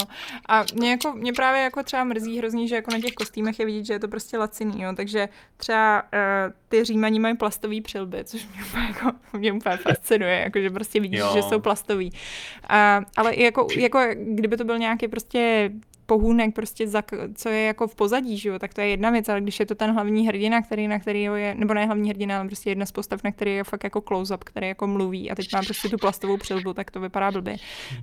a 0.48 0.64
mě, 0.74 0.90
jako, 0.90 1.12
mě 1.12 1.32
právě 1.32 1.62
jako 1.62 1.82
třeba 1.82 2.04
mrzí 2.04 2.38
hrozně, 2.38 2.68
že 2.68 2.74
jako 2.74 2.90
na 2.90 3.00
těch 3.00 3.12
kostýmech 3.12 3.58
je 3.58 3.66
vidět, 3.66 3.86
že 3.86 3.92
je 3.92 3.98
to 3.98 4.08
prostě 4.08 4.38
laciný, 4.38 4.82
jo, 4.82 4.92
takže 4.96 5.28
třeba 5.56 6.02
uh, 6.02 6.52
ty 6.68 6.84
římaní 6.84 7.20
mají 7.20 7.36
plastový 7.36 7.80
přilby, 7.80 8.24
což 8.24 8.46
mě 8.48 8.64
úplně, 8.64 8.86
jako, 8.86 9.12
mě 9.38 9.52
úplně 9.52 9.76
fascinuje, 9.82 10.40
jako, 10.40 10.60
že 10.60 10.70
prostě 10.70 11.00
vidíš, 11.00 11.20
jo. 11.20 11.30
že 11.34 11.42
jsou 11.42 11.60
plastový. 11.60 12.10
Uh, 12.10 13.04
ale 13.16 13.36
jako, 13.36 13.66
jako, 13.76 14.00
kdyby 14.16 14.56
to 14.56 14.64
byl 14.64 14.78
nějaký 14.78 15.08
prostě 15.08 15.70
pohůnek, 16.06 16.54
prostě 16.54 16.88
za, 16.88 17.02
co 17.34 17.48
je 17.48 17.62
jako 17.62 17.88
v 17.88 17.94
pozadí, 17.94 18.38
že 18.38 18.48
jo, 18.48 18.58
tak 18.58 18.74
to 18.74 18.80
je 18.80 18.88
jedna 18.88 19.10
věc, 19.10 19.28
ale 19.28 19.40
když 19.40 19.60
je 19.60 19.66
to 19.66 19.74
ten 19.74 19.90
hlavní 19.90 20.28
hrdina, 20.28 20.62
který 20.62 20.88
na 20.88 20.98
který 20.98 21.22
je, 21.22 21.54
nebo 21.54 21.74
ne 21.74 21.86
hlavní 21.86 22.10
hrdina, 22.10 22.38
ale 22.38 22.46
prostě 22.46 22.70
jedna 22.70 22.86
z 22.86 22.92
postav, 22.92 23.20
na 23.24 23.32
který 23.32 23.54
je 23.54 23.64
fakt 23.64 23.84
jako 23.84 24.00
close-up, 24.00 24.44
který 24.44 24.68
jako 24.68 24.86
mluví 24.86 25.30
a 25.30 25.34
teď 25.34 25.52
má 25.52 25.62
prostě 25.62 25.88
tu 25.88 25.96
plastovou 25.96 26.36
přilbu, 26.36 26.72
tak 26.72 26.90
to 26.90 27.00
vypadá 27.00 27.30
blbě. 27.30 27.56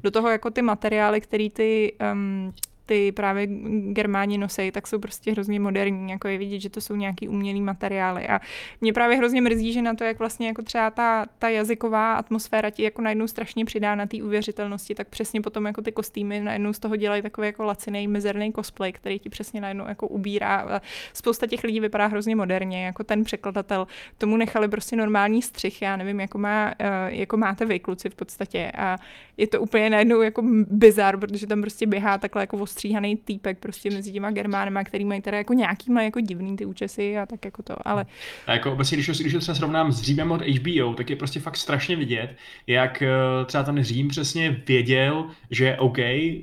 Do 0.03 0.11
toho 0.11 0.29
jako 0.29 0.49
ty 0.49 0.61
materiály, 0.61 1.21
který 1.21 1.49
ty 1.49 1.93
um, 2.13 2.53
ty 2.85 3.11
právě 3.11 3.47
Germáni 3.91 4.37
nosej, 4.37 4.71
tak 4.71 4.87
jsou 4.87 4.99
prostě 4.99 5.31
hrozně 5.31 5.59
moderní, 5.59 6.11
jako 6.11 6.27
je 6.27 6.37
vidět, 6.37 6.59
že 6.59 6.69
to 6.69 6.81
jsou 6.81 6.95
nějaký 6.95 7.27
umělý 7.27 7.61
materiály. 7.61 8.27
A 8.27 8.39
mě 8.81 8.93
právě 8.93 9.17
hrozně 9.17 9.41
mrzí, 9.41 9.73
že 9.73 9.81
na 9.81 9.93
to, 9.93 10.03
jak 10.03 10.19
vlastně 10.19 10.47
jako 10.47 10.61
třeba 10.61 10.89
ta, 10.89 11.25
ta 11.39 11.49
jazyková 11.49 12.13
atmosféra 12.13 12.69
ti 12.69 12.83
jako 12.83 13.01
najednou 13.01 13.27
strašně 13.27 13.65
přidá 13.65 13.95
na 13.95 14.05
té 14.05 14.17
uvěřitelnosti, 14.23 14.95
tak 14.95 15.07
přesně 15.07 15.41
potom 15.41 15.65
jako 15.65 15.81
ty 15.81 15.91
kostýmy 15.91 16.39
najednou 16.39 16.73
z 16.73 16.79
toho 16.79 16.95
dělají 16.95 17.21
takový 17.21 17.47
jako 17.47 17.63
laciný, 17.63 18.07
mizerný 18.07 18.53
cosplay, 18.53 18.91
který 18.91 19.19
ti 19.19 19.29
přesně 19.29 19.61
najednou 19.61 19.87
jako 19.87 20.07
ubírá. 20.07 20.55
A 20.61 20.81
spousta 21.13 21.47
těch 21.47 21.63
lidí 21.63 21.79
vypadá 21.79 22.07
hrozně 22.07 22.35
moderně, 22.35 22.85
jako 22.85 23.03
ten 23.03 23.23
překladatel. 23.23 23.87
Tomu 24.17 24.37
nechali 24.37 24.67
prostě 24.67 24.95
normální 24.95 25.41
střih, 25.41 25.81
já 25.81 25.97
nevím, 25.97 26.19
jako, 26.19 26.37
má, 26.37 26.73
eh, 26.79 27.15
jako 27.15 27.37
máte 27.37 27.65
vy 27.65 27.79
kluci 27.79 28.09
v 28.09 28.15
podstatě. 28.15 28.71
A 28.77 28.97
je 29.37 29.47
to 29.47 29.61
úplně 29.61 29.89
najednou 29.89 30.21
jako 30.21 30.41
bizar, 30.69 31.17
protože 31.17 31.47
tam 31.47 31.61
prostě 31.61 31.87
běhá 31.87 32.17
takhle 32.17 32.43
jako 32.43 32.57
ostříhaný 32.73 33.17
týpek 33.17 33.59
prostě 33.59 33.89
mezi 33.89 34.11
těma 34.11 34.31
germánama, 34.31 34.83
který 34.83 35.05
mají 35.05 35.21
teda 35.21 35.37
jako 35.37 35.53
nějaký 35.53 35.91
mají 35.91 36.07
jako 36.07 36.19
divný 36.19 36.55
ty 36.55 36.65
účesy 36.65 37.17
a 37.17 37.25
tak 37.25 37.45
jako 37.45 37.63
to, 37.63 37.87
ale... 37.87 38.05
A 38.47 38.53
jako 38.53 38.73
obecně, 38.73 38.97
když, 38.97 39.09
když 39.09 39.35
třeba 39.39 39.55
srovnám 39.55 39.91
s 39.91 40.01
Římem 40.01 40.31
od 40.31 40.41
HBO, 40.41 40.93
tak 40.93 41.09
je 41.09 41.15
prostě 41.15 41.39
fakt 41.39 41.57
strašně 41.57 41.95
vidět, 41.95 42.35
jak 42.67 43.01
eh, 43.01 43.09
třeba 43.45 43.63
ten 43.63 43.83
Řím 43.83 44.07
přesně 44.07 44.61
věděl, 44.67 45.25
že 45.51 45.77
OK, 45.77 45.99
eh, 45.99 46.41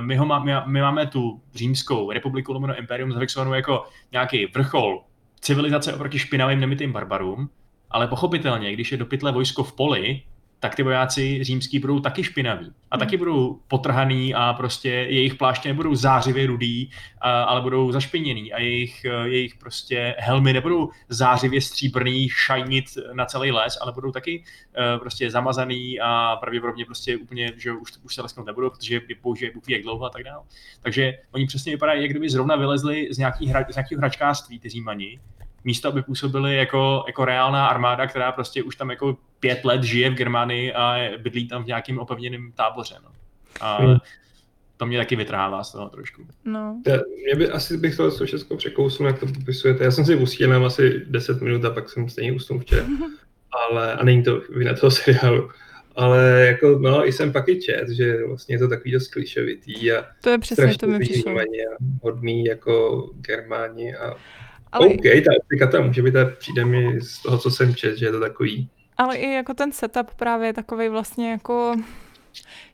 my, 0.00 0.16
ho 0.16 0.26
má, 0.26 0.44
my, 0.44 0.52
my 0.66 0.80
máme 0.80 1.06
tu 1.06 1.40
římskou 1.54 2.10
republiku 2.10 2.52
lomeno 2.52 2.78
imperium 2.78 3.12
zafixovanou 3.12 3.54
jako 3.54 3.84
nějaký 4.12 4.46
vrchol 4.46 5.02
civilizace 5.40 5.94
oproti 5.94 6.18
špinavým 6.18 6.60
nemitým 6.60 6.92
barbarům, 6.92 7.48
ale 7.90 8.06
pochopitelně, 8.06 8.72
když 8.72 8.92
je 8.92 8.98
do 8.98 9.06
pytle 9.06 9.32
vojsko 9.32 9.64
v 9.64 9.72
poli, 9.72 10.22
tak 10.64 10.74
ty 10.74 10.82
vojáci 10.82 11.44
římský 11.44 11.78
budou 11.78 12.00
taky 12.00 12.24
špinaví 12.24 12.72
a 12.90 12.98
taky 12.98 13.16
hmm. 13.16 13.18
budou 13.18 13.58
potrhaný 13.68 14.34
a 14.34 14.52
prostě 14.52 14.88
jejich 14.88 15.34
pláště 15.34 15.68
nebudou 15.68 15.94
zářivě 15.94 16.46
rudý, 16.46 16.90
a, 17.20 17.42
ale 17.42 17.60
budou 17.60 17.92
zašpiněný 17.92 18.52
a 18.52 18.60
jejich, 18.60 19.04
jejich 19.24 19.54
prostě 19.54 20.14
helmy 20.18 20.52
nebudou 20.52 20.90
zářivě 21.08 21.60
stříbrný, 21.60 22.28
šajnit 22.28 22.84
na 23.12 23.26
celý 23.26 23.52
les, 23.52 23.78
ale 23.80 23.92
budou 23.92 24.12
taky 24.12 24.38
uh, 24.38 25.00
prostě 25.00 25.30
zamazaný 25.30 26.00
a 26.00 26.36
pravděpodobně 26.36 26.84
prostě 26.84 27.16
úplně, 27.16 27.52
že 27.56 27.72
už, 27.72 27.92
už 28.02 28.14
se 28.14 28.22
lesknout 28.22 28.46
nebudou, 28.46 28.70
protože 28.70 28.94
je 28.94 29.16
použije 29.22 29.50
Bůh 29.54 29.68
jak 29.68 29.82
dlouho 29.82 30.04
a 30.04 30.10
tak 30.10 30.22
dále. 30.22 30.44
Takže 30.82 31.18
oni 31.32 31.46
přesně 31.46 31.72
vypadají, 31.72 32.02
jak 32.02 32.10
kdyby 32.10 32.30
zrovna 32.30 32.56
vylezli 32.56 33.08
z, 33.10 33.18
nějaký 33.18 33.46
hra, 33.46 33.64
z 33.70 33.76
nějakého 33.76 33.98
hračkářství, 33.98 34.58
ty 34.58 34.68
římani, 34.68 35.18
místo 35.64 35.88
aby 35.88 36.02
působili 36.02 36.56
jako, 36.56 37.04
jako 37.06 37.24
reálná 37.24 37.66
armáda, 37.66 38.06
která 38.06 38.32
prostě 38.32 38.62
už 38.62 38.76
tam 38.76 38.90
jako 38.90 39.16
pět 39.40 39.64
let 39.64 39.82
žije 39.82 40.10
v 40.10 40.14
Germánii 40.14 40.72
a 40.72 40.96
bydlí 41.18 41.48
tam 41.48 41.64
v 41.64 41.66
nějakým 41.66 41.98
opevněném 41.98 42.52
táboře. 42.52 42.94
No. 43.02 43.10
A 43.60 43.76
hmm. 43.76 43.96
to 44.76 44.86
mě 44.86 44.98
taky 44.98 45.16
vytrhává 45.16 45.64
z 45.64 45.72
toho 45.72 45.88
trošku. 45.88 46.26
No. 46.44 46.82
Já, 46.86 46.96
mě 47.24 47.34
by, 47.34 47.50
asi 47.50 47.76
bych 47.76 47.96
to 47.96 48.10
všechno 48.10 48.56
překousnul, 48.56 49.08
jak 49.08 49.18
to 49.18 49.26
popisujete. 49.26 49.84
Já 49.84 49.90
jsem 49.90 50.04
si 50.04 50.16
usíl 50.16 50.66
asi 50.66 51.02
10 51.06 51.40
minut 51.40 51.64
a 51.64 51.70
pak 51.70 51.88
jsem 51.88 52.08
stejně 52.08 52.32
usnul 52.32 52.60
včera. 52.60 52.84
Ale, 53.70 53.94
a 53.94 54.04
není 54.04 54.22
to 54.22 54.42
vina 54.56 54.74
toho 54.74 54.90
seriálu. 54.90 55.50
Ale 55.96 56.46
jako, 56.46 56.78
no, 56.78 57.04
jsem 57.04 57.32
pak 57.32 57.48
i 57.48 57.60
čet, 57.60 57.88
že 57.88 58.26
vlastně 58.26 58.54
je 58.54 58.58
to 58.58 58.68
takový 58.68 58.92
dost 58.92 59.08
klišovitý 59.08 59.92
a 59.92 60.04
to 60.20 60.30
je 60.30 60.38
přesně, 60.38 60.78
to 60.78 60.86
mi 60.86 60.98
přišlo. 60.98 61.32
A 61.38 61.44
hodný 62.02 62.44
jako 62.44 63.06
Germáni 63.14 63.94
a 63.94 64.14
ale... 64.74 64.86
OK, 64.86 65.24
ta 65.24 65.30
optika 65.42 65.66
tam 65.66 65.86
může 65.86 66.02
být, 66.02 66.14
přijde 66.38 66.64
mi 66.64 67.00
z 67.00 67.22
toho, 67.22 67.38
co 67.38 67.50
jsem 67.50 67.74
čet, 67.74 67.96
že 67.96 68.06
je 68.06 68.12
to 68.12 68.20
takový. 68.20 68.68
Ale 68.96 69.16
i 69.16 69.32
jako 69.32 69.54
ten 69.54 69.72
setup 69.72 70.14
právě 70.14 70.48
je 70.48 70.52
takový 70.52 70.88
vlastně 70.88 71.30
jako 71.30 71.74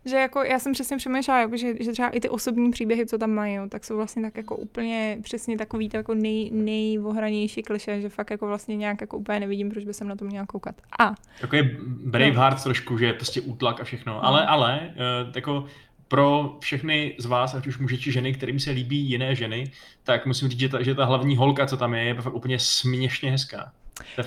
že 0.05 0.16
jako 0.16 0.42
já 0.44 0.59
jsem 0.59 0.72
přesně 0.72 0.96
přemýšlela, 0.96 1.40
jako, 1.40 1.57
že, 1.57 1.74
že 1.80 1.92
třeba 1.92 2.09
i 2.09 2.20
ty 2.20 2.28
osobní 2.28 2.70
příběhy, 2.70 3.07
co 3.07 3.18
tam 3.18 3.30
mají, 3.30 3.55
jo, 3.55 3.66
tak 3.68 3.84
jsou 3.84 3.96
vlastně 3.96 4.22
tak 4.22 4.36
jako 4.36 4.57
úplně 4.57 5.18
přesně 5.22 5.59
takový 5.59 5.88
to 5.88 5.96
jako 5.96 6.14
nej, 6.14 6.51
nejvohranější 6.53 7.62
kliše, 7.62 8.01
že 8.01 8.09
fakt 8.09 8.30
jako 8.30 8.46
vlastně 8.46 8.76
nějak 8.76 9.01
jako 9.01 9.18
úplně 9.18 9.40
nevidím, 9.40 9.70
proč 9.70 9.84
by 9.84 9.94
jsem 9.94 10.09
na 10.09 10.16
to 10.16 10.24
měla 10.24 10.46
koukat. 10.46 10.74
A. 11.01 11.14
Takový 11.40 11.76
Braveheart 11.86 12.57
no. 12.57 12.62
trošku, 12.62 12.98
že 12.98 13.07
je 13.07 13.12
prostě 13.12 13.40
útlak 13.40 13.80
a 13.80 13.84
všechno, 13.84 14.12
no. 14.12 14.24
ale, 14.24 14.46
ale, 14.46 14.80
uh, 14.90 15.32
jako 15.34 15.64
pro 16.11 16.56
všechny 16.61 17.16
z 17.18 17.26
vás, 17.26 17.54
ať 17.54 17.66
už 17.66 17.78
muži 17.78 17.98
či 17.98 18.12
ženy, 18.12 18.34
kterým 18.34 18.61
se 18.61 18.70
líbí 18.70 19.11
jiné 19.11 19.34
ženy, 19.34 19.72
tak 20.02 20.26
musím 20.26 20.48
říct, 20.48 20.61
že 20.61 20.68
ta, 20.68 20.82
že 20.82 20.94
ta 20.94 21.04
hlavní 21.04 21.36
holka, 21.36 21.66
co 21.66 21.76
tam 21.76 21.94
je, 21.94 22.04
je 22.04 22.14
úplně 22.14 22.58
směšně 22.58 23.30
hezká. 23.30 23.72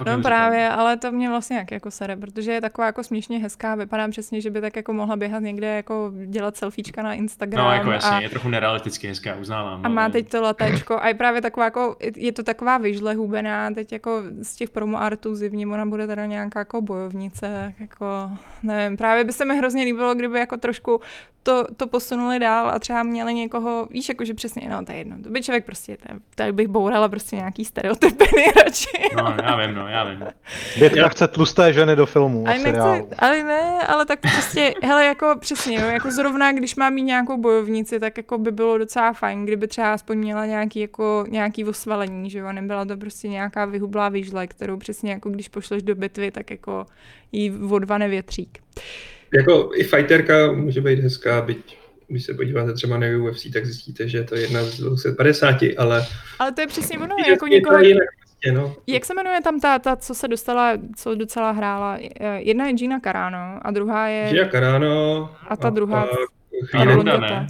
No 0.05 0.21
právě, 0.21 0.69
ale 0.69 0.97
to 0.97 1.11
mě 1.11 1.29
vlastně 1.29 1.57
jak 1.57 1.71
jako 1.71 1.91
sere, 1.91 2.15
protože 2.15 2.51
je 2.51 2.61
taková 2.61 2.87
jako 2.87 3.03
směšně 3.03 3.39
hezká, 3.39 3.75
vypadá 3.75 4.07
přesně, 4.07 4.41
že 4.41 4.49
by 4.49 4.61
tak 4.61 4.75
jako 4.75 4.93
mohla 4.93 5.15
běhat 5.15 5.43
někde 5.43 5.75
jako 5.75 6.11
dělat 6.25 6.57
selfiečka 6.57 7.03
na 7.03 7.13
Instagram. 7.13 7.65
No 7.65 7.71
jako 7.71 7.91
jasně, 7.91 8.17
a, 8.17 8.21
je 8.21 8.29
trochu 8.29 8.49
nerealisticky 8.49 9.07
hezká, 9.07 9.35
uznávám. 9.35 9.85
A 9.85 9.89
má 9.89 10.09
teď 10.09 10.29
to 10.29 10.41
latečko 10.41 10.97
a 11.01 11.07
je 11.07 11.13
právě 11.13 11.41
taková 11.41 11.65
jako, 11.65 11.95
je 12.15 12.31
to 12.31 12.43
taková 12.43 12.77
vyžle 12.77 13.13
hubená, 13.13 13.71
teď 13.71 13.91
jako 13.91 14.21
z 14.41 14.55
těch 14.55 14.69
promo 14.69 15.01
artů 15.01 15.35
zivní, 15.35 15.65
ona 15.65 15.85
bude 15.85 16.07
teda 16.07 16.25
nějaká 16.25 16.59
jako 16.59 16.81
bojovnice, 16.81 17.73
jako 17.79 18.05
nevím, 18.63 18.97
právě 18.97 19.23
by 19.23 19.33
se 19.33 19.45
mi 19.45 19.57
hrozně 19.57 19.83
líbilo, 19.83 20.15
kdyby 20.15 20.39
jako 20.39 20.57
trošku 20.57 21.01
to, 21.43 21.65
to 21.77 21.87
posunuli 21.87 22.39
dál 22.39 22.69
a 22.69 22.79
třeba 22.79 23.03
měli 23.03 23.33
někoho, 23.33 23.87
víš, 23.91 24.09
jakože 24.09 24.33
přesně, 24.33 24.69
no 24.69 24.85
to 24.85 24.91
je 24.91 24.97
jedno, 24.97 25.15
to 25.23 25.29
by 25.29 25.41
člověk 25.41 25.65
prostě, 25.65 25.97
tak 26.35 26.53
bych 26.53 26.67
bourala 26.67 27.09
prostě 27.09 27.35
nějaký 27.35 27.65
stereotypy 27.65 28.25
nejradši. 28.35 29.09
No, 29.17 29.35
já 29.43 29.52
vím, 29.55 29.75
no, 29.75 29.87
já 29.87 30.03
vím. 30.03 30.23
Bětka 30.79 31.09
chce 31.09 31.27
tlusté 31.27 31.73
ženy 31.73 31.95
do 31.95 32.05
filmu. 32.05 32.47
Ale, 32.47 32.59
nechce, 32.59 33.05
ale 33.19 33.43
ne, 33.43 33.87
ale 33.87 34.05
tak 34.05 34.19
prostě, 34.19 34.73
hele, 34.83 35.05
jako 35.05 35.35
přesně, 35.39 35.79
jo, 35.79 35.87
jako 35.87 36.11
zrovna, 36.11 36.51
když 36.51 36.75
má 36.75 36.89
mít 36.89 37.03
nějakou 37.03 37.37
bojovnici, 37.37 37.99
tak 37.99 38.17
jako 38.17 38.37
by 38.37 38.51
bylo 38.51 38.77
docela 38.77 39.13
fajn, 39.13 39.45
kdyby 39.45 39.67
třeba 39.67 39.93
aspoň 39.93 40.17
měla 40.17 40.45
nějaký, 40.45 40.79
jako, 40.79 41.25
nějaký 41.29 41.65
osvalení, 41.65 42.29
že 42.29 42.39
jo, 42.39 42.51
nebyla 42.51 42.85
to 42.85 42.97
prostě 42.97 43.27
nějaká 43.27 43.65
vyhublá 43.65 44.09
výžle, 44.09 44.47
kterou 44.47 44.77
přesně 44.77 45.11
jako 45.11 45.29
když 45.29 45.49
pošleš 45.49 45.83
do 45.83 45.95
bitvy, 45.95 46.31
tak 46.31 46.51
jako 46.51 46.85
jí 47.31 47.51
odvane 47.69 48.07
větřík 48.07 48.59
jako 49.33 49.71
i 49.75 49.83
fighterka 49.83 50.51
může 50.51 50.81
být 50.81 50.99
hezká, 50.99 51.41
byť 51.41 51.77
když 52.07 52.25
se 52.25 52.33
podíváte 52.33 52.73
třeba 52.73 52.97
na 52.97 53.07
UFC, 53.17 53.51
tak 53.53 53.65
zjistíte, 53.65 54.09
že 54.09 54.17
je 54.17 54.23
to 54.23 54.35
jedna 54.35 54.63
z 54.63 54.79
250, 54.79 55.55
ale... 55.77 56.05
Ale 56.39 56.51
to 56.51 56.61
je 56.61 56.67
přesně 56.67 56.99
ono, 56.99 57.15
jako 57.29 57.47
někoho... 57.47 57.79
Jinak, 57.79 58.07
prostě, 58.43 58.51
no. 58.51 58.75
Jak 58.87 59.05
se 59.05 59.13
jmenuje 59.13 59.41
tam 59.41 59.59
ta, 59.59 59.79
ta, 59.79 59.95
co 59.95 60.15
se 60.15 60.27
dostala, 60.27 60.71
co 60.95 61.15
docela 61.15 61.51
hrála? 61.51 61.97
Jedna 62.37 62.67
je 62.67 62.73
Gina 62.73 62.99
Carano 62.99 63.59
a 63.61 63.71
druhá 63.71 64.07
je... 64.07 64.29
Gina 64.29 64.47
Carano... 64.49 65.29
A 65.47 65.57
ta 65.57 65.69
druhá... 65.69 66.07
A, 66.73 66.81
a 66.81 66.83
Ronda, 66.83 67.17
ne? 67.17 67.47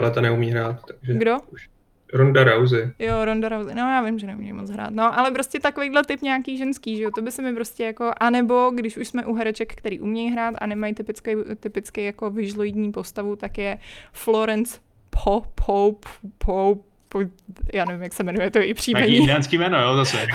Ale 0.00 0.10
ta 0.10 0.20
neumí 0.20 0.50
hrát, 0.50 0.80
takže... 0.86 1.14
Kdo? 1.14 1.36
Už. 1.52 1.68
Ronda 2.12 2.44
Rousey. 2.44 2.90
Jo, 2.98 3.24
Ronda 3.24 3.48
Rousey. 3.48 3.74
No 3.74 3.82
já 3.82 4.02
vím, 4.02 4.18
že 4.18 4.26
neumí 4.26 4.52
moc 4.52 4.70
hrát. 4.70 4.90
No, 4.90 5.18
ale 5.18 5.30
prostě 5.30 5.60
takovýhle 5.60 6.04
typ 6.04 6.22
nějaký 6.22 6.58
ženský, 6.58 6.96
že 6.96 7.02
jo, 7.02 7.10
to 7.14 7.22
by 7.22 7.32
se 7.32 7.42
mi 7.42 7.54
prostě 7.54 7.84
jako, 7.84 8.12
anebo 8.20 8.70
když 8.74 8.96
už 8.96 9.08
jsme 9.08 9.26
u 9.26 9.34
hereček, 9.34 9.74
který 9.74 10.00
umějí 10.00 10.30
hrát 10.30 10.54
a 10.58 10.66
nemají 10.66 10.94
typický, 10.94 11.34
typický 11.60 12.04
jako 12.04 12.30
vyžloidní 12.30 12.92
postavu, 12.92 13.36
tak 13.36 13.58
je 13.58 13.78
Florence 14.12 14.78
Pope, 15.24 15.54
Pope, 16.38 16.82
Já 17.72 17.84
nevím, 17.84 18.02
jak 18.02 18.12
se 18.12 18.22
jmenuje 18.22 18.50
to 18.50 18.58
i 18.58 18.74
příjmení. 18.74 19.06
Nějaký 19.06 19.20
indiánský 19.20 19.58
jméno, 19.58 19.80
jo, 19.82 19.96
zase. 19.96 20.16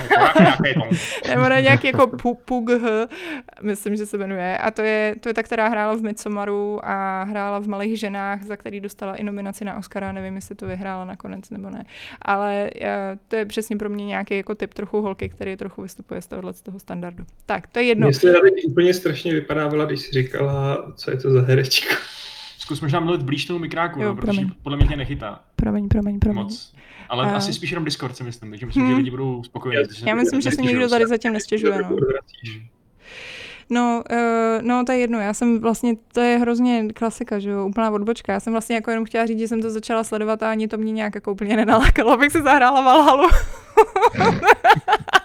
Nebo 1.29 1.49
ne, 1.49 1.61
nějaký 1.61 1.87
jako 1.87 2.07
Pugh, 2.45 2.71
myslím, 3.61 3.95
že 3.95 4.05
se 4.05 4.17
jmenuje. 4.17 4.57
A 4.57 4.71
to 4.71 4.81
je, 4.81 5.15
to 5.19 5.29
je 5.29 5.33
ta, 5.33 5.43
která 5.43 5.67
hrála 5.67 5.95
v 5.95 6.01
Midsommaru 6.01 6.79
a 6.83 7.23
hrála 7.23 7.59
v 7.59 7.67
Malých 7.67 7.99
ženách, 7.99 8.43
za 8.43 8.57
který 8.57 8.79
dostala 8.79 9.15
i 9.15 9.23
nominaci 9.23 9.65
na 9.65 9.77
Oscara. 9.77 10.11
Nevím, 10.11 10.35
jestli 10.35 10.55
to 10.55 10.67
vyhrála 10.67 11.05
nakonec 11.05 11.49
nebo 11.49 11.69
ne. 11.69 11.85
Ale 12.21 12.69
eh, 12.81 13.17
to 13.27 13.35
je 13.35 13.45
přesně 13.45 13.77
pro 13.77 13.89
mě 13.89 14.05
nějaký 14.05 14.37
jako 14.37 14.55
typ 14.55 14.73
trochu 14.73 15.01
holky, 15.01 15.29
který 15.29 15.57
trochu 15.57 15.81
vystupuje 15.81 16.21
z 16.21 16.27
tohohle 16.27 16.53
z 16.53 16.61
toho 16.61 16.79
standardu. 16.79 17.25
Tak, 17.45 17.67
to 17.67 17.79
je 17.79 17.85
jedno. 17.85 18.07
Mně 18.07 18.13
se 18.13 18.33
úplně 18.67 18.93
strašně 18.93 19.33
vypadávala, 19.33 19.85
když 19.85 19.99
jsi 19.99 20.11
říkala, 20.11 20.91
co 20.95 21.11
je 21.11 21.17
to 21.17 21.31
za 21.31 21.41
herečka. 21.41 21.95
Zkus 22.69 22.81
možná 22.81 22.99
mluvit 22.99 23.21
blíž 23.21 23.45
tomu 23.45 23.59
mikráku, 23.59 24.01
jo, 24.01 24.09
no, 24.09 24.15
protože 24.15 24.41
podle 24.63 24.77
mě 24.77 24.87
tě 24.87 24.95
nechytá. 24.95 25.39
Promiň, 25.55 25.87
promiň, 25.87 26.19
promiň. 26.19 26.43
Moc. 26.43 26.73
Ale 27.09 27.25
uh, 27.25 27.35
asi 27.35 27.53
spíš 27.53 27.71
jenom 27.71 27.85
Discord 27.85 28.17
si 28.17 28.23
myslím, 28.23 28.49
takže 28.49 28.65
myslím, 28.65 28.83
hmm. 28.83 28.93
že 28.93 28.97
lidi 28.97 29.11
budou 29.11 29.43
spokojení. 29.43 29.87
Já 30.05 30.15
myslím, 30.15 30.41
že 30.41 30.51
se 30.51 30.61
nikdo 30.61 30.89
tady 30.89 31.07
zatím 31.07 31.33
nestěžuje. 31.33 31.81
No. 31.81 31.97
No, 33.69 34.03
uh, 34.11 34.61
no, 34.61 34.83
to 34.85 34.91
je 34.91 34.97
jedno. 34.97 35.19
Já 35.19 35.33
jsem 35.33 35.59
vlastně, 35.59 35.95
to 36.13 36.21
je 36.21 36.37
hrozně 36.37 36.87
klasika, 36.95 37.39
že 37.39 37.49
jo, 37.49 37.67
úplná 37.67 37.91
odbočka. 37.91 38.33
Já 38.33 38.39
jsem 38.39 38.53
vlastně 38.53 38.75
jako 38.75 38.91
jenom 38.91 39.05
chtěla 39.05 39.25
říct, 39.25 39.39
že 39.39 39.47
jsem 39.47 39.61
to 39.61 39.69
začala 39.69 40.03
sledovat 40.03 40.43
a 40.43 40.51
ani 40.51 40.67
to 40.67 40.77
mě 40.77 40.91
nějak 40.91 41.15
jako 41.15 41.31
úplně 41.31 41.55
nenalákalo, 41.55 42.11
abych 42.11 42.31
si 42.31 42.41
zahrála 42.41 42.81
Valhalu. 42.81 43.29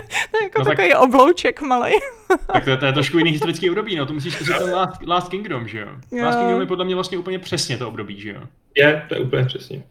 to 0.30 0.36
je 0.38 0.42
jako 0.42 0.58
no 0.58 0.64
takový 0.64 0.90
tak, 0.90 1.00
oblouček 1.00 1.62
malý. 1.62 1.92
tak 2.52 2.64
to, 2.64 2.76
to, 2.76 2.86
je 2.86 2.92
trošku 2.92 3.18
jiný 3.18 3.30
historický 3.30 3.70
období, 3.70 3.96
no 3.96 4.06
to 4.06 4.12
musíš 4.12 4.34
zkusit 4.34 4.58
ten 4.58 4.74
Last, 4.74 5.06
Last 5.06 5.28
Kingdom, 5.28 5.68
že 5.68 5.80
jo? 5.80 5.88
jo? 6.10 6.24
Last 6.24 6.38
Kingdom 6.38 6.60
je 6.60 6.66
podle 6.66 6.84
mě 6.84 6.94
vlastně 6.94 7.18
úplně 7.18 7.38
přesně 7.38 7.78
to 7.78 7.88
období, 7.88 8.20
že 8.20 8.30
jo? 8.30 8.42
Je, 8.74 9.04
to 9.08 9.14
je 9.14 9.20
úplně 9.20 9.44
přesně. 9.44 9.82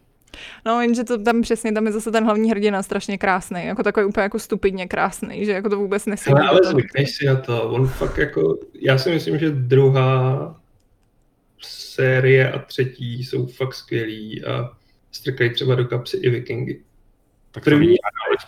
No, 0.66 0.82
jenže 0.82 1.04
to 1.04 1.18
tam 1.18 1.42
přesně, 1.42 1.72
tam 1.72 1.86
je 1.86 1.92
zase 1.92 2.12
ten 2.12 2.24
hlavní 2.24 2.52
hrdina 2.52 2.84
strašně 2.84 3.18
krásný, 3.18 3.66
jako 3.66 3.84
takový 3.84 4.06
úplně 4.06 4.24
jako 4.24 4.40
stupidně 4.40 4.88
krásný, 4.88 5.46
že 5.46 5.52
jako 5.52 5.70
to 5.70 5.78
vůbec 5.78 6.06
nesmí. 6.06 6.34
Ale, 6.34 6.48
ale 6.48 6.60
zvykneš 6.64 7.16
si 7.16 7.26
na 7.26 7.36
to, 7.36 7.70
on 7.70 7.88
fakt 7.88 8.18
jako, 8.18 8.60
já 8.74 8.98
si 8.98 9.10
myslím, 9.10 9.40
že 9.40 9.50
druhá 9.50 10.56
série 11.62 12.52
a 12.52 12.60
třetí 12.60 13.24
jsou 13.24 13.46
fakt 13.46 13.74
skvělý 13.74 14.46
a 14.46 14.72
strkají 15.12 15.50
třeba 15.50 15.76
do 15.76 15.86
kapsy 15.86 16.18
i 16.18 16.30
vikingy. 16.30 16.84
Tak 17.52 17.64
První... 17.64 17.96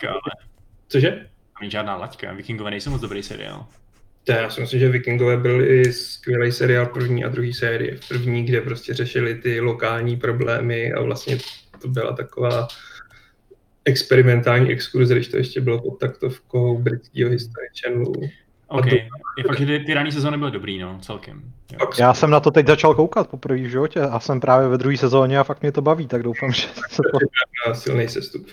To 0.02 0.10
ale... 0.10 0.20
Cože? 0.88 1.30
Není 1.62 1.72
žádná 1.72 1.96
laťka, 1.96 2.34
Vikingové 2.34 2.72
nejsou 2.72 2.90
moc 2.90 3.02
dobrý 3.02 3.24
seriál. 3.24 3.66
To 4.24 4.32
já 4.32 4.50
si 4.50 4.62
myslím, 4.62 4.80
že 4.80 4.90
Vikingové 4.90 5.38
byli 5.38 5.94
skvělý 5.94 6.52
seriál 6.52 6.86
první 6.86 7.24
a 7.24 7.30
druhý 7.30 7.54
série. 7.54 7.98
V 7.98 8.08
první, 8.08 8.44
kde 8.44 8.62
prostě 8.62 8.94
řešili 8.94 9.36
ty 9.36 9.60
lokální 9.60 10.18
problémy 10.18 10.94
a 10.94 11.02
vlastně 11.02 11.38
to 11.82 11.88
byla 11.88 12.14
taková 12.14 12.68
experimentální 13.86 14.72
exkurze, 14.72 15.16
když 15.16 15.28
to 15.28 15.38
ještě 15.38 15.62
bylo 15.62 15.82
pod 15.82 16.00
taktovkou 16.00 16.78
britského 16.78 17.32
History 17.32 17.68
Channelu. 17.82 18.14
OK, 18.68 18.90
to... 18.90 18.96
je 19.38 19.44
fakt, 19.48 19.60
že 19.60 19.66
ty, 19.66 19.80
ty 19.80 19.94
ranní 19.94 20.12
sezóny 20.12 20.38
byly 20.38 20.52
dobrý, 20.52 20.80
no, 20.80 20.98
celkem. 21.02 21.42
Jo. 21.72 21.90
Já 22.00 22.14
jsem 22.14 22.30
na 22.30 22.40
to 22.40 22.52
teď 22.52 22.68
začal 22.68 22.96
koukat 22.96 23.28
poprvé 23.28 23.58
v 23.58 23.70
životě 23.70 24.02
a 24.02 24.20
jsem 24.20 24.40
právě 24.40 24.68
ve 24.68 24.78
druhé 24.78 24.98
sezóně 24.98 25.40
a 25.40 25.44
fakt 25.44 25.62
mě 25.62 25.72
to 25.72 25.82
baví, 25.82 26.08
tak 26.08 26.24
doufám, 26.24 26.52
že 26.52 26.68
se 26.90 27.02
to... 27.12 27.20
silný 27.74 28.08
sestup. 28.08 28.48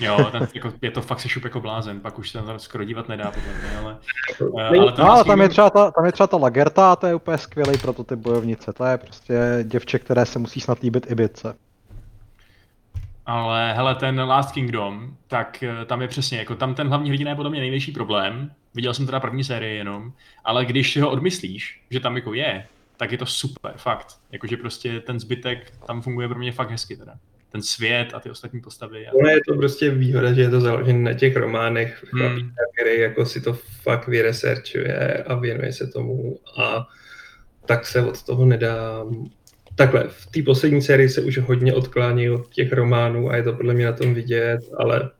Jo, 0.00 0.28
ten, 0.32 0.48
jako, 0.54 0.72
je 0.82 0.90
to 0.90 1.02
fakt 1.02 1.20
se 1.20 1.28
šup 1.28 1.44
jako 1.44 1.60
blázen, 1.60 2.00
pak 2.00 2.18
už 2.18 2.30
se 2.30 2.42
tam 2.42 2.58
skoro 2.58 2.84
dívat 2.84 3.08
nedá 3.08 3.30
podle 3.30 3.48
mě, 3.48 3.78
ale... 3.78 3.96
Ale, 4.64 4.92
no, 4.98 5.10
ale 5.10 5.24
tam, 5.24 5.40
je 5.40 5.48
třeba 5.48 5.70
ta, 5.70 5.90
tam 5.90 6.06
je 6.06 6.12
třeba 6.12 6.26
ta 6.26 6.36
Lagerta 6.36 6.92
a 6.92 6.96
to 6.96 7.06
je 7.06 7.14
úplně 7.14 7.38
skvělý 7.38 7.78
prototyp 7.78 8.18
bojovnice, 8.18 8.72
to 8.72 8.84
je 8.84 8.98
prostě 8.98 9.58
děvče, 9.62 9.98
které 9.98 10.26
se 10.26 10.38
musí 10.38 10.60
snad 10.60 10.80
líbit 10.80 11.10
i 11.10 11.14
bitce. 11.14 11.54
Ale 13.28 13.74
hele, 13.74 13.94
ten 13.94 14.20
Last 14.20 14.52
Kingdom, 14.52 15.16
tak 15.26 15.62
eh, 15.62 15.84
tam 15.84 16.02
je 16.02 16.08
přesně, 16.08 16.38
jako 16.38 16.54
tam 16.54 16.74
ten 16.74 16.88
hlavní 16.88 17.10
hrdina 17.10 17.30
je 17.30 17.36
podle 17.36 17.50
mě 17.50 17.60
největší 17.60 17.92
problém. 17.92 18.50
Viděl 18.74 18.94
jsem 18.94 19.06
teda 19.06 19.20
první 19.20 19.44
sérii 19.44 19.76
jenom, 19.76 20.12
ale 20.44 20.64
když 20.64 20.92
si 20.92 21.00
ho 21.00 21.10
odmyslíš, 21.10 21.82
že 21.90 22.00
tam 22.00 22.16
jako 22.16 22.34
je, 22.34 22.66
tak 22.96 23.12
je 23.12 23.18
to 23.18 23.26
super, 23.26 23.72
fakt. 23.76 24.06
Jakože 24.32 24.56
prostě 24.56 25.00
ten 25.00 25.20
zbytek 25.20 25.72
tam 25.86 26.02
funguje 26.02 26.28
pro 26.28 26.38
mě 26.38 26.52
fakt 26.52 26.70
hezky 26.70 26.96
teda. 26.96 27.14
Ten 27.52 27.62
svět 27.62 28.14
a 28.14 28.20
ty 28.20 28.30
ostatní 28.30 28.60
postavy. 28.60 29.06
A... 29.06 29.10
No 29.22 29.28
je 29.28 29.40
to 29.48 29.54
prostě 29.54 29.90
výhoda, 29.90 30.32
že 30.32 30.40
je 30.40 30.50
to 30.50 30.60
založené 30.60 30.98
na 30.98 31.14
těch 31.14 31.36
románech, 31.36 32.04
hmm. 32.12 32.52
který 32.74 33.00
jako 33.00 33.26
si 33.26 33.40
to 33.40 33.52
fakt 33.82 34.08
vyresearchuje 34.08 35.24
a 35.24 35.34
věnuje 35.34 35.72
se 35.72 35.86
tomu 35.86 36.38
a 36.60 36.88
tak 37.66 37.86
se 37.86 38.06
od 38.06 38.22
toho 38.22 38.44
nedá 38.44 39.04
takhle, 39.78 40.04
v 40.08 40.26
té 40.26 40.42
poslední 40.42 40.82
sérii 40.82 41.08
se 41.08 41.20
už 41.20 41.38
hodně 41.38 41.74
odklání 41.74 42.30
od 42.30 42.48
těch 42.48 42.72
románů 42.72 43.30
a 43.30 43.36
je 43.36 43.42
to 43.42 43.52
podle 43.52 43.74
mě 43.74 43.86
na 43.86 43.92
tom 43.92 44.14
vidět, 44.14 44.60
ale 44.78 45.10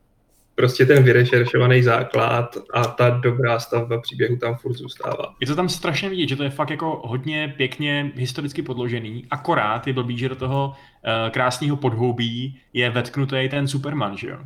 prostě 0.55 0.87
ten 0.87 1.03
vyrešeršovaný 1.03 1.83
základ 1.83 2.57
a 2.75 2.85
ta 2.85 3.11
dobrá 3.11 3.59
stavba 3.59 4.01
příběhu 4.01 4.37
tam 4.37 4.57
furt 4.57 4.75
zůstává. 4.75 5.35
Je 5.41 5.47
to 5.47 5.57
tam 5.57 5.69
strašně 5.69 6.11
vidět, 6.11 6.29
že 6.29 6.37
to 6.37 6.43
je 6.43 6.51
fakt 6.51 6.71
jako 6.71 7.03
hodně 7.05 7.55
pěkně 7.57 8.13
historicky 8.15 8.63
podložený, 8.63 9.27
akorát 9.31 9.87
je 9.87 9.93
blbý, 9.93 10.19
že 10.19 10.29
do 10.29 10.37
toho 10.37 10.69
uh, 10.69 11.31
krásného 11.31 11.77
podhoubí 11.77 12.59
je 12.73 12.91
vetknutý 12.91 13.49
ten 13.51 13.69
Superman, 13.69 14.17
že 14.17 14.29
jo? 14.29 14.39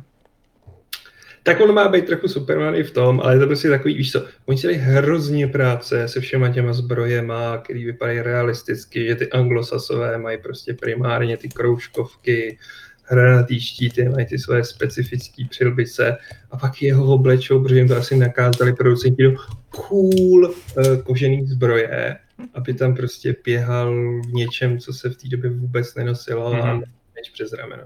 Tak 1.43 1.61
on 1.61 1.73
má 1.73 1.87
být 1.87 2.05
trochu 2.05 2.27
Superman 2.27 2.75
i 2.75 2.83
v 2.83 2.91
tom, 2.91 3.21
ale 3.21 3.35
je 3.35 3.39
to 3.39 3.47
prostě 3.47 3.69
takový, 3.69 3.93
víš 3.93 4.11
co, 4.11 4.25
oni 4.45 4.57
si 4.57 4.73
hrozně 4.73 5.47
práce 5.47 6.07
se 6.07 6.19
všema 6.19 6.49
těma 6.49 6.73
zbrojema, 6.73 7.57
který 7.57 7.85
vypadají 7.85 8.21
realisticky, 8.21 9.07
že 9.07 9.15
ty 9.15 9.29
anglosasové 9.29 10.17
mají 10.17 10.37
prostě 10.37 10.73
primárně 10.73 11.37
ty 11.37 11.49
kroužkovky, 11.49 12.57
hranatý 13.03 13.59
štíty, 13.59 14.09
mají 14.09 14.25
ty 14.25 14.39
své 14.39 14.63
specifické 14.63 15.43
přilbice 15.49 16.17
a 16.51 16.57
pak 16.57 16.81
jeho 16.81 17.13
oblečou, 17.13 17.63
protože 17.63 17.77
jim 17.77 17.87
to 17.87 17.97
asi 17.97 18.17
nakázali 18.17 18.73
producenti 18.73 19.23
do 19.23 19.35
cool 19.69 20.45
uh, 20.45 20.97
kožený 21.03 21.45
zbroje, 21.45 22.17
aby 22.53 22.73
tam 22.73 22.95
prostě 22.95 23.35
běhal 23.43 23.93
v 24.21 24.33
něčem, 24.33 24.79
co 24.79 24.93
se 24.93 25.09
v 25.09 25.15
té 25.15 25.27
době 25.27 25.49
vůbec 25.49 25.95
nenosilo 25.95 26.53
mm-hmm. 26.53 26.63
a 26.63 26.73
mhm. 26.73 26.83
než 27.15 27.29
přes 27.29 27.53
rameno. 27.53 27.83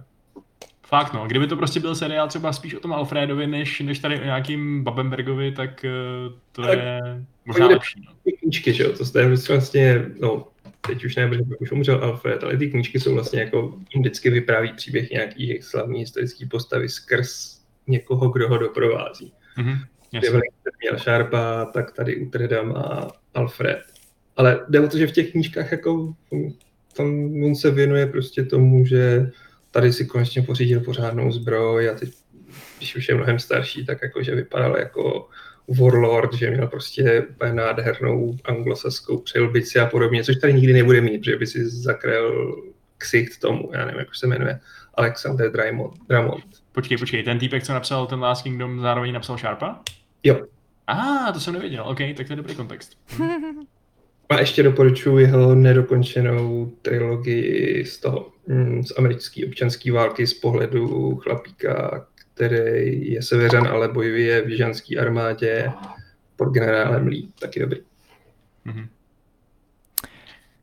Fakt 0.87 1.13
no, 1.13 1.27
kdyby 1.27 1.47
to 1.47 1.57
prostě 1.57 1.79
byl 1.79 1.95
seriál 1.95 2.27
třeba 2.27 2.53
spíš 2.53 2.73
o 2.73 2.79
tom 2.79 2.93
Alfredovi, 2.93 3.47
než, 3.47 3.79
než 3.79 3.99
tady 3.99 4.19
o 4.19 4.23
nějakým 4.23 4.83
Babenbergovi, 4.83 5.51
tak 5.51 5.85
uh, 5.85 6.33
to 6.51 6.61
tak 6.61 6.79
je 6.79 6.99
možná 7.45 7.67
lepší. 7.67 8.01
No. 8.05 8.13
Ty 8.23 8.31
knížky, 8.31 8.73
že 8.73 8.83
jo, 8.83 8.93
to 9.11 9.19
je 9.19 9.37
vlastně, 9.49 10.05
no, 10.19 10.47
teď 10.87 11.05
už 11.05 11.15
ne, 11.15 11.27
protože 11.27 11.43
už 11.59 11.71
umřel 11.71 12.03
Alfred, 12.03 12.43
ale 12.43 12.57
ty 12.57 12.69
knížky 12.69 12.99
jsou 12.99 13.13
vlastně 13.13 13.39
jako, 13.39 13.79
vždycky 13.97 14.29
vypráví 14.29 14.73
příběh 14.73 15.09
nějaký 15.09 15.61
slavný 15.61 15.99
historický 15.99 16.45
postavy 16.45 16.89
skrz 16.89 17.61
někoho, 17.87 18.29
kdo 18.29 18.49
ho 18.49 18.57
doprovází. 18.57 19.33
Mm-hmm, 19.57 19.77
měl 20.81 20.99
Sharpa, 20.99 21.65
tak 21.65 21.91
tady 21.91 22.17
Utreda 22.17 22.63
má 22.63 23.07
Alfred. 23.33 23.79
Ale 24.37 24.65
jde 24.69 24.79
o 24.79 24.87
to, 24.87 24.97
že 24.97 25.07
v 25.07 25.11
těch 25.11 25.31
knížkách 25.31 25.71
jako 25.71 26.13
tam 26.97 27.33
on 27.43 27.55
se 27.55 27.71
věnuje 27.71 28.07
prostě 28.07 28.43
tomu, 28.43 28.85
že 28.85 29.31
tady 29.71 29.93
si 29.93 30.05
konečně 30.05 30.41
pořídil 30.41 30.79
pořádnou 30.79 31.31
zbroj 31.31 31.89
a 31.89 31.93
teď, 31.93 32.09
když 32.77 32.95
už 32.95 33.09
je 33.09 33.15
mnohem 33.15 33.39
starší, 33.39 33.85
tak 33.85 34.01
jakože 34.01 34.35
vypadal 34.35 34.77
jako 34.77 35.29
warlord, 35.79 36.33
že 36.33 36.51
měl 36.51 36.67
prostě 36.67 37.25
úplně 37.29 37.53
nádhernou 37.53 38.37
anglosaskou 38.43 39.17
přilbici 39.17 39.79
a 39.79 39.85
podobně, 39.85 40.23
což 40.23 40.35
tady 40.35 40.53
nikdy 40.53 40.73
nebude 40.73 41.01
mít, 41.01 41.19
protože 41.19 41.37
by 41.37 41.47
si 41.47 41.69
zakryl 41.69 42.55
ksicht 42.97 43.39
tomu, 43.39 43.69
já 43.73 43.85
nevím, 43.85 43.99
jak 43.99 44.15
se 44.15 44.27
jmenuje, 44.27 44.59
Alexander 44.93 45.51
Dramond. 45.51 45.93
Dramond. 46.09 46.43
Počkej, 46.71 46.97
počkej, 46.97 47.23
ten 47.23 47.39
týpek, 47.39 47.63
co 47.63 47.73
napsal 47.73 48.07
ten 48.07 48.19
Last 48.19 48.43
Kingdom, 48.43 48.81
zároveň 48.81 49.13
napsal 49.13 49.37
Sharpa? 49.37 49.79
Jo. 50.23 50.45
Aha, 50.87 51.31
to 51.31 51.39
jsem 51.39 51.53
nevěděl, 51.53 51.83
OK, 51.87 51.97
tak 52.17 52.27
to 52.27 52.33
je 52.33 52.37
dobrý 52.37 52.55
kontext. 52.55 52.97
A 54.29 54.39
ještě 54.39 54.63
doporučuji 54.63 55.17
jeho 55.17 55.55
nedokončenou 55.55 56.71
trilogii 56.81 57.85
z 57.85 57.97
toho, 57.97 58.31
mm, 58.47 58.83
z 58.83 58.97
americké 58.97 59.45
občanské 59.45 59.91
války 59.91 60.27
z 60.27 60.33
pohledu 60.33 61.15
chlapíka, 61.15 62.07
který 62.33 63.11
je 63.11 63.21
severan, 63.21 63.67
ale 63.67 63.87
bojuje 63.87 64.41
v 64.41 64.49
ženské 64.49 64.99
armádě 64.99 65.71
pod 66.35 66.45
generálem 66.45 67.07
Lee. 67.07 67.29
Taky 67.39 67.59
dobrý. 67.59 67.79
Mm-hmm. 68.65 68.87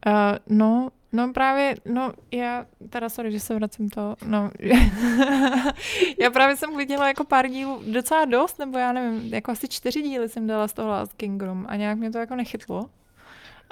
Uh, 0.06 0.38
no, 0.48 0.90
no 1.12 1.32
právě, 1.32 1.74
no 1.84 2.12
já, 2.30 2.66
teda 2.90 3.08
sorry, 3.08 3.32
že 3.32 3.40
se 3.40 3.54
vracím 3.54 3.90
to, 3.90 4.16
no, 4.26 4.50
já 6.20 6.30
právě 6.30 6.56
jsem 6.56 6.76
viděla 6.76 7.08
jako 7.08 7.24
pár 7.24 7.48
dílů 7.48 7.82
docela 7.92 8.24
dost, 8.24 8.58
nebo 8.58 8.78
já 8.78 8.92
nevím, 8.92 9.34
jako 9.34 9.50
asi 9.50 9.68
čtyři 9.68 10.02
díly 10.02 10.28
jsem 10.28 10.46
dala 10.46 10.68
z 10.68 10.72
toho 10.72 10.88
Last 10.88 11.12
Kingdom 11.12 11.66
a 11.68 11.76
nějak 11.76 11.98
mě 11.98 12.10
to 12.10 12.18
jako 12.18 12.36
nechytlo. 12.36 12.90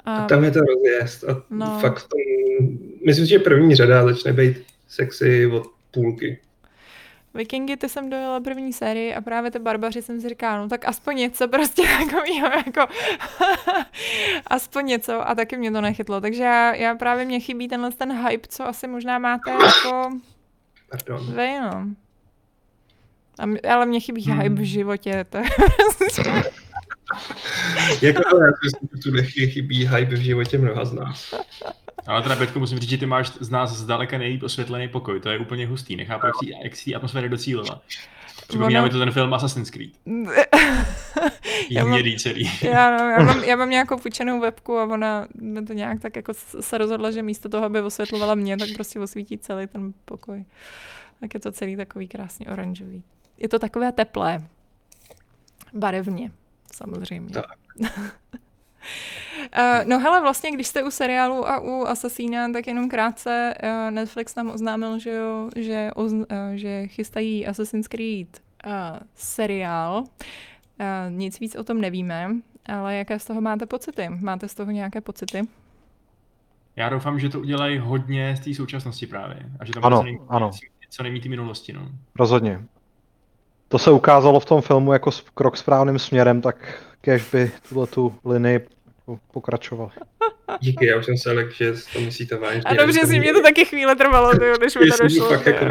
A, 0.05 0.25
tam 0.25 0.43
je 0.43 0.51
to 0.51 0.59
rozjezd 0.59 1.23
a 1.23 1.43
no. 1.49 1.79
fakt 1.79 2.07
tom, 2.07 2.19
myslím, 3.05 3.25
že 3.25 3.39
první 3.39 3.75
řada 3.75 4.03
začne 4.03 4.33
být 4.33 4.57
sexy 4.87 5.47
od 5.47 5.63
půlky. 5.91 6.39
Vikingy, 7.33 7.77
ty 7.77 7.89
jsem 7.89 8.09
dojela 8.09 8.39
první 8.39 8.73
sérii 8.73 9.13
a 9.15 9.21
právě 9.21 9.51
ty 9.51 9.59
barbaři 9.59 10.01
jsem 10.01 10.21
si 10.21 10.29
říkala, 10.29 10.57
no 10.57 10.69
tak 10.69 10.85
aspoň 10.85 11.15
něco 11.15 11.47
prostě 11.47 11.81
takového, 12.03 12.47
jako 12.47 12.93
aspoň 14.47 14.85
něco 14.85 15.29
a 15.29 15.35
taky 15.35 15.57
mě 15.57 15.71
to 15.71 15.81
nechytlo. 15.81 16.21
Takže 16.21 16.43
já, 16.43 16.75
já 16.75 16.95
právě 16.95 17.25
mě 17.25 17.39
chybí 17.39 17.67
tenhle 17.67 17.91
ten 17.91 18.27
hype, 18.27 18.47
co 18.47 18.67
asi 18.67 18.87
možná 18.87 19.19
máte 19.19 19.51
jako 19.51 20.09
Pardon. 20.89 21.35
vy, 21.35 21.59
no. 21.61 21.87
A, 23.39 23.73
ale 23.73 23.85
mě 23.85 23.99
chybí 23.99 24.23
hmm. 24.23 24.39
hype 24.39 24.55
v 24.55 24.65
životě, 24.65 25.25
to 25.29 25.37
je 25.37 25.43
jako 28.01 28.21
to 28.29 28.37
já 28.37 28.51
myslím, 28.63 28.89
že 28.93 29.11
tu 29.11 29.51
chybí 29.51 29.87
hype 29.87 30.15
v 30.15 30.21
životě 30.21 30.57
mnoha 30.57 30.85
z 30.85 30.93
nás. 30.93 31.33
Ale 32.07 32.21
teda, 32.23 32.35
Betko, 32.35 32.59
musím 32.59 32.79
říct, 32.79 32.89
že 32.89 32.97
ty 32.97 33.05
máš 33.05 33.31
z 33.39 33.49
nás 33.49 33.71
zdaleka 33.71 34.17
nejlíp 34.17 34.43
osvětlený 34.43 34.87
pokoj. 34.87 35.19
To 35.19 35.29
je 35.29 35.39
úplně 35.39 35.67
hustý. 35.67 35.95
Nechápu, 35.95 36.25
jak 36.25 36.35
si, 36.35 36.53
jak 36.63 36.75
si 36.75 36.95
atmosféry 36.95 37.29
docílila. 37.29 37.81
Připomíná 38.47 38.79
ono... 38.79 38.87
mi 38.87 38.93
to 38.93 38.99
ten 38.99 39.11
film 39.11 39.33
Assassin's 39.33 39.69
Creed. 39.69 39.91
já, 41.69 41.85
mám, 41.85 41.99
celý. 42.17 42.51
já, 42.61 42.91
no, 42.97 43.09
já, 43.09 43.23
mám, 43.23 43.43
já 43.43 43.55
mám 43.55 43.69
nějakou 43.69 43.97
půjčenou 43.97 44.39
webku 44.39 44.77
a 44.77 44.83
ona 44.83 45.27
to 45.67 45.73
nějak 45.73 46.01
tak 46.01 46.15
jako 46.15 46.33
se 46.59 46.77
rozhodla, 46.77 47.11
že 47.11 47.23
místo 47.23 47.49
toho, 47.49 47.65
aby 47.65 47.81
osvětlovala 47.81 48.35
mě, 48.35 48.57
tak 48.57 48.69
prostě 48.75 48.99
osvítí 48.99 49.37
celý 49.37 49.67
ten 49.67 49.93
pokoj. 50.05 50.45
Tak 51.19 51.33
je 51.33 51.39
to 51.39 51.51
celý 51.51 51.75
takový 51.75 52.07
krásně 52.07 52.45
oranžový. 52.45 53.03
Je 53.37 53.49
to 53.49 53.59
takové 53.59 53.91
teplé. 53.91 54.43
Barevně, 55.73 56.31
samozřejmě. 56.75 57.33
Tak. 57.33 57.45
Uh, 57.79 57.87
no 59.85 59.99
hele, 59.99 60.21
vlastně, 60.21 60.51
když 60.51 60.67
jste 60.67 60.83
u 60.83 60.91
seriálu 60.91 61.47
a 61.47 61.59
u 61.59 61.85
Assassina, 61.85 62.51
tak 62.51 62.67
jenom 62.67 62.89
krátce 62.89 63.53
uh, 63.63 63.91
Netflix 63.91 64.35
nám 64.35 64.51
oznámil, 64.51 64.99
že, 64.99 65.11
jo, 65.11 65.49
že, 65.55 65.89
ozn, 65.95 66.15
uh, 66.15 66.25
že 66.55 66.87
chystají 66.87 67.47
Assassin's 67.47 67.87
Creed 67.87 68.41
uh, 68.65 68.71
seriál. 69.15 70.03
Uh, 70.03 71.11
nic 71.11 71.39
víc 71.39 71.55
o 71.55 71.63
tom 71.63 71.81
nevíme, 71.81 72.29
ale 72.65 72.95
jaké 72.95 73.19
z 73.19 73.25
toho 73.25 73.41
máte 73.41 73.65
pocity? 73.65 74.09
Máte 74.09 74.47
z 74.47 74.55
toho 74.55 74.71
nějaké 74.71 75.01
pocity? 75.01 75.41
Já 76.75 76.89
doufám, 76.89 77.19
že 77.19 77.29
to 77.29 77.39
udělají 77.39 77.77
hodně 77.77 78.35
z 78.35 78.39
té 78.39 78.53
současnosti 78.53 79.07
právě. 79.07 79.37
A 79.59 79.65
že 79.65 79.73
tam 79.73 79.85
ano, 79.85 80.03
ano. 80.29 80.51
co 80.89 81.03
nejmí 81.03 81.21
ty 81.21 81.29
minulosti. 81.29 81.73
No. 81.73 81.91
Rozhodně. 82.15 82.65
To 83.73 83.79
se 83.79 83.91
ukázalo 83.91 84.39
v 84.39 84.45
tom 84.45 84.61
filmu 84.61 84.93
jako 84.93 85.11
krok 85.33 85.57
správným 85.57 85.99
směrem, 85.99 86.41
tak 86.41 86.55
kež 87.01 87.29
by 87.31 87.51
tuhle 87.69 87.87
tu 87.87 88.15
linii 88.25 88.67
pokračoval. 89.31 89.91
Díky, 90.59 90.85
já 90.85 90.97
už 90.97 91.05
jsem 91.05 91.17
se 91.17 91.31
ale, 91.31 91.51
že 91.51 91.73
to 91.93 91.99
myslíte 92.01 92.37
vážně. 92.37 92.61
A 92.65 92.73
dobře, 92.73 93.05
si 93.05 93.19
mě 93.19 93.33
to 93.33 93.41
taky 93.41 93.65
chvíle 93.65 93.95
trvalo, 93.95 94.37
tyjo, 94.37 94.55
než 94.61 94.75
mi 94.75 94.91
to 94.91 95.03
došlo. 95.03 95.29
Fakt 95.29 95.47
jako 95.47 95.65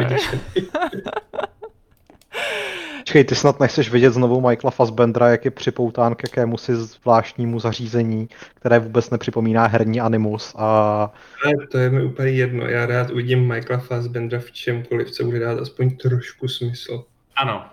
Počkej, 2.99 3.23
ty 3.25 3.35
snad 3.35 3.59
nechceš 3.59 3.91
vidět 3.91 4.13
znovu 4.13 4.41
Michaela 4.41 4.71
Fassbendera, 4.71 5.29
jak 5.29 5.45
je 5.45 5.51
připoután 5.51 6.15
k 6.15 6.23
jakému 6.23 6.57
si 6.57 6.75
zvláštnímu 6.75 7.59
zařízení, 7.59 8.29
které 8.55 8.79
vůbec 8.79 9.09
nepřipomíná 9.09 9.67
herní 9.67 10.01
animus 10.01 10.53
a... 10.57 11.13
Ne, 11.45 11.67
to 11.67 11.77
je 11.77 11.89
mi 11.89 12.03
úplně 12.03 12.31
jedno. 12.31 12.67
Já 12.67 12.85
rád 12.85 13.09
uvidím 13.09 13.47
Michaela 13.47 13.83
Fassbendera 13.83 14.41
v 14.41 14.51
čemkoliv, 14.51 15.11
co 15.11 15.23
bude 15.23 15.39
dát 15.39 15.59
aspoň 15.59 15.97
trošku 15.97 16.47
smysl. 16.47 17.03
Ano, 17.35 17.65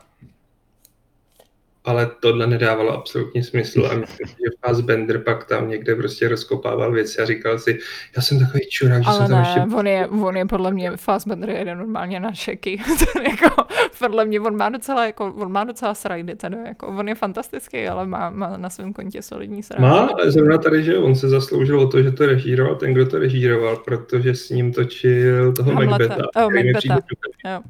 ale 1.84 2.10
tohle 2.20 2.46
nedávalo 2.46 2.92
absolutně 2.92 3.44
smysl 3.44 3.88
a 3.92 3.94
myslím, 3.94 4.26
že 4.28 4.50
Fassbender 4.66 5.18
pak 5.18 5.44
tam 5.44 5.68
někde 5.68 5.94
prostě 5.94 6.28
rozkopával 6.28 6.92
věci 6.92 7.22
a 7.22 7.26
říkal 7.26 7.58
si, 7.58 7.78
já 8.16 8.22
jsem 8.22 8.38
takový 8.38 8.66
čurák, 8.70 9.02
že 9.02 9.08
ale 9.08 9.18
jsem 9.18 9.30
ne, 9.30 9.34
tam 9.34 9.44
ještě... 9.44 9.76
on 9.76 9.86
je, 9.86 10.06
on 10.06 10.36
je 10.36 10.46
podle 10.46 10.70
mě, 10.70 10.90
Fassbender 10.96 11.50
jede 11.50 11.74
normálně 11.74 12.20
na 12.20 12.32
šeky, 12.32 12.82
jako, 13.30 13.62
podle 13.98 14.24
mě 14.24 14.40
on 14.40 14.56
má 14.56 14.68
docela, 14.68 15.06
jako, 15.06 15.34
on 15.36 15.52
má 15.52 15.64
docela 15.64 15.94
srajdy, 15.94 16.34
teda, 16.34 16.58
jako, 16.58 16.86
on 16.86 17.08
je 17.08 17.14
fantastický, 17.14 17.88
ale 17.88 18.06
má, 18.06 18.30
má 18.30 18.56
na 18.56 18.70
svém 18.70 18.92
kontě 18.92 19.22
solidní 19.22 19.62
srajdy. 19.62 19.82
Má, 19.82 20.00
ale 20.00 20.30
zrovna 20.30 20.58
tady, 20.58 20.84
že 20.84 20.98
on 20.98 21.14
se 21.14 21.28
zasloužil 21.28 21.80
o 21.80 21.88
to, 21.88 22.02
že 22.02 22.12
to 22.12 22.26
režíroval 22.26 22.76
ten, 22.76 22.94
kdo 22.94 23.06
to 23.06 23.18
režíroval, 23.18 23.76
protože 23.76 24.34
s 24.34 24.50
ním 24.50 24.72
točil 24.72 25.52
toho 25.52 25.72
Hamleta. 25.72 25.90
Macbetha. 25.90 26.46
Oh, 26.46 26.52
Macbetha. 26.54 26.98
Jo. 27.44 27.60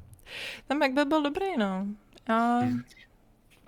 Ten 0.68 0.78
Macbeth 0.78 1.08
byl 1.08 1.22
dobrý, 1.22 1.46
no. 1.58 1.86
A... 2.28 2.60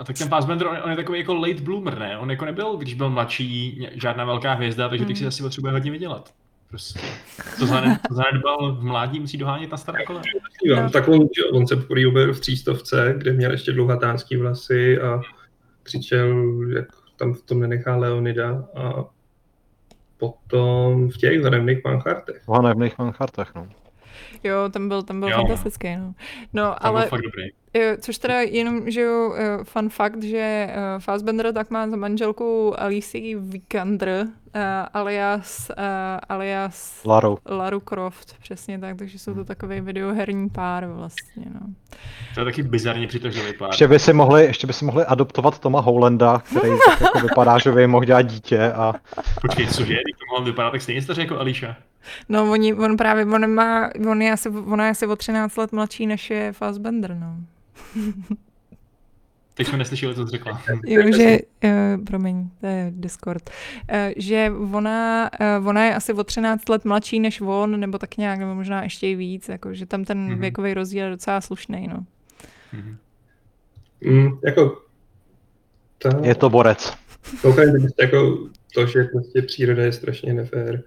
A 0.03 0.05
tak 0.05 0.18
ten 0.18 0.28
Fassbender, 0.28 0.66
on, 0.66 0.76
on 0.84 0.90
je 0.90 0.96
takový 0.96 1.18
jako 1.18 1.34
late 1.34 1.62
bloomer, 1.62 1.98
ne? 1.98 2.18
On 2.18 2.30
jako 2.30 2.44
nebyl, 2.44 2.76
když 2.76 2.94
byl 2.94 3.11
mladší, 3.11 3.88
žádná 3.92 4.24
velká 4.24 4.53
hvězda, 4.53 4.88
takže 4.88 5.05
teď 5.05 5.16
si 5.16 5.22
hmm. 5.22 5.28
asi 5.28 5.42
potřebuje 5.42 5.72
hodně 5.72 5.90
vydělat. 5.90 6.34
Prostě. 6.68 7.00
To 7.59 7.66
zanedbal 8.11 8.74
v 8.74 8.84
mládí, 8.84 9.20
musí 9.20 9.38
dohánět 9.38 9.70
na 9.70 9.76
staré 9.76 10.05
kole. 10.05 10.22
No. 10.66 10.90
Tak 10.90 11.09
on, 11.09 11.28
on 11.53 11.66
se 11.66 11.76
poprvé 11.76 12.07
objevil 12.07 12.34
v 12.34 12.40
třístovce, 12.40 13.14
kde 13.18 13.32
měl 13.32 13.50
ještě 13.50 13.72
dlouhatánský 13.72 14.36
vlasy 14.36 15.00
a 15.00 15.20
křičel, 15.82 16.57
jak 16.76 16.86
tam 17.16 17.34
v 17.34 17.42
tom 17.42 17.61
nenechá 17.61 17.96
Leonida 17.96 18.64
a 18.76 19.05
potom 20.16 21.11
v 21.11 21.16
těch 21.16 21.42
hanebných 21.42 21.84
manchartech. 21.84 22.42
V 22.46 22.53
hanebných 22.53 22.98
manchartech, 22.98 23.55
no. 23.55 23.68
Jo, 24.44 24.68
ten 24.72 24.88
byl, 24.88 25.03
ten 25.03 25.20
byl 25.20 25.28
Jo. 25.28 25.36
fantastický, 25.36 25.96
no. 25.96 26.14
No, 26.53 26.62
Ale... 26.64 26.78
ale 26.80 27.00
Byl 27.00 27.09
fakt 27.09 27.22
dobrý. 27.22 27.61
Jo, 27.74 27.96
což 28.00 28.18
teda 28.18 28.40
jenom, 28.40 28.90
že 28.90 29.00
jo, 29.00 29.34
eh, 29.36 29.64
fun 29.64 29.88
fact, 29.88 30.22
že 30.22 30.68
uh, 30.70 31.00
Fassbender 31.00 31.52
tak 31.52 31.70
má 31.70 31.88
za 31.88 31.96
manželku 31.96 32.80
Alicia 32.80 33.38
Vikander, 33.40 34.26
alias, 34.94 35.70
alias 36.28 37.04
Laru. 37.04 37.38
Laru 37.50 37.80
Croft, 37.80 38.36
přesně 38.42 38.78
tak, 38.78 38.96
takže 38.96 39.18
jsou 39.18 39.34
to 39.34 39.44
takový 39.44 39.80
videoherní 39.80 40.48
pár 40.50 40.86
vlastně, 40.86 41.44
no. 41.54 41.60
To 42.34 42.40
je 42.40 42.44
taky 42.44 42.62
bizarně 42.62 43.06
přitažlivý 43.06 43.52
pár. 43.58 43.68
Ještě 43.68 43.88
by 43.88 43.98
si 43.98 44.12
mohli, 44.12 44.44
ještě 44.44 44.66
by 44.66 44.72
si 44.72 44.84
mohli 44.84 45.04
adoptovat 45.04 45.58
Toma 45.58 45.80
Howlanda, 45.80 46.38
který 46.38 46.70
tak 46.86 47.00
jako 47.00 47.18
vypadá, 47.28 47.58
že 47.58 47.72
by 47.72 47.80
jim 47.80 47.90
mohl 47.90 48.04
dělat 48.04 48.22
dítě 48.22 48.72
a 48.72 48.94
Počkej, 49.40 49.66
cože? 49.66 49.92
Když 49.92 50.16
to 50.18 50.24
mohl 50.32 50.44
vypadat 50.44 50.70
tak 50.70 50.82
stejně 50.82 51.02
staře 51.02 51.20
jako 51.20 51.38
Ališa. 51.38 51.76
No, 52.28 52.50
oni, 52.50 52.74
on 52.74 52.96
právě, 52.96 53.26
on 53.26 53.54
má, 53.54 53.90
on 54.10 54.22
je 54.22 54.32
asi, 54.32 54.48
ona 54.48 54.84
je 54.84 54.90
asi 54.90 55.06
o 55.06 55.16
13 55.16 55.56
let 55.56 55.72
mladší 55.72 56.06
než 56.06 56.30
je 56.30 56.52
Fassbender, 56.52 57.16
no. 57.20 57.36
Teď 59.54 59.66
jsme 59.66 59.78
neslyšeli, 59.78 60.14
co 60.14 60.24
jsi 60.26 60.30
řekla. 60.30 60.62
Jo, 60.86 61.02
že, 61.16 61.38
uh, 61.64 62.04
promiň, 62.04 62.48
to 62.60 62.66
je 62.66 62.92
Discord, 62.96 63.50
uh, 63.50 63.96
že 64.16 64.50
ona, 64.72 65.30
uh, 65.60 65.66
ona 65.68 65.84
je 65.84 65.94
asi 65.94 66.12
o 66.12 66.24
13 66.24 66.68
let 66.68 66.84
mladší 66.84 67.20
než 67.20 67.40
on, 67.40 67.80
nebo 67.80 67.98
tak 67.98 68.16
nějak, 68.16 68.38
nebo 68.38 68.54
možná 68.54 68.82
ještě 68.82 69.08
i 69.08 69.14
víc, 69.14 69.48
jako, 69.48 69.74
že 69.74 69.86
tam 69.86 70.04
ten 70.04 70.18
Mhm. 70.18 70.32
mm-hmm. 70.34 70.40
věkový 70.40 70.74
rozdíl 70.74 71.04
je 71.04 71.10
docela 71.10 71.40
slušný, 71.40 71.88
no. 71.88 72.04
Mhm. 72.72 72.96
Mm, 74.04 74.38
jako, 74.44 74.82
ta, 75.98 76.20
je 76.22 76.34
to 76.34 76.50
borec. 76.50 76.92
prostě 77.40 78.02
jako 78.02 78.48
to, 78.74 78.86
že 78.86 79.04
prostě 79.04 79.42
příroda 79.42 79.82
je 79.82 79.92
strašně 79.92 80.32
nefér 80.34 80.82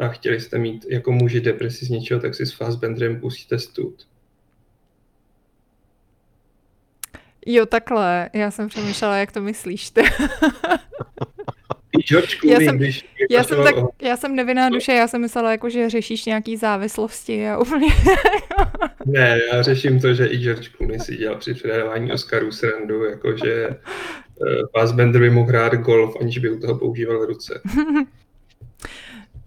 a 0.00 0.08
chtěli 0.08 0.40
jste 0.40 0.58
mít 0.58 0.86
jako 0.90 1.12
muži 1.12 1.40
depresi 1.40 1.86
z 1.86 1.88
něčeho, 1.88 2.20
tak 2.20 2.34
si 2.34 2.46
s 2.46 2.52
Fassbenderem 2.52 3.20
pustíte 3.20 3.58
stud. 3.58 4.06
Jo, 7.50 7.66
takhle, 7.66 8.30
já 8.32 8.50
jsem 8.50 8.68
přemýšlela, 8.68 9.16
jak 9.16 9.32
to 9.32 9.42
myslíš 9.42 9.90
ty. 9.90 10.02
George 12.08 12.36
Clooney, 12.40 12.66
jsem- 12.66 12.76
když 12.78 13.08
Já 13.30 13.44
jsem, 13.44 13.62
tak, 13.64 13.74
já 14.02 14.16
jsem 14.16 14.36
nevinná 14.36 14.70
duše, 14.70 14.92
já 14.92 15.08
jsem 15.08 15.20
myslela, 15.20 15.50
jako, 15.50 15.70
že 15.70 15.90
řešíš 15.90 16.24
nějaký 16.24 16.56
závislosti 16.56 17.48
a 17.48 17.58
úplně... 17.58 17.86
Ne, 19.06 19.40
já 19.52 19.62
řeším 19.62 20.00
to, 20.00 20.14
že 20.14 20.26
i 20.26 20.36
George 20.38 20.68
Clooney 20.76 21.00
si 21.00 21.16
dělal 21.16 21.38
při 21.38 21.54
předávání 21.54 22.12
Oscarů 22.12 22.52
srandu, 22.52 23.04
jakože 23.04 23.68
Fassbender 24.76 25.20
by 25.20 25.30
mohl 25.30 25.48
hrát 25.48 25.74
golf, 25.74 26.16
aniž 26.20 26.38
by 26.38 26.50
u 26.50 26.60
toho 26.60 26.78
používal 26.78 27.24
ruce. 27.26 27.60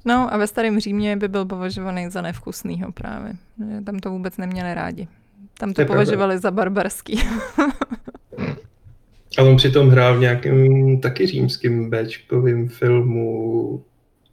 No 0.05 0.33
a 0.33 0.37
ve 0.37 0.47
starém 0.47 0.79
Římě 0.79 1.17
by 1.17 1.27
byl 1.27 1.45
považovaný 1.45 2.09
za 2.09 2.21
nevkusnýho 2.21 2.91
právě. 2.91 3.33
Tam 3.85 3.99
to 3.99 4.09
vůbec 4.09 4.37
neměli 4.37 4.73
rádi. 4.73 5.07
Tam 5.61 5.69
to 5.69 5.73
To 5.73 5.81
je 5.81 5.85
pravda. 5.85 6.03
považovali 6.05 6.37
za 6.39 6.51
barbarský. 6.51 7.19
A 9.37 9.41
on 9.43 9.55
přitom 9.57 9.89
hrál 9.89 10.17
v 10.17 10.19
nějakém 10.19 10.67
taky 11.01 11.27
římským 11.27 11.89
Bčkovým 11.89 12.69
filmu 12.69 13.83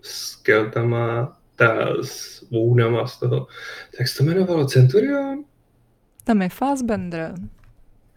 s 0.03 0.37
Keltama, 0.37 1.37
ta 1.57 1.89
s 2.03 2.47
vounama 2.51 3.07
z 3.07 3.18
toho. 3.18 3.47
Jak 3.99 4.09
se 4.09 4.18
to 4.18 4.24
jmenovalo? 4.24 4.66
Centurion? 4.66 5.45
Tam 6.24 6.43
je 6.43 6.49
Fassbender. 6.49 7.35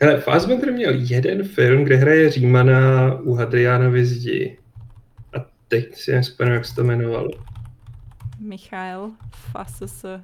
Hele, 0.02 0.22
Fassbender 0.22 0.74
měl 0.74 0.94
jeden 0.96 1.44
film, 1.44 1.84
kde 1.84 1.96
hraje 1.96 2.30
Římana 2.32 3.14
u 3.22 3.34
Hadriánovy 3.34 4.06
zdi. 4.06 4.58
A 5.40 5.46
teď 5.68 5.96
si 5.96 6.12
nespomenu, 6.12 6.56
jak 6.56 6.66
se 6.66 6.76
to 6.76 6.82
jmenovalo. 6.82 7.30
Michael 8.40 9.12
Fassbender. 9.52 10.22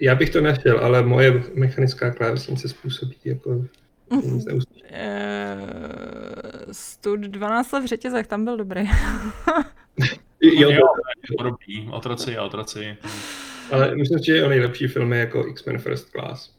Já 0.00 0.14
bych 0.14 0.30
to 0.30 0.40
našel, 0.40 0.78
ale 0.84 1.02
moje 1.02 1.42
mechanická 1.54 2.10
klávesnice 2.10 2.68
způsobí 2.68 3.16
jako 3.24 3.64
nic 4.24 4.44
neuslyším. 4.44 4.84
Uh, 4.90 6.72
stud 6.72 7.20
12 7.20 7.72
let 7.72 7.80
v 7.80 7.86
řetězech, 7.86 8.26
tam 8.26 8.44
byl 8.44 8.56
dobrý. 8.56 8.80
Jo, 10.40 10.70
Jo, 10.70 10.70
je 10.70 11.36
podobný. 11.38 11.88
Otroci 11.92 12.36
a 12.36 12.44
otroci. 12.44 12.96
ale 13.70 13.94
myslím 13.96 14.18
si, 14.18 14.24
že 14.26 14.34
jeho 14.36 14.48
nejlepší 14.48 14.86
film 14.88 15.12
je 15.12 15.18
jako 15.18 15.46
X-Men 15.48 15.78
First 15.78 16.08
Class. 16.10 16.50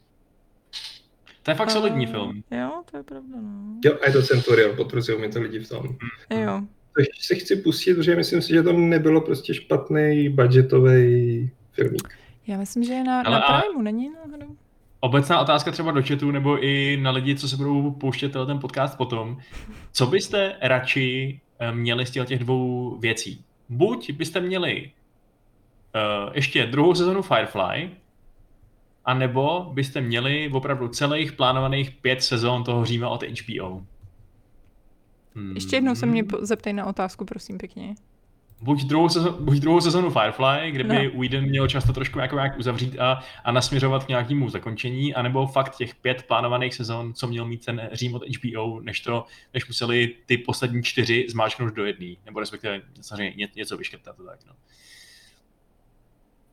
To 1.42 1.50
je 1.50 1.54
fakt 1.54 1.70
solidní 1.70 2.06
Eh, 2.06 2.10
film. 2.10 2.42
Jo, 2.50 2.82
to 2.90 2.96
je 2.96 3.02
pravda, 3.02 3.36
no. 3.42 3.76
Jo, 3.84 3.98
a 4.02 4.06
je 4.06 4.12
to 4.12 4.22
Centurion, 4.22 4.76
potvrzují 4.76 5.20
mi 5.20 5.28
to 5.28 5.40
lidi 5.40 5.58
v 5.58 5.68
tom. 5.68 5.96
Jo. 6.30 6.60
Což 6.98 7.06
se 7.26 7.34
chci 7.34 7.56
pustit, 7.56 7.94
protože 7.94 8.16
myslím 8.16 8.42
si, 8.42 8.52
že 8.52 8.62
to 8.62 8.72
nebylo 8.72 9.20
prostě 9.20 9.54
špatný 9.54 10.28
budgetový 10.28 11.50
filmík. 11.72 12.08
Já 12.50 12.58
myslím, 12.58 12.84
že 12.84 12.92
je 12.92 13.04
na, 13.04 13.20
Ale 13.22 13.30
na 13.30 13.44
a- 13.44 13.60
Primeu, 13.60 13.82
není 13.82 14.10
náhodou? 14.10 14.56
Obecná 15.00 15.40
otázka 15.40 15.70
třeba 15.70 15.90
do 15.92 16.02
chatu, 16.02 16.30
nebo 16.30 16.64
i 16.64 16.96
na 17.02 17.10
lidi, 17.10 17.34
co 17.36 17.48
se 17.48 17.56
budou 17.56 17.90
pouštět 17.90 18.32
ten 18.46 18.58
podcast 18.58 18.96
potom. 18.96 19.38
Co 19.92 20.06
byste 20.06 20.56
radši 20.62 21.40
eh, 21.58 21.72
měli 21.72 22.06
z 22.06 22.10
těch 22.10 22.38
dvou 22.38 22.96
věcí? 22.98 23.44
Buď 23.68 24.10
byste 24.12 24.40
měli 24.40 24.90
uh, 25.94 26.32
ještě 26.34 26.66
druhou 26.66 26.94
sezonu 26.94 27.22
Firefly, 27.22 27.90
a 29.04 29.14
nebo 29.14 29.70
byste 29.74 30.00
měli 30.00 30.50
opravdu 30.54 30.88
celých 30.88 31.32
plánovaných 31.32 31.90
pět 31.90 32.22
sezon 32.22 32.64
toho 32.64 32.84
Říma 32.84 33.08
od 33.08 33.22
HBO. 33.22 33.82
Hmm. 35.34 35.52
Ještě 35.54 35.76
jednou 35.76 35.94
se 35.94 36.06
mě 36.06 36.24
po- 36.24 36.38
zeptej 36.46 36.72
na 36.72 36.86
otázku, 36.86 37.24
prosím, 37.24 37.58
pěkně. 37.58 37.94
Buď 38.62 38.84
druhou, 38.84 39.08
sezonu, 39.08 39.36
buď 39.40 39.58
druhou 39.58 39.80
sezonu 39.80 40.10
Firefly, 40.10 40.70
kde 40.70 40.84
by 40.84 40.94
No. 41.14 41.20
Whedon 41.20 41.44
měl 41.44 41.68
často 41.68 41.92
trošku 41.92 42.18
jako 42.18 42.36
nějak 42.36 42.58
uzavřít 42.58 42.98
a, 42.98 43.20
a 43.44 43.52
nasměřovat 43.52 44.04
k 44.04 44.08
nějakému 44.08 44.50
zakončení, 44.50 45.14
anebo 45.14 45.46
fakt 45.46 45.76
těch 45.76 45.94
pět 45.94 46.22
plánovaných 46.22 46.74
sezon, 46.74 47.14
co 47.14 47.26
měl 47.26 47.44
mít 47.44 47.64
ten 47.64 47.88
Řím 47.92 48.14
od 48.14 48.22
HBO, 48.28 48.80
než 48.80 49.00
to, 49.00 49.24
než 49.54 49.68
museli 49.68 50.14
ty 50.26 50.38
poslední 50.38 50.82
čtyři 50.82 51.26
zmáčknout 51.28 51.74
do 51.74 51.84
jedné, 51.86 52.14
nebo 52.26 52.40
respektive 52.40 52.80
samozřejmě 53.00 53.32
ně- 53.36 53.48
něco 53.56 53.76
vyškrtat. 53.76 54.16
Tak, 54.26 54.38
no. 54.46 54.52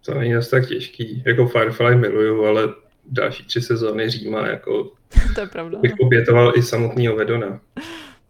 To 0.05 0.13
není 0.13 0.33
zase 0.33 0.51
tak 0.51 0.67
těžký. 0.67 1.23
Jako 1.25 1.47
Firefly 1.47 1.95
miluju, 1.95 2.45
ale 2.45 2.63
další 3.11 3.43
tři 3.43 3.61
sezóny 3.61 4.09
Říma, 4.09 4.47
jako 4.47 4.91
to 5.35 5.41
je 5.41 5.47
pravda. 5.47 5.79
bych 5.79 5.93
obětoval 5.99 6.53
i 6.55 6.63
samotného 6.63 7.15
Vedona. 7.15 7.59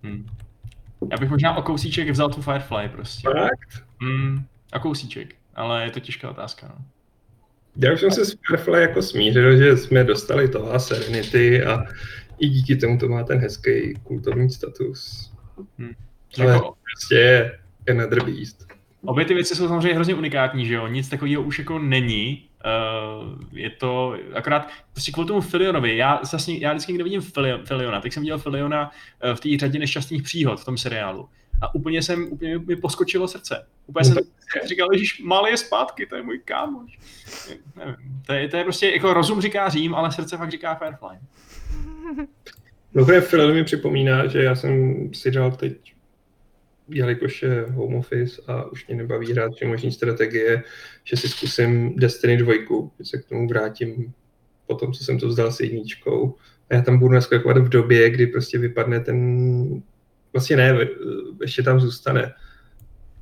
Hmm. 0.04 0.26
Já 1.12 1.18
bych 1.18 1.30
možná 1.30 1.58
o 1.58 1.62
kousíček 1.62 2.10
vzal 2.10 2.30
tu 2.30 2.42
Firefly 2.42 2.90
prostě. 2.90 3.30
Fakt? 3.30 3.88
Hmm, 4.02 4.46
o 4.74 4.80
kousíček, 4.80 5.36
ale 5.56 5.84
je 5.84 5.92
to 5.92 6.00
těžká 6.00 6.30
otázka. 6.30 6.76
No. 6.78 6.86
Já 7.78 7.94
už 7.94 8.00
jsem 8.00 8.12
se 8.12 8.26
s 8.26 8.38
Firefly 8.48 8.82
jako 8.82 9.02
smířil, 9.02 9.58
že 9.58 9.78
jsme 9.78 10.04
dostali 10.04 10.48
toho 10.48 10.74
a 10.74 10.80
Serenity 10.80 11.64
a 11.64 11.84
i 12.40 12.48
díky 12.50 12.76
tomu 12.76 12.98
to 12.98 13.08
má 13.08 13.24
ten 13.24 13.40
hezký 13.40 13.94
kultovní 14.04 14.50
status. 14.50 15.32
Hmm. 15.78 15.94
Ale 16.40 16.52
Jako, 16.52 16.74
prostě 16.84 17.16
je 17.16 17.60
Another 17.90 18.24
Beast. 18.24 18.68
Obě 19.06 19.26
ty 19.26 19.34
věci 19.34 19.56
jsou 19.56 19.68
samozřejmě 19.68 19.94
hrozně 19.94 20.16
unikátní, 20.16 20.66
že 20.66 20.74
jo? 20.74 20.88
Nic 20.88 21.10
takového 21.10 21.44
už 21.44 21.60
jako 21.60 21.80
není. 21.80 22.47
Uh, 22.68 23.38
je 23.52 23.70
to 23.70 24.16
akorát 24.34 24.68
prostě 24.92 25.12
kvůli 25.12 25.28
tomu 25.28 25.42
Filionovi. 25.42 25.98
Já, 25.98 26.22
vlastně, 26.32 26.58
já 26.58 26.74
vždycky 26.74 26.92
někde 26.92 27.04
vidím 27.04 27.22
Filio, 27.22 27.60
Filiona. 27.66 28.02
Teď 28.02 28.14
jsem 28.14 28.24
viděl 28.24 28.38
Filiona 28.38 28.92
uh, 29.24 29.36
v 29.36 29.40
té 29.40 29.50
řadě 29.60 29.80
nešťastných 29.80 30.24
příhod 30.24 30.60
v 30.60 30.66
tom 30.66 30.78
seriálu. 30.78 31.30
A 31.62 31.76
úplně 31.76 32.04
jsem, 32.04 32.28
úplně 32.32 32.58
mi 32.58 32.76
poskočilo 32.76 33.28
srdce. 33.28 33.68
Úplně 33.86 34.10
No 34.10 34.16
jsem 34.16 34.24
říkal, 34.68 34.88
že 34.94 35.24
Mal 35.24 35.48
je 35.48 35.58
zpátky, 35.58 36.06
to 36.06 36.16
je 36.16 36.24
můj 36.24 36.40
kámoš. 36.40 37.00
Nevím, 37.76 37.96
to 38.26 38.34
je, 38.34 38.48
to 38.48 38.58
je 38.58 38.64
prostě, 38.64 38.92
jako 38.92 39.14
rozum 39.14 39.42
říká 39.42 39.70
Řím, 39.70 39.96
ale 39.96 40.12
srdce 40.12 40.38
fakt 40.38 40.52
říká 40.52 40.76
Firefly. 40.76 41.18
Mimochodem 42.94 43.22
film 43.22 43.54
mi 43.54 43.64
připomíná, 43.64 44.28
že 44.28 44.44
já 44.44 44.56
jsem 44.56 44.96
si 45.14 45.32
dal 45.32 45.52
teď, 45.52 45.94
jelikož 46.90 47.42
je 47.42 47.66
home 47.70 47.96
office 47.96 48.42
a 48.48 48.66
už 48.72 48.88
mě 48.88 48.96
nebaví 48.98 49.32
hrát 49.32 49.54
všemožní 49.56 49.92
strategie, 49.92 50.64
že 51.04 51.18
si 51.18 51.30
zkusím 51.30 51.96
Destiny 51.96 52.38
2, 52.38 52.54
že 53.00 53.06
se 53.06 53.18
k 53.18 53.26
tomu 53.26 53.48
vrátím 53.48 54.14
po 54.68 54.76
tom, 54.76 54.94
co 54.94 55.04
jsem 55.04 55.20
to 55.20 55.28
vzdal 55.28 55.52
s 55.52 55.60
jedničkou. 55.60 56.36
A 56.70 56.76
já 56.76 56.82
tam 56.82 57.00
budu 57.00 57.14
naskakovat 57.14 57.58
v 57.58 57.70
době, 57.70 58.10
kdy 58.10 58.28
prostě 58.28 58.58
vypadne 58.58 59.00
ten, 59.00 59.82
vlastně 60.34 60.56
ne, 60.56 60.88
ještě 61.42 61.64
tam 61.64 61.80
zůstane, 61.80 62.34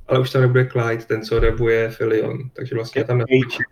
ale 0.06 0.20
už 0.20 0.30
tam 0.30 0.42
nebude 0.42 0.68
Clyde, 0.72 1.04
ten, 1.04 1.22
co 1.22 1.38
rabuje 1.38 1.90
Filion, 1.90 2.50
takže 2.52 2.74
vlastně 2.74 3.00
já 3.00 3.06
tam 3.06 3.18
naskočím 3.18 3.64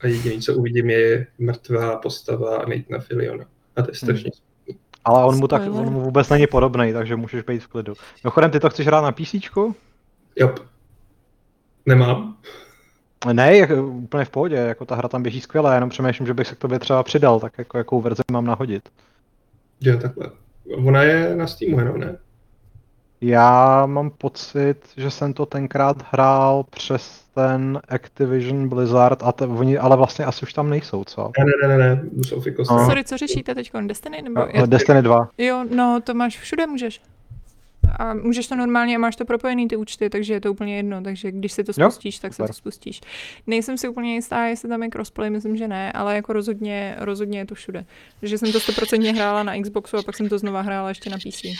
a 0.00 0.06
jediné, 0.06 0.42
co 0.42 0.54
uvidím, 0.54 0.90
je 0.90 1.26
mrtvá 1.38 1.96
postava 1.96 2.56
a 2.56 2.68
nejít 2.68 2.90
na 2.90 2.98
Filiona. 2.98 3.44
A 3.76 3.82
to 3.82 3.90
je 3.90 3.94
strašně 3.94 4.30
Ale 5.08 5.24
on 5.24 5.36
mu, 5.36 5.48
tak, 5.48 5.62
Spoiler. 5.62 5.86
on 5.86 5.92
mu 5.92 6.00
vůbec 6.00 6.28
není 6.28 6.46
podobný, 6.46 6.92
takže 6.92 7.16
můžeš 7.16 7.42
být 7.42 7.62
v 7.62 7.66
klidu. 7.66 7.94
Mimochodem, 8.24 8.50
ty 8.50 8.60
to 8.60 8.70
chceš 8.70 8.86
hrát 8.86 9.00
na 9.00 9.12
PC? 9.12 9.34
Jo. 10.36 10.54
Nemám. 11.86 12.36
Ne, 13.32 13.56
jak, 13.56 13.70
úplně 13.84 14.24
v 14.24 14.30
pohodě, 14.30 14.56
jako 14.56 14.84
ta 14.84 14.94
hra 14.94 15.08
tam 15.08 15.22
běží 15.22 15.40
skvěle, 15.40 15.74
jenom 15.76 15.90
přemýšlím, 15.90 16.26
že 16.26 16.34
bych 16.34 16.46
se 16.46 16.54
k 16.54 16.58
tobě 16.58 16.78
třeba 16.78 17.02
přidal, 17.02 17.40
tak 17.40 17.58
jako 17.58 17.78
jakou 17.78 18.00
verzi 18.00 18.22
mám 18.32 18.44
nahodit. 18.44 18.88
Jo, 19.80 19.98
takhle. 19.98 20.30
Ona 20.84 21.02
je 21.02 21.36
na 21.36 21.46
Steamu 21.46 21.78
jenom, 21.78 21.98
ne? 21.98 22.18
Já 23.20 23.86
mám 23.86 24.10
pocit, 24.10 24.74
že 24.96 25.10
jsem 25.10 25.32
to 25.32 25.46
tenkrát 25.46 25.96
hrál 26.12 26.64
přes 26.70 27.24
ten 27.34 27.80
Activision 27.88 28.68
Blizzard, 28.68 29.22
a 29.22 29.32
te, 29.32 29.46
oni 29.46 29.78
ale 29.78 29.96
vlastně 29.96 30.24
asi 30.24 30.42
už 30.42 30.52
tam 30.52 30.70
nejsou, 30.70 31.04
co? 31.04 31.30
Ne, 31.38 31.44
ne, 31.44 31.68
ne, 31.68 31.78
ne, 31.78 31.94
ne 31.94 32.24
jsou 32.24 32.42
No. 32.58 32.64
Sorry, 32.86 33.04
co 33.04 33.16
řešíte 33.16 33.54
teď? 33.54 33.70
Destiny? 33.86 34.22
Nebo 34.22 34.40
A, 34.62 34.66
Destiny 34.66 35.02
2. 35.02 35.28
Jo, 35.38 35.64
no 35.74 36.00
to 36.04 36.14
máš 36.14 36.38
všude 36.38 36.66
můžeš. 36.66 37.00
A 37.98 38.14
můžeš 38.14 38.46
to 38.46 38.56
normálně 38.56 38.96
a 38.96 38.98
máš 38.98 39.16
to 39.16 39.24
propojený 39.24 39.68
ty 39.68 39.76
účty, 39.76 40.10
takže 40.10 40.34
je 40.34 40.40
to 40.40 40.52
úplně 40.52 40.76
jedno. 40.76 41.02
Takže 41.02 41.32
když 41.32 41.52
si 41.52 41.64
to 41.64 41.72
Jo, 41.76 41.90
spustíš, 41.90 42.18
tak 42.18 42.34
super. 42.34 42.46
se 42.46 42.52
to 42.52 42.56
spustíš. 42.56 43.00
Nejsem 43.46 43.78
si 43.78 43.88
úplně 43.88 44.14
jistá, 44.14 44.44
jestli 44.44 44.68
tam 44.68 44.82
je 44.82 44.88
crossplay, 44.88 45.30
myslím, 45.30 45.56
že 45.56 45.68
ne, 45.68 45.92
ale 45.92 46.14
jako 46.14 46.32
rozhodně, 46.32 46.96
rozhodně 46.98 47.38
je 47.38 47.46
to 47.46 47.54
všude. 47.54 47.84
Takže 48.20 48.38
jsem 48.38 48.52
to 48.52 48.58
100% 48.58 49.14
hrála 49.14 49.42
na 49.42 49.62
Xboxu 49.62 49.96
a 49.96 50.02
pak 50.02 50.16
jsem 50.16 50.28
to 50.28 50.38
znova 50.38 50.60
hrála 50.60 50.88
ještě 50.88 51.10
na 51.10 51.16
PC. 51.16 51.44
jo. 51.44 51.52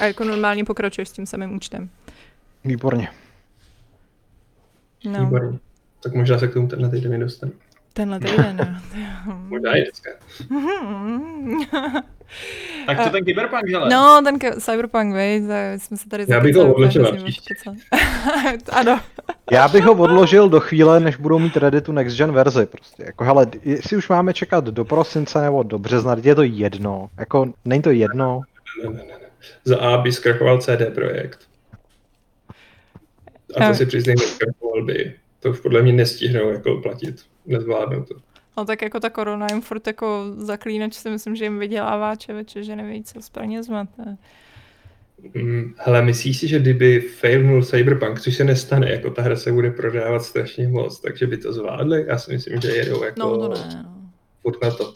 A 0.00 0.04
jako 0.04 0.24
normálně 0.24 0.64
pokračuješ 0.64 1.08
s 1.08 1.12
tím 1.12 1.26
samým 1.26 1.56
účtem. 1.56 1.88
Výborně. 2.64 3.08
No, 5.04 5.24
Výborně. 5.24 5.58
Tak 6.02 6.14
možná 6.14 6.38
se 6.38 6.48
k 6.48 6.52
tomu 6.54 6.68
tenhle 6.68 6.88
týden 6.88 7.20
dostane. 7.20 7.52
tenhle 7.92 8.20
týden. 8.20 8.80
jo. 8.94 9.32
Možná 9.48 9.76
i 9.76 9.82
dneska. 9.82 10.10
Tak 12.86 13.04
to 13.04 13.10
ten 13.10 13.24
Cyberpunk, 13.24 13.68
hele. 13.68 13.88
No, 13.90 14.20
ten 14.24 14.38
ke- 14.38 14.60
Cyberpunk, 14.60 15.12
vej, 15.12 15.42
jsme 15.76 15.96
se 15.96 16.08
tady 16.08 16.24
Já 16.28 16.40
bych 16.40 16.56
ho 16.56 16.74
kecali. 17.48 17.78
ano. 18.72 19.00
Já 19.50 19.68
bych 19.68 19.84
ho 19.84 19.92
odložil 19.92 20.48
do 20.48 20.60
chvíle, 20.60 21.00
než 21.00 21.16
budou 21.16 21.38
mít 21.38 21.56
ready 21.56 21.80
tu 21.80 21.92
next 21.92 22.16
gen 22.16 22.32
verzi 22.32 22.66
prostě. 22.66 23.02
Jako 23.06 23.24
hele, 23.24 23.46
jestli 23.62 23.96
už 23.96 24.08
máme 24.08 24.34
čekat 24.34 24.64
do 24.64 24.84
prosince 24.84 25.40
nebo 25.42 25.62
do 25.62 25.78
března, 25.78 26.16
je 26.22 26.34
to 26.34 26.42
jedno. 26.42 27.08
Jako, 27.18 27.52
není 27.64 27.82
to 27.82 27.90
jedno. 27.90 28.40
Ne, 28.84 28.90
ne, 28.90 28.96
ne, 28.96 29.04
ne. 29.20 29.21
Za 29.64 29.78
A 29.78 29.96
by 29.98 30.12
zkrachoval 30.12 30.60
CD 30.60 30.94
Projekt. 30.94 31.48
A 33.56 33.68
to 33.68 33.74
si 33.74 33.86
přiznejme, 33.86 34.22
zkrachoval 34.26 34.82
by. 34.84 35.14
To 35.40 35.50
už 35.50 35.60
podle 35.60 35.82
mě 35.82 35.92
nestihnou 35.92 36.50
jako 36.50 36.76
platit. 36.76 37.22
Nezvládnou 37.46 38.02
to. 38.04 38.14
No 38.56 38.64
tak 38.64 38.82
jako 38.82 39.00
ta 39.00 39.10
korona 39.10 39.46
jim 39.50 39.60
furt 39.62 39.86
jako 39.86 40.24
zaklínač 40.36 40.94
si 40.94 41.10
myslím, 41.10 41.36
že 41.36 41.44
jim 41.44 41.58
vydělává 41.58 42.16
čeveče, 42.16 42.64
že 42.64 42.76
neví, 42.76 43.04
co 43.04 43.22
s 43.22 43.28
penězma. 43.30 43.84
to 43.96 44.02
je- 44.08 44.16
Mm, 45.34 45.74
hele, 45.78 46.02
myslíš 46.02 46.38
si, 46.38 46.48
že 46.48 46.58
kdyby 46.58 47.00
failnul 47.00 47.64
Cyberpunk, 47.64 48.20
což 48.20 48.36
se 48.36 48.44
nestane, 48.44 48.90
jako 48.90 49.10
ta 49.10 49.22
hra 49.22 49.36
se 49.36 49.52
bude 49.52 49.70
prodávat 49.70 50.22
strašně 50.22 50.68
moc, 50.68 51.00
takže 51.00 51.26
by 51.26 51.36
to 51.36 51.52
zvládli? 51.52 52.04
Já 52.08 52.18
si 52.18 52.32
myslím, 52.32 52.60
že 52.60 52.68
jedou 52.68 53.04
jako 53.04 53.18
No 53.20 53.38
to 53.38 53.48
ne, 53.54 53.82
no. 53.84 53.94
furt 54.42 54.62
na 54.62 54.70
top, 54.70 54.92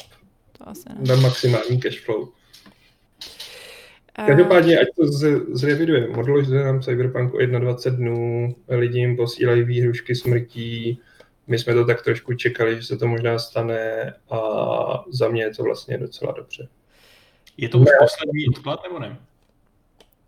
To 0.59 0.69
asi 0.69 0.89
ne. 0.89 0.95
na 1.15 1.17
maximální 1.17 1.81
cashflow. 1.81 2.29
Každopádně, 4.27 4.79
ať 4.79 4.87
to 4.97 5.07
z- 5.07 5.45
zrevidujeme, 5.49 6.09
odložte 6.17 6.55
nám 6.55 6.81
Cyberpunk 6.83 7.35
o 7.35 7.39
21 7.47 7.97
dnů, 7.99 8.55
lidi 8.69 8.99
jim 8.99 9.17
posílají 9.17 9.63
výhrušky 9.63 10.15
smrtí, 10.15 11.01
my 11.47 11.59
jsme 11.59 11.75
to 11.75 11.85
tak 11.85 12.03
trošku 12.03 12.35
čekali, 12.35 12.77
že 12.77 12.83
se 12.83 12.97
to 12.97 13.07
možná 13.07 13.39
stane 13.39 14.15
a 14.31 14.39
za 15.11 15.29
mě 15.29 15.43
je 15.43 15.55
to 15.55 15.63
vlastně 15.63 15.99
docela 15.99 16.33
dobře. 16.33 16.69
Je 17.57 17.69
to 17.69 17.79
už 17.79 17.87
poslední 17.99 18.49
odklad, 18.49 18.81
nebo 18.83 18.99
ne? 18.99 19.17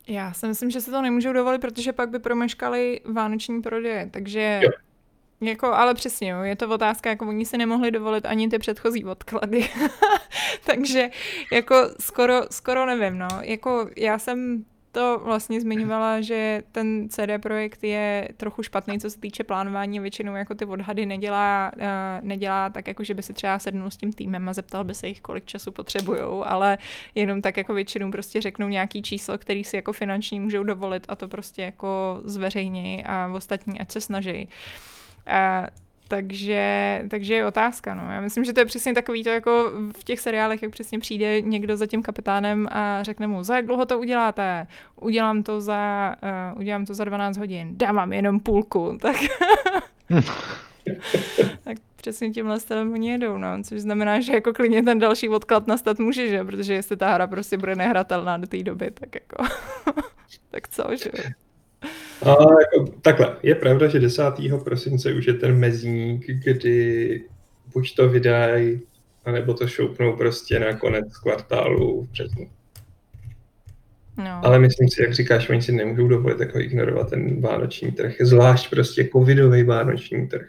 Já 0.09 0.32
si 0.32 0.47
myslím, 0.47 0.70
že 0.70 0.80
se 0.80 0.91
to 0.91 1.03
nemůžou 1.03 1.32
dovolit, 1.32 1.61
protože 1.61 1.93
pak 1.93 2.11
by 2.11 2.18
promeškali 2.18 3.01
vánoční 3.12 3.62
prodeje, 3.62 4.09
takže 4.12 4.61
Jo. 4.62 4.70
Jako, 5.41 5.66
ale 5.66 5.95
přesně, 5.95 6.34
je 6.43 6.57
to 6.57 6.68
otázka, 6.68 7.11
jako 7.11 7.28
oni 7.28 7.45
si 7.45 7.59
nemohli 7.59 7.91
dovolit 7.91 8.26
ani 8.26 8.49
ty 8.49 8.59
předchozí 8.59 9.05
odklady, 9.05 9.68
takže 10.66 11.11
jako 11.53 11.76
skoro, 12.01 12.34
skoro 12.51 12.86
nevím, 12.86 13.18
no, 13.18 13.28
jako 13.43 13.89
já 13.97 14.18
jsem 14.18 14.64
to 14.93 15.20
vlastně 15.24 15.61
zmiňovala, 15.61 16.20
že 16.20 16.62
ten 16.72 17.09
CD 17.09 17.43
projekt 17.43 17.84
je 17.84 18.28
trochu 18.36 18.62
špatný, 18.62 19.01
co 19.01 19.11
se 19.11 19.20
týče 19.20 19.45
plánování, 19.45 20.01
většinou 20.01 20.34
jako 20.34 20.55
ty 20.55 20.64
odhady 20.64 21.07
nedělá, 21.07 21.72
uh, 21.76 21.82
nedělá 22.22 22.70
tak, 22.70 22.89
jako 22.89 23.05
že 23.05 23.14
by 23.14 23.22
si 23.22 23.32
třeba 23.32 23.59
sednul 23.59 23.91
s 23.91 23.97
tím 23.97 24.12
týmem 24.12 24.49
a 24.49 24.53
zeptal 24.53 24.84
by 24.84 24.95
se 24.95 25.09
jich, 25.09 25.20
kolik 25.20 25.45
času 25.45 25.72
potřebujou, 25.72 26.45
ale 26.45 26.78
jenom 27.14 27.43
tak 27.43 27.57
jako 27.57 27.74
většinou 27.74 28.11
prostě 28.11 28.41
řeknou 28.41 28.68
nějaký 28.68 29.03
číslo, 29.03 29.39
který 29.39 29.64
si 29.64 29.76
jako 29.76 29.93
finančně 29.93 30.41
můžou 30.41 30.62
dovolit 30.62 31.05
a 31.09 31.16
to 31.16 31.28
prostě 31.28 31.62
jako 31.62 32.20
zveřejnějí 32.24 33.05
a 33.05 33.30
ostatní 33.34 33.80
ať 33.80 33.91
se 33.91 34.01
snaží. 34.01 34.49
A, 35.29 35.66
takže, 36.09 37.03
takže 37.11 37.35
je 37.35 37.47
otázka, 37.47 37.95
no. 37.95 38.12
Já 38.12 38.20
myslím, 38.20 38.45
že 38.45 38.53
to 38.53 38.61
je 38.61 38.66
přesně 38.66 38.95
takový 38.95 39.24
to 39.24 39.31
jako 39.31 39.72
v 39.99 40.05
těch 40.05 40.20
seriálech, 40.20 40.62
jak 40.62 40.72
přesně 40.72 40.99
přijde 40.99 41.41
někdo 41.41 41.76
za 41.76 41.87
tím 41.87 42.03
kapitánem 42.03 42.68
a 42.70 43.03
řekne 43.03 43.26
mu, 43.26 43.45
za 43.45 43.57
jak 43.57 43.66
dlouho 43.66 43.87
to 43.87 43.99
uděláte? 43.99 44.66
Udělám 45.01 45.43
to 45.43 45.61
za, 45.61 46.14
uh, 46.53 46.61
udělám 46.61 46.87
to 46.87 46.95
za 46.95 47.05
12 47.05 47.37
hodin. 47.37 47.68
Dávám 47.79 48.12
jenom 48.12 48.41
půlku. 48.41 48.99
Tak, 50.09 50.20
tak 51.64 51.76
přesně 51.97 52.31
tímhle 52.31 52.61
stylem 52.61 52.93
oni 52.93 53.11
jedou, 53.11 53.39
no. 53.39 53.49
Což 53.62 53.81
znamená, 53.81 54.20
že 54.20 54.33
jako 54.33 54.53
klidně 54.53 54.83
ten 54.83 54.99
další 54.99 55.29
odklad 55.29 55.66
nastat 55.66 55.99
může, 55.99 56.29
že? 56.29 56.45
Protože 56.45 56.74
jestli 56.74 56.97
ta 56.97 57.14
hra 57.14 57.26
prostě 57.26 57.57
bude 57.57 57.76
nehratelná 57.76 58.37
do 58.37 58.47
té 58.47 58.62
doby, 58.62 58.91
tak 58.91 59.14
jako... 59.14 59.45
tak 60.51 60.68
co, 60.68 60.97
že? 60.97 61.11
A 62.22 62.30
jako, 62.30 62.92
takhle, 63.02 63.36
je 63.42 63.54
pravda, 63.54 63.88
že 63.88 64.00
10. 64.00 64.22
prosince 64.64 65.12
už 65.12 65.26
je 65.26 65.34
ten 65.34 65.58
mezník, 65.58 66.26
kdy 66.26 67.24
buď 67.72 67.96
to 67.96 68.08
vydají, 68.08 68.80
anebo 69.24 69.54
to 69.54 69.66
šoupnou 69.66 70.16
prostě 70.16 70.60
na 70.60 70.76
konec 70.78 71.18
kvartálu 71.18 72.02
v 72.02 72.10
březnu. 72.10 72.50
No. 74.18 74.40
Ale 74.42 74.58
myslím 74.58 74.88
si, 74.88 75.02
jak 75.02 75.14
říkáš, 75.14 75.48
oni 75.48 75.62
si 75.62 75.72
nemůžou 75.72 76.08
dovolit 76.08 76.40
jako 76.40 76.58
ignorovat 76.58 77.10
ten 77.10 77.40
vánoční 77.40 77.92
trh, 77.92 78.14
zvlášť 78.20 78.70
prostě 78.70 79.08
covidový 79.12 79.62
vánoční 79.62 80.28
trh. 80.28 80.48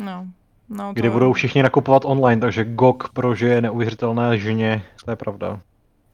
No, 0.00 0.26
no 0.68 0.94
to... 0.94 1.00
Kdy 1.00 1.10
budou 1.10 1.32
všichni 1.32 1.62
nakupovat 1.62 2.04
online, 2.04 2.40
takže 2.40 2.64
GOG 2.64 3.08
prožije 3.12 3.60
neuvěřitelné 3.60 4.38
ženě, 4.38 4.82
to 5.04 5.10
je 5.10 5.16
pravda. 5.16 5.60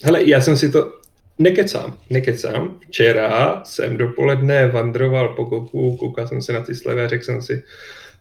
Hele, 0.05 0.29
já 0.29 0.41
jsem 0.41 0.57
si 0.57 0.73
to, 0.73 0.93
nekecám, 1.39 1.99
nekecám. 2.11 2.79
Včera 2.81 3.63
jsem 3.65 3.97
dopoledne 3.97 4.67
vandroval 4.67 5.29
po 5.29 5.45
Goku, 5.45 5.97
koukal 5.97 6.29
jsem 6.29 6.43
se 6.43 6.53
na 6.53 6.61
ty 6.61 6.75
slevy 6.75 7.03
a 7.03 7.09
řekl 7.09 7.25
jsem 7.25 7.43
si, 7.43 7.63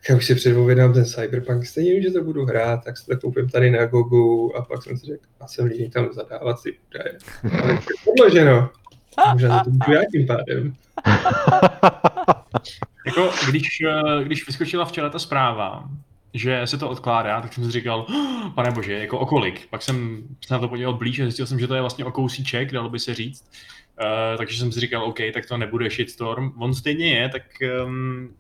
já 0.09 0.15
už 0.15 0.25
si 0.25 0.35
předpovědám 0.35 0.93
ten 0.93 1.05
Cyberpunk, 1.05 1.65
stejně 1.65 2.01
že 2.01 2.11
to 2.11 2.23
budu 2.23 2.45
hrát, 2.45 2.83
tak 2.83 2.97
si 2.97 3.05
to 3.05 3.17
koupím 3.17 3.49
tady 3.49 3.71
na 3.71 3.85
Gogu 3.85 4.57
a 4.57 4.61
pak 4.61 4.83
jsem 4.83 4.97
si 4.97 5.05
řekl, 5.05 5.23
a 5.39 5.47
jsem 5.47 5.65
líný 5.65 5.89
tam 5.89 6.09
zadávat 6.13 6.59
si 6.59 6.77
údaje. 6.89 7.17
Ale 7.63 7.79
podloženo. 8.05 8.69
Možná 9.33 9.63
to 9.63 9.69
budu 9.69 9.91
já 9.93 10.01
tím 10.11 10.27
pádem. 10.27 10.73
Jako, 13.05 13.31
když, 13.49 13.67
eh, 13.87 14.23
když 14.23 14.47
vyskočila 14.47 14.85
včera 14.85 15.09
ta 15.09 15.19
zpráva, 15.19 15.89
že 16.33 16.67
se 16.67 16.77
to 16.77 16.89
odkládá, 16.89 17.41
tak 17.41 17.53
jsem 17.53 17.65
si 17.65 17.71
říkal, 17.71 18.05
"Oh, 18.09 18.53
pane 18.53 18.71
bože, 18.71 18.93
jako 18.93 19.19
o 19.19 19.25
kolik? 19.25 19.67
Pak 19.69 19.81
jsem 19.81 20.23
se 20.45 20.53
na 20.53 20.59
to 20.59 20.67
podíval 20.67 20.93
blíž 20.93 21.19
a 21.19 21.23
zjistil 21.23 21.47
jsem, 21.47 21.59
že 21.59 21.67
to 21.67 21.75
je 21.75 21.81
vlastně 21.81 22.05
o 22.05 22.11
kousíček, 22.11 22.71
dalo 22.71 22.89
by 22.89 22.99
se 22.99 23.15
říct. 23.15 23.51
Uh, 24.01 24.37
takže 24.37 24.59
jsem 24.59 24.71
si 24.71 24.79
říkal, 24.79 25.03
OK, 25.03 25.17
tak 25.33 25.45
to 25.45 25.57
nebude 25.57 25.89
shitstorm. 25.89 26.53
On 26.57 26.73
stejně 26.73 27.07
je, 27.07 27.29
tak 27.29 27.43
um, 27.85 28.35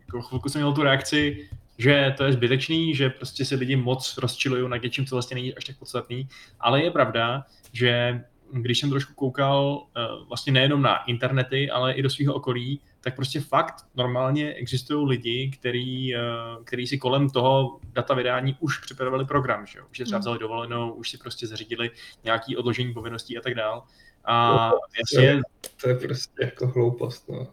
jako 0.00 0.22
chvilku 0.22 0.48
jsem 0.48 0.60
měl 0.60 0.72
tu 0.72 0.82
reakci, 0.82 1.48
že 1.78 2.14
to 2.16 2.24
je 2.24 2.32
zbytečný, 2.32 2.94
že 2.94 3.10
prostě 3.10 3.44
se 3.44 3.54
lidi 3.54 3.76
moc 3.76 4.18
rozčilují 4.18 4.68
nad 4.68 4.82
něčím, 4.82 5.06
co 5.06 5.14
vlastně 5.14 5.34
není 5.34 5.54
až 5.54 5.64
tak 5.64 5.78
podstatný. 5.78 6.28
Ale 6.60 6.82
je 6.82 6.90
pravda, 6.90 7.44
že 7.72 8.20
když 8.52 8.78
jsem 8.78 8.90
trošku 8.90 9.14
koukal 9.14 9.82
uh, 10.20 10.28
vlastně 10.28 10.52
nejenom 10.52 10.82
na 10.82 10.96
internety, 11.04 11.70
ale 11.70 11.92
i 11.92 12.02
do 12.02 12.10
svého 12.10 12.34
okolí, 12.34 12.80
tak 13.00 13.16
prostě 13.16 13.40
fakt 13.40 13.74
normálně 13.94 14.52
existují 14.54 15.08
lidi, 15.08 15.50
který, 15.58 16.14
uh, 16.16 16.64
který 16.64 16.86
si 16.86 16.98
kolem 16.98 17.30
toho 17.30 17.78
data 17.92 18.14
vydání 18.14 18.56
už 18.60 18.78
připravili 18.78 19.24
program, 19.24 19.66
že 19.66 19.78
jo? 19.78 19.84
Už 19.90 19.96
si 19.96 20.04
třeba 20.04 20.16
Hmm. 20.16 20.20
vzali 20.20 20.38
dovolenou, 20.38 20.92
už 20.92 21.10
si 21.10 21.18
prostě 21.18 21.46
zařídili 21.46 21.90
nějaký 22.24 22.56
odložení 22.56 22.94
povinností 22.94 23.38
a 23.38 23.40
tak 23.40 23.54
dál. 23.54 23.82
A 24.24 24.70
jasně, 24.98 25.40
To 25.82 25.88
je 25.88 25.94
prostě 25.94 26.44
jako 26.44 26.66
hloupost, 26.66 27.28
no. 27.28 27.46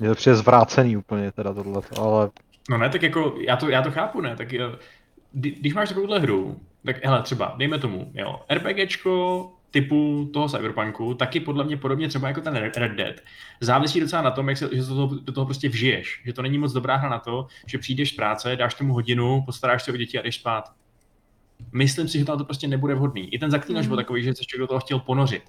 Je 0.00 0.08
to 0.08 0.14
přijde 0.14 0.36
zvrácený 0.36 0.96
úplně 0.96 1.32
teda 1.32 1.54
tohle, 1.54 1.82
ale 1.98 2.30
No 2.70 2.78
ne, 2.78 2.88
tak 2.90 3.02
jako 3.02 3.34
já 3.38 3.56
to, 3.56 3.68
já 3.70 3.82
to 3.82 3.90
chápu, 3.90 4.20
ne, 4.20 4.36
tak 4.36 4.48
kdy- 5.32 5.50
když 5.50 5.74
máš 5.74 5.88
takovouhle 5.88 6.18
hru, 6.18 6.60
tak 6.84 7.04
hele, 7.04 7.22
třeba, 7.22 7.54
dejme 7.58 7.78
tomu, 7.78 8.10
jo, 8.14 8.40
RPGčko 8.48 9.52
typu 9.74 10.30
toho 10.32 10.48
Cyberpunku, 10.48 11.14
taky 11.14 11.40
podle 11.40 11.64
mě 11.64 11.76
podobně 11.76 12.08
třeba 12.08 12.28
jako 12.28 12.40
ten 12.40 12.54
Red 12.56 12.92
Dead, 12.92 13.16
závisí 13.60 14.00
docela 14.00 14.22
na 14.22 14.30
tom, 14.30 14.48
jak 14.48 14.58
se, 14.58 14.68
že 14.72 14.82
se 14.82 14.88
do 14.88 14.94
toho, 14.94 15.14
do 15.22 15.32
toho 15.32 15.44
prostě 15.44 15.68
vžiješ, 15.68 16.22
že 16.26 16.32
to 16.32 16.42
není 16.42 16.58
moc 16.58 16.72
dobrá 16.72 16.96
hra 16.96 17.08
na 17.08 17.18
to, 17.18 17.46
že 17.66 17.78
přijdeš 17.78 18.10
z 18.10 18.16
práce, 18.16 18.56
dáš 18.56 18.74
tomu 18.74 18.94
hodinu, 18.94 19.42
postaráš 19.46 19.82
se 19.82 19.92
o 19.92 19.96
děti 19.96 20.18
a 20.18 20.22
jdeš 20.22 20.34
spát. 20.34 20.64
Myslím 21.72 22.08
si, 22.08 22.18
že 22.18 22.24
to 22.24 22.44
prostě 22.44 22.68
nebude 22.68 22.94
vhodný. 22.94 23.34
I 23.34 23.38
ten 23.38 23.50
zaklínač 23.50 23.82
Mhm. 23.82 23.88
byl 23.88 23.96
takový, 23.96 24.22
že 24.22 24.34
se 24.34 24.44
člověk 24.44 24.60
do 24.60 24.66
toho 24.66 24.80
chtěl 24.80 24.98
ponořit. 24.98 25.42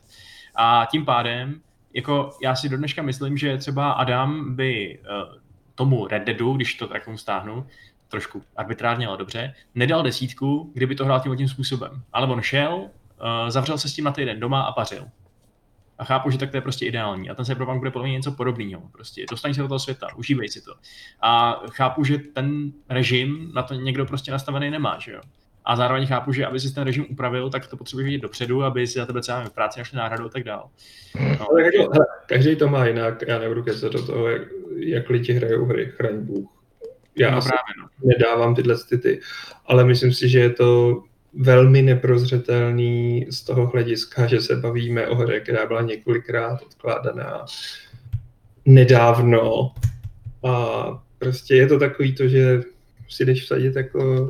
A 0.55 0.87
tím 0.91 1.05
pádem, 1.05 1.61
jako 1.93 2.29
já 2.43 2.55
si 2.55 2.69
do 2.69 2.77
dneška 2.77 3.01
myslím, 3.01 3.37
že 3.37 3.57
třeba 3.57 3.91
Adam 3.91 4.55
by 4.55 4.99
uh, 4.99 5.35
tomu 5.75 6.07
Red 6.07 6.23
Deadu, 6.23 6.53
když 6.53 6.75
to 6.75 6.87
tak 6.87 7.05
tomu 7.05 7.17
stáhnu, 7.17 7.65
trošku 8.07 8.41
arbitrárně, 8.55 9.07
ale 9.07 9.17
dobře, 9.17 9.53
nedal 9.75 10.03
desítku, 10.03 10.71
kdyby 10.73 10.95
to 10.95 11.05
hrál 11.05 11.19
tím 11.19 11.37
tím 11.37 11.47
způsobem. 11.49 12.01
Ale 12.13 12.27
on 12.27 12.41
šel, 12.41 12.89
uh, 13.21 13.49
zavřel 13.49 13.77
se 13.77 13.89
s 13.89 13.93
tím 13.93 14.05
na 14.05 14.11
týden 14.11 14.39
doma 14.39 14.61
a 14.61 14.71
pařil. 14.71 15.05
A 15.97 16.03
chápu, 16.03 16.29
že 16.29 16.37
tak 16.37 16.51
to 16.51 16.57
je 16.57 16.61
prostě 16.61 16.85
ideální. 16.85 17.29
A 17.29 17.35
ten 17.35 17.45
Cyberpunk 17.45 17.79
bude 17.79 17.91
podle 17.91 18.07
mě 18.07 18.17
něco 18.17 18.31
podobného. 18.31 18.81
Prostě 18.91 19.25
dostaň 19.31 19.53
se 19.53 19.61
do 19.61 19.67
toho 19.67 19.79
světa, 19.79 20.07
užívej 20.15 20.49
si 20.49 20.61
to. 20.61 20.73
A 21.21 21.61
chápu, 21.71 22.03
že 22.03 22.17
ten 22.17 22.71
režim 22.89 23.51
na 23.55 23.63
to 23.63 23.73
někdo 23.73 24.05
prostě 24.05 24.31
nastavený 24.31 24.69
nemá, 24.69 24.97
že 24.99 25.11
jo. 25.11 25.21
A 25.65 25.75
zároveň 25.75 26.07
chápu, 26.07 26.33
že 26.33 26.45
aby 26.45 26.59
si 26.59 26.73
ten 26.73 26.83
režim 26.83 27.05
upravil, 27.09 27.49
tak 27.49 27.67
to 27.67 27.77
potřebuješ 27.77 28.05
vidět 28.05 28.21
dopředu, 28.21 28.63
aby 28.63 28.87
si 28.87 28.99
za 28.99 29.05
tebe 29.05 29.21
třeba 29.21 29.43
v 29.43 29.53
práci 29.53 29.79
našli 29.79 29.97
náhradu 29.97 30.25
a 30.25 30.29
tak 30.29 30.43
dál. 30.43 30.69
No. 31.39 31.49
Ale 31.49 31.63
jako, 31.63 31.91
hele, 31.93 32.05
každý 32.25 32.55
to 32.55 32.67
má 32.67 32.85
jinak, 32.85 33.23
já 33.27 33.39
nebudu 33.39 33.63
kecat 33.63 33.91
do 33.91 34.05
toho, 34.05 34.27
jak, 34.27 34.41
jak 34.75 35.09
lidi 35.09 35.33
hrajou 35.33 35.65
hry, 35.65 35.91
chraň 35.95 36.17
Bůh. 36.19 36.49
Já 37.15 37.31
no, 37.31 37.41
právě, 37.41 37.73
no. 37.81 37.87
nedávám 38.03 38.55
tyhle 38.55 38.75
ty, 39.01 39.19
ale 39.65 39.85
myslím 39.85 40.13
si, 40.13 40.29
že 40.29 40.39
je 40.39 40.49
to 40.49 41.01
velmi 41.35 41.81
neprozřetelný 41.81 43.27
z 43.29 43.41
toho 43.41 43.67
hlediska, 43.67 44.27
že 44.27 44.41
se 44.41 44.55
bavíme 44.55 45.07
o 45.07 45.15
hře, 45.15 45.39
která 45.39 45.65
byla 45.65 45.81
několikrát 45.81 46.61
odkládaná 46.61 47.45
nedávno 48.65 49.71
a 50.43 50.85
prostě 51.19 51.55
je 51.55 51.67
to 51.67 51.79
takový 51.79 52.15
to, 52.15 52.27
že 52.27 52.61
si 53.09 53.25
jdeš 53.25 53.43
vsadit 53.43 53.75
jako 53.75 54.29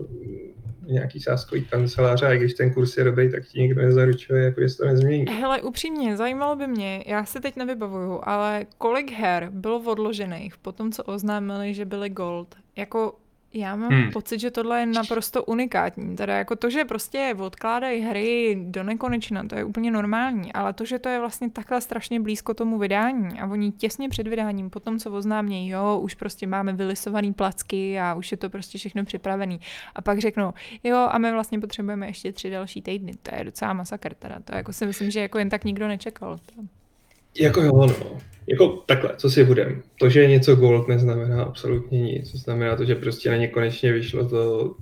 nějaký 0.87 1.19
sáskový 1.19 1.65
kanceláře 1.65 2.27
a 2.27 2.35
když 2.35 2.53
ten 2.53 2.73
kurz 2.73 2.97
je 2.97 3.03
dobrý, 3.03 3.31
tak 3.31 3.45
ti 3.45 3.61
nikdo 3.61 3.81
nezaručuje, 3.81 4.43
jako 4.43 4.61
jestli 4.61 4.77
to 4.77 4.85
nezmění. 4.85 5.25
Hele, 5.29 5.61
upřímně, 5.61 6.17
zajímalo 6.17 6.55
by 6.55 6.67
mě, 6.67 7.03
já 7.07 7.25
se 7.25 7.39
teď 7.39 7.55
nevybavuju, 7.55 8.19
ale 8.23 8.65
kolik 8.77 9.11
her 9.11 9.49
bylo 9.51 9.79
odložených 9.79 10.57
po 10.57 10.71
tom, 10.71 10.91
co 10.91 11.03
oznámili, 11.03 11.73
že 11.73 11.85
byly 11.85 12.09
gold? 12.09 12.55
Jako 12.75 13.13
já 13.55 13.75
mám 13.75 13.91
hmm. 13.91 14.11
pocit, 14.11 14.39
že 14.39 14.51
tohle 14.51 14.79
je 14.79 14.85
naprosto 14.85 15.43
unikátní. 15.43 16.15
Teda 16.15 16.37
jako 16.37 16.55
to, 16.55 16.69
že 16.69 16.85
prostě 16.85 17.35
odkládají 17.39 18.01
hry 18.01 18.57
do 18.61 18.83
nekonečna, 18.83 19.43
to 19.43 19.55
je 19.55 19.63
úplně 19.63 19.91
normální, 19.91 20.53
ale 20.53 20.73
to, 20.73 20.85
že 20.85 20.99
to 20.99 21.09
je 21.09 21.19
vlastně 21.19 21.49
takhle 21.49 21.81
strašně 21.81 22.19
blízko 22.19 22.53
tomu 22.53 22.77
vydání 22.77 23.39
a 23.39 23.47
oni 23.47 23.71
těsně 23.71 24.09
před 24.09 24.27
vydáním, 24.27 24.69
potom 24.69 24.99
co 24.99 25.11
oznámějí, 25.11 25.69
jo, 25.69 25.99
už 26.03 26.13
prostě 26.13 26.47
máme 26.47 26.73
vylisovaný 26.73 27.33
placky 27.33 27.99
a 27.99 28.13
už 28.13 28.31
je 28.31 28.37
to 28.37 28.49
prostě 28.49 28.77
všechno 28.77 29.05
připravený. 29.05 29.59
A 29.95 30.01
pak 30.01 30.19
řeknou, 30.19 30.53
jo, 30.83 30.97
a 30.97 31.17
my 31.17 31.31
vlastně 31.31 31.59
potřebujeme 31.59 32.07
ještě 32.07 32.31
tři 32.31 32.49
další 32.49 32.81
týdny. 32.81 33.13
To 33.21 33.35
je 33.35 33.43
docela 33.43 33.73
masakr 33.73 34.13
teda. 34.13 34.39
To 34.43 34.55
jako 34.55 34.73
si 34.73 34.85
myslím, 34.85 35.11
že 35.11 35.19
jako 35.19 35.37
jen 35.37 35.49
tak 35.49 35.63
nikdo 35.63 35.87
nečekal. 35.87 36.37
To. 36.37 36.74
Jako 37.39 37.61
jo, 37.61 37.71
no. 37.73 38.21
Jako 38.47 38.67
takhle, 38.67 39.13
co 39.17 39.29
si 39.29 39.43
budem. 39.43 39.83
To, 39.99 40.09
že 40.09 40.21
je 40.21 40.27
něco 40.27 40.55
gold, 40.55 40.87
neznamená 40.87 41.43
absolutně 41.43 42.01
nic. 42.01 42.31
To 42.31 42.37
znamená 42.37 42.75
to, 42.75 42.85
že 42.85 42.95
prostě 42.95 43.29
na 43.29 43.37
ně 43.37 43.47
konečně 43.47 43.93
vyšlo 43.93 44.29
to 44.29 44.75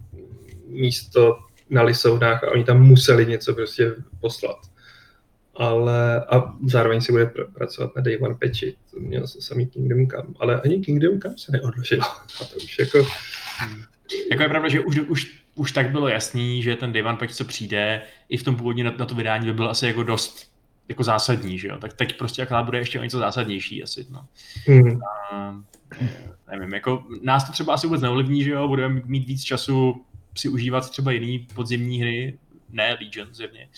místo 0.68 1.38
na 1.70 1.84
lisovnách 1.84 2.44
a 2.44 2.52
oni 2.52 2.64
tam 2.64 2.82
museli 2.82 3.26
něco 3.26 3.54
prostě 3.54 3.92
poslat. 4.22 4.58
Ale 5.56 6.26
a 6.26 6.54
zároveň 6.68 7.02
si 7.02 7.12
bude 7.12 7.26
pr- 7.26 7.54
pracovat 7.54 7.96
na 7.96 8.02
Day 8.02 8.18
One 8.22 8.36
patchi. 8.42 8.76
To 8.92 9.00
měl 9.00 9.28
se 9.28 9.42
samý 9.42 9.66
Kingdom 9.68 10.08
Come. 10.08 10.34
Ale 10.40 10.62
ani 10.62 10.80
Kingdom 10.80 11.22
Come 11.22 11.36
se 11.38 11.52
neodložil. 11.52 12.00
A 12.42 12.46
to 12.46 12.56
už 12.56 12.80
jako... 12.80 13.08
Hmm. 13.58 13.82
Jako 14.32 14.44
je 14.44 14.50
pravda, 14.50 14.70
že 14.70 14.80
už, 14.80 15.00
už, 15.00 15.40
už 15.56 15.72
tak 15.72 15.92
bylo 15.92 16.08
jasný, 16.08 16.64
že 16.64 16.76
ten 16.76 16.94
Day 16.94 17.04
One 17.04 17.18
patch, 17.18 17.34
co 17.34 17.46
přijde, 17.46 18.02
i 18.30 18.38
v 18.38 18.44
tom 18.44 18.56
původně 18.56 18.84
na, 18.84 18.94
na 18.98 19.06
to 19.06 19.16
vydání 19.16 19.46
by 19.46 19.54
byl 19.54 19.70
asi 19.70 19.88
jako 19.88 20.04
dost 20.04 20.53
jako 20.90 21.04
zásadní, 21.04 21.60
že 21.60 21.68
jo? 21.68 21.78
Tak 21.78 21.94
teď 21.94 22.18
prostě 22.18 22.42
akorát 22.42 22.64
bude 22.64 22.78
ještě 22.78 23.00
o 23.00 23.04
něco 23.04 23.20
zásadnější 23.20 23.84
asi, 23.84 24.06
no. 24.10 24.26
Mm. 24.68 25.00
A, 25.04 25.56
nevím, 26.52 26.74
jako 26.74 27.04
nás 27.22 27.44
to 27.44 27.52
třeba 27.52 27.74
asi 27.74 27.88
vůbec 27.88 28.02
neovlivní, 28.02 28.44
že 28.44 28.52
jo? 28.52 28.68
Budeme 28.68 29.02
mít 29.06 29.28
víc 29.28 29.44
času 29.44 30.06
si 30.38 30.50
užívat 30.50 30.90
třeba 30.90 31.12
jiný 31.12 31.40
podzimní 31.40 32.02
hry, 32.02 32.40
ne 32.70 32.98
Legion 33.02 33.34
zjevně, 33.34 33.70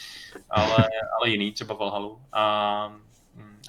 ale, 0.50 0.78
ale 1.20 1.30
jiný, 1.30 1.52
třeba 1.52 1.74
Valhalu. 1.74 2.20
A, 2.34 2.98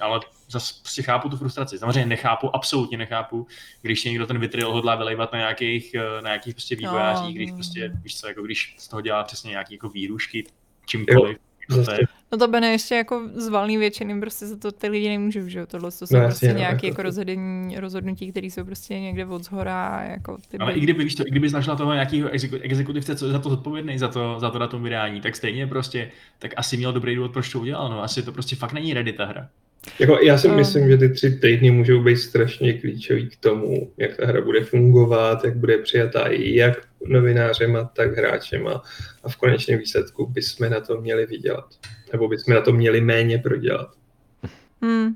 ale 0.01 0.19
zase 0.49 0.73
prostě 0.81 1.03
chápu 1.03 1.29
tu 1.29 1.37
frustraci. 1.37 1.79
Samozřejmě 1.79 2.05
nechápu, 2.05 2.55
absolutně 2.55 2.97
nechápu, 2.97 3.47
když 3.81 4.01
se 4.01 4.09
někdo 4.09 4.27
ten 4.27 4.39
vitriol 4.39 4.73
hodlá 4.73 4.95
vylejvat 4.95 5.33
na 5.33 5.39
nějakých, 5.39 5.95
na 5.95 6.29
nějakých 6.29 6.55
prostě 6.55 6.75
vývojářích, 6.75 7.35
když 7.35 7.51
prostě, 7.51 7.91
víš 8.03 8.19
co, 8.19 8.27
jako 8.27 8.41
když 8.41 8.75
z 8.79 8.87
toho 8.87 9.01
dělá 9.01 9.23
přesně 9.23 9.49
nějaký 9.49 9.73
jako 9.73 9.89
výrušky, 9.89 10.45
čímkoliv. 10.85 11.37
Jo, 11.37 11.46
No 12.31 12.37
to 12.37 12.47
Bene 12.47 12.71
ještě 12.71 12.95
jako 12.95 13.29
z 13.35 13.47
valný 13.47 13.77
většiny 13.77 14.19
prostě 14.19 14.45
za 14.45 14.57
to 14.57 14.71
ty 14.71 14.87
lidi 14.87 15.09
nemůžou, 15.09 15.47
že 15.47 15.59
jo? 15.59 15.65
Tohle 15.65 15.91
to 15.91 16.07
jsou 16.07 16.15
no, 16.17 16.23
prostě 16.23 16.53
no, 16.53 16.59
nějaké 16.59 16.87
jako 16.87 17.01
rozhodení, 17.01 17.79
rozhodnutí, 17.79 18.31
které 18.31 18.47
jsou 18.47 18.63
prostě 18.63 18.99
někde 18.99 19.25
od 19.25 19.43
zhora. 19.43 20.03
Jako 20.09 20.37
ty 20.49 20.57
Ale 20.57 20.73
by... 20.73 20.79
i 20.79 20.83
kdyby, 20.83 21.03
víš 21.03 21.15
to, 21.15 21.23
i 21.27 21.31
kdyby 21.31 21.49
našla 21.49 21.75
toho 21.75 21.93
nějakého 21.93 22.29
exekutivce, 22.61 23.15
co 23.15 23.25
je 23.25 23.31
za 23.31 23.39
to 23.39 23.49
zodpovědný, 23.49 23.97
za 23.97 24.07
to, 24.07 24.39
za 24.39 24.49
to 24.49 24.59
datum 24.59 24.83
vydání, 24.83 25.21
tak 25.21 25.35
stejně 25.35 25.67
prostě, 25.67 26.11
tak 26.39 26.51
asi 26.57 26.77
měl 26.77 26.93
dobrý 26.93 27.15
důvod, 27.15 27.33
proč 27.33 27.51
to 27.51 27.59
udělal, 27.59 27.89
no. 27.89 28.03
Asi 28.03 28.23
to 28.23 28.31
prostě 28.31 28.55
fakt 28.55 28.73
není 28.73 28.93
ready 28.93 29.13
ta 29.13 29.25
hra. 29.25 29.49
Jako, 29.99 30.19
já 30.23 30.37
si 30.37 30.47
um, 30.47 30.55
myslím, 30.55 30.89
že 30.89 30.97
ty 30.97 31.09
tři 31.09 31.31
týdny 31.31 31.71
můžou 31.71 32.03
být 32.03 32.17
strašně 32.17 32.73
klíčový 32.73 33.29
k 33.29 33.35
tomu, 33.35 33.91
jak 33.97 34.17
ta 34.17 34.25
hra 34.25 34.41
bude 34.41 34.63
fungovat, 34.63 35.43
jak 35.45 35.57
bude 35.57 35.77
přijatá 35.77 36.27
i 36.27 36.55
jak 36.55 36.86
novinářema, 37.05 37.83
tak 37.83 38.17
hráčema 38.17 38.83
a 39.23 39.29
v 39.29 39.35
konečném 39.35 39.79
výsledku 39.79 40.25
bychom 40.25 40.69
na 40.69 40.79
to 40.79 41.01
měli 41.01 41.25
vydělat. 41.25 41.65
Nebo 42.11 42.27
bychom 42.27 42.53
na 42.53 42.61
to 42.61 42.73
měli 42.73 43.01
méně 43.01 43.37
prodělat. 43.37 43.89
Hmm. 44.81 45.15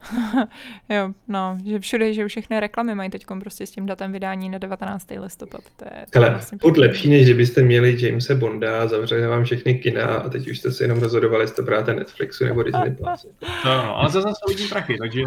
jo, 0.88 1.10
no, 1.28 1.58
že 1.64 1.78
všude, 1.78 2.14
že 2.14 2.28
všechny 2.28 2.60
reklamy 2.60 2.94
mají 2.94 3.10
teď 3.10 3.26
prostě 3.40 3.66
s 3.66 3.70
tím 3.70 3.86
datem 3.86 4.12
vydání 4.12 4.48
na 4.48 4.58
19. 4.58 5.06
listopad. 5.10 5.60
To 5.76 5.84
je, 5.84 6.06
to 6.10 6.18
Ale 6.18 6.30
vlastně 6.30 6.58
pod 6.58 6.76
lepší, 6.76 7.10
než 7.10 7.24
kdybyste 7.24 7.62
měli 7.62 8.06
Jamesa 8.06 8.34
Bonda, 8.34 8.88
zavřeli 8.88 9.26
vám 9.26 9.44
všechny 9.44 9.74
kina 9.74 10.06
a 10.06 10.28
teď 10.28 10.48
už 10.48 10.58
jste 10.58 10.72
si 10.72 10.84
jenom 10.84 10.98
rozhodovali, 10.98 11.42
jestli 11.42 11.56
to 11.56 11.62
bráte 11.62 11.94
Netflixu 11.94 12.44
nebo 12.44 12.62
Disney+. 12.62 12.90
Plus. 12.90 13.26
No, 13.64 13.76
no, 13.76 13.96
ale 13.96 14.10
zase 14.10 14.28
vidím 14.48 14.68
prachy, 14.68 14.96
takže... 14.98 15.22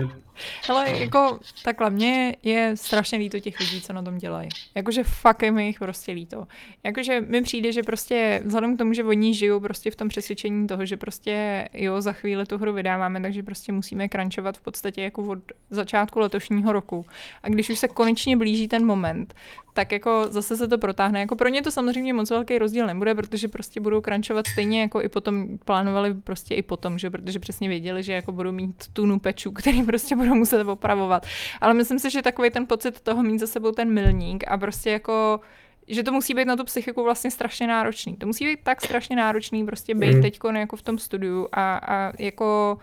Hele, 0.67 0.89
jako 0.99 1.39
takhle, 1.63 1.89
mně 1.89 2.35
je 2.43 2.71
strašně 2.77 3.17
líto 3.17 3.39
těch 3.39 3.59
lidí, 3.59 3.81
co 3.81 3.93
na 3.93 4.01
tom 4.01 4.17
dělají. 4.17 4.49
Jakože 4.75 5.03
fakt 5.03 5.41
je 5.43 5.51
mi 5.51 5.65
jich 5.65 5.79
prostě 5.79 6.11
líto. 6.11 6.47
Jakože 6.83 7.21
mi 7.21 7.41
přijde, 7.41 7.71
že 7.71 7.83
prostě 7.83 8.41
vzhledem 8.45 8.75
k 8.75 8.77
tomu, 8.77 8.93
že 8.93 9.03
oni 9.03 9.33
žijou 9.33 9.59
prostě 9.59 9.91
v 9.91 9.95
tom 9.95 10.09
přesvědčení 10.09 10.67
toho, 10.67 10.85
že 10.85 10.97
prostě 10.97 11.67
jo, 11.73 12.01
za 12.01 12.13
chvíli 12.13 12.45
tu 12.45 12.57
hru 12.57 12.73
vydáváme, 12.73 13.21
takže 13.21 13.43
prostě 13.43 13.71
musíme 13.71 14.09
crunchovat 14.09 14.57
v 14.57 14.61
podstatě 14.63 15.01
jako 15.01 15.23
od 15.23 15.39
začátku 15.69 16.19
letošního 16.19 16.73
roku. 16.73 17.05
A 17.43 17.49
když 17.49 17.69
už 17.69 17.79
se 17.79 17.87
konečně 17.87 18.37
blíží 18.37 18.67
ten 18.67 18.85
moment, 18.85 19.33
tak 19.73 19.91
jako 19.91 20.27
zase 20.29 20.57
se 20.57 20.67
to 20.67 20.77
protáhne. 20.77 21.19
Jako 21.19 21.35
pro 21.35 21.49
ně 21.49 21.61
to 21.61 21.71
samozřejmě 21.71 22.13
moc 22.13 22.29
velký 22.29 22.57
rozdíl 22.57 22.87
nebude, 22.87 23.15
protože 23.15 23.47
prostě 23.47 23.81
budou 23.81 24.01
crunchovat 24.01 24.47
stejně 24.47 24.81
jako 24.81 25.01
i 25.01 25.09
potom 25.09 25.57
plánovali 25.65 26.13
prostě 26.13 26.55
i 26.55 26.61
potom, 26.61 26.97
že 26.97 27.09
protože 27.09 27.39
přesně 27.39 27.69
věděli, 27.69 28.03
že 28.03 28.13
jako 28.13 28.31
budou 28.31 28.51
mít 28.51 28.83
tunu 28.93 29.19
pečů, 29.19 29.51
který 29.51 29.83
prostě 29.83 30.15
budou 30.15 30.35
muset 30.35 30.67
opravovat. 30.67 31.25
Ale 31.61 31.73
myslím 31.73 31.99
si, 31.99 32.09
že 32.09 32.21
takový 32.21 32.49
ten 32.49 32.67
pocit 32.67 33.01
toho 33.01 33.23
mít 33.23 33.39
za 33.39 33.47
sebou 33.47 33.71
ten 33.71 33.93
milník 33.93 34.43
a 34.47 34.57
prostě 34.57 34.89
jako 34.89 35.39
že 35.87 36.03
to 36.03 36.11
musí 36.11 36.33
být 36.33 36.45
na 36.45 36.55
tu 36.55 36.63
psychiku 36.63 37.03
vlastně 37.03 37.31
strašně 37.31 37.67
náročný. 37.67 38.15
To 38.15 38.27
musí 38.27 38.45
být 38.45 38.59
tak 38.63 38.81
strašně 38.81 39.15
náročný 39.15 39.65
prostě 39.65 39.95
být 39.95 40.15
mm. 40.15 40.21
teď 40.21 40.39
jako 40.53 40.75
v 40.75 40.81
tom 40.81 40.97
studiu 40.97 41.47
a, 41.51 41.77
a 41.77 42.13
jako 42.19 42.77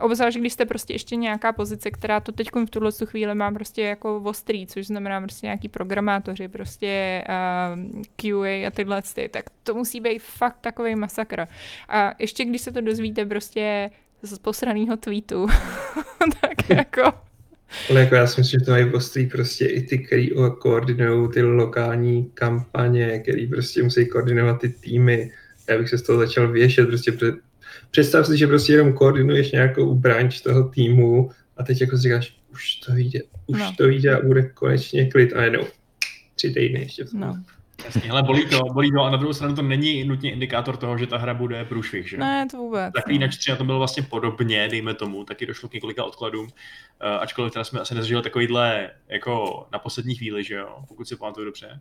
Obzvlášť, 0.00 0.38
když 0.38 0.52
jste 0.52 0.64
prostě 0.64 0.94
ještě 0.94 1.16
nějaká 1.16 1.52
pozice, 1.52 1.90
která 1.90 2.20
to 2.20 2.32
teď 2.32 2.48
v 2.66 2.70
tuhle 2.70 2.90
chvíli 3.04 3.34
má 3.34 3.50
prostě 3.50 3.82
jako 3.82 4.16
ostrý, 4.16 4.66
což 4.66 4.86
znamená 4.86 5.20
prostě 5.20 5.46
nějaký 5.46 5.68
programátoři, 5.68 6.48
prostě 6.48 7.24
uh, 7.28 8.02
QA 8.16 8.66
a 8.66 8.70
tyhle 8.70 9.02
ty, 9.14 9.28
tak 9.28 9.44
to 9.62 9.74
musí 9.74 10.00
být 10.00 10.22
fakt 10.22 10.56
takový 10.60 10.94
masakr. 10.94 11.46
A 11.88 12.14
ještě 12.18 12.44
když 12.44 12.60
se 12.60 12.72
to 12.72 12.80
dozvíte 12.80 13.26
prostě 13.26 13.90
z 14.22 14.38
posraného 14.38 14.96
tweetu, 14.96 15.46
tak 16.40 16.70
jako... 16.70 17.02
Ale 17.90 18.00
jako 18.00 18.14
já 18.14 18.26
si 18.26 18.40
myslím, 18.40 18.60
že 18.60 18.64
to 18.64 18.70
mají 18.70 18.92
ostrý 18.92 19.26
prostě 19.26 19.66
i 19.66 19.82
ty, 19.82 19.98
který 19.98 20.30
koordinují 20.58 21.28
ty 21.28 21.42
lokální 21.42 22.30
kampaně, 22.34 23.18
který 23.18 23.46
prostě 23.46 23.82
musí 23.82 24.06
koordinovat 24.06 24.60
ty 24.60 24.68
týmy. 24.68 25.30
Já 25.68 25.78
bych 25.78 25.88
se 25.88 25.98
z 25.98 26.02
toho 26.02 26.18
začal 26.18 26.52
věšet, 26.52 26.86
prostě 26.86 27.12
představ 27.90 28.26
si, 28.26 28.38
že 28.38 28.46
prostě 28.46 28.72
jenom 28.72 28.92
koordinuješ 28.92 29.52
nějakou 29.52 29.94
branč 29.94 30.40
toho 30.40 30.68
týmu 30.68 31.30
a 31.56 31.62
teď 31.62 31.80
jako 31.80 31.96
si 31.96 32.02
říkáš, 32.02 32.36
už 32.52 32.74
to 32.76 32.92
vyjde, 32.92 33.20
už 33.46 33.58
no. 33.58 33.72
to 33.76 33.86
vyjde 33.86 34.16
a 34.16 34.26
bude 34.26 34.42
konečně 34.42 35.10
klid 35.10 35.32
a 35.32 35.42
jenom 35.42 35.66
tři 36.34 36.50
týdny 36.50 36.80
ještě. 36.80 37.04
No. 37.12 37.36
Jasně, 37.84 38.10
ale 38.10 38.22
bolí 38.22 38.48
to, 38.48 38.64
bolí 38.72 38.92
to 38.92 39.02
a 39.02 39.10
na 39.10 39.16
druhou 39.16 39.32
stranu 39.34 39.54
to 39.54 39.62
není 39.62 40.04
nutně 40.04 40.32
indikátor 40.32 40.76
toho, 40.76 40.98
že 40.98 41.06
ta 41.06 41.18
hra 41.18 41.34
bude 41.34 41.64
průšvih, 41.64 42.08
že? 42.08 42.16
Ne, 42.16 42.46
to 42.50 42.56
vůbec. 42.56 42.94
jinak 43.08 43.30
3 43.30 43.50
na 43.50 43.56
to 43.56 43.64
bylo 43.64 43.78
vlastně 43.78 44.02
podobně, 44.02 44.68
dejme 44.68 44.94
tomu, 44.94 45.24
taky 45.24 45.46
došlo 45.46 45.68
k 45.68 45.72
několika 45.72 46.04
odkladům, 46.04 46.44
uh, 46.44 46.50
ačkoliv 47.20 47.52
teda 47.52 47.64
jsme 47.64 47.80
asi 47.80 47.94
nezažili 47.94 48.22
takovýhle 48.22 48.90
jako 49.08 49.66
na 49.72 49.78
poslední 49.78 50.14
chvíli, 50.14 50.44
že 50.44 50.54
jo, 50.54 50.76
pokud 50.88 51.08
si 51.08 51.16
pamatuju 51.16 51.46
dobře. 51.46 51.80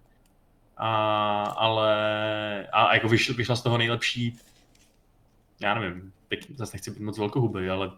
A, 0.78 1.44
ale 1.58 2.68
a 2.68 2.94
jako 2.94 3.10
vyšla, 3.10 3.36
vyšla 3.36 3.56
z 3.56 3.62
toho 3.62 3.78
nejlepší 3.78 4.38
já 5.64 5.80
nevím, 5.80 6.12
teď 6.28 6.48
zase 6.56 6.72
nechci 6.76 6.92
být 6.92 7.00
moc 7.00 7.18
velkohuby, 7.18 7.70
ale 7.70 7.92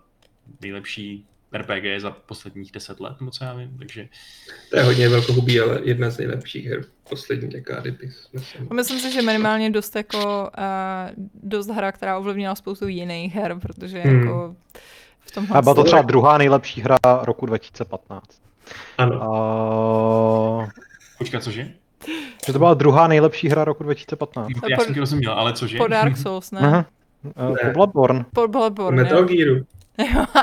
nejlepší 0.62 1.26
RPG 1.58 2.02
za 2.02 2.12
posledních 2.12 2.72
deset 2.72 3.00
let, 3.00 3.22
moc 3.22 3.40
já 3.42 3.54
vím, 3.54 3.78
takže... 3.78 4.08
To 4.70 4.78
je 4.78 4.84
hodně 4.84 5.10
velkohubý, 5.10 5.60
ale 5.60 5.82
jedna 5.84 6.10
z 6.10 6.18
nejlepších 6.18 6.66
her. 6.66 6.86
poslední 7.10 7.50
dekády 7.50 7.92
bych 7.92 8.16
A 8.70 8.74
myslím 8.74 9.00
si, 9.00 9.12
že 9.12 9.22
minimálně 9.22 9.70
dost 9.70 9.96
jako 9.96 10.50
uh, 10.58 11.24
dost 11.44 11.68
hra, 11.68 11.92
která 11.92 12.18
ovlivnila 12.18 12.56
spoustu 12.56 12.88
jiných 12.88 13.36
her, 13.36 13.60
protože 13.60 14.02
hmm. 14.02 14.20
jako 14.20 14.56
v 15.20 15.32
tomhle... 15.32 15.58
A 15.58 15.62
byla 15.62 15.76
to 15.76 15.84
třeba 15.84 16.02
druhá 16.02 16.38
nejlepší 16.38 16.82
hra 16.82 16.98
roku 17.24 17.46
2015. 17.46 18.42
Ano. 18.98 19.16
Uh... 20.62 20.70
Počkat, 21.18 21.44
cože? 21.44 21.72
Že 22.46 22.54
to 22.54 22.60
byla 22.60 22.74
druhá 22.74 23.08
nejlepší 23.08 23.50
hra 23.50 23.64
roku 23.64 23.84
2015. 23.84 24.50
Já 24.70 24.80
jsem 24.80 24.94
ti 24.94 25.00
rozuměl, 25.00 25.34
ale 25.34 25.54
cože? 25.54 25.78
Po 25.78 25.88
Dark 25.88 26.18
Souls, 26.18 26.52
ne? 26.52 26.62
Uh-huh. 26.62 26.86
Uh, 27.26 27.56
po 27.62 27.72
Bloodborne. 27.74 28.26
Po 28.34 28.48
Bloodborne, 28.48 29.04
Metal 29.04 29.24
Gearu. 29.24 29.66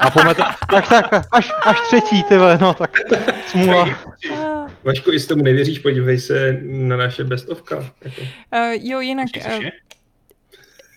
A 0.01 0.11
po 0.11 0.23
Metal... 0.23 0.47
tak, 0.71 0.89
tak, 0.89 1.27
až, 1.33 1.51
až 1.65 1.81
třetí, 1.81 2.23
ty 2.23 2.37
no 2.61 2.75
tak 2.75 2.99
smůla. 3.47 3.89
Vašku, 4.85 5.11
jestli 5.11 5.29
tomu 5.29 5.43
nevěříš, 5.43 5.79
podívej 5.79 6.19
se 6.19 6.61
na 6.63 6.97
naše 6.97 7.25
bestovka. 7.25 7.77
Jako. 7.77 8.21
Uh, 8.21 8.29
jo, 8.73 9.01
jinak... 9.01 9.29
Uh, 9.37 9.65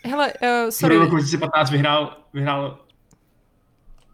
hele, 0.03 0.33
uh, 0.33 0.69
sorry. 0.69 0.97
V 0.97 1.01
roku 1.01 1.15
2015 1.15 1.71
vyhrál, 1.71 2.17
vyhrál 2.33 2.79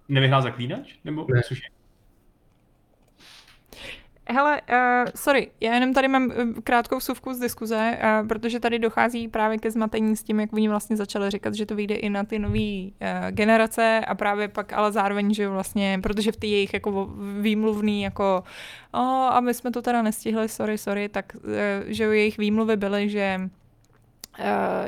nevyhrál 0.09 0.41
zaklínač? 0.41 0.95
Nebo 1.03 1.25
ne. 1.33 1.41
což 1.41 1.57
je? 1.57 1.80
Hele, 4.31 4.61
uh, 4.61 5.09
sorry, 5.15 5.51
já 5.61 5.73
jenom 5.73 5.93
tady 5.93 6.07
mám 6.07 6.31
krátkou 6.63 6.97
vsuvku 6.97 7.33
z 7.33 7.39
diskuze, 7.39 7.97
uh, 8.21 8.27
protože 8.27 8.59
tady 8.59 8.79
dochází 8.79 9.27
právě 9.27 9.57
ke 9.57 9.71
zmatení 9.71 10.15
s 10.15 10.23
tím, 10.23 10.39
jak 10.39 10.53
oni 10.53 10.69
vlastně 10.69 10.97
začali 10.97 11.29
říkat, 11.29 11.53
že 11.53 11.65
to 11.65 11.75
vyjde 11.75 11.95
i 11.95 12.09
na 12.09 12.23
ty 12.23 12.39
nové 12.39 12.59
uh, 12.59 13.31
generace 13.31 14.01
a 14.07 14.15
právě 14.15 14.47
pak 14.47 14.73
ale 14.73 14.91
zároveň, 14.91 15.33
že 15.33 15.47
vlastně, 15.47 15.99
protože 16.03 16.31
v 16.31 16.37
ty 16.37 16.47
jejich 16.47 16.73
jako 16.73 17.09
výmluvný 17.41 18.01
jako 18.01 18.43
o, 18.93 18.99
a 19.31 19.39
my 19.39 19.53
jsme 19.53 19.71
to 19.71 19.81
teda 19.81 20.01
nestihli, 20.01 20.49
sorry, 20.49 20.77
sorry, 20.77 21.09
tak 21.09 21.35
uh, 21.35 21.41
že 21.87 22.03
jejich 22.03 22.37
výmluvy 22.37 22.77
byly, 22.77 23.09
že 23.09 23.39
Eh, 23.39 23.60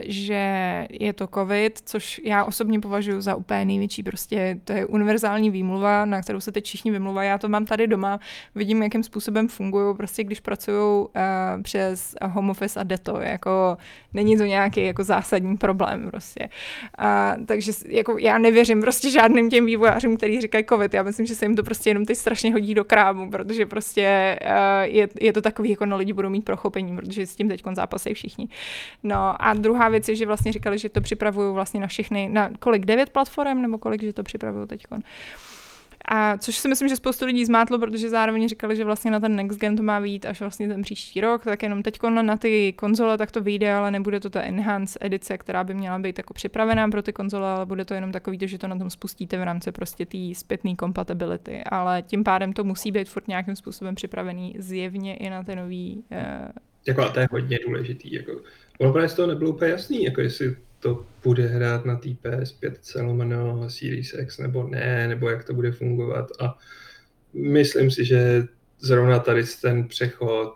že 0.05 0.87
je 0.89 1.13
to 1.13 1.27
covid, 1.27 1.79
což 1.85 2.21
já 2.23 2.45
osobně 2.45 2.79
považuji 2.79 3.21
za 3.21 3.35
úplně 3.35 3.65
největší, 3.65 4.03
prostě 4.03 4.59
to 4.63 4.73
je 4.73 4.85
univerzální 4.85 5.49
výmluva, 5.49 6.05
na 6.05 6.21
kterou 6.21 6.39
se 6.39 6.51
teď 6.51 6.65
všichni 6.65 6.91
vymluvají. 6.91 7.29
Já 7.29 7.37
to 7.37 7.49
mám 7.49 7.65
tady 7.65 7.87
doma, 7.87 8.19
vidím, 8.55 8.83
jakým 8.83 9.03
způsobem 9.03 9.47
fungují, 9.47 9.95
prostě 9.95 10.23
když 10.23 10.39
pracují 10.39 10.77
uh, 10.77 11.09
přes 11.61 12.15
home 12.23 12.49
office 12.49 12.79
a 12.79 12.83
deto, 12.83 13.17
jako 13.19 13.77
není 14.13 14.37
to 14.37 14.43
nějaký 14.43 14.85
jako 14.85 15.03
zásadní 15.03 15.57
problém 15.57 16.09
prostě. 16.11 16.49
Uh, 16.99 17.45
takže 17.45 17.71
jako 17.87 18.17
já 18.17 18.37
nevěřím 18.37 18.81
prostě 18.81 19.09
žádným 19.09 19.49
těm 19.49 19.65
vývojářům, 19.65 20.17
kteří 20.17 20.41
říkají 20.41 20.65
covid, 20.69 20.93
já 20.93 21.03
myslím, 21.03 21.25
že 21.25 21.35
se 21.35 21.45
jim 21.45 21.55
to 21.55 21.63
prostě 21.63 21.89
jenom 21.89 22.05
teď 22.05 22.17
strašně 22.17 22.51
hodí 22.51 22.73
do 22.73 22.83
krámu, 22.83 23.31
protože 23.31 23.65
prostě 23.65 24.39
uh, 24.41 24.49
je, 24.81 25.07
je 25.21 25.33
to 25.33 25.41
takový, 25.41 25.69
jako 25.69 25.85
no 25.85 25.97
lidi 25.97 26.13
budou 26.13 26.29
mít 26.29 26.45
prochopení, 26.45 26.95
protože 26.95 27.27
s 27.27 27.35
tím 27.35 27.49
teď 27.49 27.63
zápasejí 27.73 28.15
všichni. 28.15 28.47
No 29.03 29.35
a 29.43 29.53
druhá 29.53 29.89
věc 29.89 30.09
je, 30.09 30.15
že 30.15 30.25
vlastně 30.25 30.51
říkali, 30.51 30.77
že 30.77 30.89
to 30.89 31.01
připravují 31.01 31.53
vlastně 31.53 31.79
na 31.79 31.87
všechny, 31.87 32.29
na 32.29 32.49
kolik, 32.59 32.85
devět 32.85 33.09
platform, 33.09 33.61
nebo 33.61 33.77
kolik, 33.77 34.03
že 34.03 34.13
to 34.13 34.23
připravují 34.23 34.67
teď. 34.67 34.85
A 36.05 36.37
což 36.37 36.57
si 36.57 36.67
myslím, 36.67 36.89
že 36.89 36.95
spoustu 36.95 37.25
lidí 37.25 37.45
zmátlo, 37.45 37.79
protože 37.79 38.09
zároveň 38.09 38.49
říkali, 38.49 38.75
že 38.75 38.85
vlastně 38.85 39.11
na 39.11 39.19
ten 39.19 39.35
next 39.35 39.59
gen 39.59 39.75
to 39.75 39.83
má 39.83 39.99
vyjít 39.99 40.25
až 40.25 40.39
vlastně 40.39 40.67
ten 40.67 40.81
příští 40.81 41.21
rok, 41.21 41.43
tak 41.43 41.63
jenom 41.63 41.83
teď 41.83 41.99
na 42.21 42.37
ty 42.37 42.73
konzole 42.73 43.17
tak 43.17 43.31
to 43.31 43.41
vyjde, 43.41 43.73
ale 43.73 43.91
nebude 43.91 44.19
to 44.19 44.29
ta 44.29 44.41
enhanced 44.41 44.97
edice, 45.01 45.37
která 45.37 45.63
by 45.63 45.73
měla 45.73 45.99
být 45.99 46.17
jako 46.17 46.33
připravená 46.33 46.89
pro 46.89 47.01
ty 47.01 47.13
konzole, 47.13 47.49
ale 47.49 47.65
bude 47.65 47.85
to 47.85 47.93
jenom 47.93 48.11
takový, 48.11 48.37
že 48.41 48.57
to 48.57 48.67
na 48.67 48.77
tom 48.77 48.89
spustíte 48.89 49.37
v 49.37 49.43
rámci 49.43 49.71
prostě 49.71 50.05
té 50.05 50.17
zpětné 50.33 50.75
kompatibility. 50.75 51.63
Ale 51.63 52.01
tím 52.01 52.23
pádem 52.23 52.53
to 52.53 52.63
musí 52.63 52.91
být 52.91 53.09
furt 53.09 53.27
nějakým 53.27 53.55
způsobem 53.55 53.95
připravený 53.95 54.55
zjevně 54.59 55.15
i 55.15 55.29
na 55.29 55.43
ty 55.43 55.55
nový 55.55 56.03
uh, 56.11 56.51
jako 56.87 57.01
a 57.01 57.09
to 57.09 57.19
je 57.19 57.27
hodně 57.31 57.59
důležitý. 57.65 58.13
Jako, 58.13 58.31
ono 58.79 59.09
z 59.09 59.13
toho 59.13 59.27
nebylo 59.27 59.49
úplně 59.51 59.71
jasný, 59.71 60.03
jako 60.03 60.21
jestli 60.21 60.55
to 60.79 61.05
bude 61.23 61.47
hrát 61.47 61.85
na 61.85 61.95
té 61.95 62.09
PS5 62.09 62.73
celomeno 62.81 63.69
Series 63.69 64.13
X 64.13 64.37
nebo 64.37 64.67
ne, 64.67 65.07
nebo 65.07 65.29
jak 65.29 65.43
to 65.43 65.53
bude 65.53 65.71
fungovat. 65.71 66.27
A 66.39 66.57
myslím 67.33 67.91
si, 67.91 68.05
že 68.05 68.43
zrovna 68.79 69.19
tady 69.19 69.43
ten 69.61 69.87
přechod 69.87 70.53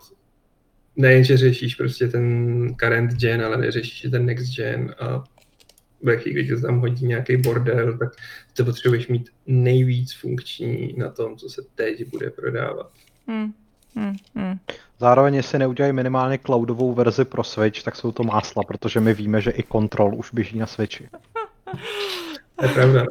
nejenže 0.96 1.36
řešíš 1.36 1.74
prostě 1.74 2.08
ten 2.08 2.74
current 2.80 3.12
gen, 3.12 3.42
ale 3.42 3.56
neřešíš 3.56 4.10
ten 4.10 4.26
next 4.26 4.56
gen 4.56 4.94
a 4.98 5.24
ve 6.02 6.16
chvíli, 6.16 6.42
kdy 6.42 6.60
tam 6.60 6.80
hodí 6.80 7.06
nějaký 7.06 7.36
bordel, 7.36 7.98
tak 7.98 8.08
to 8.56 8.64
potřebuješ 8.64 9.08
mít 9.08 9.30
nejvíc 9.46 10.12
funkční 10.12 10.94
na 10.96 11.10
tom, 11.10 11.36
co 11.36 11.48
se 11.48 11.62
teď 11.74 12.10
bude 12.10 12.30
prodávat. 12.30 12.92
Hmm. 13.26 13.52
Hmm, 13.94 14.16
hmm. 14.34 14.58
Zároveň, 15.00 15.34
jestli 15.34 15.58
neudělají 15.58 15.92
minimálně 15.92 16.38
cloudovou 16.38 16.94
verzi 16.94 17.24
pro 17.24 17.44
Switch, 17.44 17.82
tak 17.82 17.96
jsou 17.96 18.12
to 18.12 18.22
másla, 18.22 18.62
protože 18.62 19.00
my 19.00 19.14
víme, 19.14 19.40
že 19.40 19.50
i 19.50 19.62
Control 19.72 20.14
už 20.14 20.30
běží 20.32 20.58
na 20.58 20.66
Switchi. 20.66 21.08
To 22.56 22.64
je 22.64 22.68
pravda, 22.68 23.04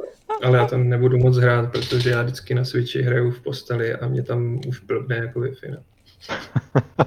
ale 0.44 0.58
já 0.58 0.66
tam 0.66 0.90
nebudu 0.90 1.18
moc 1.18 1.38
hrát, 1.38 1.72
protože 1.72 2.10
já 2.10 2.22
vždycky 2.22 2.56
na 2.56 2.66
Switchi 2.66 3.02
hraju 3.02 3.32
v 3.32 3.40
posteli 3.40 3.96
a 3.96 4.08
mě 4.08 4.24
tam 4.24 4.60
už 4.68 4.80
blbne 4.80 5.16
jako 5.16 5.40
Wi-Fi. 5.40 5.72
No. 5.72 5.78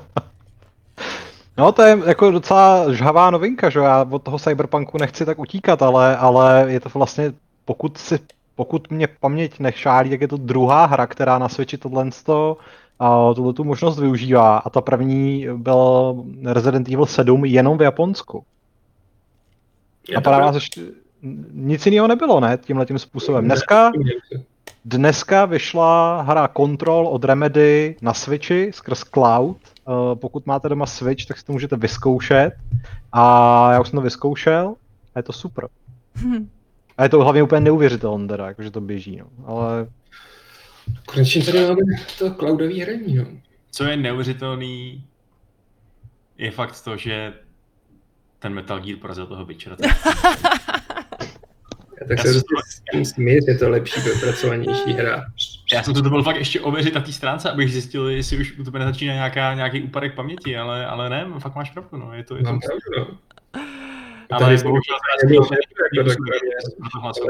no 1.58 1.72
to 1.72 1.82
je 1.82 1.98
jako 2.06 2.30
docela 2.30 2.92
žhavá 2.92 3.30
novinka, 3.30 3.70
že 3.70 3.78
já 3.78 4.06
od 4.10 4.22
toho 4.22 4.38
Cyberpunku 4.38 4.98
nechci 4.98 5.24
tak 5.24 5.38
utíkat, 5.38 5.82
ale, 5.82 6.16
ale 6.16 6.64
je 6.68 6.80
to 6.80 6.88
vlastně, 6.94 7.32
pokud 7.64 7.98
si 7.98 8.18
pokud 8.54 8.90
mě 8.90 9.06
paměť 9.06 9.58
nešálí, 9.58 10.10
tak 10.10 10.20
je 10.20 10.28
to 10.28 10.36
druhá 10.36 10.86
hra, 10.86 11.06
která 11.06 11.38
na 11.38 11.48
Switchi 11.48 11.78
tohle 11.78 12.10
a 13.00 13.34
tuto 13.34 13.52
tu 13.52 13.64
možnost 13.64 13.98
využívá. 13.98 14.58
A 14.58 14.70
ta 14.70 14.80
první 14.80 15.46
byl 15.56 16.14
Resident 16.44 16.88
Evil 16.88 17.06
7 17.06 17.44
jenom 17.44 17.78
v 17.78 17.82
Japonsku. 17.82 18.44
a 20.16 20.20
právě 20.20 20.50
ještě 20.54 20.80
nic 21.52 21.86
jiného 21.86 22.08
nebylo, 22.08 22.40
ne, 22.40 22.58
tímhle 22.58 22.86
tím 22.86 22.98
způsobem. 22.98 23.44
Dneska, 23.44 23.92
dneska 24.84 25.44
vyšla 25.44 26.22
hra 26.22 26.48
Control 26.56 27.08
od 27.08 27.24
Remedy 27.24 27.96
na 28.02 28.14
Switchi 28.14 28.70
skrz 28.72 29.04
Cloud. 29.04 29.56
Pokud 30.14 30.46
máte 30.46 30.68
doma 30.68 30.86
Switch, 30.86 31.26
tak 31.26 31.38
si 31.38 31.44
to 31.44 31.52
můžete 31.52 31.76
vyzkoušet. 31.76 32.50
A 33.12 33.72
já 33.72 33.80
už 33.80 33.88
jsem 33.88 33.96
to 33.96 34.02
vyzkoušel 34.02 34.74
a 35.14 35.18
je 35.18 35.22
to 35.22 35.32
super. 35.32 35.68
A 36.98 37.02
je 37.02 37.08
to 37.08 37.22
hlavně 37.22 37.42
úplně 37.42 37.60
neuvěřitelné, 37.60 38.28
teda, 38.28 38.46
jakože 38.46 38.70
to 38.70 38.80
běží, 38.80 39.16
no. 39.16 39.26
Ale 39.46 39.86
Konečně 41.06 41.44
tady 41.44 41.60
máme 41.60 41.80
to 42.18 42.34
cloudový 42.34 42.80
hraní, 42.80 43.14
no. 43.14 43.26
Co 43.70 43.84
je 43.84 43.96
neuvěřitelný, 43.96 45.04
je 46.38 46.50
fakt 46.50 46.84
to, 46.84 46.96
že 46.96 47.32
ten 48.38 48.54
Metal 48.54 48.80
Gear 48.80 48.98
porazil 48.98 49.26
toho 49.26 49.44
Witchera. 49.44 49.76
tak 52.08 52.18
se 52.18 52.40
s 52.40 52.42
tím 52.92 53.04
smíř, 53.04 53.44
je 53.48 53.58
to 53.58 53.68
lepší, 53.68 54.00
dopracovanější 54.04 54.92
hra. 54.92 55.24
Já 55.72 55.82
jsem 55.82 55.94
to 55.94 56.02
byl 56.02 56.22
fakt 56.22 56.36
ještě 56.36 56.60
ověřit 56.60 56.94
na 56.94 57.00
té 57.00 57.12
stránce, 57.12 57.50
abych 57.50 57.72
zjistil, 57.72 58.08
jestli 58.08 58.38
už 58.38 58.58
u 58.58 58.64
tebe 58.64 58.78
nezačíná 58.78 59.14
nějaká, 59.14 59.54
nějaký 59.54 59.82
úpadek 59.82 60.14
paměti, 60.14 60.56
ale, 60.56 60.86
ale 60.86 61.10
ne, 61.10 61.26
fakt 61.38 61.54
máš 61.54 61.70
pravdu, 61.70 61.98
no. 61.98 62.14
Je 62.14 62.24
to, 62.24 62.36
je 62.36 62.42
to... 62.42 62.50
Mám 62.50 62.60
pravdu, 62.60 63.10
no. 63.10 63.18
Ale 64.30 64.56
bohužel... 64.56 64.96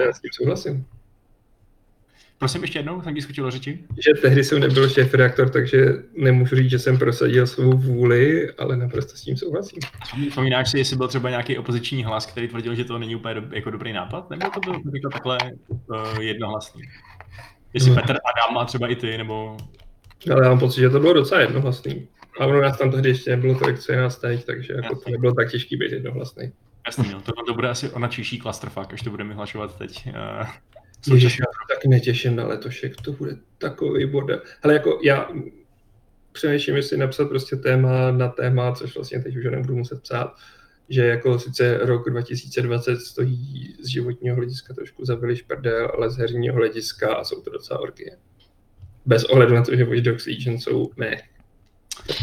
Já 0.01 0.13
s 0.13 0.21
tím 0.21 0.31
souhlasím. 0.33 0.87
Prosím 2.41 2.63
ještě 2.63 2.79
jednou, 2.79 3.03
jsem 3.03 3.15
ti 3.15 3.23
skočil 3.23 3.45
do 3.45 3.51
řeči. 3.51 3.85
Že 4.05 4.21
tehdy 4.23 4.45
jsem 4.45 4.61
nebyl 4.61 4.89
šéf 4.89 5.15
reaktor, 5.15 5.51
takže 5.51 5.87
nemůžu 6.15 6.57
říct, 6.57 6.71
že 6.71 6.79
jsem 6.79 6.99
prosadil 6.99 7.47
svou 7.47 7.77
vůli, 7.77 8.51
ale 8.51 8.77
naprosto 8.77 9.17
s 9.17 9.23
tím 9.23 9.37
souhlasím. 9.37 9.79
Vzpomínáš 10.29 10.71
si, 10.71 10.79
jestli 10.79 10.97
byl 10.97 11.09
třeba 11.09 11.31
nějaký 11.31 11.59
opoziční 11.59 12.05
hlas, 12.05 12.27
který 12.27 12.49
tvrdil, 12.49 12.75
že 12.75 12.85
to 12.85 12.99
není 12.99 13.17
úplně 13.17 13.35
do, 13.35 13.43
jako 13.53 13.71
dobrý 13.71 13.93
nápad, 13.93 14.31
nebo 14.31 14.51
to 14.51 14.61
bylo 14.61 14.75
jako 14.95 15.09
takhle 15.13 15.39
uh, 15.69 16.21
jednohlasný? 16.21 16.83
Jestli 17.75 17.91
no. 17.91 17.97
Petr, 17.97 18.13
Adam 18.13 18.59
a 18.59 18.65
třeba 18.65 18.89
i 18.89 18.97
ty, 18.97 19.19
nebo... 19.19 19.57
Ale 20.33 20.45
já 20.45 20.49
mám 20.49 20.59
pocit, 20.59 20.81
že 20.81 20.91
to 20.91 21.01
bylo 21.01 21.13
docela 21.13 21.41
jednohlasný. 21.41 22.09
A 22.41 22.47
ono 22.47 22.61
nás 22.61 22.79
tam 22.79 22.91
tehdy 22.91 23.09
ještě 23.09 23.31
nebylo 23.31 23.59
tolik, 23.59 23.79
co 23.79 23.93
je 23.93 23.99
nás 23.99 24.19
teď, 24.19 24.45
takže 24.45 24.75
jako 24.75 24.97
to 24.97 25.11
nebylo 25.11 25.35
tak 25.35 25.51
těžký 25.51 25.77
být 25.77 25.93
jednohlasný. 25.93 26.53
Jasný, 26.87 27.09
no, 27.13 27.21
to, 27.21 27.33
to 27.47 27.55
bude 27.55 27.69
asi 27.69 27.91
ona 27.91 28.09
číší 28.09 28.39
clusterfuck, 28.39 28.93
až 28.93 29.03
to 29.03 29.11
budeme 29.11 29.29
vyhlašovat 29.29 29.79
teď. 29.79 30.09
Uh, 30.41 30.47
Se 31.03 31.13
taky 31.75 31.89
netěším 31.89 32.37
na 32.37 32.47
letošek, 32.47 32.97
to 32.97 33.13
bude 33.13 33.37
takový 33.59 34.07
bordel. 34.07 34.43
Ale 34.63 34.73
jako 34.73 35.01
já 35.03 35.29
přemýšlím, 36.33 36.77
jestli 36.77 36.97
napsat 36.97 37.29
prostě 37.29 37.57
téma 37.57 38.11
na 38.11 38.29
téma, 38.29 38.73
což 38.73 38.95
vlastně 38.95 39.21
teď 39.21 39.37
už 39.37 39.45
nebudu 39.45 39.77
muset 39.77 40.03
psát, 40.03 40.35
že 40.89 41.07
jako 41.07 41.39
sice 41.39 41.79
rok 41.79 42.11
2020 42.11 42.97
stojí 42.97 43.77
z 43.81 43.87
životního 43.87 44.37
hlediska 44.37 44.75
trošku 44.75 45.05
za 45.05 45.19
prdel, 45.47 45.91
ale 45.97 46.11
z 46.11 46.17
herního 46.17 46.57
hlediska 46.57 47.15
a 47.15 47.25
jsou 47.25 47.41
to 47.41 47.51
docela 47.51 47.81
orgie. 47.81 48.17
Bez 49.07 49.25
ohledu 49.25 49.55
na 49.55 49.63
to, 49.63 49.77
že 49.77 49.85
Watch 49.85 50.01
Dogs 50.01 50.27
Legion 50.27 50.59
jsou 50.59 50.91
ne. 50.97 51.23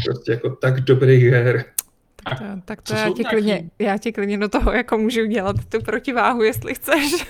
Prostě 0.04 0.32
jako 0.32 0.50
tak 0.50 0.80
dobrý 0.80 1.30
her. 1.30 1.64
To, 2.30 2.44
tak 2.64 2.82
to 2.82 2.94
já 2.94 3.04
ti, 3.04 3.04
nějaký- 3.06 3.24
klidně, 3.24 3.70
já 3.78 3.98
ti 3.98 4.12
klidně 4.12 4.38
do 4.38 4.48
toho 4.48 4.72
jako 4.72 4.98
můžu 4.98 5.22
udělat 5.22 5.56
tu 5.68 5.80
protiváhu, 5.82 6.42
jestli 6.42 6.74
chceš. 6.74 7.12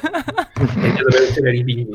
Mně 0.77 0.93
to 0.93 0.99
velice 1.19 1.41
nelíbí. 1.41 1.87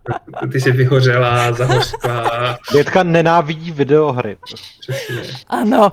Ty 0.52 0.60
jsi 0.60 0.72
vyhořela, 0.72 1.52
zahořkla, 1.52 2.58
Dětka 2.72 3.02
nenávidí 3.02 3.72
videohry. 3.72 4.36
přesně. 4.80 5.22
ano. 5.48 5.92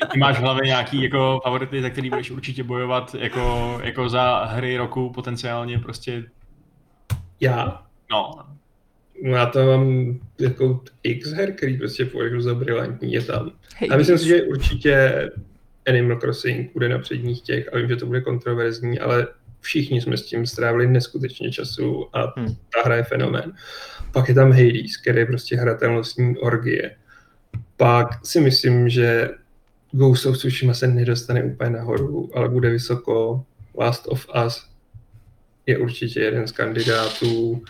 A 0.00 0.06
ty 0.12 0.18
máš 0.18 0.36
v 0.38 0.40
hlavě 0.40 0.66
nějaký 0.66 1.02
jako 1.02 1.40
favority, 1.44 1.82
za 1.82 1.90
který 1.90 2.10
budeš 2.10 2.30
určitě 2.30 2.62
bojovat 2.62 3.14
jako, 3.18 3.80
jako 3.84 4.08
za 4.08 4.44
hry 4.44 4.76
roku 4.76 5.10
potenciálně 5.12 5.78
prostě, 5.78 6.24
Já? 7.40 7.82
no. 8.10 8.34
No 9.24 9.36
já 9.36 9.46
to 9.46 9.66
mám 9.66 10.18
jako 10.40 10.80
x 11.02 11.30
her, 11.32 11.52
který 11.52 11.78
prostě 11.78 12.04
považuji 12.04 12.40
za 12.42 12.54
brilantní, 12.54 13.12
je 13.12 13.22
tam. 13.22 13.50
Hej, 13.82 13.90
A 13.92 13.96
myslím 13.96 14.18
si, 14.18 14.26
že 14.28 14.42
určitě 14.42 15.12
Animal 15.88 16.16
Crossing 16.16 16.72
bude 16.72 16.88
na 16.88 16.98
předních 16.98 17.42
těch 17.42 17.74
a 17.74 17.76
vím, 17.78 17.88
že 17.88 17.96
to 17.96 18.06
bude 18.06 18.20
kontroverzní, 18.20 18.98
ale 19.00 19.26
všichni 19.60 20.00
jsme 20.00 20.16
s 20.16 20.22
tím 20.22 20.46
strávili 20.46 20.86
neskutečně 20.86 21.52
času 21.52 22.16
a 22.16 22.32
Hmm. 22.36 22.54
ta 22.74 22.82
hra 22.84 22.96
je 22.96 23.02
fenomén. 23.02 23.52
Pak 24.12 24.28
je 24.28 24.34
tam 24.34 24.52
Hades, 24.52 24.96
který 24.96 25.18
je 25.18 25.26
prostě 25.26 25.56
hratelnostní 25.56 26.38
orgie. 26.38 26.96
Pak 27.76 28.26
si 28.26 28.40
myslím, 28.40 28.88
že 28.88 29.30
Ghost 29.92 30.26
of 30.26 30.38
Tsushima 30.38 30.74
se 30.74 30.86
nedostane 30.86 31.44
úplně 31.44 31.70
nahoru, 31.70 32.30
ale 32.34 32.48
bude 32.48 32.70
vysoko. 32.70 33.44
Last 33.78 34.02
of 34.08 34.26
Us 34.46 34.66
je 35.66 35.78
určitě 35.78 36.20
jeden 36.20 36.46
z 36.46 36.52
kandidátů. 36.52 37.62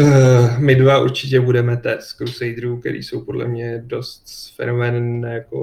Uh, 0.00 0.58
my 0.58 0.74
dva 0.74 0.98
určitě 0.98 1.40
budeme 1.40 1.76
test 1.76 2.12
Crusaderů, 2.12 2.80
který 2.80 3.02
jsou 3.02 3.24
podle 3.24 3.48
mě 3.48 3.82
dost 3.86 4.24
fenomén 4.56 5.24
jako 5.24 5.62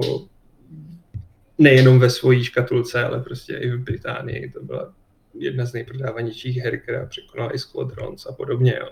nejenom 1.58 1.98
ve 1.98 2.10
svojí 2.10 2.44
škatulce, 2.44 3.04
ale 3.04 3.22
prostě 3.22 3.56
i 3.56 3.70
v 3.70 3.80
Británii. 3.80 4.50
To 4.50 4.62
byla 4.62 4.92
jedna 5.38 5.66
z 5.66 5.72
nejprodávanějších 5.72 6.56
her, 6.56 6.80
která 6.80 7.06
překonala 7.06 7.54
i 7.54 7.58
Squadrons 7.58 8.26
a 8.26 8.32
podobně. 8.32 8.76
Jo. 8.80 8.88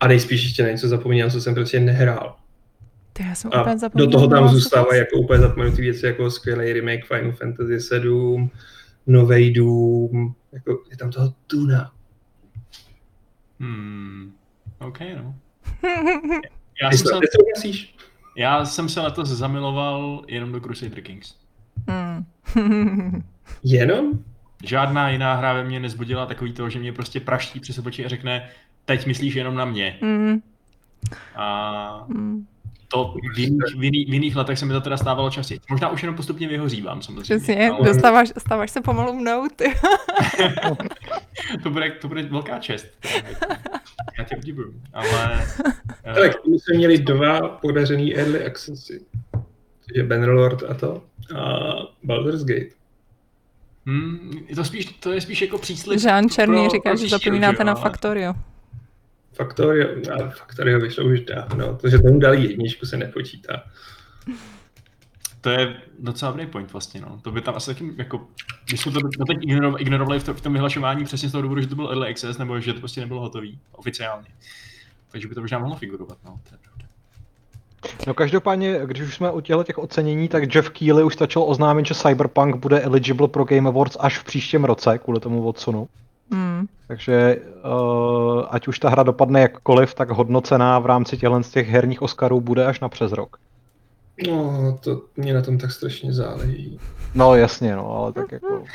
A 0.00 0.08
nejspíš 0.08 0.42
ještě 0.42 0.62
na 0.62 0.68
něco 0.68 0.88
zapomněl, 0.88 1.30
co 1.30 1.40
jsem 1.40 1.54
prostě 1.54 1.80
nehrál. 1.80 2.36
Ty, 3.12 3.22
já 3.22 3.34
jsem 3.34 3.50
A 3.54 3.60
úplně 3.60 3.74
do 3.74 3.78
zapomněla 3.80 4.10
toho 4.10 4.28
tam 4.28 4.48
zůstávají 4.48 4.98
jako 4.98 5.16
úplně 5.18 5.40
zapomenutý 5.40 5.82
věci, 5.82 6.06
jako 6.06 6.30
skvělý 6.30 6.72
remake 6.72 7.04
Final 7.06 7.32
Fantasy 7.32 7.80
7, 7.80 8.50
novej 9.06 9.52
Doom, 9.52 10.34
jako 10.52 10.82
je 10.90 10.96
tam 10.96 11.10
toho 11.10 11.34
tuna. 11.46 11.92
Hmm. 13.62 14.32
OK, 14.78 14.98
no. 15.00 15.34
Já 16.82 16.90
jsem, 16.90 16.98
se, 16.98 17.04
to 17.12 17.20
nesouhlasíš? 17.20 17.96
já 18.36 18.64
jsem 18.64 18.88
se 18.88 19.00
letos 19.00 19.28
zamiloval 19.28 20.24
jenom 20.28 20.52
do 20.52 20.60
Crusader 20.60 21.00
Kings. 21.00 21.34
Hmm. 21.88 22.24
Jenom? 23.64 24.24
Žádná 24.64 25.10
jiná 25.10 25.34
hra 25.34 25.52
ve 25.52 25.64
mně 25.64 25.80
nezbudila 25.80 26.26
takový 26.26 26.52
to, 26.52 26.70
že 26.70 26.78
mě 26.78 26.92
prostě 26.92 27.20
praští 27.20 27.60
přes 27.60 27.78
obočí 27.78 28.04
a 28.04 28.08
řekne, 28.08 28.48
teď 28.84 29.06
myslíš 29.06 29.34
jenom 29.34 29.54
na 29.54 29.64
mě. 29.64 29.98
Hmm. 30.02 30.42
A 31.36 32.06
Hmm. 32.08 32.46
To 32.92 33.14
v 33.34 33.38
jiných, 33.38 33.62
v, 33.78 33.84
jiných, 33.84 34.10
v 34.10 34.12
jiných 34.14 34.36
letech 34.36 34.58
se 34.58 34.66
mi 34.66 34.72
to 34.72 34.80
teda 34.80 34.96
stávalo 34.96 35.30
častěji. 35.30 35.60
Možná 35.70 35.88
už 35.88 36.02
jenom 36.02 36.16
postupně 36.16 36.48
vyhořívám 36.48 37.02
samozřejmě. 37.02 37.22
Přesně, 37.22 37.70
ale 37.70 37.88
dostáváš, 37.88 38.32
stáváš 38.38 38.70
se 38.70 38.80
pomalu 38.80 39.12
mnou, 39.14 39.48
ty. 39.56 39.64
to, 41.62 41.70
bude, 41.70 41.90
to 41.90 42.08
bude 42.08 42.22
velká 42.22 42.58
čest. 42.58 42.86
Já 44.18 44.24
tě 44.24 44.36
obdivuju. 44.36 44.74
Ale 44.92 45.44
Ale 46.04 46.28
k 46.28 46.34
tomu 46.42 46.58
jsme 46.58 46.76
měli 46.76 46.98
dva 46.98 47.48
podařený 47.48 48.16
early 48.16 48.44
accessy. 48.46 49.00
Je 49.94 50.04
Bannerlord 50.04 50.62
a 50.62 50.74
to. 50.74 51.02
A 51.36 51.72
Baldur's 52.04 52.44
Gate. 52.44 52.66
hmm, 53.86 54.44
je 54.48 54.56
to, 54.56 54.64
spíš, 54.64 54.86
to 54.86 55.12
je 55.12 55.20
spíš 55.20 55.42
jako 55.42 55.58
příslip. 55.58 56.00
Žán 56.00 56.28
Černý 56.28 56.60
pro- 56.62 56.70
říká, 56.70 56.90
pro 56.90 56.96
že 56.96 57.08
zapomínáte 57.08 57.64
na 57.64 57.72
ale- 57.72 57.82
Factorio. 57.82 58.34
Factorio, 59.32 59.88
a 60.12 60.30
Factorio 60.30 60.80
vyšlo 60.80 61.04
už 61.04 61.20
dávno, 61.20 61.76
to, 61.76 61.88
že 61.88 61.98
tomu 61.98 62.18
dali 62.18 62.42
jedničku 62.42 62.86
se 62.86 62.96
nepočítá. 62.96 63.62
To 65.40 65.50
je 65.50 65.76
docela 65.98 66.30
dobrý 66.30 66.46
point 66.46 66.72
vlastně, 66.72 67.00
no. 67.00 67.20
To 67.22 67.30
by 67.30 67.40
tam 67.40 67.54
asi 67.54 67.74
taky, 67.74 67.92
jako, 67.96 68.26
když 68.66 68.80
jsme 68.80 68.92
to 68.92 69.00
doteď 69.00 69.38
ignoro- 69.38 69.76
ignorovali 69.78 70.20
v, 70.20 70.24
to, 70.24 70.34
v 70.34 70.40
tom 70.40 70.52
vyhlašování 70.52 71.04
přesně 71.04 71.28
z 71.28 71.32
toho 71.32 71.42
důvodu, 71.42 71.60
že 71.60 71.66
to 71.66 71.74
byl 71.74 71.88
early 71.88 72.10
access, 72.10 72.38
nebo 72.38 72.60
že 72.60 72.72
to 72.72 72.78
prostě 72.78 73.00
nebylo 73.00 73.20
hotový 73.20 73.58
oficiálně. 73.72 74.28
Takže 75.12 75.28
by 75.28 75.34
to 75.34 75.40
možná 75.40 75.58
mohlo 75.58 75.76
figurovat, 75.76 76.18
no. 76.24 76.40
To 76.48 76.54
je 76.54 76.58
pravda. 76.62 76.86
No 78.06 78.14
každopádně, 78.14 78.80
když 78.84 79.02
už 79.02 79.14
jsme 79.14 79.30
u 79.30 79.40
těchto 79.40 79.64
těch 79.64 79.78
ocenění, 79.78 80.28
tak 80.28 80.54
Jeff 80.54 80.70
Keighley 80.70 81.04
už 81.04 81.14
stačil 81.14 81.42
oznámit, 81.46 81.86
že 81.86 81.94
Cyberpunk 81.94 82.56
bude 82.56 82.80
eligible 82.80 83.28
pro 83.28 83.44
Game 83.44 83.68
Awards 83.68 83.96
až 84.00 84.18
v 84.18 84.24
příštím 84.24 84.64
roce, 84.64 84.98
kvůli 84.98 85.20
tomu 85.20 85.48
odsunu. 85.48 85.88
Hmm. 86.32 86.66
Takže 86.86 87.36
uh, 87.64 88.44
ať 88.50 88.68
už 88.68 88.78
ta 88.78 88.88
hra 88.88 89.02
dopadne 89.02 89.40
jakkoliv, 89.40 89.94
tak 89.94 90.10
hodnocená 90.10 90.78
v 90.78 90.86
rámci 90.86 91.16
těchto 91.16 91.42
z 91.42 91.50
těch 91.50 91.68
herních 91.68 92.02
Oscarů 92.02 92.40
bude 92.40 92.66
až 92.66 92.80
na 92.80 92.88
přes 92.88 93.12
rok. 93.12 93.36
No, 94.28 94.78
to 94.80 95.02
mě 95.16 95.34
na 95.34 95.42
tom 95.42 95.58
tak 95.58 95.72
strašně 95.72 96.12
záleží. 96.12 96.78
No 97.14 97.34
jasně, 97.34 97.76
no, 97.76 97.96
ale 97.96 98.12
tak 98.12 98.32
jako... 98.32 98.64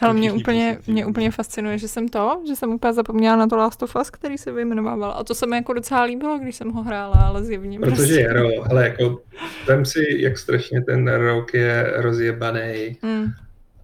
Hele, 0.00 0.14
mě 0.14 0.32
úplně, 0.32 0.78
mě 0.86 1.06
úplně 1.06 1.30
fascinuje, 1.30 1.78
že 1.78 1.88
jsem 1.88 2.08
to, 2.08 2.42
že 2.48 2.56
jsem 2.56 2.70
úplně 2.70 2.92
zapomněla 2.92 3.36
na 3.36 3.46
to 3.46 3.56
Last 3.56 3.82
of 3.82 3.96
Us, 4.00 4.10
který 4.10 4.38
se 4.38 4.52
vyjmenoval. 4.52 5.04
A 5.04 5.24
to 5.24 5.34
se 5.34 5.46
mi 5.46 5.56
jako 5.56 5.72
docela 5.72 6.02
líbilo, 6.02 6.38
když 6.38 6.56
jsem 6.56 6.70
ho 6.70 6.82
hrála, 6.82 7.14
ale 7.26 7.44
zjevně 7.44 7.80
Protože 7.80 7.96
prostě. 7.96 8.20
jaro, 8.20 8.48
hele, 8.62 8.84
jako, 8.88 9.20
vem 9.66 9.84
si, 9.84 10.04
jak 10.18 10.38
strašně 10.38 10.82
ten 10.82 11.08
rok 11.08 11.54
je 11.54 11.92
rozjebaný 11.96 12.96
Hmm. 13.02 13.26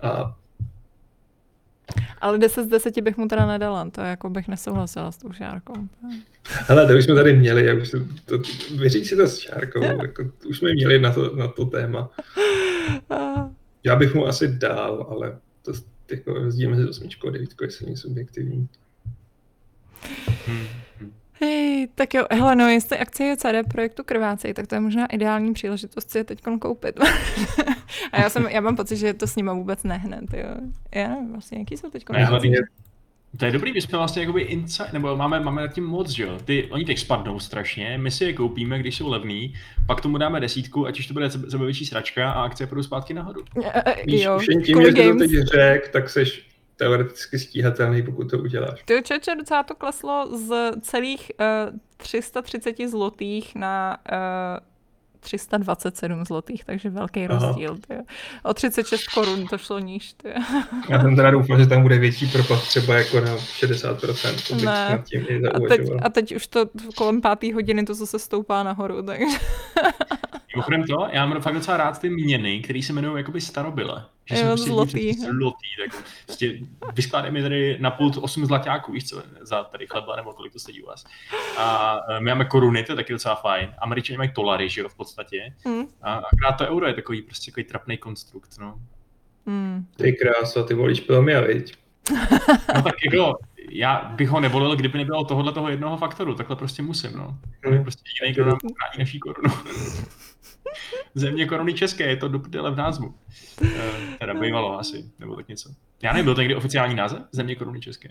A 0.03 0.37
Ale 2.21 2.39
10 2.39 2.65
z 2.65 2.69
10 2.69 3.01
bych 3.01 3.17
mu 3.17 3.29
teda 3.29 3.47
nedala, 3.47 3.91
to 3.91 4.01
jako 4.01 4.31
bych 4.31 4.49
nesouhlasila 4.49 5.13
s 5.13 5.17
tou 5.17 5.33
šárkou. 5.33 5.75
hele, 6.43 6.87
to 6.87 6.93
už 6.99 7.05
jsme 7.05 7.15
tady 7.15 7.37
měli, 7.37 7.67
já 7.67 7.75
už 7.75 7.91
to, 8.25 8.39
vyříct 8.77 9.09
si 9.09 9.17
to 9.17 9.27
s 9.27 9.39
Čárkou, 9.39 9.83
jako, 9.83 10.25
už 10.49 10.59
jsme 10.59 10.73
měli 10.73 11.01
na 11.01 11.13
to, 11.13 11.37
na 11.37 11.49
to 11.49 11.65
téma. 11.65 12.11
Já 13.85 13.97
bych 13.97 14.15
mu 14.15 14.27
asi 14.27 14.49
dal, 14.49 15.07
ale 15.11 15.39
to 15.63 15.73
jako 16.11 16.35
rozdíl 16.35 16.71
mezi 16.71 16.89
osmičkou 16.89 17.29
a 17.29 17.31
devítkou 17.31 17.65
je 17.65 17.71
silně 17.71 17.97
subjektivní. 17.97 18.69
hm, 20.07 20.37
hm. 20.47 20.67
Hej, 21.43 21.89
tak 21.95 22.15
jo, 22.15 22.25
hele, 22.31 22.57
no, 22.57 22.69
jestli 22.69 22.99
akcie 22.99 23.37
CD 23.37 23.69
projektu 23.69 24.05
krvácej, 24.05 24.55
tak 24.55 24.67
to 24.67 24.75
je 24.75 24.81
možná 24.81 25.07
ideální 25.07 25.53
příležitost 25.53 26.11
si 26.11 26.19
je 26.19 26.25
teď 26.25 26.41
koupit. 26.61 27.01
a 28.13 28.21
já, 28.21 28.31
jsem, 28.31 28.47
já 28.47 28.61
mám 28.61 28.77
pocit, 28.77 28.97
že 28.97 29.15
to 29.15 29.27
s 29.27 29.37
nima 29.37 29.53
vůbec 29.53 29.83
nehne, 29.83 30.21
jo. 30.33 30.49
Já 30.95 31.09
nevím, 31.09 31.33
vlastně, 31.33 31.59
jaký 31.59 31.77
jsou 31.77 31.91
teď 31.91 32.05
Ne, 32.09 32.25
hlavně, 32.25 32.59
to 33.37 33.45
je 33.45 33.53
dobrý, 33.53 33.73
my 33.73 33.81
jsme 33.81 33.99
vlastně 33.99 34.23
jakoby 34.23 34.41
inside, 34.41 34.89
nebo 34.93 35.17
máme, 35.17 35.41
máme 35.41 35.63
nad 35.63 35.69
tím 35.69 35.85
moc, 35.85 36.11
že 36.11 36.23
jo. 36.23 36.39
Ty, 36.45 36.69
oni 36.71 36.85
teď 36.85 36.99
spadnou 36.99 37.41
strašně, 37.41 37.99
my 37.99 38.11
si 38.11 38.25
je 38.25 38.33
koupíme, 38.33 38.79
když 38.79 38.97
jsou 38.97 39.09
levný, 39.09 39.55
pak 39.87 40.01
tomu 40.01 40.19
dáme 40.19 40.41
desítku, 40.41 40.87
ať 40.87 40.99
už 40.99 41.07
to 41.07 41.15
bude 41.15 41.31
sebe 41.31 41.65
větší 41.65 41.87
sračka 41.87 42.31
a 42.31 42.43
akcie 42.43 42.67
půjdou 42.67 42.83
zpátky 42.83 43.15
nahoru. 43.15 43.45
Víš, 44.07 44.23
jo, 44.23 44.37
už 44.37 44.49
jen 44.49 44.63
tím, 44.63 44.83
že 44.83 44.93
to 44.93 45.19
teď 45.19 45.31
řek, 45.31 45.89
tak 45.89 46.11
seš 46.11 46.50
teoreticky 46.81 47.39
stíhatelný, 47.39 48.03
pokud 48.03 48.31
to 48.31 48.39
uděláš. 48.39 48.83
Ty 48.85 49.03
čeče, 49.03 49.35
docela 49.35 49.63
to 49.63 49.75
kleslo 49.75 50.39
z 50.39 50.81
celých 50.81 51.33
uh, 51.41 51.79
330 51.97 52.77
zlotých 52.89 53.55
na 53.55 53.97
uh, 54.13 54.67
327 55.21 56.25
zlotých, 56.25 56.65
takže 56.65 56.91
velký 56.91 57.27
Aha. 57.27 57.47
rozdíl. 57.47 57.77
Ty. 57.89 57.95
O 58.43 58.55
36 58.55 59.09
korun 59.09 59.47
to 59.47 59.59
šlo 59.59 59.79
níž. 59.79 60.13
Ty. 60.13 60.29
Já 60.89 61.01
jsem 61.01 61.17
teda 61.17 61.31
doufal, 61.31 61.59
že 61.59 61.67
tam 61.67 61.83
bude 61.83 61.99
větší 61.99 62.27
propad 62.27 62.63
třeba 62.63 62.95
jako 62.95 63.21
na 63.21 63.37
60%, 63.37 64.49
to 64.49 64.55
Ne. 64.55 64.89
nad 64.91 65.05
tím 65.05 65.27
A 65.55 65.61
teď, 65.69 65.81
a 66.03 66.09
teď 66.09 66.35
už 66.35 66.47
to 66.47 66.67
kolem 66.97 67.21
páté 67.21 67.55
hodiny 67.55 67.85
to 67.85 67.95
zase 67.95 68.19
stoupá 68.19 68.63
nahoru. 68.63 69.03
Takže. 69.03 69.25
Mimochodem 70.55 70.83
to, 70.85 71.07
já 71.13 71.27
mám 71.27 71.41
fakt 71.43 71.55
docela 71.55 71.77
rád 71.77 72.01
ty 72.01 72.11
měny, 72.11 72.61
které 72.61 72.83
se 72.83 72.93
jmenují 72.93 73.17
jakoby 73.17 73.41
starobyle. 73.41 74.05
Že 74.25 74.37
Jo, 74.41 74.57
jsou 74.57 74.77
prostě 74.77 74.99
zlotý, 74.99 75.13
zlotý, 75.13 75.67
tak 75.85 76.05
prostě 76.27 76.59
vyskládají 76.95 77.35
mi 77.35 77.43
tady 77.43 77.77
na 77.81 77.91
pult 77.91 78.17
8 78.17 78.47
zlaťáků, 78.47 78.93
víš 78.93 79.09
co, 79.09 79.23
za 79.41 79.65
tady 79.65 79.87
chleba, 79.87 80.17
nebo 80.17 80.33
kolik 80.33 80.53
to 80.53 80.59
stojí 80.59 80.83
u 80.83 80.87
vás. 80.87 81.05
A 81.59 81.97
eh, 82.11 82.21
my 82.21 82.31
máme 82.31 82.45
koruny, 82.45 82.83
to 82.83 82.93
je 82.93 82.97
taky 82.97 83.13
docela 83.13 83.35
fajn. 83.35 83.75
Američani 83.79 84.17
mají 84.17 84.31
dolary, 84.37 84.69
že 84.69 84.81
jo, 84.81 84.89
v 84.89 84.95
podstatě. 84.97 85.55
Hmm. 85.65 85.85
A 86.03 86.15
akorát 86.15 86.53
to 86.53 86.69
euro 86.69 86.87
je 86.87 86.95
takový 86.95 87.23
prostě 87.23 87.51
takový 87.51 87.65
trapný 87.65 87.97
konstrukt, 87.97 88.51
no. 88.61 88.75
Hmm. 89.47 89.87
Ty 89.97 90.13
krása, 90.13 90.63
ty 90.63 90.75
volíš 90.75 91.01
Pilmia, 91.01 91.41
viď? 91.41 91.75
No 92.75 92.83
tak 92.83 92.95
jako, 93.05 93.39
já 93.71 94.13
bych 94.17 94.29
ho 94.29 94.41
nevolil, 94.41 94.77
kdyby 94.77 94.99
nebylo 94.99 95.25
tohohle 95.25 95.53
toho 95.53 95.69
jednoho 95.69 95.97
faktoru, 95.97 96.35
takhle 96.35 96.57
prostě 96.57 96.83
musím, 96.83 97.13
no. 97.17 97.27
On 97.67 97.73
je 97.73 97.75
Hmm. 97.75 97.83
prostě 97.83 98.03
jediný, 98.23 98.35
kdo 98.35 98.45
nám 98.47 98.59
chrání 98.59 98.99
naší 98.99 99.19
korunu. 99.19 99.55
Země 101.15 101.47
koruny 101.47 101.75
české, 101.75 102.05
je 102.05 102.17
to 102.17 102.29
do 102.29 102.39
v 102.39 102.77
názvu. 102.77 103.15
Eh, 103.65 104.17
teda 104.19 104.35
bývalo 104.35 104.79
asi, 104.79 105.11
nebo 105.19 105.37
tak 105.37 105.49
něco. 105.49 105.71
Já 106.03 106.13
nevím, 106.13 106.25
byl 106.25 106.35
to 106.35 106.41
někdy 106.41 106.55
oficiální 106.55 106.95
název? 106.95 107.23
Země 107.33 107.57
koruny 107.57 107.81
české? 107.81 108.09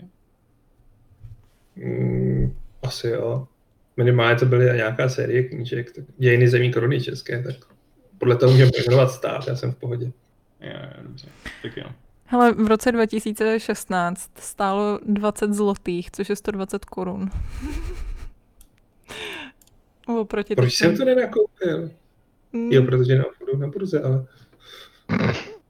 Mm, 1.76 2.56
asi 2.82 3.08
jo. 3.08 3.48
minimálně 3.96 4.36
to 4.36 4.46
byly 4.46 4.64
nějaká 4.64 5.08
série 5.08 5.42
knížek, 5.42 5.92
tak 5.92 6.04
dějiny 6.18 6.48
zemí 6.48 6.72
koruny 6.72 7.00
české, 7.00 7.42
tak 7.42 7.56
podle 8.18 8.36
toho 8.36 8.52
můžeme 8.52 8.70
pojmenovat 8.70 9.10
stát, 9.10 9.46
já 9.48 9.56
jsem 9.56 9.72
v 9.72 9.76
pohodě. 9.76 10.12
Jo, 10.60 10.72
jo, 10.72 11.02
dobře. 11.02 11.28
Tak 11.62 11.76
jo. 11.76 11.84
Hele, 12.24 12.52
v 12.52 12.66
roce 12.66 12.92
2016 12.92 14.30
stálo 14.38 15.00
20 15.06 15.54
zlotých, 15.54 16.10
což 16.10 16.28
je 16.28 16.36
120 16.36 16.84
korun. 16.84 17.30
Oproti 20.06 20.54
Proč 20.54 20.74
jsem 20.74 20.96
to 20.96 21.04
nenakoupil? 21.04 21.90
Mm. 22.52 22.72
Jo, 22.72 22.82
protože 22.82 23.18
neobchoduju 23.18 23.58
na 23.58 23.66
burze, 23.68 24.02
ale 24.02 24.26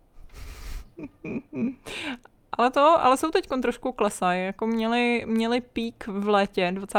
Ale 2.53 2.71
to, 2.71 2.81
ale 2.81 3.17
jsou 3.17 3.31
teď 3.31 3.49
trošku 3.63 3.93
klesají. 3.93 4.45
Jako 4.45 4.67
měli, 4.67 5.25
měli 5.27 5.61
pík 5.61 6.07
v 6.07 6.29
létě 6.29 6.73
20. 6.75 6.99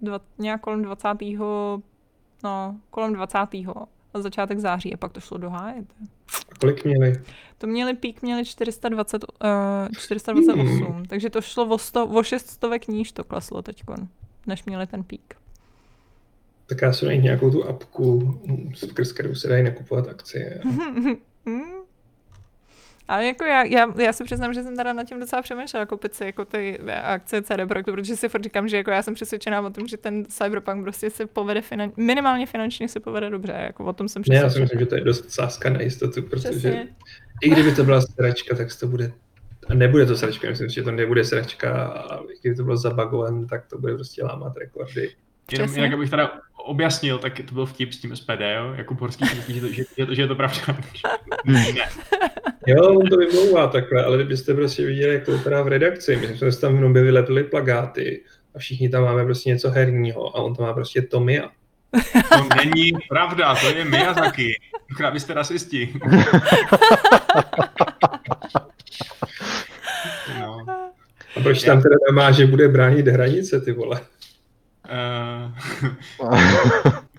Dva, 0.00 0.20
nějak 0.38 0.60
kolem 0.60 0.82
20. 0.82 1.08
No, 2.44 2.76
kolem 2.90 3.12
20. 3.12 3.38
A 4.14 4.20
začátek 4.20 4.58
září 4.58 4.94
a 4.94 4.96
pak 4.96 5.12
to 5.12 5.20
šlo 5.20 5.38
do 5.38 5.50
háje. 5.50 5.84
a 6.52 6.58
kolik 6.60 6.84
měli? 6.84 7.22
To 7.58 7.66
měli 7.66 7.94
pík, 7.94 8.22
měli 8.22 8.44
420, 8.44 9.24
uh, 9.24 9.28
428, 9.98 10.86
hmm. 10.86 11.04
takže 11.04 11.30
to 11.30 11.40
šlo 11.40 11.66
o, 11.66 11.78
sto, 11.78 12.06
o 12.06 12.22
600 12.22 12.88
níž 12.88 13.12
to 13.12 13.24
kleslo 13.24 13.62
teď, 13.62 13.82
než 14.46 14.64
měli 14.64 14.86
ten 14.86 15.04
pík. 15.04 15.34
Tak 16.70 16.82
já 16.82 16.92
jsem 16.92 17.08
najít 17.08 17.22
nějakou 17.24 17.50
tu 17.50 17.64
apku, 17.64 18.40
skrz 18.74 19.12
kterou 19.12 19.34
se 19.34 19.48
dají 19.48 19.62
nakupovat 19.64 20.08
akcie. 20.08 20.60
Ale 23.08 23.26
jako 23.26 23.44
já, 23.44 23.64
já, 23.64 24.00
já 24.02 24.12
si 24.12 24.24
přiznám, 24.24 24.54
že 24.54 24.62
jsem 24.62 24.76
teda 24.76 24.92
nad 24.92 25.04
tím 25.04 25.20
docela 25.20 25.42
přemýšlela 25.42 25.86
koupit 25.86 26.14
si 26.14 26.24
jako 26.24 26.44
ty 26.44 26.78
akcie 27.02 27.42
CD 27.42 27.52
Projektu, 27.68 27.92
protože 27.92 28.16
si 28.16 28.28
furt 28.28 28.44
říkám, 28.44 28.68
že 28.68 28.76
jako 28.76 28.90
já 28.90 29.02
jsem 29.02 29.14
přesvědčená 29.14 29.60
o 29.60 29.70
tom, 29.70 29.86
že 29.86 29.96
ten 29.96 30.24
Cyberpunk 30.24 30.82
prostě 30.82 31.10
se 31.10 31.26
povede 31.26 31.60
finan, 31.62 31.92
minimálně 31.96 32.46
finančně 32.46 32.88
se 32.88 33.00
povede 33.00 33.30
dobře, 33.30 33.52
jako 33.52 33.84
o 33.84 33.92
tom 33.92 34.08
jsem 34.08 34.20
Ne, 34.20 34.22
přesvědčená. 34.22 34.44
já 34.46 34.50
si 34.50 34.60
myslím, 34.60 34.80
že 34.80 34.86
to 34.86 34.94
je 34.94 35.00
dost 35.00 35.30
sázka 35.30 35.70
na 35.70 35.80
jistotu, 35.80 36.22
protože 36.22 36.48
Přesně. 36.48 36.88
i 37.42 37.50
kdyby 37.50 37.74
to 37.74 37.84
byla 37.84 38.00
sračka, 38.00 38.56
tak 38.56 38.68
to 38.80 38.86
bude 38.86 39.12
a 39.68 39.74
nebude 39.74 40.06
to 40.06 40.16
sračka, 40.16 40.50
myslím, 40.50 40.68
že 40.68 40.82
to 40.82 40.90
nebude 40.92 41.24
sračka 41.24 41.84
a 41.86 42.16
i 42.22 42.38
kdyby 42.40 42.56
to 42.56 42.64
bylo 42.64 42.76
zabagovan, 42.76 43.46
tak 43.46 43.66
to 43.66 43.78
bude 43.78 43.94
prostě 43.94 44.24
lámat 44.24 44.56
rekordy. 44.56 45.10
Jenom 45.52 45.74
jinak, 45.74 45.92
abych 45.92 46.10
teda 46.10 46.40
objasnil, 46.64 47.18
tak 47.18 47.40
to 47.48 47.54
byl 47.54 47.66
vtip 47.66 47.92
s 47.92 47.98
tím 47.98 48.16
SPD, 48.16 48.40
jo? 48.56 48.72
jako 48.76 48.94
horský 48.94 49.26
štěstí, 49.26 49.54
že, 49.54 49.60
to- 49.60 49.68
že, 49.72 49.84
že, 49.98 50.06
že, 50.14 50.22
je 50.22 50.28
to 50.28 50.34
pravda. 50.34 50.60
ne. 51.44 51.74
Jo, 52.66 52.88
on 52.98 53.06
to 53.08 53.16
vymlouvá 53.16 53.66
takhle, 53.66 54.04
ale 54.04 54.16
kdybyste 54.16 54.54
prostě 54.54 54.86
viděli, 54.86 55.14
jak 55.14 55.24
to 55.24 55.32
vypadá 55.32 55.62
v 55.62 55.68
redakci, 55.68 56.16
my 56.16 56.38
jsme 56.38 56.52
si 56.52 56.60
tam 56.60 56.76
v 56.76 56.80
Nobě 56.80 57.02
vylepili 57.02 57.44
plagáty 57.44 58.24
a 58.54 58.58
všichni 58.58 58.88
tam 58.88 59.02
máme 59.02 59.24
prostě 59.24 59.48
něco 59.50 59.70
herního 59.70 60.36
a 60.36 60.40
on 60.40 60.54
tam 60.54 60.66
má 60.66 60.72
prostě 60.72 61.02
Tomia. 61.02 61.50
To 62.28 62.48
není 62.64 62.92
pravda, 63.08 63.54
to 63.54 63.66
je 63.68 63.84
Miyazaki. 63.84 64.54
Vy 65.12 65.20
jste 65.20 65.34
rasisti. 65.34 65.92
no. 70.40 70.66
A 71.36 71.40
proč 71.42 71.62
tam 71.62 71.82
teda 71.82 71.94
má, 72.12 72.30
že 72.30 72.46
bude 72.46 72.68
bránit 72.68 73.06
hranice, 73.08 73.60
ty 73.60 73.72
vole? 73.72 74.00
Uh, 74.90 76.30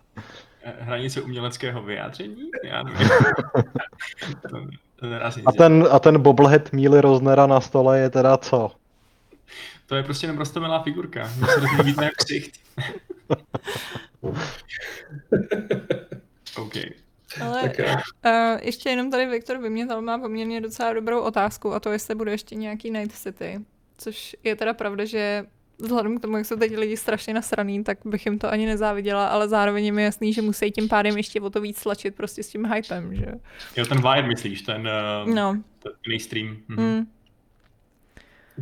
hranice 0.64 1.22
uměleckého 1.22 1.81
vyjádření? 1.81 2.49
Já 2.64 2.84
nevím. 2.84 3.10
to, 4.41 4.49
to 4.95 5.07
A 5.45 5.52
ten, 5.52 5.88
a 5.91 5.99
ten 5.99 6.22
bobblehead 6.22 6.73
Míly 6.73 7.02
Roznera 7.02 7.48
na 7.48 7.61
stole 7.61 7.99
je 7.99 8.10
teda 8.10 8.38
co? 8.38 8.72
To 9.85 9.95
je 9.95 10.03
prostě 10.03 10.27
naprosto 10.27 10.60
milá 10.60 10.84
figurka. 10.84 11.30
Mně 11.38 11.48
se 11.48 11.60
rozumí 11.60 11.84
víc 11.84 11.98
jak 12.02 12.14
ksicht. 12.14 12.52
OK. 16.57 16.73
Ale 17.41 17.61
Tak 17.61 17.80
uh, 17.80 18.60
ještě 18.61 18.89
jenom 18.89 19.11
tady 19.11 19.26
Viktor 19.26 19.57
Vymětal 19.57 20.02
má 20.02 20.19
poměrně 20.19 20.61
docela 20.61 20.93
dobrou 20.93 21.22
otázku 21.22 21.73
a 21.73 21.80
to, 21.80 21.91
jestli 21.91 22.15
bude 22.15 22.31
ještě 22.31 22.56
nějaký 22.56 22.91
Night 22.91 23.15
City. 23.18 23.60
Což 23.98 24.35
je 24.43 24.56
teda 24.56 24.73
pravda, 24.73 25.06
že 25.06 25.45
vzhledem 25.81 26.17
k 26.17 26.21
tomu, 26.21 26.37
jak 26.37 26.45
jsou 26.45 26.55
teď 26.55 26.77
lidi 26.77 26.97
strašně 26.97 27.33
nasraný, 27.33 27.83
tak 27.83 27.97
bych 28.05 28.25
jim 28.25 28.39
to 28.39 28.51
ani 28.51 28.65
nezáviděla, 28.65 29.27
ale 29.27 29.49
zároveň 29.49 29.85
je 29.85 29.91
mi 29.91 30.03
jasný, 30.03 30.33
že 30.33 30.41
musí 30.41 30.71
tím 30.71 30.89
pádem 30.89 31.17
ještě 31.17 31.41
o 31.41 31.49
to 31.49 31.61
víc 31.61 31.77
slačit 31.79 32.15
prostě 32.15 32.43
s 32.43 32.47
tím 32.49 32.65
hypem, 32.65 33.15
že 33.15 33.25
jo. 33.77 33.85
Ten 33.85 34.01
Wire 34.01 34.27
myslíš, 34.27 34.61
ten, 34.61 34.89
uh, 35.27 35.33
No, 35.33 35.61
ten 35.83 35.91
mainstream. 36.07 36.57
Mhm. 36.67 36.83
mm. 36.83 37.07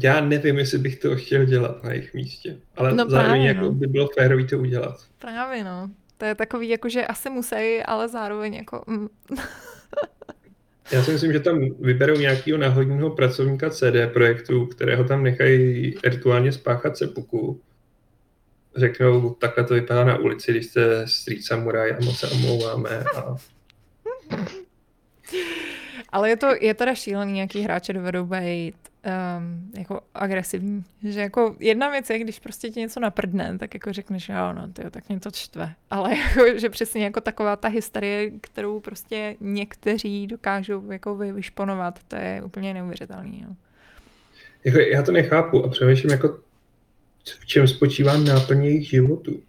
Já 0.03 0.21
nevím, 0.21 0.57
jestli 0.57 0.77
bych 0.77 0.99
to 0.99 1.15
chtěl 1.15 1.45
dělat 1.45 1.83
na 1.83 1.91
jejich 1.91 2.13
místě, 2.13 2.57
ale 2.75 2.93
No 2.93 3.09
zároveň 3.09 3.31
právě, 3.31 3.47
jako 3.47 3.61
no. 3.61 3.71
by 3.71 3.87
bylo 3.87 4.07
férový 4.19 4.47
to 4.47 4.59
udělat. 4.59 4.99
právě 5.19 5.63
no. 5.63 5.89
To 6.17 6.25
je 6.25 6.35
takový, 6.35 6.69
jako 6.69 6.89
že 6.89 7.05
asi 7.07 7.29
musí, 7.29 7.83
ale 7.85 8.07
zároveň 8.07 8.53
jako... 8.53 8.83
Mm. 8.87 9.07
Já 10.91 11.03
si 11.03 11.11
myslím, 11.11 11.33
že 11.33 11.39
tam 11.39 11.59
vyberou 11.79 12.17
nějakého 12.17 12.57
náhodního 12.57 13.09
pracovníka 13.09 13.69
CD 13.69 14.13
projektu, 14.13 14.65
kterého 14.65 15.03
tam 15.03 15.23
nechají 15.23 15.95
virtuálně 16.03 16.51
spáchat 16.51 16.97
sepuku. 16.97 17.61
Řeknou, 18.75 19.29
takhle 19.29 19.63
to 19.63 19.73
vypadá 19.73 20.03
na 20.03 20.17
ulici, 20.17 20.51
když 20.51 20.65
jste 20.65 21.07
street 21.07 21.43
samurai 21.43 21.91
a 21.91 22.05
moc 22.05 22.19
se 22.19 22.27
omlouváme. 22.27 22.89
A 23.15 23.35
Ale 26.09 26.29
je 26.29 26.37
to, 26.37 26.47
je 26.61 26.73
teda 26.73 26.95
šílený, 26.95 27.39
jaký 27.39 27.61
hráče 27.61 27.93
dovedou 27.93 28.25
být 28.25 28.75
um, 29.05 29.71
jako 29.77 30.01
agresivní. 30.13 30.83
Že 31.03 31.21
jako 31.21 31.55
jedna 31.59 31.89
věc 31.89 32.09
je, 32.09 32.19
když 32.19 32.39
prostě 32.39 32.69
ti 32.69 32.79
něco 32.79 32.99
naprdne, 32.99 33.57
tak 33.57 33.73
jako 33.73 33.93
řekneš, 33.93 34.29
jo, 34.29 34.53
no, 34.53 34.67
tyjo, 34.73 34.89
tak 34.89 35.09
mě 35.09 35.19
to 35.19 35.31
čtve. 35.31 35.73
Ale 35.89 36.17
jako, 36.17 36.59
že 36.59 36.69
přesně 36.69 37.03
jako 37.03 37.21
taková 37.21 37.55
ta 37.55 37.67
hysterie, 37.67 38.31
kterou 38.41 38.79
prostě 38.79 39.35
někteří 39.39 40.27
dokážou 40.27 40.91
jako 40.91 41.15
vy- 41.15 41.31
vyšponovat, 41.31 41.99
to 42.07 42.15
je 42.15 42.41
úplně 42.45 42.73
neuvěřitelný. 42.73 43.45
No. 43.47 43.55
jako, 44.63 44.79
já 44.79 45.03
to 45.03 45.11
nechápu 45.11 45.65
a 45.65 45.69
přemýšlím, 45.69 46.11
jako, 46.11 46.39
v 47.39 47.45
čem 47.45 47.67
spočívá 47.67 48.17
náplň 48.17 48.63
jejich 48.63 48.89
životů. 48.89 49.41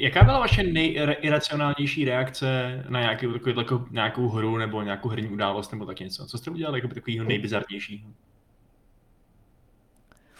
Jaká 0.00 0.24
byla 0.24 0.38
vaše 0.38 0.62
nejiracionálnější 0.62 2.04
reakce 2.04 2.84
na 2.88 3.00
nějakou, 3.00 3.32
takovou, 3.32 3.54
takovou, 3.56 3.86
nějakou 3.90 4.28
hru 4.28 4.56
nebo 4.56 4.82
nějakou 4.82 5.08
herní 5.08 5.28
událost 5.28 5.72
nebo 5.72 5.86
tak 5.86 6.00
něco? 6.00 6.26
Co 6.26 6.38
jste 6.38 6.50
udělali 6.50 6.78
jako 6.78 6.94
takového 6.94 7.24
nejbizarnějšího? 7.24 8.08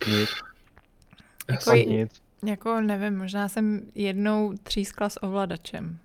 Nic. 0.08 0.30
Já 1.48 1.54
Jako 1.54 1.90
Nic. 1.90 2.22
Jako 2.46 2.80
nevím, 2.80 3.18
možná 3.18 3.48
jsem 3.48 3.80
jednou 3.94 4.54
třískla 4.62 5.08
s 5.08 5.22
ovladačem. 5.22 5.98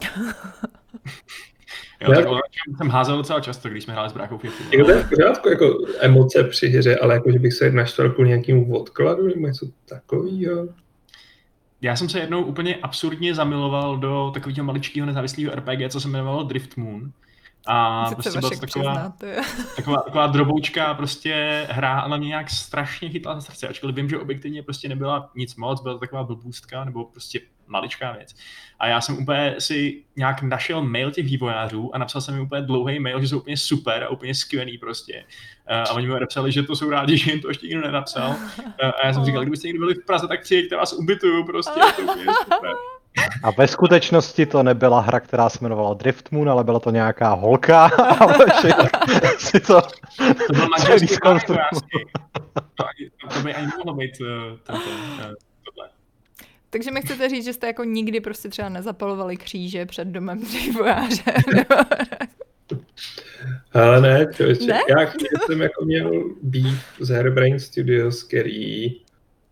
Jo, 2.00 2.12
Já- 2.12 2.16
tak 2.16 2.28
ono, 2.28 2.40
jsem 2.76 2.88
házel 2.88 3.16
docela 3.16 3.40
často, 3.40 3.68
když 3.68 3.84
jsme 3.84 3.92
hráli 3.92 4.10
s 4.10 4.12
bráchou 4.12 4.38
FIFA. 4.38 4.64
Jako 4.72 4.84
to 4.84 4.90
je 4.90 5.02
v 5.02 5.08
pořádku, 5.08 5.48
jako 5.48 5.78
emoce 6.00 6.44
při 6.44 6.68
hře, 6.68 6.96
ale 6.96 7.14
jako, 7.14 7.32
že 7.32 7.38
bych 7.38 7.52
se 7.52 7.70
naštval 7.70 8.10
kvůli 8.10 8.28
nějakému 8.28 8.76
odkladu 8.76 9.26
nebo 9.26 9.46
něco 9.46 9.66
takového. 9.88 10.68
Já 11.82 11.96
jsem 11.96 12.08
se 12.08 12.18
jednou 12.18 12.42
úplně 12.42 12.76
absurdně 12.76 13.34
zamiloval 13.34 13.96
do 13.96 14.30
takového 14.34 14.64
maličkého 14.64 15.06
nezávislého 15.06 15.54
RPG, 15.54 15.92
co 15.92 16.00
se 16.00 16.08
jmenovalo 16.08 16.42
Drift 16.42 16.76
Moon. 16.76 17.12
A 17.66 18.06
Sice 18.08 18.14
prostě 18.14 18.40
byla 18.40 18.50
taková, 18.50 19.12
taková, 19.76 19.96
taková 20.02 20.26
droboučka 20.26 20.94
prostě 20.94 21.66
hra 21.70 22.00
a 22.00 22.08
na 22.08 22.16
mě 22.16 22.28
nějak 22.28 22.50
strašně 22.50 23.08
chytla 23.08 23.34
za 23.34 23.40
srdce, 23.40 23.68
ačkoliv 23.68 23.96
vím, 23.96 24.08
že 24.08 24.18
objektivně 24.18 24.62
prostě 24.62 24.88
nebyla 24.88 25.30
nic 25.34 25.56
moc, 25.56 25.82
byla 25.82 25.94
to 25.94 26.00
taková 26.00 26.24
blbůstka 26.24 26.84
nebo 26.84 27.04
prostě 27.04 27.40
maličká 27.66 28.12
věc. 28.12 28.34
A 28.78 28.86
já 28.86 29.00
jsem 29.00 29.18
úplně 29.18 29.54
si 29.58 30.02
nějak 30.16 30.42
našel 30.42 30.82
mail 30.82 31.10
těch 31.10 31.26
vývojářů 31.26 31.94
a 31.94 31.98
napsal 31.98 32.20
jsem 32.20 32.34
jim 32.34 32.42
úplně 32.44 32.62
dlouhý 32.62 32.98
mail, 33.00 33.20
že 33.20 33.28
jsou 33.28 33.38
úplně 33.38 33.56
super 33.56 34.02
a 34.04 34.08
úplně 34.08 34.34
skvělý 34.34 34.78
prostě. 34.78 35.24
A 35.66 35.90
oni 35.92 36.06
mi 36.06 36.20
napsali, 36.20 36.52
že 36.52 36.62
to 36.62 36.76
jsou 36.76 36.90
rádi, 36.90 37.18
že 37.18 37.30
jim 37.30 37.40
to 37.40 37.48
ještě 37.48 37.66
nikdo 37.66 37.82
nenapsal. 37.82 38.36
A 39.02 39.06
já 39.06 39.12
jsem 39.12 39.24
říkal, 39.24 39.42
kdybyste 39.42 39.66
někdo 39.66 39.80
byli 39.80 39.94
v 39.94 40.06
Praze, 40.06 40.28
tak 40.28 40.42
přijďte, 40.42 40.76
vás 40.76 40.92
ubytuju 40.92 41.44
prostě. 41.44 41.80
A 43.42 43.50
ve 43.50 43.68
skutečnosti 43.68 44.46
to 44.46 44.62
nebyla 44.62 45.00
hra, 45.00 45.20
která 45.20 45.48
se 45.48 45.58
jmenovala 45.60 45.94
Drift 45.94 46.30
Moon, 46.30 46.50
ale 46.50 46.64
byla 46.64 46.80
to 46.80 46.90
nějaká 46.90 47.32
holka 47.32 47.84
a 48.20 48.26
Vašek 48.26 48.74
si 49.38 49.60
to 49.60 49.80
To 50.46 50.52
byl 50.52 50.66
celý. 50.78 51.06
To, 52.74 52.84
ani- 52.88 53.10
to 53.34 53.40
by 53.40 53.54
ani 53.54 53.66
mohlo 53.66 53.94
být 53.94 54.12
eh, 54.20 54.56
tento, 54.62 54.90
eh. 55.22 55.45
Takže 56.70 56.90
mi 56.90 57.00
chcete 57.00 57.28
říct, 57.28 57.44
že 57.44 57.52
jste 57.52 57.66
jako 57.66 57.84
nikdy 57.84 58.20
prostě 58.20 58.48
třeba 58.48 58.68
nezapalovali 58.68 59.36
kříže 59.36 59.86
před 59.86 60.08
domem 60.08 60.42
vojáře. 60.78 61.22
Ale 63.72 64.00
ne, 64.00 64.26
člověče. 64.34 64.66
Ne? 64.66 64.80
Já 64.88 65.12
jsem 65.46 65.62
jako 65.62 65.84
měl 65.84 66.34
beef 66.42 66.84
z 67.00 67.08
Hairbrain 67.08 67.60
Studios, 67.60 68.22
který, 68.22 69.00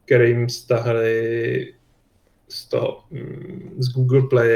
kterým 0.04 0.48
stahli 0.48 1.74
z 2.48 2.68
toho, 2.68 3.04
mm, 3.10 3.76
z 3.78 3.92
Google 3.92 4.22
Play 4.30 4.48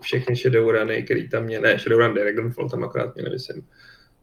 všechny 0.00 0.36
Shadowruny, 0.36 1.02
který 1.02 1.28
tam 1.28 1.44
měli, 1.44 1.62
ne, 1.62 1.78
Shadowrun 1.78 2.14
Dragonfall 2.14 2.68
tam 2.68 2.84
akorát 2.84 3.14
měli, 3.14 3.30
myslím. 3.30 3.66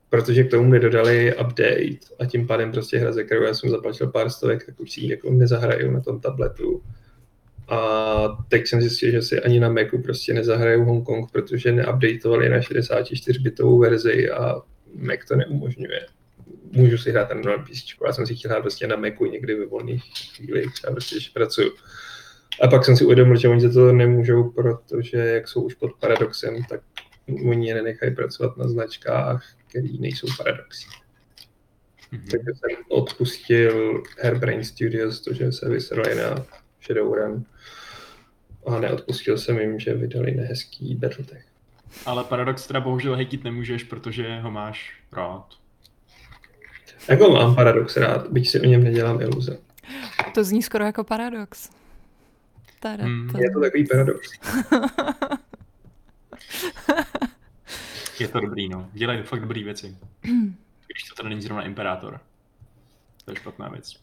Protože 0.09 0.43
k 0.43 0.51
tomu 0.51 0.69
nedodali 0.69 1.35
update 1.35 2.15
a 2.19 2.25
tím 2.25 2.47
pádem 2.47 2.71
prostě 2.71 2.97
hra, 2.97 3.11
ze 3.11 3.23
kterou 3.23 3.43
já 3.43 3.53
jsem 3.53 3.69
zaplatil 3.69 4.07
pár 4.07 4.29
stovek, 4.29 4.65
tak 4.65 4.79
už 4.79 4.91
si 4.91 5.01
ji 5.01 5.11
jako 5.11 5.31
nezahraju 5.31 5.91
na 5.91 6.01
tom 6.01 6.19
tabletu. 6.19 6.83
A 7.73 8.45
teď 8.49 8.67
jsem 8.67 8.81
zjistil, 8.81 9.11
že 9.11 9.21
si 9.21 9.39
ani 9.39 9.59
na 9.59 9.69
Macu 9.69 10.01
prostě 10.01 10.33
nezahraju 10.33 10.83
Hongkong, 10.83 11.31
protože 11.31 11.71
neupdateovali 11.71 12.49
na 12.49 12.59
64-bitovou 12.59 13.81
verzi 13.81 14.31
a 14.31 14.61
Mac 14.95 15.19
to 15.27 15.35
neumožňuje. 15.35 16.05
Můžu 16.71 16.97
si 16.97 17.11
hrát 17.11 17.29
na 17.45 17.57
PC, 17.57 17.83
já 18.05 18.13
jsem 18.13 18.27
si 18.27 18.35
chtěl 18.35 18.51
hrát 18.51 18.61
prostě 18.61 18.87
na 18.87 18.95
Macu 18.95 19.25
někdy 19.25 19.55
ve 19.55 19.65
volných 19.65 20.03
chvílích, 20.35 20.73
třeba 20.73 20.91
prostě, 20.91 21.15
když 21.15 21.29
pracuju. 21.29 21.71
A 22.61 22.67
pak 22.67 22.85
jsem 22.85 22.97
si 22.97 23.05
uvědomil, 23.05 23.37
že 23.37 23.47
oni 23.47 23.61
za 23.61 23.73
to 23.73 23.93
nemůžou, 23.93 24.49
protože 24.49 25.17
jak 25.17 25.47
jsou 25.47 25.61
už 25.61 25.73
pod 25.73 25.91
paradoxem, 25.99 26.63
tak 26.69 26.81
oni 27.45 27.67
je 27.67 27.75
nenechají 27.75 28.15
pracovat 28.15 28.57
na 28.57 28.67
značkách, 28.67 29.45
které 29.67 29.87
nejsou 29.99 30.27
paradoxy. 30.37 30.87
Mm-hmm. 32.13 32.31
Takže 32.31 32.47
jsem 32.47 32.83
odpustil 32.89 34.03
Hairbrain 34.21 34.63
Studios, 34.63 35.21
to, 35.21 35.33
že 35.33 35.51
se 35.51 35.69
vysrali 35.69 36.15
na 36.15 36.45
Shadowrun. 36.85 37.45
A 38.67 38.79
neodpustil 38.79 39.37
jsem 39.37 39.59
jim, 39.59 39.79
že 39.79 39.93
vydali 39.93 40.31
nehezký 40.31 40.95
Battletech. 40.95 41.45
Ale 42.05 42.23
Paradox 42.23 42.67
teda 42.67 42.79
bohužel 42.79 43.15
hejtit 43.15 43.43
nemůžeš, 43.43 43.83
protože 43.83 44.39
ho 44.39 44.51
máš 44.51 44.93
rád. 45.11 45.45
Jako 47.09 47.29
mám 47.29 47.55
Paradox 47.55 47.97
rád, 47.97 48.31
byť 48.31 48.49
si 48.49 48.59
o 48.61 48.65
něm 48.65 48.83
nedělám 48.83 49.21
iluze. 49.21 49.57
To 50.33 50.43
zní 50.43 50.63
skoro 50.63 50.85
jako 50.85 51.03
Paradox. 51.03 51.69
Tada, 52.79 53.03
hmm. 53.03 53.29
Je 53.37 53.51
to 53.51 53.61
takový 53.61 53.87
paradox. 53.87 54.29
je 58.19 58.27
to 58.27 58.39
dobrý, 58.39 58.69
no. 58.69 58.89
Dělají 58.93 59.23
fakt 59.23 59.41
dobrý 59.41 59.63
věci. 59.63 59.97
Když 60.87 61.03
to 61.09 61.15
teda 61.15 61.29
není 61.29 61.41
zrovna 61.41 61.63
Imperátor. 61.63 62.19
To 63.25 63.31
je 63.31 63.37
špatná 63.37 63.69
věc. 63.69 63.99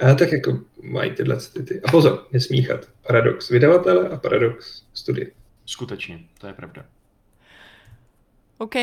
A 0.00 0.14
tak 0.14 0.32
jako 0.32 0.60
mají 0.82 1.10
tyhle 1.10 1.36
ty. 1.66 1.80
A 1.80 1.90
pozor, 1.90 2.26
nesmíchat. 2.32 2.86
Paradox 3.06 3.50
vydavatele 3.50 4.08
a 4.08 4.16
paradox 4.16 4.82
studie. 4.94 5.26
Skutečně, 5.66 6.20
to 6.38 6.46
je 6.46 6.52
pravda. 6.52 6.84
OK, 8.58 8.74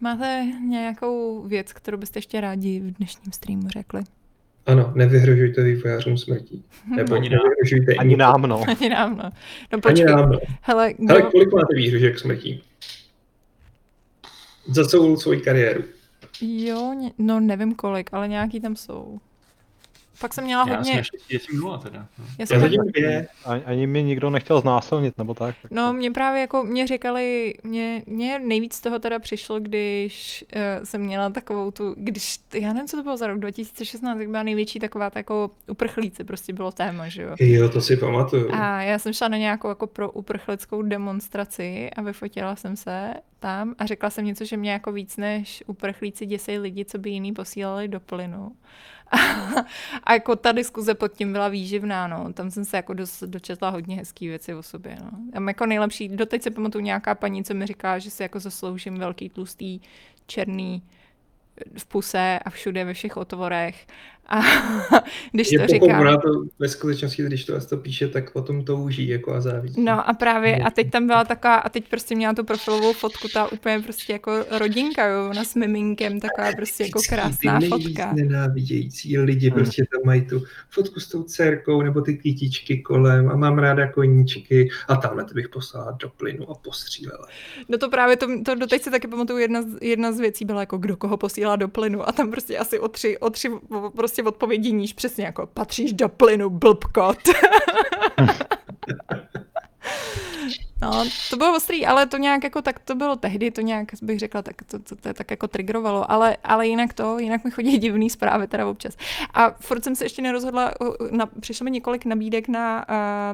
máte 0.00 0.44
nějakou 0.68 1.42
věc, 1.48 1.72
kterou 1.72 1.98
byste 1.98 2.18
ještě 2.18 2.40
rádi 2.40 2.80
v 2.80 2.92
dnešním 2.92 3.32
streamu 3.32 3.68
řekli? 3.68 4.02
Ano, 4.66 4.92
nevyhrožujte 4.94 5.62
vývojářům 5.62 6.18
smrtí. 6.18 6.64
Nebo 6.96 7.14
ani, 7.14 7.28
nevyhrožujte 7.28 7.94
ani 7.94 8.16
nám, 8.16 8.42
no. 8.42 8.64
Ani 8.68 8.88
nám, 8.88 9.16
no. 9.16 9.30
no 9.72 9.80
počkej. 9.80 10.04
Ani 10.04 10.12
nám, 10.12 10.30
no. 10.30 10.38
Hele, 10.60 10.94
kdo... 10.98 11.14
Hele, 11.14 11.30
kolik 11.30 11.52
máte 11.52 11.74
výhrožek 11.74 12.18
smrtí? 12.18 12.62
Za 14.66 14.84
celou 14.84 15.16
svoji 15.16 15.40
kariéru. 15.40 15.84
Jo, 16.40 17.10
no 17.18 17.40
nevím 17.40 17.74
kolik, 17.74 18.10
ale 18.12 18.28
nějaký 18.28 18.60
tam 18.60 18.76
jsou. 18.76 19.20
Pak 20.20 20.34
jsem 20.34 20.44
měla 20.44 20.64
já 20.68 20.76
hodně... 20.76 20.92
Já 20.92 20.96
jsem 20.96 21.20
ještě 21.28 21.56
nula 21.56 21.78
teda. 21.78 22.06
No. 22.18 22.24
Já, 22.38 22.46
jsem 22.46 22.54
já 22.54 22.60
zatím 22.60 22.82
dvě. 22.82 23.28
Ani, 23.44 23.64
ani 23.64 23.86
mi 23.86 24.02
nikdo 24.02 24.30
nechtěl 24.30 24.60
znásilnit, 24.60 25.18
nebo 25.18 25.34
tak. 25.34 25.54
No, 25.70 25.92
mě 25.92 26.10
právě 26.10 26.40
jako, 26.40 26.64
mě 26.64 26.86
říkali, 26.86 27.54
mě, 27.62 28.02
mě 28.06 28.38
nejvíc 28.38 28.80
toho 28.80 28.98
teda 28.98 29.18
přišlo, 29.18 29.60
když 29.60 30.44
uh, 30.56 30.84
jsem 30.84 31.00
měla 31.00 31.30
takovou 31.30 31.70
tu, 31.70 31.94
když, 31.98 32.38
já 32.54 32.72
nevím, 32.72 32.88
co 32.88 32.96
to 32.96 33.02
bylo 33.02 33.16
za 33.16 33.26
rok 33.26 33.38
2016, 33.38 34.18
tak 34.18 34.28
byla 34.28 34.42
největší 34.42 34.78
taková 34.78 35.10
jako 35.14 35.50
uprchlíci, 35.70 36.24
prostě 36.24 36.52
bylo 36.52 36.72
téma, 36.72 37.08
že 37.08 37.22
jo. 37.22 37.34
Jo, 37.40 37.68
to 37.68 37.80
si 37.80 37.96
pamatuju. 37.96 38.48
A 38.52 38.82
já 38.82 38.98
jsem 38.98 39.12
šla 39.12 39.28
na 39.28 39.36
nějakou 39.36 39.68
jako 39.68 39.86
pro 39.86 40.10
uprchlickou 40.10 40.82
demonstraci 40.82 41.90
a 41.96 42.02
vyfotila 42.02 42.56
jsem 42.56 42.76
se 42.76 43.14
tam 43.40 43.74
a 43.78 43.86
řekla 43.86 44.10
jsem 44.10 44.24
něco, 44.24 44.44
že 44.44 44.56
mě 44.56 44.72
jako 44.72 44.92
víc 44.92 45.16
než 45.16 45.64
uprchlíci 45.66 46.26
děsej 46.26 46.58
lidi, 46.58 46.84
co 46.84 46.98
by 46.98 47.10
jiný 47.10 47.32
posílali 47.32 47.88
do 47.88 48.00
plynu. 48.00 48.52
A, 50.04 50.12
jako 50.12 50.36
ta 50.36 50.52
diskuze 50.52 50.94
pod 50.94 51.12
tím 51.12 51.32
byla 51.32 51.48
výživná, 51.48 52.06
no. 52.06 52.32
Tam 52.32 52.50
jsem 52.50 52.64
se 52.64 52.76
jako 52.76 52.94
dost, 52.94 53.22
dočetla 53.22 53.70
hodně 53.70 53.96
hezký 53.96 54.28
věci 54.28 54.54
o 54.54 54.62
sobě, 54.62 54.96
no. 55.02 55.10
Tam 55.32 55.48
jako 55.48 55.66
nejlepší, 55.66 56.08
doteď 56.08 56.42
se 56.42 56.50
pamatuju 56.50 56.84
nějaká 56.84 57.14
paní, 57.14 57.44
co 57.44 57.54
mi 57.54 57.66
říká, 57.66 57.98
že 57.98 58.10
si 58.10 58.22
jako 58.22 58.40
zasloužím 58.40 58.98
velký 58.98 59.28
tlustý 59.28 59.80
černý 60.26 60.82
v 61.78 61.86
puse 61.86 62.38
a 62.44 62.50
všude 62.50 62.84
ve 62.84 62.94
všech 62.94 63.16
otvorech 63.16 63.86
a 64.28 64.40
když 65.32 65.52
je 65.52 65.58
to 65.58 65.66
říká... 65.66 66.16
to 66.16 66.44
ve 66.58 66.68
skutečnosti, 66.68 67.22
když 67.22 67.44
to 67.44 67.60
to 67.60 67.76
píše, 67.76 68.08
tak 68.08 68.30
potom 68.30 68.64
to 68.64 68.76
uží 68.76 69.08
jako 69.08 69.34
a 69.34 69.40
závidí. 69.40 69.82
No 69.84 70.08
a 70.08 70.12
právě, 70.12 70.56
a 70.56 70.70
teď 70.70 70.90
tam 70.90 71.06
byla 71.06 71.24
taková, 71.24 71.54
a 71.54 71.68
teď 71.68 71.88
prostě 71.88 72.14
měla 72.14 72.34
tu 72.34 72.44
profilovou 72.44 72.92
fotku, 72.92 73.28
ta 73.34 73.52
úplně 73.52 73.80
prostě 73.80 74.12
jako 74.12 74.32
rodinka, 74.50 75.06
jo, 75.06 75.30
ona 75.30 75.44
s 75.44 75.54
miminkem, 75.54 76.20
taková 76.20 76.52
prostě 76.56 76.84
jako 76.84 77.00
krásná 77.08 77.60
ty 77.60 77.68
fotka. 77.68 78.12
nenávidějící 78.12 79.18
lidi 79.18 79.48
hmm. 79.48 79.54
prostě 79.54 79.84
tam 79.92 80.02
mají 80.04 80.26
tu 80.26 80.42
fotku 80.70 81.00
s 81.00 81.08
tou 81.08 81.22
dcerkou 81.22 81.82
nebo 81.82 82.00
ty 82.00 82.16
kytičky 82.16 82.78
kolem 82.78 83.28
a 83.28 83.36
mám 83.36 83.58
ráda 83.58 83.92
koníčky 83.92 84.68
a 84.88 84.96
tamhle 84.96 85.24
to 85.24 85.34
bych 85.34 85.48
poslala 85.48 85.96
do 86.02 86.08
plynu 86.08 86.50
a 86.50 86.54
postřílela. 86.54 87.26
No 87.68 87.78
to 87.78 87.90
právě, 87.90 88.16
to, 88.16 88.26
to 88.44 88.54
doteď 88.54 88.82
si 88.82 88.90
taky 88.90 89.08
pamatuju, 89.08 89.38
jedna 89.38 89.62
z, 89.62 89.66
jedna 89.82 90.12
z 90.12 90.20
věcí 90.20 90.44
byla 90.44 90.60
jako, 90.60 90.78
kdo 90.78 90.96
koho 90.96 91.16
posílá 91.16 91.56
do 91.56 91.68
plynu 91.68 92.08
a 92.08 92.12
tam 92.12 92.30
prostě 92.30 92.58
asi 92.58 92.78
o 92.78 92.88
tři, 92.88 93.18
o 93.18 93.30
tři 93.30 93.50
prostě 93.96 94.15
prostě 94.16 94.28
odpovědi 94.28 94.72
níž 94.72 94.92
přesně 94.92 95.24
jako 95.24 95.46
patříš 95.46 95.92
do 95.92 96.08
plynu, 96.08 96.50
blbkot. 96.50 97.18
No, 100.82 101.04
to 101.30 101.36
bylo 101.36 101.56
ostrý, 101.56 101.86
ale 101.86 102.06
to 102.06 102.16
nějak 102.16 102.44
jako 102.44 102.62
tak 102.62 102.78
to 102.78 102.94
bylo 102.94 103.16
tehdy, 103.16 103.50
to 103.50 103.60
nějak 103.60 103.88
bych 104.02 104.18
řekla, 104.18 104.42
tak 104.42 104.54
to, 104.70 104.78
to, 104.78 104.96
to 104.96 105.14
tak 105.14 105.30
jako 105.30 105.48
trigrovalo, 105.48 106.10
ale, 106.10 106.36
ale 106.44 106.66
jinak 106.66 106.94
to, 106.94 107.18
jinak 107.18 107.44
mi 107.44 107.50
chodí 107.50 107.78
divný 107.78 108.10
zprávy 108.10 108.46
teda 108.46 108.66
občas. 108.66 108.96
A 109.34 109.50
furt 109.60 109.84
jsem 109.84 109.96
se 109.96 110.04
ještě 110.04 110.22
nerozhodla, 110.22 110.72
na, 111.10 111.26
přišlo 111.40 111.64
mi 111.64 111.70
několik 111.70 112.04
nabídek 112.04 112.48
na, 112.48 112.86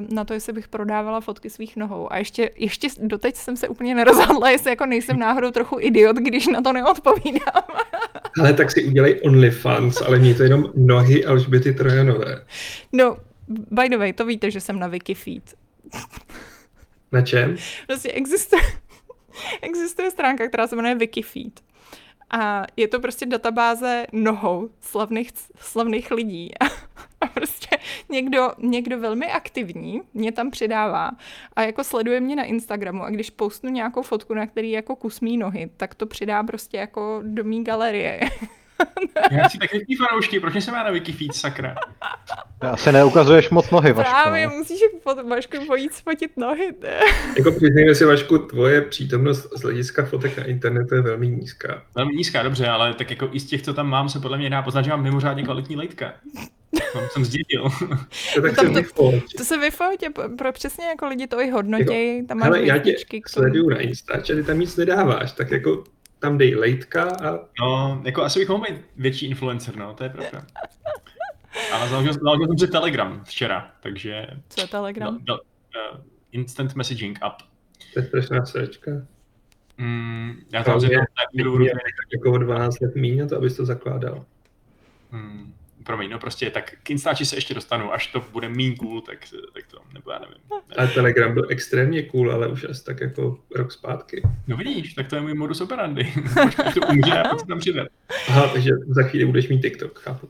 na 0.09 0.25
to, 0.25 0.33
jestli 0.33 0.53
bych 0.53 0.67
prodávala 0.67 1.21
fotky 1.21 1.49
svých 1.49 1.75
nohou 1.75 2.13
a 2.13 2.17
ještě, 2.17 2.49
ještě 2.55 2.87
doteď 2.99 3.35
jsem 3.35 3.57
se 3.57 3.67
úplně 3.67 3.95
nerozhodla, 3.95 4.49
jestli 4.49 4.69
jako 4.69 4.85
nejsem 4.85 5.19
náhodou 5.19 5.51
trochu 5.51 5.79
idiot, 5.79 6.15
když 6.15 6.47
na 6.47 6.61
to 6.61 6.73
neodpovídám. 6.73 7.63
Ale 8.39 8.53
tak 8.53 8.71
si 8.71 8.85
udělej 8.85 9.21
OnlyFans, 9.23 10.01
ale 10.01 10.19
mě 10.19 10.35
to 10.35 10.43
jenom 10.43 10.65
nohy 10.75 11.25
Alžběty 11.25 11.73
Trojanové. 11.73 12.45
No, 12.91 13.17
by 13.47 13.89
the 13.89 13.97
way, 13.97 14.13
to 14.13 14.25
víte, 14.25 14.51
že 14.51 14.61
jsem 14.61 14.79
na 14.79 14.87
Wikifeed. 14.87 15.43
Na 17.13 17.21
čem? 17.21 17.57
Prostě 17.87 18.11
existuje, 18.11 18.61
existuje 19.61 20.11
stránka, 20.11 20.47
která 20.47 20.67
se 20.67 20.75
jmenuje 20.75 20.95
Wikifeed. 20.95 21.61
A 22.29 22.65
je 22.77 22.87
to 22.87 22.99
prostě 22.99 23.25
databáze 23.25 24.05
nohou 24.11 24.69
slavných, 24.81 25.29
slavných 25.55 26.11
lidí. 26.11 26.51
A, 27.21 27.27
prostě 27.27 27.77
někdo, 28.09 28.51
někdo 28.57 28.99
velmi 28.99 29.25
aktivní 29.31 30.01
mě 30.13 30.31
tam 30.31 30.51
přidává 30.51 31.11
a 31.55 31.61
jako 31.61 31.83
sleduje 31.83 32.19
mě 32.19 32.35
na 32.35 32.43
Instagramu 32.43 33.03
a 33.03 33.09
když 33.09 33.29
postnu 33.29 33.69
nějakou 33.69 34.01
fotku, 34.01 34.33
na 34.33 34.47
který 34.47 34.71
jako 34.71 34.95
kus 34.95 35.21
mý 35.21 35.37
nohy, 35.37 35.69
tak 35.77 35.95
to 35.95 36.05
přidá 36.05 36.43
prostě 36.43 36.77
jako 36.77 37.21
do 37.25 37.43
mý 37.43 37.63
galerie. 37.63 38.19
Já 39.31 39.43
taky 39.59 39.95
fanoušky, 39.95 40.39
proč 40.39 40.63
jsem 40.63 40.73
já 40.73 40.83
na 40.83 40.91
Wikifeed, 40.91 41.35
sakra? 41.35 41.75
Asi 42.61 42.91
neukazuješ 42.91 43.49
moc 43.49 43.69
nohy, 43.69 43.93
Vašku. 43.93 44.11
Právě, 44.11 44.47
no. 44.47 44.53
musíš 44.53 44.79
Vašku 45.29 45.65
pojít 45.67 45.93
spotit 45.93 46.37
nohy. 46.37 46.73
Ne? 46.81 46.99
Jako 47.37 47.51
přiznejme 47.51 47.95
si, 47.95 48.05
Vašku, 48.05 48.37
tvoje 48.37 48.81
přítomnost 48.81 49.49
z 49.57 49.61
hlediska 49.61 50.05
fotek 50.05 50.37
na 50.37 50.43
internetu 50.43 50.95
je 50.95 51.01
velmi 51.01 51.27
nízká. 51.27 51.83
Velmi 51.95 52.15
nízká, 52.15 52.43
dobře, 52.43 52.67
ale 52.67 52.93
tak 52.93 53.09
jako 53.09 53.29
i 53.31 53.39
z 53.39 53.45
těch, 53.45 53.61
co 53.61 53.73
tam 53.73 53.89
mám, 53.89 54.09
se 54.09 54.19
podle 54.19 54.37
mě 54.37 54.49
dá 54.49 54.61
poznat, 54.61 54.81
že 54.81 54.89
mám 54.89 55.03
mimořádně 55.03 55.43
kvalitní 55.43 55.75
lejtka. 55.75 56.13
To 56.93 56.99
jsem 57.11 57.25
zdědil. 57.25 57.63
To, 58.35 58.41
tak 58.41 58.63
no, 58.63 58.73
se 58.73 58.83
to, 58.95 59.11
to 59.37 59.43
se 59.43 59.57
vyfotě, 59.57 60.09
pro 60.37 60.51
přesně 60.51 60.85
jako 60.85 61.07
lidi 61.07 61.27
to 61.27 61.41
i 61.41 61.49
hodnotějí. 61.49 62.15
Jako, 62.15 62.27
tam 62.27 62.37
máš 62.37 62.59
já 62.61 62.77
tě 62.77 62.95
sleduju 63.27 63.69
na 63.69 63.79
Instač 63.79 64.29
a 64.29 64.35
ty 64.35 64.43
tam 64.43 64.59
nic 64.59 64.77
nedáváš, 64.77 65.31
tak 65.31 65.51
jako 65.51 65.83
tam 66.23 66.37
dej 66.37 66.55
lejtka 66.55 67.03
a... 67.03 67.39
No, 67.61 68.01
jako 68.05 68.23
asi 68.23 68.39
bych 68.39 68.49
mohl 68.49 68.63
být 68.63 68.81
větší 68.95 69.25
influencer, 69.25 69.75
no, 69.75 69.93
to 69.93 70.03
je 70.03 70.09
pravda. 70.09 70.45
Ale 71.73 71.89
založil, 71.89 72.13
založil 72.13 72.47
jsem 72.47 72.57
si 72.57 72.67
Telegram 72.67 73.23
včera, 73.23 73.71
takže... 73.79 74.27
Co 74.49 74.61
je 74.61 74.67
Telegram? 74.67 75.17
Do, 75.17 75.35
do, 75.35 75.41
uh, 75.93 75.99
instant 76.31 76.75
messaging 76.75 77.19
app. 77.21 77.41
To 77.93 77.99
je 77.99 78.05
strašná 78.05 78.45
sračka. 78.45 78.91
Mm, 79.77 80.33
já 80.53 80.63
tam 80.63 80.79
zjednou 80.79 81.03
jako 82.13 82.37
12 82.37 82.79
let 82.79 82.95
míň 82.95 83.27
to, 83.29 83.37
abys 83.37 83.57
to 83.57 83.65
zakládal. 83.65 84.25
Hmm, 85.11 85.53
promiň, 85.83 86.09
no 86.09 86.19
prostě 86.19 86.49
tak 86.49 86.73
k 86.83 86.89
Instači 86.89 87.25
se 87.25 87.35
ještě 87.35 87.53
dostanu, 87.53 87.93
až 87.93 88.07
to 88.07 88.25
bude 88.31 88.49
mín 88.49 88.75
cool, 88.75 89.01
tak, 89.01 89.17
tak 89.53 89.63
to, 89.67 89.77
nebo 89.93 90.11
já 90.11 90.19
nevím. 90.19 90.37
Ale 90.77 90.87
Telegram 90.87 91.33
byl 91.33 91.47
extrémně 91.49 92.03
cool, 92.03 92.31
ale 92.31 92.47
už 92.47 92.63
asi 92.63 92.83
tak 92.83 93.01
jako 93.01 93.39
rok 93.55 93.71
zpátky. 93.71 94.21
No 94.47 94.57
vidíš, 94.57 94.93
tak 94.93 95.07
to 95.07 95.15
je 95.15 95.21
můj 95.21 95.33
modus 95.33 95.61
operandi. 95.61 96.13
Počkej, 96.43 96.73
to 96.73 96.87
umře 96.87 97.19
a 97.19 97.35
tam 97.35 97.59
přidat. 97.59 97.87
Aha, 98.27 98.47
takže 98.47 98.71
za 98.87 99.03
chvíli 99.03 99.25
budeš 99.25 99.47
mít 99.47 99.61
TikTok, 99.61 99.99
chápu. 99.99 100.27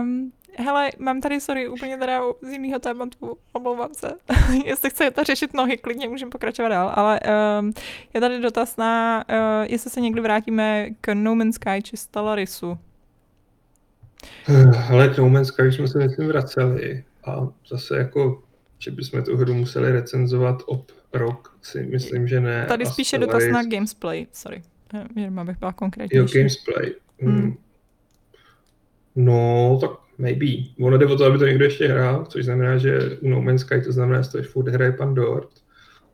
Um, 0.00 0.32
hele, 0.58 0.90
mám 0.98 1.20
tady, 1.20 1.40
sorry, 1.40 1.68
úplně 1.68 1.96
teda 1.96 2.20
z 2.42 2.48
jiného 2.48 2.78
tématu, 2.78 3.38
omlouvám 3.52 3.94
se. 3.94 4.12
jestli 4.64 4.90
chcete 4.90 5.24
řešit 5.24 5.54
nohy, 5.54 5.76
klidně 5.76 6.08
můžeme 6.08 6.30
pokračovat 6.30 6.68
dál, 6.68 6.92
ale 6.94 7.20
um, 7.60 7.72
je 8.14 8.20
tady 8.20 8.40
dotaz 8.40 8.76
na, 8.76 9.24
uh, 9.28 9.72
jestli 9.72 9.90
se 9.90 10.00
někdy 10.00 10.20
vrátíme 10.20 10.86
k 11.00 11.14
No 11.14 11.34
Man's 11.34 11.54
Sky 11.54 11.82
či 11.82 11.96
Stellarisu. 11.96 12.78
Ale 14.90 15.08
k 15.08 15.18
No 15.18 15.28
Man's 15.28 15.48
Sky 15.48 15.72
jsme 15.72 15.88
se 15.88 15.98
myslím 15.98 16.28
vraceli 16.28 17.04
a 17.24 17.48
zase 17.70 17.96
jako 17.98 18.42
že 18.82 18.90
bychom 18.90 19.22
tu 19.22 19.36
hru 19.36 19.54
museli 19.54 19.92
recenzovat 19.92 20.62
ob 20.66 20.92
rok, 21.12 21.56
si 21.62 21.82
myslím, 21.82 22.28
že 22.28 22.40
ne. 22.40 22.66
Tady 22.68 22.84
A 22.84 22.90
spíše 22.90 23.16
Stellaris- 23.16 23.20
dotaz 23.26 23.42
na 23.52 23.62
Gamesplay, 23.64 24.26
sorry. 24.32 24.62
Eh, 24.94 25.04
Jenom 25.20 25.38
abych 25.38 25.58
byla 25.58 25.68
Jo, 25.70 25.74
konkrétnější. 25.76 26.38
Gamesplay. 26.38 26.94
Hmm. 27.20 27.34
Hmm. 27.40 27.56
No, 29.16 29.78
tak 29.80 29.90
maybe. 30.18 30.46
Ono 30.80 30.98
jde 30.98 31.06
o 31.06 31.16
to, 31.16 31.24
aby 31.24 31.38
to 31.38 31.46
někdo 31.46 31.64
ještě 31.64 31.88
hrál, 31.88 32.26
což 32.28 32.44
znamená, 32.44 32.78
že 32.78 33.18
u 33.20 33.28
No 33.28 33.42
Man's 33.42 33.60
Sky 33.60 33.80
to 33.80 33.92
znamená, 33.92 34.22
že 34.22 34.30
to 34.30 34.42
furt 34.42 34.68
hraje 34.68 34.92
pan 34.92 35.14
Dort. 35.14 35.50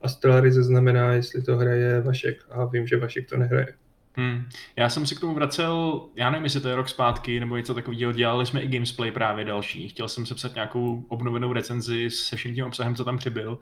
A 0.02 0.08
Stellaris 0.08 0.54
znamená, 0.54 1.12
jestli 1.12 1.42
to 1.42 1.56
hraje 1.56 2.00
Vašek. 2.00 2.36
A 2.50 2.64
vím, 2.64 2.86
že 2.86 2.96
Vašek 2.96 3.28
to 3.28 3.36
nehraje. 3.36 3.66
Hmm. 4.16 4.48
Já 4.76 4.88
jsem 4.88 5.06
si 5.06 5.16
k 5.16 5.20
tomu 5.20 5.34
vracel, 5.34 6.02
já 6.14 6.30
nevím, 6.30 6.44
jestli 6.44 6.60
to 6.60 6.68
je 6.68 6.76
rok 6.76 6.88
zpátky, 6.88 7.40
nebo 7.40 7.56
něco 7.56 7.74
takového, 7.74 8.12
dělali 8.12 8.46
jsme 8.46 8.60
i 8.60 8.68
Gamesplay 8.68 9.10
právě 9.10 9.44
další. 9.44 9.88
Chtěl 9.88 10.08
jsem 10.08 10.26
sepsat 10.26 10.54
nějakou 10.54 11.04
obnovenou 11.08 11.52
recenzi 11.52 12.10
se 12.10 12.36
vším 12.36 12.54
tím 12.54 12.64
obsahem, 12.64 12.94
co 12.94 13.04
tam 13.04 13.18
přibyl 13.18 13.58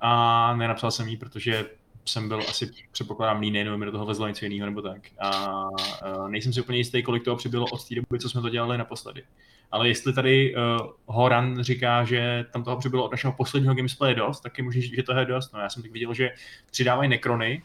a 0.00 0.54
nenapsal 0.56 0.90
jsem 0.90 1.08
ji, 1.08 1.16
protože 1.16 1.64
jsem 2.04 2.28
byl 2.28 2.40
asi, 2.48 2.70
předpokládám, 2.92 3.40
línej, 3.40 3.64
nebo 3.64 3.78
mi 3.78 3.86
do 3.86 3.92
toho 3.92 4.06
vezlo 4.06 4.28
něco 4.28 4.44
jiného 4.44 4.66
nebo 4.66 4.82
tak. 4.82 5.00
A, 5.18 5.28
a 5.28 6.28
nejsem 6.28 6.52
si 6.52 6.60
úplně 6.60 6.78
jistý, 6.78 7.02
kolik 7.02 7.24
toho 7.24 7.36
přibylo 7.36 7.66
od 7.66 7.88
té 7.88 7.94
doby, 7.94 8.18
co 8.18 8.28
jsme 8.28 8.42
to 8.42 8.48
dělali 8.48 8.78
naposledy. 8.78 9.22
Ale 9.70 9.88
jestli 9.88 10.12
tady 10.12 10.54
uh, 10.56 10.90
Horan 11.06 11.62
říká, 11.62 12.04
že 12.04 12.46
tam 12.52 12.64
toho 12.64 12.76
přibylo 12.76 13.04
od 13.04 13.10
našeho 13.10 13.32
posledního 13.32 13.74
gamesplaye 13.74 14.14
dost, 14.14 14.40
tak 14.40 14.58
je 14.58 14.64
možné, 14.64 14.80
že 14.80 15.02
toho 15.02 15.20
je 15.20 15.26
dost. 15.26 15.52
No, 15.52 15.60
já 15.60 15.68
jsem 15.68 15.82
teď 15.82 15.92
viděl, 15.92 16.14
že 16.14 16.30
přidávají 16.70 17.08
nekrony, 17.08 17.62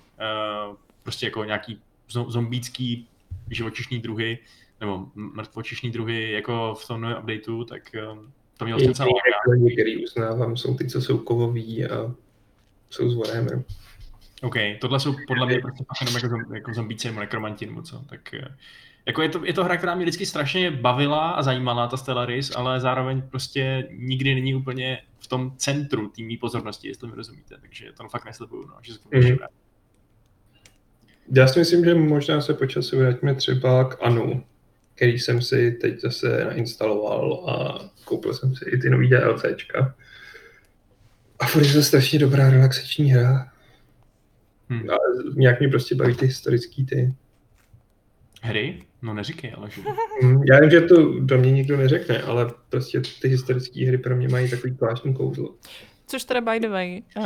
uh, 0.70 0.76
prostě 1.04 1.26
jako 1.26 1.44
nějaký 1.44 1.80
zombícký 2.12 3.08
živočišní 3.50 4.00
druhy, 4.00 4.38
nebo 4.80 5.06
mrtvočišní 5.16 5.92
druhy, 5.92 6.32
jako 6.32 6.76
v 6.76 6.88
tom 6.88 7.02
novém 7.02 7.18
updateu, 7.18 7.64
tak 7.64 7.82
um, 8.12 8.32
to 8.58 8.66
mělo 8.66 8.80
docela 8.88 9.10
láká. 9.10 9.72
Který 9.74 10.04
uznávám, 10.04 10.58
jsou 10.58 10.78
ty, 10.78 10.88
co 10.88 11.02
jsou 11.02 11.18
kovoví 11.18 11.86
a 11.86 12.16
jsou 12.90 13.10
z 13.10 13.16
Warhammeru. 13.16 13.64
OK, 14.42 14.56
tohle 14.82 15.00
jsou 15.00 15.16
podle 15.28 15.46
mě 15.46 15.60
prostě 15.60 16.06
jenom 16.06 16.16
jako, 16.24 16.54
jako 16.54 16.74
zombíci 16.74 17.08
nebo 17.08 17.20
nekromanti 17.20 17.66
nebo 17.66 17.82
co, 17.82 18.04
tak 18.10 18.34
eh, 18.34 18.58
jako 19.06 19.22
je 19.22 19.30
to, 19.30 19.46
je 19.46 19.54
to 19.54 19.64
hra, 19.64 19.78
která 19.78 19.96
mě 19.96 20.06
vždycky 20.06 20.26
strašně 20.26 20.72
bavila 20.72 21.32
a 21.32 21.42
zajímala, 21.44 21.88
ta 21.88 21.98
Stellaris, 21.98 22.56
ale 22.56 22.80
zároveň 22.80 23.22
prostě 23.22 23.88
nikdy 23.92 24.36
není 24.36 24.56
úplně 24.56 25.02
v 25.20 25.28
tom 25.28 25.54
centru 25.58 26.08
té 26.10 26.22
mý 26.22 26.38
pozornosti, 26.38 26.88
jestli 26.88 27.08
mi 27.08 27.16
rozumíte, 27.16 27.58
takže 27.62 27.92
to 27.98 28.10
fakt 28.10 28.26
neslibuju, 28.26 28.68
no, 28.68 28.76
že 28.82 28.94
se 28.94 29.00
k 29.00 29.02
tomu 29.02 29.24
Mhm. 29.24 29.38
Já 31.36 31.48
si 31.48 31.60
myslím, 31.60 31.86
že 31.86 31.96
možná 31.96 32.42
se 32.42 32.54
po 32.54 32.66
čase 32.66 32.96
vrátíme 32.96 33.36
třeba 33.36 33.84
k 33.90 33.98
Anu, 34.02 34.44
který 34.96 35.20
jsem 35.20 35.42
si 35.42 35.72
teď 35.72 36.02
zase 36.02 36.46
nainstaloval 36.46 37.50
a 37.50 37.80
koupil 38.06 38.34
jsem 38.34 38.56
si 38.56 38.70
i 38.70 38.78
ty 38.78 38.90
nový 38.90 39.10
DLCčka. 39.10 39.96
A 41.40 41.46
furt 41.46 41.66
je 41.66 41.74
to 41.74 41.84
strašně 41.84 42.20
dobrá 42.20 42.50
relaxační 42.50 43.12
hra. 43.12 43.52
Hm. 44.70 44.90
A 44.90 44.96
nějak 45.36 45.60
mě 45.60 45.70
prostě 45.70 45.96
baví 45.96 46.16
ty 46.16 46.26
historický 46.26 46.86
ty. 46.86 47.14
Hry? 48.42 48.84
No 49.02 49.14
neříkej, 49.14 49.54
ale 49.58 49.70
že... 49.72 49.82
Hm, 50.24 50.44
Já 50.52 50.60
vím, 50.60 50.70
že 50.70 50.82
to 50.82 51.20
do 51.20 51.38
mě 51.38 51.52
nikdo 51.52 51.78
neřekne, 51.78 52.22
ale 52.22 52.52
prostě 52.70 53.02
ty 53.22 53.28
historické 53.28 53.88
hry 53.88 53.98
pro 53.98 54.16
mě 54.16 54.28
mají 54.28 54.50
takový 54.50 54.74
zvláštní 54.74 55.14
kouzlo. 55.14 55.56
Což 56.08 56.24
teda 56.24 56.42
by 56.42 56.60
the 56.60 56.70
way, 56.70 57.02
uh, 57.18 57.24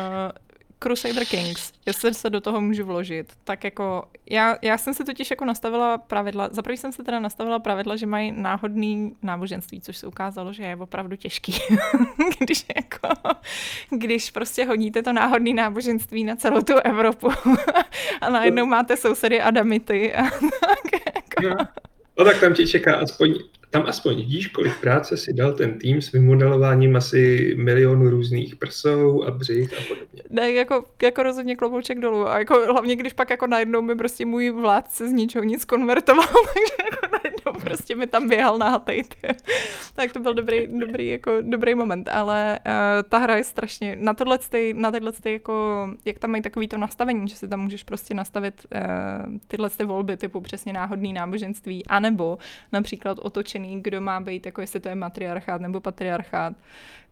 Crusader 0.79 1.25
Kings, 1.25 1.71
jestli 1.85 2.13
se 2.13 2.29
do 2.29 2.41
toho 2.41 2.61
můžu 2.61 2.85
vložit, 2.85 3.33
tak 3.43 3.63
jako 3.63 4.03
já, 4.29 4.57
já 4.61 4.77
jsem 4.77 4.93
si 4.93 5.03
totiž 5.03 5.29
jako 5.31 5.45
nastavila 5.45 5.97
pravidla, 5.97 6.49
za 6.51 6.61
jsem 6.69 6.91
si 6.91 7.03
teda 7.03 7.19
nastavila 7.19 7.59
pravidla, 7.59 7.95
že 7.95 8.05
mají 8.05 8.31
náhodný 8.31 9.15
náboženství, 9.21 9.81
což 9.81 9.97
se 9.97 10.07
ukázalo, 10.07 10.53
že 10.53 10.63
je 10.63 10.75
opravdu 10.75 11.15
těžký. 11.15 11.59
když 12.39 12.65
jako, 12.75 13.09
když 13.89 14.31
prostě 14.31 14.65
hodíte 14.65 15.03
to 15.03 15.13
náhodný 15.13 15.53
náboženství 15.53 16.23
na 16.23 16.35
celou 16.35 16.61
tu 16.61 16.73
Evropu 16.73 17.31
a 18.21 18.29
najednou 18.29 18.65
máte 18.65 18.97
sousedy 18.97 19.41
Adamity 19.41 20.13
a 20.13 20.23
tak 20.59 21.01
jako. 21.15 21.65
No 22.17 22.25
tak 22.25 22.39
tam 22.39 22.53
tě 22.53 22.67
čeká 22.67 22.95
aspoň, 22.95 23.33
tam 23.75 23.85
aspoň 23.87 24.15
vidíš, 24.15 24.47
kolik 24.47 24.79
práce 24.79 25.17
si 25.17 25.33
dal 25.33 25.53
ten 25.53 25.79
tým 25.79 26.01
s 26.01 26.11
vymodelováním 26.11 26.95
asi 26.95 27.53
milionu 27.57 28.09
různých 28.09 28.55
prsou 28.55 29.23
a 29.23 29.31
břich 29.31 29.73
a 29.73 29.81
podobně. 29.87 30.21
Ne, 30.29 30.51
jako, 30.51 30.85
jako 31.03 31.23
rozhodně 31.23 31.55
klobouček 31.55 31.99
dolů. 31.99 32.27
A 32.27 32.39
jako 32.39 32.65
hlavně, 32.65 32.95
když 32.95 33.13
pak 33.13 33.29
jako 33.29 33.47
najednou 33.47 33.81
mi 33.81 33.95
prostě 33.95 34.25
můj 34.25 34.49
vládce 34.49 35.09
z 35.09 35.11
ničeho 35.11 35.43
nic 35.43 35.65
konvertoval, 35.65 36.27
takže 36.53 36.73
jako 36.83 37.04
prostě 37.65 37.95
mi 37.95 38.07
tam 38.07 38.29
běhal 38.29 38.57
na 38.57 38.69
hatejt. 38.69 39.15
tak 39.95 40.13
to 40.13 40.19
byl 40.19 40.33
dobrý, 40.33 40.67
dobrý, 40.79 41.07
jako, 41.07 41.31
dobrý 41.41 41.75
moment, 41.75 42.07
ale 42.07 42.59
uh, 42.65 42.73
ta 43.09 43.17
hra 43.17 43.35
je 43.35 43.43
strašně, 43.43 43.95
na 43.99 44.13
tohle, 44.13 44.37
ty, 44.37 44.73
na 44.73 44.91
tyhle 44.91 45.11
ty, 45.11 45.33
jako, 45.33 45.87
jak 46.05 46.19
tam 46.19 46.31
mají 46.31 46.43
takový 46.43 46.67
to 46.67 46.77
nastavení, 46.77 47.27
že 47.27 47.35
si 47.35 47.47
tam 47.47 47.59
můžeš 47.61 47.83
prostě 47.83 48.13
nastavit 48.13 48.65
uh, 48.75 48.81
tyhle 49.47 49.69
ty 49.69 49.83
volby 49.83 50.17
typu 50.17 50.41
přesně 50.41 50.73
náhodný 50.73 51.13
náboženství, 51.13 51.85
anebo 51.85 52.37
například 52.71 53.19
otočený, 53.21 53.81
kdo 53.81 54.01
má 54.01 54.19
být, 54.19 54.45
jako 54.45 54.61
jestli 54.61 54.79
to 54.79 54.89
je 54.89 54.95
matriarchát 54.95 55.61
nebo 55.61 55.79
patriarchát, 55.79 56.53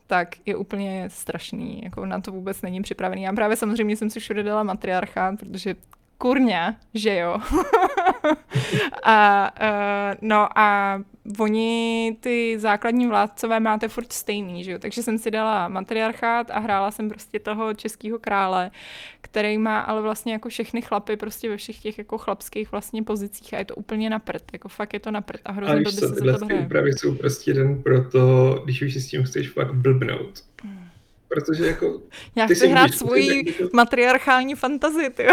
tak 0.08 0.36
je 0.46 0.56
úplně 0.56 1.10
strašný. 1.10 1.82
Jako 1.84 2.06
na 2.06 2.22
to 2.22 2.32
vůbec 2.32 2.62
není 2.62 2.82
připravený. 2.82 3.24
Já 3.24 3.34
právě 3.34 3.58
samozřejmě 3.58 3.98
jsem 3.98 4.10
si 4.10 4.20
všude 4.20 4.44
dala 4.44 4.64
matriarchát, 4.64 5.40
protože 5.40 5.76
kurňa, 6.18 6.76
že 6.94 7.18
jo. 7.18 7.38
a, 9.04 9.52
uh, 9.62 10.18
no 10.22 10.60
a 10.60 11.00
oni 11.40 12.18
ty 12.20 12.60
základní 12.60 13.08
vládcové 13.08 13.60
máte 13.60 13.88
furt 13.88 14.14
stejný, 14.14 14.64
že 14.64 14.72
jo. 14.72 14.80
Takže 14.80 15.04
jsem 15.04 15.18
si 15.18 15.32
dala 15.32 15.68
matriarchát 15.68 16.52
a 16.52 16.60
hrála 16.60 16.92
jsem 16.92 17.10
prostě 17.10 17.40
toho 17.40 17.74
českého 17.74 18.20
krále, 18.20 18.72
který 19.22 19.58
má 19.58 19.80
ale 19.80 20.02
vlastně 20.02 20.34
jako 20.34 20.50
všechny 20.50 20.82
chlapy 20.82 21.18
prostě 21.18 21.50
ve 21.50 21.58
všech 21.58 21.80
těch 21.80 21.98
jako 21.98 22.18
chlapských 22.18 22.72
vlastně 22.72 23.04
pozicích 23.04 23.54
a 23.54 23.58
je 23.58 23.66
to 23.66 23.76
úplně 23.76 24.10
na 24.10 24.20
prd, 24.20 24.54
jako 24.54 24.70
fakt 24.70 24.94
je 24.94 25.00
to 25.00 25.12
na 25.12 25.22
prd 25.22 25.42
a 25.46 25.52
hrozně 25.52 25.76
blbě 25.76 25.92
se 25.92 26.08
za 26.08 26.38
to 26.38 26.46
hraje. 26.46 26.66
úpravy 26.66 26.94
jsou 26.94 27.16
prostě 27.16 27.52
jeden 27.52 27.84
pro 27.84 28.10
to, 28.10 28.54
když 28.64 28.82
už 28.82 28.94
si 28.94 29.02
s 29.02 29.08
tím 29.08 29.24
chceš 29.24 29.50
fakt 29.50 29.74
blbnout. 29.74 30.44
Protože 31.34 31.66
jako 31.68 32.02
Já 32.36 32.46
chci 32.46 32.68
hrát 32.68 32.82
můžeš 32.82 32.98
svoji 32.98 33.52
jako- 33.52 33.70
matriarchální 33.74 34.56
fantazii, 34.56 35.10
ty 35.10 35.24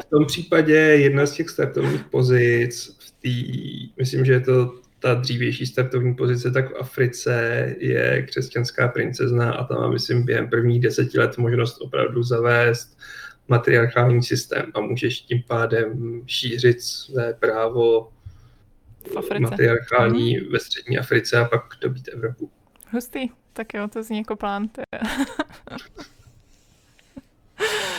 v 0.00 0.10
tom 0.10 0.26
případě 0.26 0.74
jedna 0.74 1.26
z 1.26 1.32
těch 1.32 1.50
startovních 1.50 2.04
pozic 2.04 2.96
v 2.98 3.10
té, 3.10 3.58
myslím, 3.98 4.24
že 4.24 4.32
je 4.32 4.40
to 4.40 4.74
ta 4.98 5.14
dřívější 5.14 5.66
startovní 5.66 6.14
pozice, 6.14 6.50
tak 6.50 6.70
v 6.70 6.76
Africe 6.80 7.74
je 7.78 8.22
křesťanská 8.22 8.88
princezna 8.88 9.52
a 9.52 9.64
tam 9.64 9.78
má, 9.78 9.88
myslím, 9.88 10.24
během 10.24 10.48
prvních 10.48 10.80
deseti 10.80 11.18
let 11.18 11.38
možnost 11.38 11.80
opravdu 11.80 12.22
zavést 12.22 12.98
matriarchální 13.48 14.22
systém 14.22 14.66
a 14.74 14.80
můžeš 14.80 15.20
tím 15.20 15.42
pádem 15.46 16.22
šířit 16.26 16.82
své 16.82 17.34
právo 17.34 18.08
matriarchální 19.40 20.40
ve 20.40 20.58
střední 20.58 20.98
Africe 20.98 21.38
a 21.38 21.44
pak 21.44 21.62
dobít 21.80 22.08
Evropu. 22.12 22.50
Hustý, 22.92 23.28
tak 23.58 23.74
jo, 23.74 23.88
to 23.88 24.02
zní 24.02 24.18
jako 24.18 24.36
plán. 24.36 24.68
To. 24.68 24.82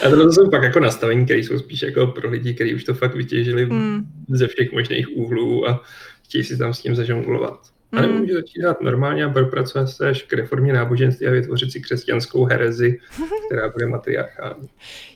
A 0.06 0.10
tohle 0.10 0.34
jsou 0.34 0.50
pak 0.50 0.64
jako 0.64 0.80
nastavení, 0.80 1.26
které 1.26 1.40
jsou 1.40 1.60
spíš 1.60 1.82
jako 1.82 2.08
pro 2.08 2.30
lidi, 2.30 2.54
kteří 2.54 2.76
už 2.76 2.84
to 2.84 2.94
fakt 2.94 3.16
vytěžili 3.16 3.66
Mm. 3.66 4.06
ze 4.30 4.48
všech 4.48 4.72
možných 4.72 5.08
úhlů 5.18 5.70
a 5.70 5.84
chtějí 6.24 6.44
si 6.44 6.58
tam 6.58 6.74
s 6.74 6.82
tím 6.82 6.96
zažonglovat. 6.96 7.60
A 7.92 8.02
nebo 8.02 8.14
Mm. 8.14 8.20
může 8.20 8.34
začít 8.34 8.62
hrát 8.62 8.82
normálně 8.82 9.26
a 9.26 9.30
propracovat 9.30 9.88
se 9.88 10.10
až 10.10 10.24
k 10.24 10.34
reformě 10.34 10.74
náboženství 10.74 11.28
a 11.28 11.32
vytvořit 11.32 11.72
si 11.72 11.82
křesťanskou 11.82 12.46
herezi, 12.46 13.00
která 13.50 13.70
bude 13.70 13.86
matriarchální. 13.88 14.70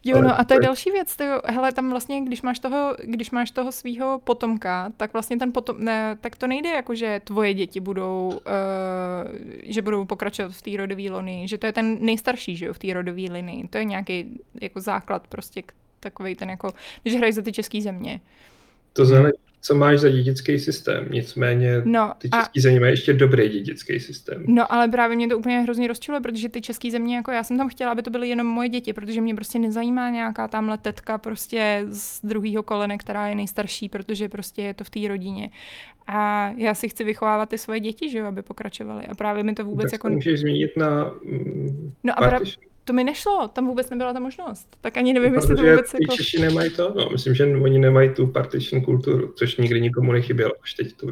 Jo, 0.03 0.17
Ale 0.17 0.27
no 0.27 0.39
a 0.39 0.43
to 0.43 0.53
je 0.53 0.59
další 0.59 0.91
věc. 0.91 1.15
To 1.15 1.23
hele, 1.45 1.71
tam 1.71 1.89
vlastně, 1.89 2.21
když 2.21 2.41
máš 2.41 2.59
toho, 2.59 2.95
když 3.03 3.31
máš 3.31 3.51
toho 3.51 3.71
svého 3.71 4.21
potomka, 4.23 4.91
tak 4.97 5.13
vlastně 5.13 5.37
ten 5.37 5.51
potom, 5.51 5.83
ne, 5.83 6.17
tak 6.21 6.35
to 6.35 6.47
nejde 6.47 6.69
jako, 6.69 6.95
že 6.95 7.21
tvoje 7.23 7.53
děti 7.53 7.79
budou, 7.79 8.27
uh, 8.27 8.41
že 9.63 9.81
budou 9.81 10.05
pokračovat 10.05 10.51
v 10.51 10.61
té 10.61 10.77
rodové 10.77 11.01
linii, 11.17 11.47
že 11.47 11.57
to 11.57 11.65
je 11.65 11.73
ten 11.73 11.97
nejstarší, 12.01 12.57
že 12.57 12.65
jo, 12.65 12.73
v 12.73 12.79
té 12.79 12.93
rodové 12.93 13.21
linii. 13.31 13.67
To 13.67 13.77
je 13.77 13.85
nějaký 13.85 14.39
jako 14.61 14.81
základ 14.81 15.27
prostě 15.27 15.63
takovej 15.99 16.35
ten 16.35 16.49
jako, 16.49 16.73
když 17.03 17.15
hrají 17.17 17.33
za 17.33 17.41
ty 17.41 17.51
české 17.51 17.81
země. 17.81 18.21
To 18.93 19.05
záleží, 19.05 19.33
co 19.65 19.75
máš 19.75 19.99
za 19.99 20.09
dědický 20.09 20.59
systém. 20.59 21.07
Nicméně 21.11 21.81
No 21.85 22.13
ty 22.17 22.29
a 22.31 22.39
český 22.39 22.59
země 22.59 22.79
mají 22.79 22.93
ještě 22.93 23.13
dobrý 23.13 23.49
dědický 23.49 23.99
systém. 23.99 24.43
No, 24.47 24.73
ale 24.73 24.87
právě 24.87 25.15
mě 25.15 25.27
to 25.27 25.37
úplně 25.37 25.59
hrozně 25.59 25.87
rozčiluje, 25.87 26.21
protože 26.21 26.49
ty 26.49 26.61
české 26.61 26.91
země, 26.91 27.15
jako 27.15 27.31
já 27.31 27.43
jsem 27.43 27.57
tam 27.57 27.69
chtěla, 27.69 27.91
aby 27.91 28.01
to 28.01 28.09
byly 28.09 28.29
jenom 28.29 28.47
moje 28.47 28.69
děti, 28.69 28.93
protože 28.93 29.21
mě 29.21 29.35
prostě 29.35 29.59
nezajímá 29.59 30.09
nějaká 30.09 30.47
tamhle 30.47 30.77
tetka 30.77 31.17
prostě 31.17 31.85
z 31.89 32.25
druhého 32.25 32.63
kolene, 32.63 32.97
která 32.97 33.27
je 33.27 33.35
nejstarší, 33.35 33.89
protože 33.89 34.29
prostě 34.29 34.61
je 34.61 34.73
to 34.73 34.83
v 34.83 34.89
té 34.89 35.07
rodině. 35.07 35.49
A 36.07 36.49
já 36.57 36.73
si 36.73 36.89
chci 36.89 37.03
vychovávat 37.03 37.49
ty 37.49 37.57
svoje 37.57 37.79
děti, 37.79 38.09
že 38.09 38.17
jo, 38.17 38.25
aby 38.25 38.41
pokračovaly. 38.41 39.05
A 39.05 39.15
právě 39.15 39.43
mi 39.43 39.53
to 39.53 39.65
vůbec 39.65 39.85
tak 39.85 39.93
jako... 39.93 40.09
můžeš 40.09 40.39
změnit 40.39 40.77
na 40.77 41.13
mm, 41.23 41.93
No 42.03 42.19
a 42.19 42.29
pra... 42.29 42.39
to 42.83 42.93
mi 42.93 43.03
nešlo, 43.03 43.47
tam 43.47 43.67
vůbec 43.67 43.89
nebyla 43.89 44.13
ta 44.13 44.19
možnost. 44.19 44.77
Tak 44.81 44.97
ani 44.97 45.13
nevím, 45.13 45.33
jestli 45.33 45.55
to 45.55 45.55
protože 45.55 45.71
vůbec 45.71 45.91
ty 45.91 45.97
jako... 46.03 46.15
Češi 46.15 46.41
nemají 46.41 46.69
to. 46.69 46.93
No, 46.95 47.09
myslím, 47.11 47.35
že 47.35 47.45
oni 47.45 47.79
nemají 47.79 48.09
tu 48.13 48.27
partition 48.27 48.81
kulturu, 48.83 49.33
což 49.37 49.57
nikdy 49.57 49.81
nikomu 49.81 50.11
nechybělo, 50.11 50.53
až 50.63 50.73
teď 50.73 50.93
tu 50.93 51.09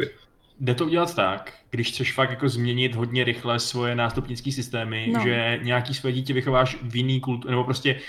jde 0.62 0.76
to 0.76 0.86
udělat 0.86 1.16
tak, 1.16 1.54
když 1.70 1.92
chceš 1.92 2.14
fakt 2.14 2.30
jako 2.30 2.50
změnit 2.50 2.96
hodně 2.96 3.24
rychle 3.24 3.60
svoje 3.60 3.96
nástupnické 3.96 4.52
systémy, 4.52 5.12
no. 5.14 5.22
že 5.24 5.60
nějaký 5.64 5.94
své 5.94 6.12
dítě 6.12 6.34
vychováš 6.34 6.78
v 6.82 6.96
jiný 6.96 7.20
kultu, 7.20 7.50
nebo 7.50 7.64
prostě 7.64 8.00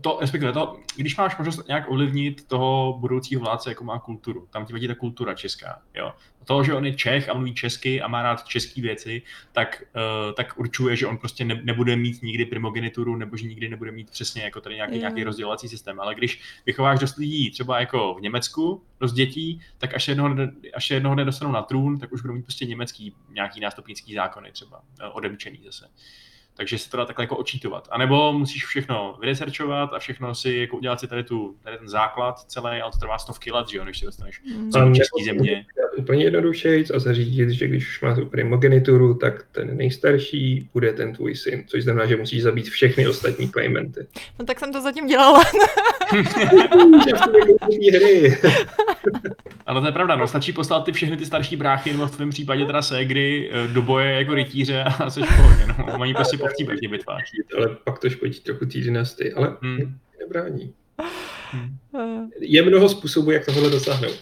to, 0.00 0.18
respektive 0.20 0.52
to, 0.52 0.76
když 0.96 1.16
máš 1.16 1.38
možnost 1.38 1.68
nějak 1.68 1.90
ovlivnit 1.90 2.48
toho 2.48 2.98
budoucího 3.00 3.40
vládce, 3.40 3.70
jako 3.70 3.84
má 3.84 3.98
kulturu, 3.98 4.48
tam 4.50 4.66
ti 4.66 4.72
vadí 4.72 4.88
ta 4.88 4.94
kultura 4.94 5.34
česká, 5.34 5.82
jo. 5.94 6.12
To, 6.44 6.64
že 6.64 6.74
on 6.74 6.86
je 6.86 6.94
Čech 6.94 7.28
a 7.28 7.34
mluví 7.34 7.54
česky 7.54 8.02
a 8.02 8.08
má 8.08 8.22
rád 8.22 8.44
české 8.44 8.82
věci, 8.82 9.22
tak, 9.52 9.82
uh, 10.26 10.32
tak 10.32 10.58
určuje, 10.58 10.96
že 10.96 11.06
on 11.06 11.18
prostě 11.18 11.44
ne, 11.44 11.60
nebude 11.64 11.96
mít 11.96 12.22
nikdy 12.22 12.44
primogenituru, 12.44 13.16
nebo 13.16 13.36
že 13.36 13.46
nikdy 13.46 13.68
nebude 13.68 13.92
mít 13.92 14.10
přesně 14.10 14.42
jako 14.42 14.60
tady 14.60 14.74
nějaký, 14.74 14.98
nějaký 14.98 15.24
rozdělovací 15.24 15.68
systém. 15.68 16.00
Ale 16.00 16.14
když 16.14 16.40
vychováš 16.66 16.98
dost 16.98 17.16
lidí 17.16 17.50
třeba 17.50 17.80
jako 17.80 18.14
v 18.14 18.20
Německu, 18.20 18.82
dost 19.00 19.12
dětí, 19.12 19.60
tak 19.78 19.94
až 19.94 20.08
jednoho, 20.08 20.36
až 20.74 20.90
jednoho 20.90 21.14
dne 21.14 21.24
dostanou 21.24 21.52
na 21.52 21.62
trůn, 21.62 21.98
tak 21.98 22.12
už 22.12 22.22
budou 22.22 22.34
mít 22.34 22.42
prostě 22.42 22.64
německý 22.66 23.14
nějaký 23.30 23.60
nástupnický 23.60 24.14
zákony 24.14 24.52
třeba, 24.52 24.78
uh, 24.78 25.16
odemčený 25.16 25.60
zase. 25.64 25.88
Takže 26.56 26.78
se 26.78 26.90
to 26.90 26.96
dá 26.96 27.04
takhle 27.04 27.22
jako 27.22 27.36
očítovat. 27.36 27.88
A 27.90 27.98
nebo 27.98 28.32
musíš 28.32 28.66
všechno 28.66 29.16
vyresearchovat 29.20 29.94
a 29.94 29.98
všechno 29.98 30.34
si 30.34 30.52
jako 30.52 30.76
udělat 30.76 31.00
si 31.00 31.06
tady, 31.06 31.24
tu, 31.24 31.56
tady 31.62 31.78
ten 31.78 31.88
základ 31.88 32.38
celý, 32.38 32.80
ale 32.80 32.92
to 32.92 32.98
trvá 32.98 33.18
stovky 33.18 33.52
let, 33.52 33.68
že 33.68 33.78
jo, 33.78 33.84
než 33.84 33.98
si 33.98 34.04
dostaneš 34.04 34.40
mm. 34.56 34.70
do 34.70 34.94
české 34.94 35.24
země. 35.24 35.66
Úplně 35.96 36.24
jednodušeji 36.24 36.84
a 36.94 36.98
zařídit, 36.98 37.50
že 37.50 37.68
když 37.68 37.88
už 37.88 38.00
máš 38.00 38.18
primogenituru, 38.30 39.14
tak 39.14 39.46
ten 39.52 39.76
nejstarší 39.76 40.68
bude 40.72 40.92
ten 40.92 41.12
tvůj 41.12 41.36
syn, 41.36 41.64
což 41.66 41.82
znamená, 41.82 42.06
že 42.06 42.16
musíš 42.16 42.42
zabít 42.42 42.68
všechny 42.68 43.08
ostatní 43.08 43.48
claimenty. 43.48 44.06
No 44.38 44.44
tak 44.44 44.60
jsem 44.60 44.72
to 44.72 44.80
zatím 44.80 45.06
dělala. 45.06 45.44
Ale 49.66 49.80
to 49.80 49.86
je 49.86 49.92
pravda, 49.92 50.16
no, 50.16 50.28
stačí 50.28 50.52
poslat 50.52 50.84
ty 50.84 50.92
všechny 50.92 51.16
ty 51.16 51.26
starší 51.26 51.56
bráchy, 51.56 51.92
nebo 51.92 52.06
v 52.06 52.16
tvém 52.16 52.30
případě 52.30 52.66
teda 52.66 52.82
ségry, 52.82 53.50
eh, 53.52 53.68
do 53.68 53.82
boje 53.82 54.12
jako 54.12 54.34
rytíře 54.34 54.82
a 54.82 55.10
jsi 55.10 55.22
v 55.22 55.36
pohodě, 55.36 55.66
no. 55.78 55.98
Oni 55.98 56.14
prostě 56.14 56.38
povtíbají 56.38 56.78
v 56.78 56.80
těch 56.80 56.90
bitvách. 56.90 57.22
Ale 57.56 57.76
pak 57.84 57.98
to 57.98 58.10
škodí 58.10 58.40
trochu 58.40 58.66
té 58.66 58.78
dynastii, 58.78 59.32
ale 59.32 59.56
hmm. 59.62 59.98
nebrání. 60.20 60.74
Hmm. 61.50 61.78
Je 62.40 62.62
mnoho 62.62 62.88
způsobů, 62.88 63.30
jak 63.30 63.44
tohle 63.44 63.70
dosáhnout. 63.70 64.18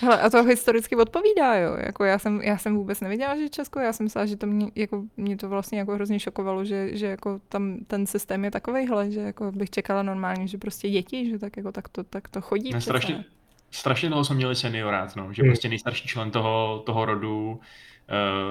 Hele, 0.00 0.20
a 0.20 0.30
to 0.30 0.44
historicky 0.44 0.96
odpovídá, 0.96 1.54
jo. 1.54 1.76
Jako 1.86 2.04
já, 2.04 2.18
jsem, 2.18 2.40
já 2.42 2.58
jsem 2.58 2.76
vůbec 2.76 3.00
nevěděla, 3.00 3.36
že 3.36 3.48
Česko, 3.48 3.80
já 3.80 3.92
jsem 3.92 4.04
myslela, 4.04 4.26
že 4.26 4.36
to 4.36 4.46
mě, 4.46 4.66
jako, 4.74 5.04
mě 5.16 5.36
to 5.36 5.48
vlastně 5.48 5.78
jako 5.78 5.94
hrozně 5.94 6.20
šokovalo, 6.20 6.64
že, 6.64 6.96
že 6.96 7.06
jako 7.06 7.40
tam 7.48 7.78
ten 7.86 8.06
systém 8.06 8.44
je 8.44 8.50
takovejhle, 8.50 9.10
že 9.10 9.20
jako 9.20 9.52
bych 9.52 9.70
čekala 9.70 10.02
normálně, 10.02 10.46
že 10.46 10.58
prostě 10.58 10.90
děti, 10.90 11.30
že 11.30 11.38
tak 11.38 11.56
jako 11.56 11.72
tak 11.72 11.88
to, 11.88 12.04
tak 12.04 12.28
to 12.28 12.40
chodí. 12.40 12.72
strašně, 12.78 13.24
strašně 13.70 14.08
dlouho 14.08 14.24
jsme 14.24 14.36
měli 14.36 14.56
seniorát, 14.56 15.16
no, 15.16 15.32
že 15.32 15.42
hmm. 15.42 15.50
prostě 15.50 15.68
nejstarší 15.68 16.08
člen 16.08 16.30
toho, 16.30 16.82
toho 16.86 17.04
rodu 17.04 17.60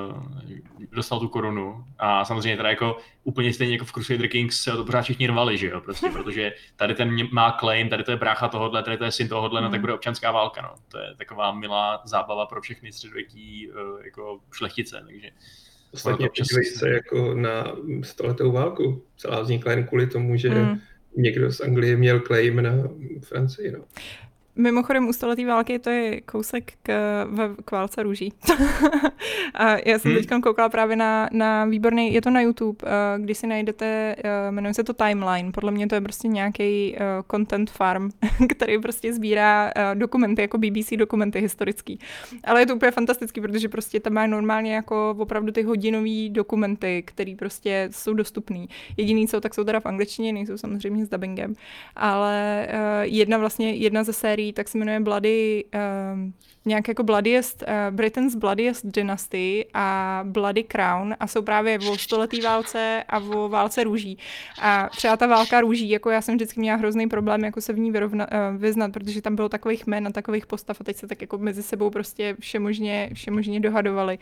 uh, 0.09 0.23
dostal 0.91 1.19
tu 1.19 1.27
korunu 1.27 1.83
a 1.99 2.25
samozřejmě 2.25 2.57
teda 2.57 2.69
jako 2.69 2.97
úplně 3.23 3.53
stejně 3.53 3.73
jako 3.73 3.85
v 3.85 3.91
Crusader 3.91 4.27
Kings 4.27 4.61
se 4.61 4.71
to 4.71 4.85
pořád 4.85 5.01
všichni 5.01 5.27
rvali, 5.27 5.57
že 5.57 5.67
jo, 5.67 5.81
prostě, 5.81 6.09
protože 6.13 6.53
tady 6.75 6.95
ten 6.95 7.17
má 7.31 7.57
claim, 7.59 7.89
tady 7.89 8.03
to 8.03 8.11
je 8.11 8.17
brácha 8.17 8.47
tohohle, 8.47 8.83
tady 8.83 8.97
to 8.97 9.03
je 9.03 9.11
syn 9.11 9.27
tohohle, 9.27 9.61
mm. 9.61 9.63
no 9.63 9.69
tak 9.69 9.77
hmm. 9.77 9.81
bude 9.81 9.93
občanská 9.93 10.31
válka, 10.31 10.61
no. 10.61 10.73
To 10.87 10.97
je 10.97 11.15
taková 11.17 11.51
milá 11.51 12.01
zábava 12.05 12.45
pro 12.45 12.61
všechny 12.61 12.91
středověký 12.91 13.71
uh, 13.71 14.05
jako 14.05 14.39
šlechtice, 14.51 15.03
takže 15.05 15.29
Ostatně 15.91 16.29
podívej 16.29 16.65
se 16.65 16.89
jako 16.89 17.33
na 17.33 17.75
stoletou 18.03 18.51
válku. 18.51 19.03
Celá 19.17 19.41
vznikla 19.41 19.71
jen 19.71 19.87
kvůli 19.87 20.07
tomu, 20.07 20.37
že 20.37 20.49
mm. 20.49 20.79
někdo 21.17 21.51
z 21.51 21.61
Anglie 21.61 21.97
měl 21.97 22.19
claim 22.19 22.61
na 22.61 22.71
Francii. 23.23 23.71
No. 23.71 23.79
Mimochodem 24.59 25.07
u 25.07 25.13
stoletý 25.13 25.45
války 25.45 25.79
to 25.79 25.89
je 25.89 26.21
kousek 26.21 26.73
k, 26.83 26.91
v, 27.25 27.55
k 27.65 27.71
válce 27.71 28.03
růží. 28.03 28.33
a 29.53 29.89
já 29.89 29.99
jsem 29.99 30.11
hmm. 30.11 30.21
teď 30.21 30.41
koukala 30.43 30.69
právě 30.69 30.95
na, 30.95 31.29
na 31.31 31.65
výborný, 31.65 32.13
je 32.13 32.21
to 32.21 32.29
na 32.29 32.41
YouTube, 32.41 32.77
uh, 32.83 33.23
když 33.23 33.37
si 33.37 33.47
najdete, 33.47 34.15
uh, 34.17 34.55
jmenuje 34.55 34.73
se 34.73 34.83
to 34.83 34.93
Timeline, 34.93 35.51
podle 35.51 35.71
mě 35.71 35.87
to 35.87 35.95
je 35.95 36.01
prostě 36.01 36.27
nějaký 36.27 36.95
uh, 36.95 37.05
content 37.31 37.71
farm, 37.71 38.09
který 38.49 38.79
prostě 38.79 39.13
sbírá 39.13 39.71
dokumenty, 39.93 40.41
jako 40.41 40.57
BBC 40.57 40.89
dokumenty 40.95 41.39
historický. 41.39 41.99
Ale 42.43 42.61
je 42.61 42.65
to 42.65 42.75
úplně 42.75 42.91
fantastický, 42.91 43.41
protože 43.41 43.69
prostě 43.69 43.99
tam 43.99 44.13
má 44.13 44.27
normálně 44.27 44.75
jako 44.75 45.15
opravdu 45.19 45.51
ty 45.51 45.63
hodinové 45.63 46.29
dokumenty, 46.29 47.03
které 47.05 47.35
prostě 47.37 47.89
jsou 47.91 48.13
dostupné. 48.13 48.65
Jediný 48.97 49.27
co, 49.27 49.41
tak 49.41 49.53
jsou 49.53 49.63
teda 49.63 49.79
v 49.79 49.85
angličtině, 49.85 50.33
nejsou 50.33 50.57
samozřejmě 50.57 51.05
s 51.05 51.09
dubbingem, 51.09 51.53
ale 51.95 52.67
jedna 53.01 53.37
vlastně, 53.37 53.73
jedna 53.73 54.03
ze 54.03 54.13
sérií 54.13 54.48
tak 54.53 54.67
se 54.67 54.77
jmenuje 54.77 54.99
Bloody, 54.99 55.63
um, 56.13 56.33
nějak 56.65 56.87
jako 56.87 57.03
Bloodiest, 57.03 57.63
uh, 57.67 57.95
Britain's 57.95 58.35
Bloodiest 58.35 58.85
Dynasty 58.85 59.65
a 59.73 60.19
Bloody 60.23 60.63
Crown 60.63 61.15
a 61.19 61.27
jsou 61.27 61.41
právě 61.41 61.79
o 61.79 61.97
stoletý 61.97 62.41
válce 62.41 63.03
a 63.09 63.19
o 63.19 63.49
válce 63.49 63.83
růží. 63.83 64.17
A 64.61 64.89
třeba 64.89 65.17
ta 65.17 65.27
válka 65.27 65.61
růží, 65.61 65.89
jako 65.89 66.09
já 66.09 66.21
jsem 66.21 66.35
vždycky 66.35 66.59
měla 66.59 66.77
hrozný 66.77 67.07
problém 67.07 67.43
jako 67.43 67.61
se 67.61 67.73
v 67.73 67.79
ní 67.79 67.91
vyrovna, 67.91 68.27
uh, 68.31 68.61
vyznat, 68.61 68.91
protože 68.91 69.21
tam 69.21 69.35
bylo 69.35 69.49
takových 69.49 69.87
jmen 69.87 70.07
a 70.07 70.11
takových 70.11 70.47
postav 70.47 70.81
a 70.81 70.83
teď 70.83 70.97
se 70.97 71.07
tak 71.07 71.21
jako 71.21 71.37
mezi 71.37 71.63
sebou 71.63 71.89
prostě 71.89 72.35
všemožně, 72.39 73.09
všemožně 73.13 73.59
dohadovali. 73.59 74.19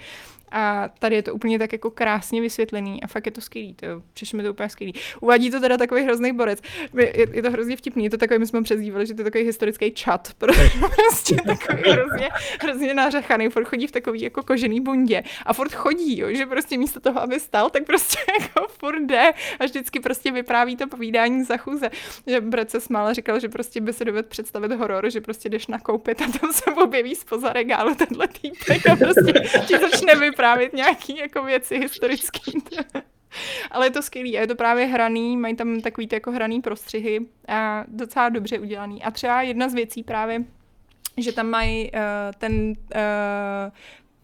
A 0.52 0.90
tady 1.00 1.16
je 1.16 1.24
to 1.24 1.34
úplně 1.34 1.60
tak 1.60 1.72
jako 1.72 1.92
krásně 1.92 2.42
vysvětlený 2.42 3.04
a 3.04 3.08
fakt 3.08 3.26
je 3.26 3.32
to 3.32 3.42
skvělý, 3.42 3.74
to, 3.74 3.88
přišlo 4.14 4.38
mi 4.38 4.44
to 4.44 4.52
úplně 4.52 4.70
skvělý. 4.70 4.94
Uvádí 5.22 5.52
to 5.52 5.60
teda 5.60 5.78
takový 5.78 6.04
hrozný 6.04 6.34
borec. 6.34 6.62
Je, 6.98 7.28
je 7.34 7.42
to 7.42 7.52
hrozně 7.52 7.78
vtipný, 7.78 8.04
je 8.04 8.10
to 8.10 8.18
takový, 8.18 8.40
my 8.40 8.48
jsme 8.48 8.64
přezdívali, 8.64 9.06
že 9.06 9.14
to 9.14 9.22
je 9.22 9.24
takový 9.24 9.44
historický 9.44 9.92
čat, 9.92 10.17
protože 10.38 10.72
prostě 10.96 11.36
takový 11.36 11.92
hrozně, 11.92 12.30
hrozně 12.62 12.94
nařechaný, 12.94 13.50
furt 13.50 13.66
chodí 13.66 13.88
v 13.88 13.92
takový 13.92 14.22
jako 14.22 14.44
kožený 14.44 14.82
bundě 14.82 15.24
a 15.46 15.54
furt 15.54 15.74
chodí, 15.74 16.20
jo, 16.20 16.28
že 16.32 16.46
prostě 16.46 16.78
místo 16.78 17.00
toho, 17.00 17.22
aby 17.22 17.40
stal, 17.40 17.70
tak 17.70 17.84
prostě 17.84 18.18
jako 18.40 18.68
furt 18.68 19.06
jde 19.06 19.32
a 19.60 19.66
vždycky 19.66 20.00
prostě 20.00 20.32
vypráví 20.32 20.76
to 20.76 20.88
povídání 20.88 21.44
za 21.44 21.58
chůze. 21.58 21.90
Že 22.28 22.42
Brett 22.42 22.72
se 22.72 22.82
smál 22.82 23.14
říkal, 23.14 23.40
že 23.40 23.50
prostě 23.50 23.82
by 23.82 23.94
se 23.94 24.06
dovedl 24.06 24.28
představit 24.28 24.72
horor, 24.72 25.10
že 25.10 25.22
prostě 25.22 25.50
jdeš 25.50 25.68
nakoupit 25.68 26.22
a 26.22 26.26
tam 26.40 26.54
se 26.54 26.72
objeví 26.72 27.16
spoza 27.16 27.54
regálu 27.54 27.96
tenhle 27.96 28.28
týpek 28.28 28.88
a 28.88 28.96
prostě 28.96 29.34
ti 29.66 29.78
začne 29.78 30.16
vyprávět 30.16 30.74
nějaký 30.74 31.18
jako 31.18 31.44
věci 31.44 31.80
historické. 31.80 32.52
Ale 33.72 33.86
je 33.86 33.92
to 33.92 34.02
skvělý 34.02 34.38
a 34.38 34.42
je 34.42 34.48
to 34.48 34.56
právě 34.56 34.86
hraný, 34.86 35.38
mají 35.38 35.56
tam 35.56 35.82
takový 35.82 36.08
ty 36.08 36.16
jako 36.16 36.32
hraný 36.32 36.62
prostřihy 36.62 37.20
a 37.48 37.84
docela 37.88 38.30
dobře 38.30 38.60
udělaný. 38.60 39.04
A 39.04 39.12
třeba 39.12 39.42
jedna 39.42 39.70
z 39.70 39.74
věcí 39.74 40.04
právě, 40.04 40.44
že 41.18 41.32
tam 41.32 41.48
mají 41.48 41.92
uh, 41.92 42.00
ten, 42.38 42.54
uh, 42.70 43.72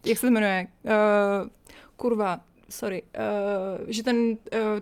jak 0.06 0.18
se 0.18 0.26
to 0.26 0.32
jmenuje, 0.32 0.66
uh, 0.82 1.48
kurva, 1.96 2.40
sorry, 2.68 3.02
uh, 3.02 3.86
že 3.88 4.02
ten 4.02 4.16
uh, 4.16 4.36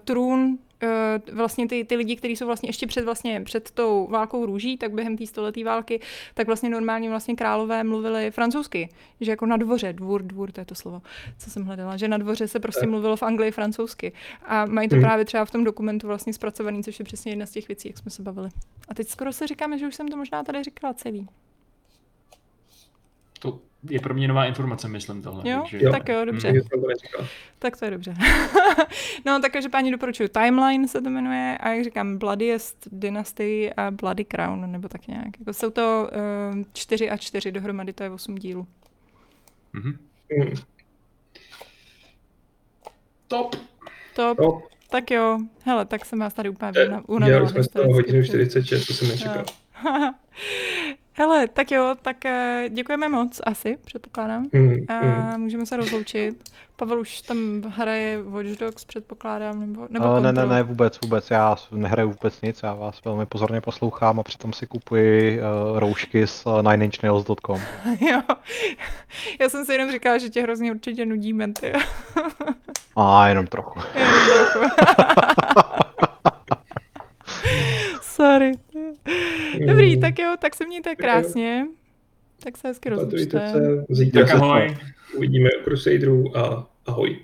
trůn 0.05 0.59
uh, 0.83 1.37
vlastně 1.37 1.69
ty, 1.69 1.85
ty 1.85 1.97
lidi, 1.97 2.17
kteří 2.17 2.37
jsou 2.37 2.47
vlastně 2.47 2.69
ještě 2.69 2.87
před, 2.87 3.05
vlastně 3.05 3.41
před 3.41 3.71
tou 3.71 4.07
válkou 4.11 4.47
růží, 4.47 4.77
tak 4.77 4.93
během 4.93 5.17
té 5.17 5.27
stoleté 5.27 5.65
války, 5.65 6.01
tak 6.35 6.47
vlastně 6.47 6.71
normálně 6.71 7.09
vlastně 7.09 7.35
králové 7.35 7.85
mluvili 7.85 8.31
francouzsky, 8.31 8.89
že 9.21 9.31
jako 9.31 9.47
na 9.47 9.57
dvoře, 9.57 9.93
dvůr, 9.93 10.23
dvůr, 10.23 10.53
to 10.53 10.61
je 10.61 10.65
to 10.65 10.75
slovo, 10.75 11.03
co 11.39 11.51
jsem 11.51 11.65
hledala, 11.65 11.97
že 11.97 12.09
na 12.09 12.19
dvoře 12.19 12.49
se 12.49 12.61
prostě 12.61 12.87
mluvilo 12.87 13.17
v 13.17 13.23
Anglii 13.23 13.51
francouzsky. 13.51 14.13
A 14.43 14.67
mají 14.67 14.89
to 14.89 14.95
hmm. 14.95 15.05
právě 15.05 15.25
třeba 15.25 15.45
v 15.45 15.51
tom 15.51 15.65
dokumentu 15.65 16.07
vlastně 16.07 16.33
zpracovaný, 16.33 16.85
což 16.85 16.99
je 16.99 17.05
přesně 17.05 17.33
jedna 17.33 17.47
z 17.47 17.51
těch 17.51 17.69
věcí, 17.69 17.89
jak 17.89 17.99
jsme 17.99 18.11
se 18.11 18.23
bavili. 18.23 18.49
A 18.89 18.95
teď 18.95 19.09
skoro 19.09 19.33
se 19.33 19.47
říkáme, 19.47 19.79
že 19.79 19.89
už 19.89 19.95
jsem 19.95 20.09
to 20.09 20.17
možná 20.17 20.45
tady 20.45 20.63
říkala 20.63 20.95
celý. 20.95 21.29
To 23.39 23.61
je 23.91 24.01
pro 24.01 24.15
mě 24.15 24.29
nová 24.29 24.45
informace, 24.45 24.89
myslím 24.89 25.23
tohle. 25.23 25.51
Jo, 25.51 25.61
takže... 25.61 25.79
jo. 25.83 25.93
tak 25.93 26.09
jo, 26.09 26.25
dobře. 26.25 26.51
Hmm. 26.51 26.61
tak 27.59 27.77
to 27.77 27.85
je 27.85 27.91
dobře. 27.91 28.15
no, 29.27 29.41
tak 29.41 29.53
páni 29.71 29.91
doporučuji. 29.91 30.29
Timeline 30.29 30.89
se 30.89 31.01
to 31.01 31.11
jmenuje 31.11 31.59
a 31.59 31.69
jak 31.69 31.85
říkám, 31.85 32.19
Bloodiest 32.19 32.89
Dynasty 32.93 33.73
a 33.73 33.91
Bloody 33.91 34.25
Crown, 34.25 34.73
nebo 34.73 34.89
tak 34.89 35.07
nějak. 35.07 35.39
Jako 35.39 35.53
jsou 35.53 35.71
to 35.71 36.11
uh, 36.53 36.63
čtyři 36.73 37.11
a 37.11 37.17
čtyři 37.17 37.53
dohromady, 37.53 37.93
to 37.93 38.03
je 38.03 38.11
osm 38.11 38.35
dílů. 38.35 38.67
Mm-hmm. 39.75 39.97
Mm. 40.39 40.55
Top. 43.29 43.57
Top. 44.15 44.37
Top. 44.37 44.63
Tak 44.91 45.11
jo, 45.11 45.39
hele, 45.65 45.87
tak 45.87 46.05
jsem 46.05 46.19
vás 46.19 46.35
tady 46.35 46.49
úplně 46.49 46.73
unavila. 47.07 47.39
Dělali 47.39 47.49
jsme 47.49 47.63
z 47.63 47.69
toho 47.69 47.95
hodinu 47.95 48.25
46, 48.25 48.87
to 48.87 48.93
jsem 48.93 49.09
nečekal. 49.09 49.45
Hele, 51.15 51.49
tak 51.49 51.71
jo, 51.71 51.95
tak 52.03 52.25
eh, 52.25 52.65
děkujeme 52.69 53.09
moc 53.09 53.41
asi, 53.45 53.79
předpokládám. 53.85 54.49
Mm, 54.53 54.77
a 54.89 55.01
mm. 55.37 55.41
můžeme 55.41 55.67
se 55.67 55.77
rozloučit. 55.77 56.51
Pavel 56.77 57.01
už 57.01 57.23
tam 57.23 57.63
hraje 57.63 58.23
Watch 58.23 58.59
Dogs, 58.59 58.85
předpokládám, 58.85 59.61
nebo, 59.61 59.87
nebo 59.91 60.11
uh, 60.11 60.21
Ne, 60.21 60.33
ne, 60.33 60.47
ne, 60.47 60.63
vůbec, 60.63 61.01
vůbec. 61.01 61.31
Já 61.31 61.57
nehraju 61.71 62.09
vůbec 62.09 62.41
nic, 62.41 62.63
já 62.63 62.75
vás 62.75 63.05
velmi 63.05 63.27
pozorně 63.27 63.61
poslouchám 63.61 64.21
a 64.21 64.23
přitom 64.23 64.53
si 64.53 64.67
kupuji 64.67 65.41
uh, 65.41 65.79
roušky 65.79 66.27
s 66.27 66.47
uh, 66.47 66.63
nineinchnails.com. 66.63 67.61
jo, 68.01 68.23
já 69.41 69.49
jsem 69.49 69.65
si 69.65 69.73
jenom 69.73 69.91
říkala, 69.91 70.19
že 70.19 70.29
tě 70.29 70.43
hrozně 70.43 70.73
určitě 70.73 71.07
nudí 71.07 71.33
menty. 71.33 71.73
a 72.97 73.29
jenom 73.29 73.47
trochu. 73.47 73.81
jenom 73.95 74.47
trochu. 74.53 74.69
Sorry. 78.03 78.53
Dobrý, 79.67 79.97
mm. 79.97 80.01
tak 80.01 80.19
jo, 80.19 80.35
tak 80.39 80.55
se 80.55 80.67
mějte 80.67 80.97
krásně. 80.97 81.67
Tak 82.45 82.57
se 82.57 82.69
hezky 82.69 82.89
rozlučte. 82.89 83.53
Zítra 83.91 84.27
tak 84.27 84.35
ahoj. 84.35 84.77
uvidíme 85.17 85.51
u 85.61 85.65
Crusaderů 85.65 86.37
a 86.37 86.69
ahoj. 86.87 87.19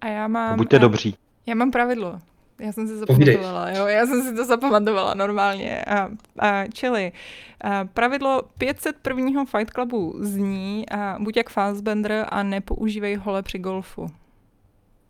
A 0.00 0.08
já 0.08 0.28
mám... 0.28 0.56
Buďte 0.56 0.76
a, 0.76 0.78
dobří. 0.78 1.14
Já 1.46 1.54
mám 1.54 1.70
pravidlo. 1.70 2.18
Já 2.60 2.72
jsem 2.72 2.88
si 2.88 2.96
zapamatovala, 2.96 3.70
jo, 3.70 3.86
já 3.86 4.06
jsem 4.06 4.22
si 4.22 4.34
to 4.34 4.44
zapamatovala 4.44 5.14
normálně. 5.14 5.84
A, 5.84 6.08
a 6.38 6.66
čili 6.66 7.12
a 7.60 7.84
pravidlo 7.84 8.42
501. 8.58 9.44
Fight 9.44 9.70
Clubu 9.70 10.14
zní 10.20 10.88
a 10.88 11.16
buď 11.20 11.36
jak 11.36 11.50
Fassbender 11.50 12.26
a 12.28 12.42
nepoužívej 12.42 13.14
hole 13.14 13.42
při 13.42 13.58
golfu. 13.58 14.06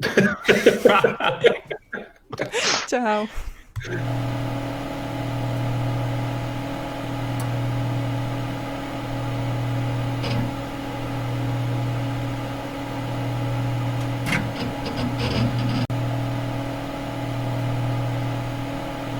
Čau. 2.88 3.26